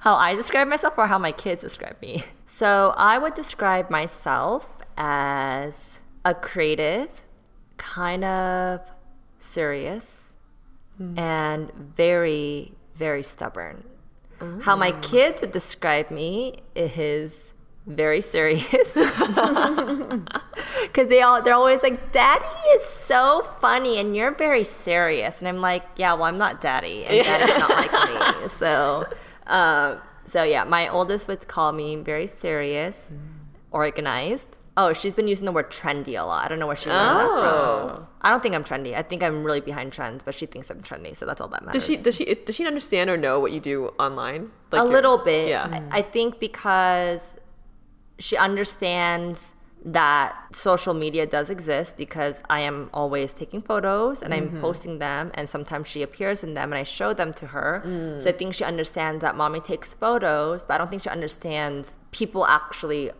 how 0.00 0.14
I 0.14 0.34
describe 0.34 0.68
myself 0.68 0.96
or 0.96 1.06
how 1.06 1.18
my 1.18 1.32
kids 1.32 1.60
describe 1.62 2.00
me. 2.00 2.24
So 2.46 2.94
I 2.96 3.18
would 3.18 3.34
describe 3.34 3.90
myself 3.90 4.68
as 4.96 5.98
a 6.24 6.34
creative, 6.34 7.08
kind 7.76 8.24
of 8.24 8.80
serious, 9.38 10.32
hmm. 10.96 11.18
and 11.18 11.72
very, 11.72 12.72
very 12.94 13.22
stubborn. 13.22 13.84
How 14.62 14.76
my 14.76 14.92
mm. 14.92 15.02
kids 15.02 15.40
would 15.40 15.52
describe 15.52 16.10
me 16.10 16.56
is 16.74 17.52
very 17.86 18.20
serious. 18.20 18.92
Cause 20.92 21.08
they 21.08 21.22
all 21.22 21.42
they're 21.42 21.54
always 21.54 21.82
like, 21.82 22.12
Daddy 22.12 22.44
is 22.74 22.84
so 22.84 23.42
funny 23.60 23.98
and 23.98 24.16
you're 24.16 24.34
very 24.34 24.64
serious. 24.64 25.38
And 25.38 25.48
I'm 25.48 25.60
like, 25.60 25.84
Yeah, 25.96 26.14
well 26.14 26.24
I'm 26.24 26.38
not 26.38 26.60
daddy 26.60 27.04
and 27.04 27.24
daddy's 27.24 27.58
not 27.58 27.70
like 27.70 27.92
me. 28.42 28.48
So 28.48 29.06
um 29.46 29.98
so 30.26 30.42
yeah, 30.42 30.64
my 30.64 30.88
oldest 30.88 31.28
would 31.28 31.46
call 31.46 31.72
me 31.72 31.94
very 31.96 32.26
serious, 32.26 33.12
organized. 33.70 34.58
Oh, 34.78 34.92
she's 34.92 35.14
been 35.14 35.26
using 35.28 35.46
the 35.46 35.52
word 35.52 35.70
trendy 35.70 36.20
a 36.20 36.24
lot. 36.24 36.44
I 36.44 36.48
don't 36.48 36.58
know 36.58 36.66
where 36.66 36.76
she 36.76 36.90
learned 36.90 37.20
that 37.20 37.88
from. 37.88 38.06
I 38.20 38.28
don't 38.30 38.42
think 38.42 38.54
I'm 38.54 38.64
trendy. 38.64 38.94
I 38.94 39.02
think 39.02 39.22
I'm 39.22 39.42
really 39.42 39.60
behind 39.60 39.92
trends, 39.92 40.22
but 40.22 40.34
she 40.34 40.44
thinks 40.44 40.68
I'm 40.68 40.82
trendy, 40.82 41.16
so 41.16 41.24
that's 41.24 41.40
all 41.40 41.48
that 41.48 41.64
matters. 41.64 41.86
Does 41.86 41.86
she 41.86 41.96
does 42.02 42.16
she 42.16 42.34
does 42.34 42.54
she 42.56 42.66
understand 42.66 43.08
or 43.08 43.16
know 43.16 43.40
what 43.40 43.52
you 43.52 43.60
do 43.60 43.86
online? 43.98 44.50
Like 44.72 44.82
a 44.82 44.84
little 44.84 45.16
bit. 45.16 45.48
Yeah. 45.48 45.88
I, 45.90 45.98
I 46.00 46.02
think 46.02 46.40
because 46.40 47.38
she 48.18 48.36
understands 48.36 49.52
that 49.84 50.34
social 50.50 50.94
media 50.94 51.26
does 51.26 51.48
exist 51.48 51.96
because 51.96 52.42
I 52.50 52.60
am 52.60 52.90
always 52.92 53.32
taking 53.32 53.60
photos 53.62 54.20
and 54.20 54.34
I'm 54.34 54.48
mm-hmm. 54.48 54.60
posting 54.60 54.98
them, 54.98 55.30
and 55.34 55.48
sometimes 55.48 55.86
she 55.86 56.02
appears 56.02 56.42
in 56.42 56.54
them 56.54 56.72
and 56.72 56.78
I 56.78 56.82
show 56.82 57.12
them 57.12 57.32
to 57.34 57.48
her. 57.48 57.82
Mm. 57.86 58.20
So 58.20 58.30
I 58.30 58.32
think 58.32 58.54
she 58.54 58.64
understands 58.64 59.22
that 59.22 59.36
mommy 59.36 59.60
takes 59.60 59.94
photos, 59.94 60.66
but 60.66 60.74
I 60.74 60.78
don't 60.78 60.90
think 60.90 61.02
she 61.02 61.08
understands 61.08 61.96
people 62.10 62.46
actually 62.46 63.12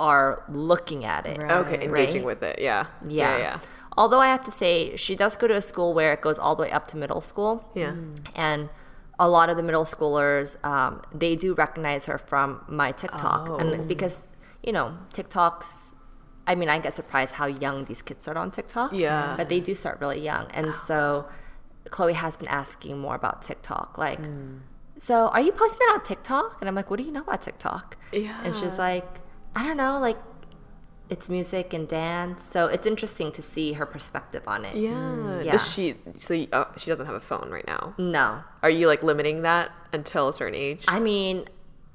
are 0.00 0.44
looking 0.48 1.04
at 1.04 1.26
it. 1.26 1.38
Okay, 1.38 1.84
engaging 1.84 2.22
right? 2.22 2.26
with 2.26 2.42
it. 2.42 2.58
Yeah. 2.60 2.86
Yeah. 3.06 3.36
Yeah. 3.36 3.38
Yeah. 3.38 3.60
Although 3.98 4.20
I 4.20 4.28
have 4.28 4.44
to 4.44 4.50
say, 4.50 4.96
she 4.96 5.16
does 5.16 5.36
go 5.36 5.48
to 5.48 5.56
a 5.56 5.62
school 5.62 5.92
where 5.92 6.12
it 6.12 6.20
goes 6.20 6.38
all 6.38 6.54
the 6.54 6.62
way 6.62 6.70
up 6.70 6.86
to 6.88 6.96
middle 6.96 7.20
school. 7.20 7.68
Yeah. 7.74 7.96
And 8.34 8.70
a 9.18 9.28
lot 9.28 9.50
of 9.50 9.56
the 9.56 9.62
middle 9.62 9.84
schoolers, 9.84 10.62
um, 10.64 11.02
they 11.12 11.34
do 11.36 11.54
recognize 11.54 12.06
her 12.06 12.18
from 12.18 12.64
my 12.68 12.92
TikTok. 12.92 13.48
Oh. 13.50 13.56
And 13.56 13.88
because, 13.88 14.28
you 14.62 14.72
know, 14.72 14.96
TikToks, 15.12 15.94
I 16.46 16.54
mean, 16.54 16.68
I 16.68 16.78
get 16.78 16.94
surprised 16.94 17.32
how 17.32 17.46
young 17.46 17.84
these 17.84 18.00
kids 18.02 18.22
start 18.22 18.36
on 18.36 18.50
TikTok. 18.50 18.92
Yeah. 18.92 19.34
But 19.36 19.48
they 19.48 19.60
do 19.60 19.74
start 19.74 20.00
really 20.00 20.20
young. 20.20 20.46
And 20.52 20.74
so 20.74 21.26
Chloe 21.90 22.12
has 22.14 22.36
been 22.36 22.48
asking 22.48 22.98
more 22.98 23.14
about 23.16 23.42
TikTok. 23.42 23.98
Like, 23.98 24.18
Hmm. 24.18 24.58
so 24.98 25.28
are 25.28 25.40
you 25.40 25.52
posting 25.52 25.78
that 25.80 25.94
on 25.98 26.04
TikTok? 26.04 26.56
And 26.60 26.68
I'm 26.68 26.74
like, 26.74 26.88
what 26.90 26.98
do 26.98 27.02
you 27.04 27.12
know 27.12 27.22
about 27.22 27.42
TikTok? 27.42 27.96
Yeah. 28.12 28.40
And 28.44 28.54
she's 28.56 28.78
like, 28.78 29.06
I 29.56 29.62
don't 29.64 29.76
know, 29.76 29.98
like, 29.98 30.18
it's 31.10 31.28
music 31.28 31.72
and 31.72 31.88
dance. 31.88 32.42
So 32.42 32.66
it's 32.66 32.86
interesting 32.86 33.32
to 33.32 33.42
see 33.42 33.72
her 33.74 33.86
perspective 33.86 34.42
on 34.46 34.64
it. 34.64 34.76
Yeah. 34.76 35.40
Yeah. 35.42 35.52
Does 35.52 35.72
she? 35.72 35.94
So 36.16 36.34
you- 36.34 36.48
uh, 36.52 36.64
she 36.76 36.90
doesn't 36.90 37.06
have 37.06 37.14
a 37.14 37.20
phone 37.20 37.50
right 37.50 37.66
now. 37.66 37.94
No. 37.98 38.42
Are 38.62 38.70
you 38.70 38.86
like 38.86 39.02
limiting 39.02 39.42
that 39.42 39.70
until 39.92 40.28
a 40.28 40.32
certain 40.32 40.54
age? 40.54 40.84
I 40.88 41.00
mean, 41.00 41.46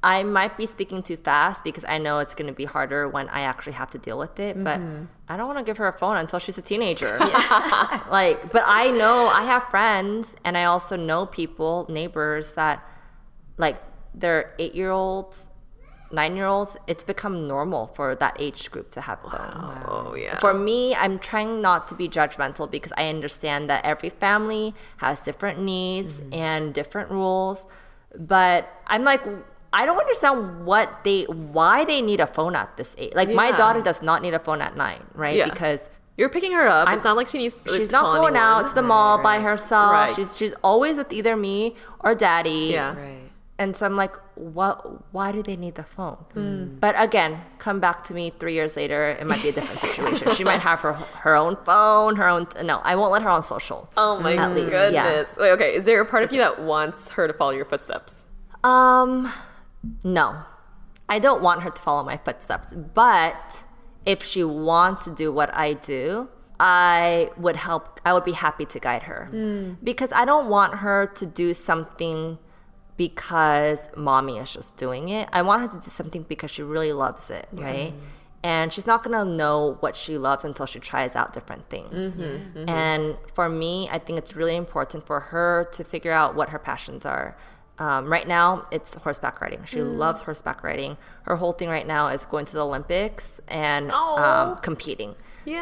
I 0.06 0.24
might 0.24 0.58
be 0.58 0.66
speaking 0.66 1.02
too 1.02 1.16
fast 1.16 1.64
because 1.64 1.86
I 1.88 1.98
know 1.98 2.20
it's 2.20 2.36
going 2.36 2.48
to 2.48 2.54
be 2.54 2.66
harder 2.66 3.08
when 3.08 3.30
I 3.30 3.42
actually 3.42 3.74
have 3.74 3.90
to 3.92 3.98
deal 3.98 4.18
with 4.18 4.38
it. 4.40 4.62
But 4.62 4.82
I 5.30 5.38
don't 5.38 5.48
want 5.48 5.60
to 5.60 5.64
give 5.64 5.78
her 5.78 5.88
a 5.88 5.94
phone 5.94 6.18
until 6.18 6.40
she's 6.40 6.58
a 6.58 6.62
teenager. 6.62 7.18
like, 8.10 8.52
but 8.52 8.64
I 8.66 8.92
know 8.92 9.28
I 9.28 9.44
have 9.44 9.64
friends 9.70 10.36
and 10.44 10.58
I 10.58 10.66
also 10.66 10.98
know 10.98 11.26
people, 11.26 11.86
neighbors 11.90 12.52
that, 12.54 12.84
like, 13.58 13.78
they're 14.14 14.54
eight 14.60 14.76
year 14.76 14.92
olds, 14.92 15.50
nine 16.14 16.36
year 16.38 16.46
olds. 16.46 16.78
It's 16.88 17.04
become 17.04 17.48
normal 17.48 17.88
for 17.96 18.16
that 18.16 18.38
age 18.40 18.72
group 18.72 18.92
to 18.92 19.02
have 19.02 19.20
phones. 19.22 19.74
oh 19.88 20.16
yeah. 20.16 20.38
For 20.40 20.54
me, 20.54 20.96
I'm 20.96 21.20
trying 21.20 21.62
not 21.62 21.88
to 21.90 21.96
be 21.96 22.08
judgmental 22.08 22.70
because 22.70 22.94
I 22.96 23.10
understand 23.10 23.70
that 23.70 23.84
every 23.84 24.10
family 24.10 24.74
has 24.98 25.24
different 25.24 25.60
needs 25.60 26.12
Mm-hmm. 26.20 26.34
and 26.34 26.74
different 26.74 27.10
rules. 27.10 27.66
But 28.18 28.70
I'm 28.88 29.04
like, 29.04 29.22
I 29.74 29.86
don't 29.88 29.98
understand 29.98 30.66
what 30.66 31.04
they, 31.04 31.24
why 31.24 31.84
they 31.84 32.00
need 32.02 32.20
a 32.20 32.28
phone 32.28 32.56
at 32.56 32.78
this 32.78 32.96
age. 33.00 33.14
Like 33.16 33.30
my 33.32 33.52
daughter 33.52 33.82
does 33.82 34.02
not 34.04 34.22
need 34.22 34.36
a 34.36 34.40
phone 34.40 34.62
at 34.62 34.78
nine, 34.78 35.04
right? 35.16 35.36
Yeah. 35.36 35.50
Because 35.50 35.90
You're 36.16 36.30
picking 36.30 36.52
her 36.54 36.68
up. 36.68 36.88
I'm- 36.88 36.98
it's 36.98 37.04
not 37.04 37.16
like 37.18 37.28
she 37.28 37.40
needs. 37.40 37.56
To, 37.64 37.72
like, 37.72 37.80
she's 37.80 37.92
not 37.92 38.04
going 38.14 38.36
anyone. 38.36 38.62
out 38.62 38.68
to 38.68 38.74
the 38.76 38.84
mall 38.84 39.18
by 39.24 39.40
herself. 39.40 39.92
Right. 39.92 40.16
She's 40.16 40.38
she's 40.38 40.54
always 40.64 40.98
with 40.98 41.12
either 41.12 41.36
me 41.36 41.76
or 42.02 42.14
daddy. 42.14 42.70
Yeah. 42.74 42.96
Right. 42.96 43.23
And 43.60 43.76
so 43.76 43.86
I'm 43.86 43.96
like, 43.96 44.16
what? 44.36 45.14
Why 45.14 45.32
do 45.32 45.44
they 45.44 45.56
need 45.56 45.76
the 45.76 45.84
phone? 45.84 46.16
Hmm. 46.34 46.80
But 46.80 46.96
again, 46.98 47.42
come 47.60 47.80
back 47.80 48.04
to 48.06 48.14
me 48.14 48.34
three 48.40 48.56
years 48.56 48.76
later, 48.76 49.10
it 49.10 49.28
might 49.28 49.44
be 49.44 49.50
a 49.50 49.52
different 49.52 49.80
situation. 49.88 50.34
she 50.36 50.44
might 50.44 50.62
have 50.62 50.80
her 50.82 50.94
her 50.94 51.36
own 51.36 51.56
phone, 51.64 52.16
her 52.16 52.28
own. 52.28 52.48
No, 52.64 52.80
I 52.84 52.96
won't 52.96 53.12
let 53.12 53.22
her 53.22 53.30
on 53.30 53.44
social. 53.44 53.90
Oh 53.96 54.20
my 54.20 54.34
At 54.36 54.56
least, 54.56 54.72
yeah. 54.74 55.04
goodness. 55.04 55.38
Wait, 55.38 55.52
okay. 55.52 55.76
Is 55.76 55.86
there 55.86 56.02
a 56.02 56.06
part 56.06 56.24
of 56.24 56.32
you 56.32 56.40
that 56.40 56.62
wants 56.64 57.10
her 57.12 57.28
to 57.28 57.34
follow 57.34 57.52
your 57.52 57.66
footsteps? 57.66 58.28
Um, 58.64 59.32
no, 60.04 60.44
I 61.08 61.20
don't 61.20 61.44
want 61.44 61.62
her 61.62 61.70
to 61.70 61.82
follow 61.82 62.04
my 62.04 62.18
footsteps. 62.18 62.74
But 62.74 63.64
if 64.06 64.24
she 64.24 64.44
wants 64.44 65.04
to 65.04 65.14
do 65.14 65.32
what 65.32 65.54
I 65.54 65.74
do, 65.74 66.28
I 66.60 67.30
would 67.38 67.58
help. 67.58 68.02
I 68.04 68.14
would 68.14 68.26
be 68.26 68.32
happy 68.32 68.66
to 68.66 68.80
guide 68.80 69.04
her 69.04 69.30
because 69.84 70.12
I 70.12 70.26
don't 70.26 70.50
want 70.50 70.76
her 70.76 71.06
to 71.06 71.26
do 71.28 71.54
something 71.54 72.40
because 72.98 73.90
mommy 73.96 74.38
is 74.38 74.54
just 74.54 74.78
doing 74.78 75.10
it. 75.10 75.30
I 75.34 75.42
want 75.42 75.62
her 75.62 75.68
to 75.68 75.76
do 75.76 75.90
something 75.90 76.24
because 76.24 76.52
she 76.52 76.62
really 76.64 76.94
loves 76.94 77.30
it, 77.30 77.48
right? 77.54 77.94
And 78.44 78.74
she's 78.74 78.86
not 78.86 79.04
gonna 79.04 79.24
know 79.24 79.78
what 79.80 79.96
she 79.96 80.18
loves 80.18 80.44
until 80.44 80.66
she 80.66 80.80
tries 80.80 81.16
out 81.16 81.32
different 81.34 81.70
things. 81.70 82.14
And 82.68 83.16
for 83.34 83.48
me, 83.50 83.88
I 83.92 84.00
think 84.00 84.18
it's 84.20 84.36
really 84.36 84.56
important 84.56 85.06
for 85.06 85.20
her 85.20 85.70
to 85.74 85.84
figure 85.84 86.12
out 86.12 86.36
what 86.36 86.50
her 86.50 86.60
passions 86.60 87.06
are. 87.06 87.38
Um, 87.80 88.12
right 88.12 88.28
now, 88.28 88.66
it's 88.70 88.94
horseback 88.96 89.42
riding. 89.42 89.64
She 89.66 89.82
loves 89.82 90.22
horseback 90.22 90.64
riding. 90.64 90.98
Her 91.24 91.38
whole 91.38 91.54
thing 91.54 91.70
right 91.70 91.88
now 91.88 92.10
is 92.10 92.26
going 92.26 92.46
to 92.46 92.54
the 92.54 92.64
Olympics 92.66 93.40
and 93.48 93.90
um, 94.52 94.58
competing. 94.58 95.16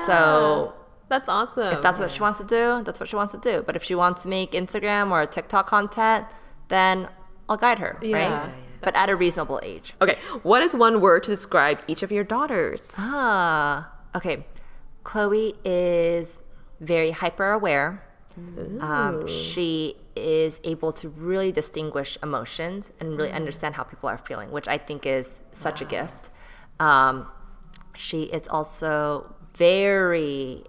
So 0.05 0.73
That's 1.07 1.29
awesome. 1.29 1.67
if 1.67 1.81
that's 1.81 1.99
what 1.99 2.11
she 2.11 2.21
wants 2.21 2.39
to 2.39 2.45
do, 2.45 2.83
that's 2.83 2.99
what 2.99 3.07
she 3.09 3.15
wants 3.15 3.31
to 3.33 3.39
do. 3.39 3.61
But 3.65 3.75
if 3.75 3.83
she 3.83 3.95
wants 3.95 4.23
to 4.23 4.27
make 4.27 4.51
Instagram 4.53 5.11
or 5.11 5.25
TikTok 5.25 5.67
content, 5.67 6.25
then 6.67 7.07
I'll 7.51 7.57
guide 7.57 7.79
her, 7.79 7.97
Yeah. 8.01 8.17
right? 8.45 8.53
But 8.81 8.95
at 8.95 9.09
a 9.09 9.15
reasonable 9.15 9.59
age. 9.61 9.93
okay. 10.01 10.17
What 10.41 10.63
is 10.63 10.73
one 10.73 11.01
word 11.01 11.23
to 11.23 11.29
describe 11.29 11.81
each 11.85 12.01
of 12.01 12.11
your 12.11 12.23
daughters? 12.23 12.93
Ah, 12.97 13.91
okay. 14.15 14.45
Chloe 15.03 15.53
is 15.65 16.39
very 16.79 17.11
hyper 17.11 17.51
aware. 17.51 18.01
Um, 18.79 19.27
she 19.27 19.97
is 20.15 20.61
able 20.63 20.93
to 20.93 21.09
really 21.09 21.51
distinguish 21.51 22.17
emotions 22.23 22.91
and 22.99 23.17
really 23.17 23.31
understand 23.33 23.75
how 23.75 23.83
people 23.83 24.07
are 24.07 24.17
feeling, 24.17 24.49
which 24.51 24.67
I 24.69 24.77
think 24.77 25.05
is 25.05 25.41
such 25.51 25.81
a 25.81 25.85
gift. 25.85 26.29
Um, 26.79 27.27
she 27.95 28.23
is 28.23 28.47
also 28.47 29.35
very 29.53 30.63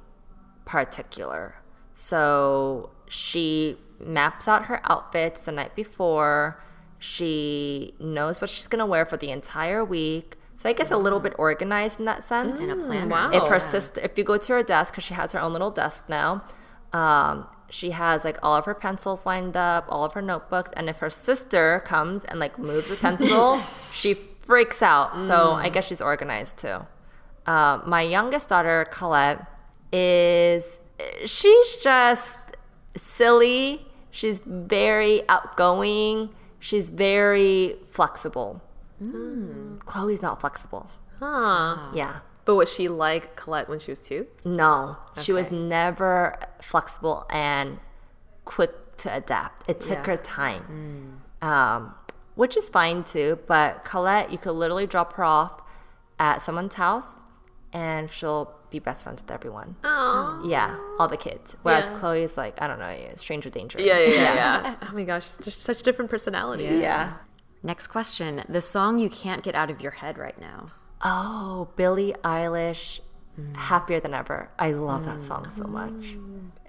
particular. 0.65 1.55
So 1.95 2.91
she 3.09 3.77
maps 4.01 4.49
out 4.49 4.65
her 4.67 4.81
outfits 4.91 5.43
the 5.43 5.53
night 5.53 5.77
before. 5.77 6.61
She 7.03 7.95
knows 7.99 8.41
what 8.41 8.49
she's 8.49 8.69
going 8.69 8.79
to 8.79 8.87
wear 8.87 9.05
for 9.05 9.17
the 9.17 9.31
entire 9.31 9.85
week. 9.85 10.37
So 10.59 10.69
I 10.69 10.73
guess 10.73 10.93
a 10.93 10.97
little 10.97 11.19
bit 11.19 11.35
organized 11.37 11.99
in 11.99 12.05
that 12.07 12.23
sense. 12.23 12.61
And 12.61 12.71
a 12.71 12.77
planner. 12.77 13.09
wow. 13.09 13.31
If 13.33 13.49
her 13.49 13.59
sister, 13.59 14.01
if 14.01 14.17
you 14.17 14.23
go 14.23 14.37
to 14.37 14.53
her 14.53 14.63
desk, 14.63 14.93
because 14.93 15.03
she 15.03 15.15
has 15.15 15.33
her 15.33 15.41
own 15.41 15.53
little 15.53 15.73
desk 15.73 16.05
now, 16.09 16.45
um, 16.93 17.49
she 17.69 17.91
has 17.91 18.25
like 18.25 18.39
all 18.41 18.55
of 18.55 18.67
her 18.67 18.75
pencils 18.75 19.27
lined 19.27 19.57
up, 19.57 19.87
all 19.89 20.05
of 20.05 20.13
her 20.13 20.23
notebooks, 20.23 20.71
and 20.77 20.89
if 20.89 20.99
her 20.99 21.11
sister 21.11 21.83
comes 21.85 22.23
and 22.23 22.39
like 22.39 22.57
moves 22.57 22.89
a 22.93 22.97
pencil, 22.97 23.59
she 23.93 24.15
freaks 24.15 24.81
out. 24.81 25.21
So 25.21 25.53
I 25.55 25.71
guess 25.71 25.87
she's 25.89 26.01
organized 26.01 26.59
too. 26.59 26.87
Um, 27.47 27.83
my 27.85 28.03
youngest 28.03 28.49
daughter, 28.49 28.87
Colette, 28.93 29.45
is 29.93 30.79
she's 31.27 31.77
just 31.83 32.39
silly. 32.97 33.87
She's 34.13 34.41
very 34.47 35.29
outgoing. 35.29 36.31
She's 36.63 36.91
very 36.91 37.75
flexible. 37.87 38.63
Chloe's 39.85 40.23
not 40.23 40.41
flexible. 40.41 40.89
Huh. 41.19 41.91
Yeah. 41.93 42.21
But 42.45 42.55
was 42.55 42.73
she 42.73 42.87
like 42.89 43.35
Colette 43.35 43.69
when 43.69 43.81
she 43.81 43.91
was 43.91 43.99
two? 43.99 44.27
No, 44.45 44.97
she 45.21 45.33
was 45.33 45.51
never 45.51 46.37
flexible 46.61 47.27
and 47.31 47.79
quick 48.45 48.97
to 48.99 49.13
adapt. 49.15 49.69
It 49.69 49.81
took 49.81 49.99
Yeah. 49.99 50.05
her 50.07 50.17
time, 50.17 51.23
um, 51.41 51.95
which 52.37 52.57
is 52.57 52.69
fine 52.69 53.03
too. 53.03 53.39
But 53.47 53.85
Colette, 53.85 54.31
you 54.31 54.39
could 54.39 54.53
literally 54.53 54.87
drop 54.87 55.15
her 55.15 55.25
off 55.25 55.63
at 56.21 56.43
someone's 56.43 56.75
house, 56.75 57.19
and 57.73 58.11
she'll 58.11 58.55
be 58.73 58.79
best 58.81 59.05
friends 59.05 59.23
with 59.23 59.31
everyone. 59.31 59.77
Oh. 59.85 60.43
Yeah, 60.45 60.77
all 60.99 61.09
the 61.09 61.17
kids. 61.17 61.55
Whereas 61.63 61.89
Yeah. 61.89 61.99
Chloe 61.99 62.23
is 62.23 62.37
like, 62.37 62.61
I 62.61 62.67
don't 62.67 62.79
know, 62.81 62.95
stranger 63.17 63.51
danger. 63.51 63.79
Yeah, 63.81 63.99
yeah, 64.01 64.15
yeah, 64.15 64.35
yeah. 64.35 64.75
oh 64.89 64.93
my 64.95 65.05
gosh, 65.05 65.37
just 65.37 65.61
such 65.63 65.83
different 65.83 66.11
personalities. 66.11 66.81
yeah. 66.81 67.15
Next 67.63 67.87
question. 67.87 68.43
The 68.49 68.61
song 68.61 68.99
you 68.99 69.09
can't 69.09 69.43
get 69.45 69.55
out 69.57 69.71
of 69.71 69.81
your 69.81 69.93
head 69.93 70.19
right 70.19 70.39
now. 70.41 70.67
Oh, 71.05 71.69
Billie 71.77 72.13
Eilish, 72.25 72.99
happier 73.55 74.01
than 74.01 74.15
ever. 74.15 74.51
I 74.59 74.73
love 74.73 75.05
that 75.07 75.21
song 75.21 75.49
so 75.49 75.65
much. 75.65 76.17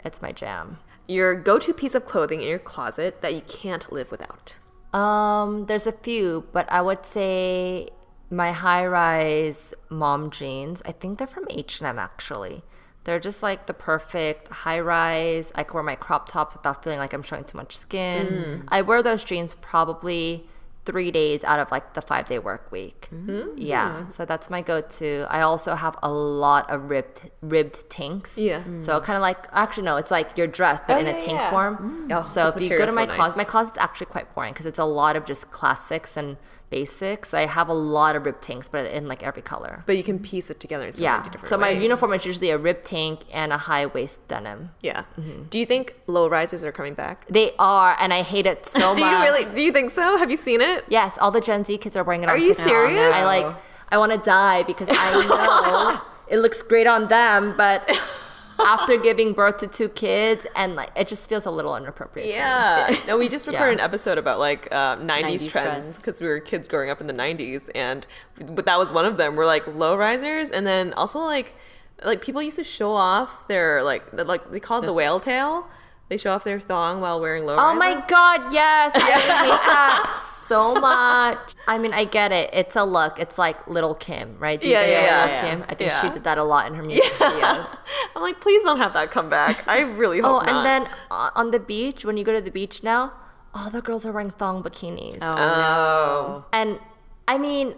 It's 0.06 0.22
my 0.22 0.32
jam. 0.32 0.78
Your 1.08 1.34
go-to 1.36 1.74
piece 1.74 1.96
of 1.96 2.06
clothing 2.06 2.42
in 2.42 2.48
your 2.48 2.60
closet 2.60 3.22
that 3.22 3.34
you 3.34 3.42
can't 3.42 3.92
live 3.92 4.12
without. 4.12 4.58
Um, 4.94 5.66
there's 5.66 5.88
a 5.88 5.92
few, 5.92 6.48
but 6.52 6.72
I 6.72 6.82
would 6.82 7.06
say 7.06 7.90
my 8.34 8.52
high-rise 8.52 9.74
mom 9.90 10.30
jeans. 10.32 10.82
I 10.86 10.92
think 10.92 11.18
they're 11.18 11.28
from 11.28 11.46
H&M 11.50 12.00
actually. 12.00 12.64
They're 13.06 13.20
just 13.20 13.44
like 13.44 13.68
the 13.68 13.74
perfect 13.74 14.48
high-rise. 14.48 15.52
I 15.56 15.64
can 15.64 15.74
wear 15.74 15.84
my 15.84 15.96
crop 15.96 16.30
tops 16.30 16.56
without 16.56 16.84
feeling 16.84 17.00
like 17.00 17.14
I'm 17.14 17.24
showing 17.24 17.44
too 17.44 17.58
much 17.58 17.76
skin. 17.76 18.64
I 18.70 18.82
wear 18.82 19.04
those 19.04 19.24
jeans 19.24 19.56
probably 19.56 20.48
three 20.86 21.12
days 21.12 21.46
out 21.46 21.60
of 21.60 21.72
like 21.72 21.94
the 21.94 22.02
five-day 22.02 22.40
work 22.40 22.72
week. 22.72 23.10
Yeah, 23.56 24.08
so 24.08 24.26
that's 24.26 24.50
my 24.50 24.62
go-to. 24.62 25.26
I 25.30 25.42
also 25.42 25.76
have 25.76 25.98
a 26.04 26.12
lot 26.12 26.70
of 26.70 26.90
ribbed 26.90 27.30
ribbed 27.42 27.90
tanks. 27.90 28.38
Yeah. 28.38 28.62
So 28.80 29.00
kind 29.02 29.16
of 29.18 29.22
like 29.22 29.48
actually 29.52 29.84
no, 29.84 29.98
it's 29.98 30.12
like 30.12 30.38
your 30.38 30.48
dress 30.48 30.82
but 30.88 31.00
in 31.02 31.08
a 31.08 31.20
tank 31.20 31.40
form. 31.50 32.10
Oh, 32.12 32.22
so 32.22 32.48
if 32.48 32.62
you 32.62 32.78
go 32.78 32.86
to 32.86 32.92
my 32.94 33.04
so 33.04 33.08
nice. 33.08 33.16
closet, 33.16 33.38
my 33.38 33.44
closet's 33.44 33.78
actually 33.78 34.08
quite 34.08 34.34
boring 34.34 34.54
because 34.54 34.66
it's 34.66 34.80
a 34.80 34.86
lot 34.86 35.16
of 35.16 35.26
just 35.26 35.52
classics 35.52 36.18
and 36.18 36.38
basic. 36.78 37.18
So 37.30 37.38
I 37.44 37.46
have 37.58 37.68
a 37.78 37.78
lot 37.98 38.16
of 38.18 38.26
rib 38.28 38.40
tanks, 38.48 38.68
but 38.76 38.84
in 38.98 39.04
like 39.12 39.22
every 39.30 39.44
color. 39.54 39.74
But 39.90 39.96
you 40.00 40.04
can 40.10 40.18
piece 40.32 40.48
it 40.54 40.60
together 40.66 40.86
in 40.88 40.94
so 40.94 41.04
Yeah. 41.04 41.18
many 41.18 41.30
different 41.32 41.50
So 41.52 41.58
my 41.58 41.74
ways. 41.74 41.84
uniform 41.88 42.12
is 42.18 42.26
usually 42.32 42.50
a 42.58 42.58
rib 42.68 42.80
tank 42.84 43.18
and 43.42 43.50
a 43.60 43.60
high 43.70 43.86
waist 43.96 44.18
denim. 44.32 44.60
Yeah. 44.90 45.02
Mm-hmm. 45.20 45.44
Do 45.52 45.58
you 45.62 45.68
think 45.74 45.86
low 46.08 46.26
risers 46.38 46.64
are 46.68 46.72
coming 46.80 46.96
back? 47.04 47.16
They 47.40 47.48
are, 47.60 47.92
and 48.02 48.10
I 48.20 48.22
hate 48.34 48.48
it 48.54 48.60
so 48.66 48.80
Do 48.96 49.02
much. 49.06 49.12
Do 49.12 49.16
you 49.18 49.18
really? 49.28 49.44
Do 49.58 49.62
you 49.68 49.72
think 49.78 49.90
so? 50.00 50.06
Have 50.22 50.32
you 50.34 50.38
seen 50.48 50.62
it? 50.62 50.80
Yes, 50.90 51.18
all 51.22 51.32
the 51.38 51.42
Gen 51.48 51.62
Z 51.68 51.78
kids 51.84 51.96
are 51.96 52.04
wearing 52.08 52.24
it. 52.24 52.30
Are 52.30 52.38
you 52.48 52.54
serious? 52.54 53.14
I 53.22 53.24
like. 53.34 53.48
I 53.94 53.98
want 54.02 54.12
to 54.18 54.22
die 54.40 54.64
because 54.72 54.88
I 54.92 55.08
know 55.30 56.02
it 56.34 56.40
looks 56.44 56.60
great 56.72 56.88
on 56.96 57.02
them, 57.10 57.54
but 57.56 57.80
after 58.60 58.98
giving 58.98 59.34
birth 59.34 59.58
to 59.58 59.68
two 59.68 59.90
kids, 59.90 60.46
and 60.56 60.76
like 60.76 60.90
it 60.96 61.08
just 61.08 61.28
feels 61.30 61.46
a 61.46 61.52
little 61.52 61.76
inappropriate. 61.76 62.32
to. 62.32 62.38
Yeah. 62.38 62.96
no, 63.08 63.18
we 63.18 63.28
just 63.30 63.48
recorded 63.48 63.78
Yeah. 63.78 63.84
an 63.86 63.90
episode 63.90 64.18
about 64.18 64.40
like 64.40 64.68
uh, 64.72 64.98
90s, 64.98 65.08
90s 65.08 65.24
trends 65.24 65.52
trends. 65.52 65.98
because 65.98 66.22
we 66.22 66.28
were 66.28 66.40
kids 66.40 66.68
growing 66.68 66.90
up 66.90 67.02
in 67.02 67.08
the 67.08 67.14
90s, 67.14 67.70
and 67.76 68.06
but 68.40 68.66
that 68.66 68.78
was 68.78 68.92
one 68.92 69.06
of 69.06 69.18
them. 69.18 69.36
We're 69.36 69.46
like 69.46 69.66
low 69.68 69.96
risers, 69.96 70.50
and 70.50 70.66
then 70.66 70.94
also 70.94 71.20
like 71.20 71.56
like 72.04 72.22
people 72.22 72.42
used 72.42 72.58
to 72.58 72.64
show 72.64 72.92
off 72.92 73.48
their 73.48 73.84
like 73.84 74.04
like 74.14 74.50
they 74.52 74.60
call 74.60 74.82
it 74.82 74.86
the 74.86 74.94
whale 74.94 75.20
tail. 75.20 75.68
They 76.10 76.18
show 76.18 76.32
off 76.34 76.44
their 76.44 76.60
thong 76.60 77.02
while 77.02 77.20
wearing 77.20 77.46
low 77.46 77.56
Oh 77.58 77.74
my 77.74 77.94
god, 78.08 78.52
yes! 78.54 78.92
I 78.96 79.00
hate 79.00 79.20
that 79.50 80.22
so 80.24 80.76
much. 80.76 81.40
I 81.68 81.78
mean, 81.80 81.94
I 81.94 82.04
get 82.04 82.32
it. 82.32 82.50
It's 82.54 82.76
a 82.76 82.84
look. 82.84 83.18
It's 83.18 83.38
like 83.38 83.66
Lil' 83.68 83.96
Kim, 83.96 84.36
right? 84.38 84.60
Do 84.62 84.68
you 84.68 84.74
Yeah, 84.74 84.82
guys 84.84 84.92
yeah, 84.92 85.02
know 85.26 85.32
yeah. 85.34 85.42
Kim. 85.50 85.64
I 85.70 85.74
think 85.76 85.90
Yeah. 85.92 86.02
she 86.02 86.10
did 86.10 86.24
that 86.26 86.38
a 86.38 86.44
lot 86.44 86.68
in 86.68 86.76
her 86.76 86.84
music 86.84 87.12
videos. 87.14 87.66
I'm 88.16 88.22
like, 88.22 88.42
please 88.42 88.64
don't 88.64 88.78
have 88.78 88.94
that 88.94 89.10
come 89.10 89.30
back. 89.30 89.64
I 89.68 89.80
really 89.82 90.22
Oh, 90.22 90.40
hope 90.40 90.46
not. 90.46 90.54
Oh, 90.54 90.58
and 90.58 90.66
then 90.66 90.92
uh, 91.10 91.30
on 91.36 91.52
the 91.52 91.60
beach, 91.60 92.04
when 92.06 92.18
you 92.18 92.24
go 92.24 92.34
to 92.34 92.42
the 92.42 92.52
beach 92.52 92.84
now, 92.84 93.14
all 93.56 93.70
the 93.70 93.82
girls 93.82 94.06
are 94.06 94.12
wearing 94.12 94.30
thong 94.32 94.62
bikinis. 94.62 95.18
oh, 95.22 96.46
And 96.52 96.80
I 97.28 97.38
mean, 97.38 97.76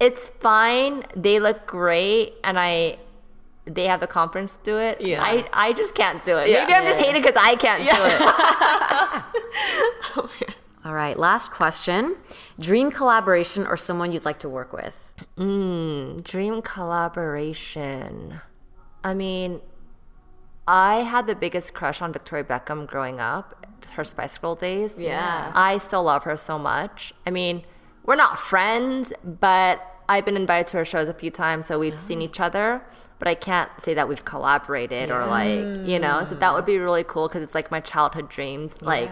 it's 0.00 0.28
fine. 0.30 1.02
They 1.16 1.40
look 1.40 1.66
great, 1.66 2.34
and 2.44 2.58
I 2.58 2.98
they 3.66 3.86
have 3.86 4.00
the 4.00 4.06
conference 4.06 4.56
to 4.56 4.62
do 4.62 4.78
it. 4.78 5.00
Yeah. 5.00 5.22
I 5.22 5.48
I 5.52 5.72
just 5.72 5.94
can't 5.94 6.22
do 6.24 6.36
it. 6.38 6.48
Yeah. 6.50 6.62
Maybe 6.62 6.74
I'm 6.74 6.84
just 6.84 7.00
hating 7.00 7.22
because 7.22 7.36
I 7.40 7.56
can't 7.56 7.82
do 7.82 7.90
it. 7.90 9.34
Oh, 10.16 10.30
All 10.84 10.94
right, 10.94 11.18
last 11.18 11.50
question. 11.50 12.16
Dream 12.60 12.90
collaboration 12.90 13.66
or 13.66 13.76
someone 13.76 14.12
you'd 14.12 14.24
like 14.24 14.38
to 14.40 14.48
work 14.48 14.72
with? 14.72 14.94
Mm, 15.38 16.22
dream 16.22 16.60
collaboration. 16.60 18.40
I 19.02 19.14
mean, 19.14 19.60
I 20.66 20.96
had 20.96 21.26
the 21.26 21.34
biggest 21.34 21.74
crush 21.74 22.02
on 22.02 22.12
Victoria 22.12 22.44
Beckham 22.44 22.86
growing 22.86 23.20
up, 23.20 23.66
her 23.92 24.04
Spice 24.04 24.38
Girl 24.38 24.54
days. 24.54 24.98
Yeah. 24.98 25.52
I 25.54 25.78
still 25.78 26.02
love 26.04 26.24
her 26.24 26.36
so 26.36 26.58
much. 26.58 27.14
I 27.26 27.30
mean, 27.30 27.62
we're 28.04 28.16
not 28.16 28.38
friends, 28.38 29.12
but 29.22 29.80
I've 30.08 30.24
been 30.24 30.36
invited 30.36 30.66
to 30.68 30.78
her 30.78 30.84
shows 30.84 31.08
a 31.08 31.14
few 31.14 31.30
times, 31.30 31.66
so 31.66 31.78
we've 31.78 32.00
seen 32.00 32.20
oh. 32.20 32.24
each 32.24 32.40
other. 32.40 32.82
But 33.24 33.30
I 33.30 33.36
can't 33.36 33.70
say 33.80 33.94
that 33.94 34.06
we've 34.06 34.22
collaborated 34.22 35.10
or 35.10 35.24
like, 35.24 35.88
you 35.88 35.98
know, 35.98 36.24
so 36.28 36.34
that 36.34 36.52
would 36.52 36.66
be 36.66 36.76
really 36.76 37.04
cool 37.04 37.26
because 37.26 37.42
it's 37.42 37.54
like 37.54 37.70
my 37.70 37.80
childhood 37.80 38.28
dreams, 38.28 38.76
like 38.82 39.08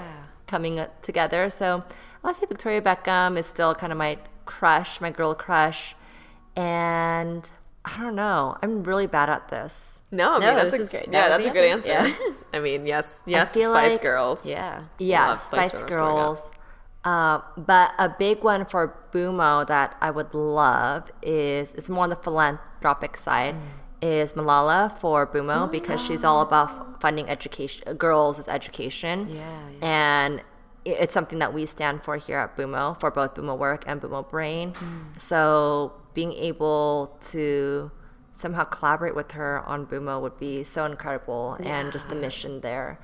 coming 0.47 0.79
uh, 0.79 0.89
together. 1.01 1.49
So 1.49 1.83
I'll 2.23 2.35
say 2.35 2.45
Victoria 2.47 2.83
Beckham 2.83 3.39
is 3.39 3.47
still 3.47 3.75
kind 3.75 3.91
of 3.91 3.97
my 3.97 4.19
crush, 4.45 5.01
my 5.01 5.11
girl 5.11 5.35
crush. 5.35 5.97
And 6.55 7.49
I 7.87 8.03
don't 8.03 8.15
know, 8.15 8.59
I'm 8.63 8.83
really 8.85 9.07
bad 9.07 9.31
at 9.31 9.49
this. 9.49 9.99
no, 10.11 10.33
I 10.35 10.39
mean, 10.41 10.49
No, 10.49 10.55
that's 10.57 10.73
this 10.73 10.81
a, 10.81 10.83
is 10.83 10.89
great. 10.91 11.07
Yeah, 11.11 11.29
That 11.29 11.39
that's 11.39 11.47
a 11.47 11.51
good 11.51 11.65
answer. 11.65 11.93
answer. 11.93 12.15
I 12.53 12.59
mean, 12.61 12.85
yes, 12.85 13.21
yes, 13.25 13.53
Spice 13.53 13.71
like- 13.71 14.03
Girls. 14.03 14.45
Yeah. 14.45 14.83
Yeah, 14.99 15.33
Spice 15.37 15.71
Spice, 15.73 15.83
Girls. 15.85 16.39
Girls. 16.41 16.51
Uh, 17.03 17.41
but 17.57 17.93
a 17.99 18.11
big 18.11 18.45
one 18.45 18.67
for 18.67 18.95
Bumo 19.11 19.67
that 19.67 19.97
I 20.03 20.11
would 20.11 20.35
love 20.35 21.11
is 21.23 21.73
it's 21.73 21.89
more 21.89 22.05
on 22.05 22.11
the 22.11 22.17
philanthropic 22.17 23.17
side 23.17 23.57
is 24.03 24.35
Malala 24.35 24.99
for 24.99 25.27
Bumo 25.27 25.71
because 25.71 26.05
she's 26.05 26.25
all 26.25 26.43
about 26.43 27.01
funding 27.01 27.29
education 27.31 27.95
girls 27.97 28.39
is 28.39 28.49
education. 28.49 29.29
Yeah, 29.31 29.61
And 29.81 30.43
it's 30.85 31.15
something 31.15 31.39
that 31.39 31.55
we 31.55 31.65
stand 31.65 32.03
for 32.03 32.17
here 32.17 32.39
at 32.39 32.57
Bumo 32.57 32.99
for 32.99 33.11
both 33.13 33.35
Bumo 33.35 33.57
Work 33.57 33.85
and 33.87 34.01
Bumo 34.03 34.29
Brain. 34.29 34.75
So 35.17 35.93
being 36.13 36.33
able 36.33 37.17
to 37.31 37.93
somehow 38.35 38.65
collaborate 38.65 39.15
with 39.15 39.33
her 39.33 39.61
on 39.61 39.87
Bumo 39.87 40.21
would 40.21 40.39
be 40.39 40.65
so 40.65 40.85
incredible, 40.85 41.57
and 41.61 41.93
just 41.93 42.09
the 42.09 42.17
mission 42.17 42.61
there, 42.61 42.99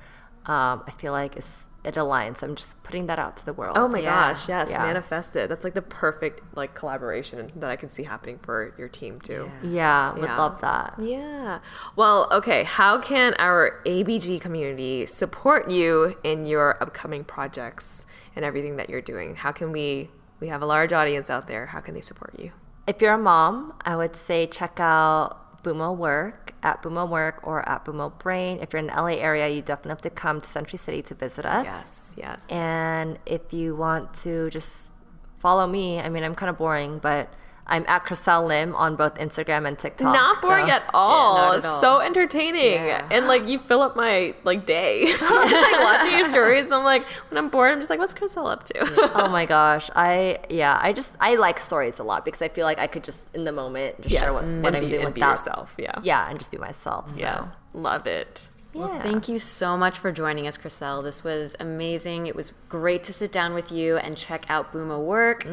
um, 0.45 0.83
I 0.85 0.91
feel 0.97 1.13
like 1.13 1.37
is 1.37 1.68
it 1.83 1.95
aligns. 1.95 2.43
I'm 2.43 2.55
just 2.55 2.81
putting 2.83 3.07
that 3.07 3.19
out 3.19 3.37
to 3.37 3.45
the 3.45 3.53
world. 3.53 3.77
Oh 3.77 3.87
my 3.87 3.99
Yeah. 3.99 4.29
gosh, 4.33 4.49
yes, 4.49 4.69
Yeah. 4.71 4.83
manifest 4.83 5.35
it. 5.35 5.47
That's 5.49 5.63
like 5.63 5.73
the 5.75 5.81
perfect 5.81 6.41
like 6.55 6.73
collaboration 6.75 7.49
that 7.55 7.69
I 7.69 7.75
can 7.77 7.89
see 7.89 8.03
happening 8.03 8.37
for 8.39 8.73
your 8.77 8.89
team 8.89 9.19
too. 9.19 9.49
yeah, 9.63 10.11
would 10.13 10.23
Yeah. 10.25 10.37
love 10.37 10.59
that. 10.61 10.95
Yeah. 10.99 11.59
Well, 11.95 12.27
okay. 12.31 12.63
How 12.63 12.99
can 12.99 13.33
our 13.39 13.79
ABG 13.85 14.39
community 14.39 15.05
support 15.05 15.69
you 15.69 16.15
in 16.23 16.45
your 16.45 16.77
upcoming 16.81 17.23
projects 17.23 18.05
and 18.35 18.43
everything 18.43 18.75
that 18.77 18.89
you're 18.89 19.01
doing? 19.01 19.35
How 19.35 19.51
can 19.51 19.71
we? 19.71 20.11
We 20.41 20.47
have 20.49 20.61
a 20.61 20.65
large 20.65 20.93
audience 20.93 21.29
out 21.29 21.47
there. 21.47 21.65
How 21.67 21.79
can 21.81 21.93
they 21.93 22.01
support 22.01 22.37
you? 22.39 22.51
If 22.87 23.01
you're 23.01 23.13
a 23.13 23.17
mom, 23.17 23.73
I 23.85 23.95
would 23.95 24.15
say 24.15 24.47
check 24.47 24.79
out 24.79 25.37
Bumo 25.63 25.95
Work 25.95 26.53
at 26.63 26.81
Bumo 26.81 27.07
Work 27.07 27.39
or 27.43 27.67
at 27.67 27.85
Bumo 27.85 28.17
Brain. 28.19 28.59
If 28.61 28.73
you're 28.73 28.79
in 28.79 28.87
the 28.87 28.93
LA 28.93 29.17
area, 29.17 29.47
you 29.47 29.61
definitely 29.61 29.91
have 29.91 30.01
to 30.01 30.09
come 30.09 30.41
to 30.41 30.47
Century 30.47 30.77
City 30.77 31.01
to 31.03 31.15
visit 31.15 31.45
us. 31.45 31.65
Yes. 31.65 32.13
Yes. 32.17 32.47
And 32.47 33.19
if 33.25 33.53
you 33.53 33.75
want 33.75 34.13
to 34.25 34.49
just 34.49 34.91
follow 35.37 35.67
me, 35.67 35.99
I 35.99 36.09
mean, 36.09 36.23
I'm 36.23 36.35
kind 36.35 36.49
of 36.49 36.57
boring, 36.57 36.99
but 36.99 37.33
I'm 37.67 37.85
at 37.87 38.03
Chriselle 38.05 38.47
Lim 38.47 38.75
on 38.75 38.95
both 38.95 39.15
Instagram 39.15 39.67
and 39.67 39.77
TikTok. 39.77 40.11
not 40.13 40.41
boring 40.41 40.67
so- 40.67 40.73
at 40.73 40.89
all. 40.93 41.35
not 41.37 41.57
at 41.59 41.65
all. 41.65 41.81
so 41.81 41.99
entertaining, 41.99 42.73
Yeah. 42.85 43.07
and 43.11 43.27
like 43.27 43.47
you 43.47 43.59
fill 43.59 43.81
up 43.81 43.95
my 43.95 44.33
like 44.43 44.65
day. 44.65 45.05
just 45.19 45.21
like 45.21 45.79
watching 45.81 46.17
your 46.17 46.27
stories. 46.27 46.71
I'm 46.71 46.83
like, 46.83 47.03
when 47.29 47.37
I'm 47.37 47.49
bored, 47.49 47.71
I'm 47.71 47.79
just 47.79 47.89
like, 47.89 47.99
what's 47.99 48.13
Chriselle 48.13 48.51
up 48.51 48.63
to? 48.65 49.11
oh 49.15 49.29
my 49.29 49.45
gosh, 49.57 49.89
I 49.95 50.39
yeah, 50.49 50.79
I 50.81 50.93
just 50.93 51.11
I 51.19 51.35
like 51.35 51.59
stories 51.59 51.99
a 51.99 52.03
lot 52.03 52.25
because 52.25 52.41
I 52.41 52.49
feel 52.49 52.65
like 52.65 52.79
I 52.79 52.87
could 52.87 53.03
just 53.03 53.27
in 53.35 53.43
the 53.43 53.51
moment 53.51 54.01
just 54.01 54.15
share 54.15 54.33
what, 54.33 54.45
what 54.45 54.75
I'm 54.75 54.83
be- 54.85 54.89
doing 54.89 55.05
and 55.05 55.13
be 55.13 55.21
without 55.21 55.37
yourself. 55.39 55.75
Yeah. 55.77 55.93
Yeah, 56.01 56.27
and 56.29 56.39
just 56.39 56.51
be 56.51 56.57
myself. 56.57 57.09
So. 57.11 57.19
Yeah. 57.19 57.47
Love 57.73 58.07
it. 58.07 58.49
Well, 58.73 58.99
thank 58.99 59.27
you 59.27 59.39
so 59.39 59.75
much 59.75 59.97
for 59.97 60.11
joining 60.11 60.47
us, 60.47 60.57
Chriselle. 60.57 61.03
This 61.03 61.23
was 61.23 61.55
amazing. 61.59 62.27
It 62.27 62.35
was 62.35 62.53
great 62.69 63.03
to 63.05 63.13
sit 63.13 63.31
down 63.31 63.53
with 63.53 63.71
you 63.71 63.97
and 63.97 64.15
check 64.15 64.45
out 64.49 64.71
Bumo 64.71 65.03
work. 65.03 65.45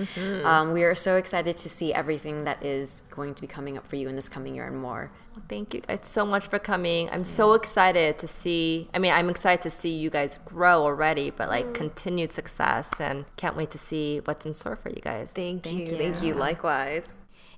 Um, 0.44 0.72
we 0.72 0.84
are 0.84 0.94
so 0.94 1.16
excited 1.16 1.56
to 1.58 1.68
see 1.68 1.94
everything 1.94 2.44
that 2.44 2.62
is 2.64 3.02
going 3.10 3.34
to 3.34 3.40
be 3.40 3.46
coming 3.46 3.76
up 3.78 3.86
for 3.86 3.96
you 3.96 4.08
in 4.08 4.16
this 4.16 4.28
coming 4.28 4.54
year 4.54 4.66
and 4.66 4.76
more. 4.78 5.10
Well, 5.34 5.44
Thank 5.48 5.74
you 5.74 5.80
guys 5.80 6.00
so 6.02 6.24
much 6.24 6.46
for 6.46 6.58
coming. 6.58 7.10
I'm 7.10 7.24
so 7.24 7.54
excited 7.54 8.18
to 8.18 8.26
see. 8.26 8.88
I 8.94 8.98
mean, 8.98 9.12
I'm 9.12 9.28
excited 9.30 9.62
to 9.62 9.70
see 9.70 9.90
you 9.90 10.10
guys 10.10 10.38
grow 10.44 10.82
already, 10.82 11.30
but 11.30 11.48
like 11.48 11.74
continued 11.74 12.32
success, 12.32 12.90
and 12.98 13.24
can't 13.36 13.56
wait 13.56 13.70
to 13.72 13.78
see 13.78 14.20
what's 14.24 14.46
in 14.46 14.54
store 14.54 14.76
for 14.76 14.88
you 14.88 15.00
guys. 15.00 15.32
Thank, 15.32 15.70
you. 15.70 15.86
Thank 15.86 16.22
you. 16.22 16.34
Likewise. 16.34 17.08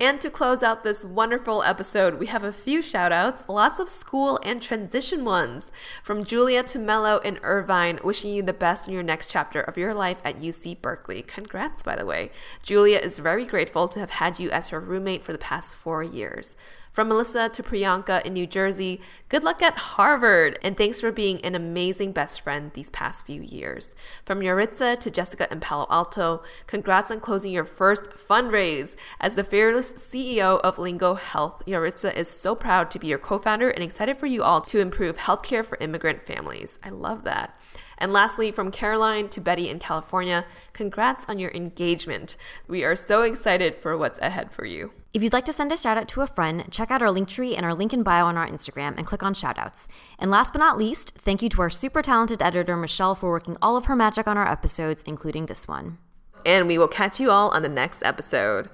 And 0.00 0.20
to 0.20 0.30
close 0.30 0.62
out 0.62 0.84
this 0.84 1.04
wonderful 1.04 1.64
episode, 1.64 2.20
we 2.20 2.26
have 2.26 2.44
a 2.44 2.52
few 2.52 2.82
shout 2.82 3.10
outs, 3.10 3.42
lots 3.48 3.80
of 3.80 3.88
school 3.88 4.38
and 4.44 4.62
transition 4.62 5.24
ones. 5.24 5.72
From 6.04 6.24
Julia 6.24 6.62
to 6.64 6.78
Mello 6.78 7.18
in 7.18 7.40
Irvine, 7.42 7.98
wishing 8.04 8.32
you 8.32 8.44
the 8.44 8.52
best 8.52 8.86
in 8.86 8.94
your 8.94 9.02
next 9.02 9.28
chapter 9.28 9.60
of 9.60 9.76
your 9.76 9.92
life 9.92 10.20
at 10.24 10.40
UC 10.40 10.80
Berkeley. 10.80 11.22
Congrats, 11.22 11.82
by 11.82 11.96
the 11.96 12.06
way. 12.06 12.30
Julia 12.62 12.98
is 12.98 13.18
very 13.18 13.44
grateful 13.44 13.88
to 13.88 13.98
have 13.98 14.10
had 14.10 14.38
you 14.38 14.50
as 14.50 14.68
her 14.68 14.78
roommate 14.78 15.24
for 15.24 15.32
the 15.32 15.38
past 15.38 15.74
four 15.74 16.04
years. 16.04 16.54
From 16.98 17.10
Melissa 17.10 17.48
to 17.50 17.62
Priyanka 17.62 18.26
in 18.26 18.32
New 18.32 18.48
Jersey, 18.48 19.00
good 19.28 19.44
luck 19.44 19.62
at 19.62 19.76
Harvard, 19.76 20.58
and 20.64 20.76
thanks 20.76 21.00
for 21.00 21.12
being 21.12 21.40
an 21.42 21.54
amazing 21.54 22.10
best 22.10 22.40
friend 22.40 22.72
these 22.74 22.90
past 22.90 23.24
few 23.24 23.40
years. 23.40 23.94
From 24.24 24.40
Yaritza 24.40 24.98
to 24.98 25.08
Jessica 25.08 25.46
in 25.48 25.60
Palo 25.60 25.86
Alto, 25.90 26.42
congrats 26.66 27.12
on 27.12 27.20
closing 27.20 27.52
your 27.52 27.64
first 27.64 28.10
fundraise. 28.10 28.96
As 29.20 29.36
the 29.36 29.44
fearless 29.44 29.92
CEO 29.92 30.58
of 30.62 30.76
Lingo 30.76 31.14
Health, 31.14 31.62
Yaritza 31.68 32.12
is 32.16 32.26
so 32.26 32.56
proud 32.56 32.90
to 32.90 32.98
be 32.98 33.06
your 33.06 33.18
co 33.18 33.38
founder 33.38 33.70
and 33.70 33.84
excited 33.84 34.16
for 34.16 34.26
you 34.26 34.42
all 34.42 34.60
to 34.62 34.80
improve 34.80 35.18
healthcare 35.18 35.64
for 35.64 35.78
immigrant 35.78 36.20
families. 36.20 36.80
I 36.82 36.90
love 36.90 37.22
that. 37.22 37.56
And 37.98 38.12
lastly, 38.12 38.50
from 38.50 38.72
Caroline 38.72 39.28
to 39.28 39.40
Betty 39.40 39.68
in 39.68 39.78
California, 39.78 40.46
congrats 40.72 41.26
on 41.28 41.38
your 41.38 41.52
engagement. 41.52 42.36
We 42.66 42.82
are 42.82 42.96
so 42.96 43.22
excited 43.22 43.76
for 43.76 43.96
what's 43.96 44.18
ahead 44.18 44.50
for 44.50 44.64
you. 44.64 44.90
If 45.18 45.24
you'd 45.24 45.32
like 45.32 45.46
to 45.46 45.52
send 45.52 45.72
a 45.72 45.76
shout 45.76 45.98
out 45.98 46.06
to 46.10 46.20
a 46.20 46.28
friend, 46.28 46.64
check 46.70 46.92
out 46.92 47.02
our 47.02 47.10
link 47.10 47.26
tree 47.28 47.56
and 47.56 47.66
our 47.66 47.74
link 47.74 47.92
in 47.92 48.04
bio 48.04 48.26
on 48.26 48.36
our 48.36 48.46
Instagram 48.46 48.96
and 48.96 49.04
click 49.04 49.24
on 49.24 49.34
shoutouts. 49.34 49.88
And 50.16 50.30
last 50.30 50.52
but 50.52 50.60
not 50.60 50.78
least, 50.78 51.12
thank 51.18 51.42
you 51.42 51.48
to 51.48 51.62
our 51.62 51.70
super 51.70 52.02
talented 52.02 52.40
editor, 52.40 52.76
Michelle, 52.76 53.16
for 53.16 53.28
working 53.28 53.56
all 53.60 53.76
of 53.76 53.86
her 53.86 53.96
magic 53.96 54.28
on 54.28 54.38
our 54.38 54.46
episodes, 54.46 55.02
including 55.08 55.46
this 55.46 55.66
one. 55.66 55.98
And 56.46 56.68
we 56.68 56.78
will 56.78 56.86
catch 56.86 57.18
you 57.18 57.32
all 57.32 57.50
on 57.50 57.62
the 57.62 57.68
next 57.68 58.04
episode. 58.04 58.70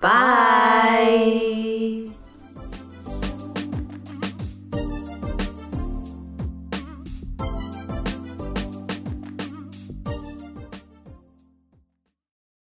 Bye. 0.00 1.36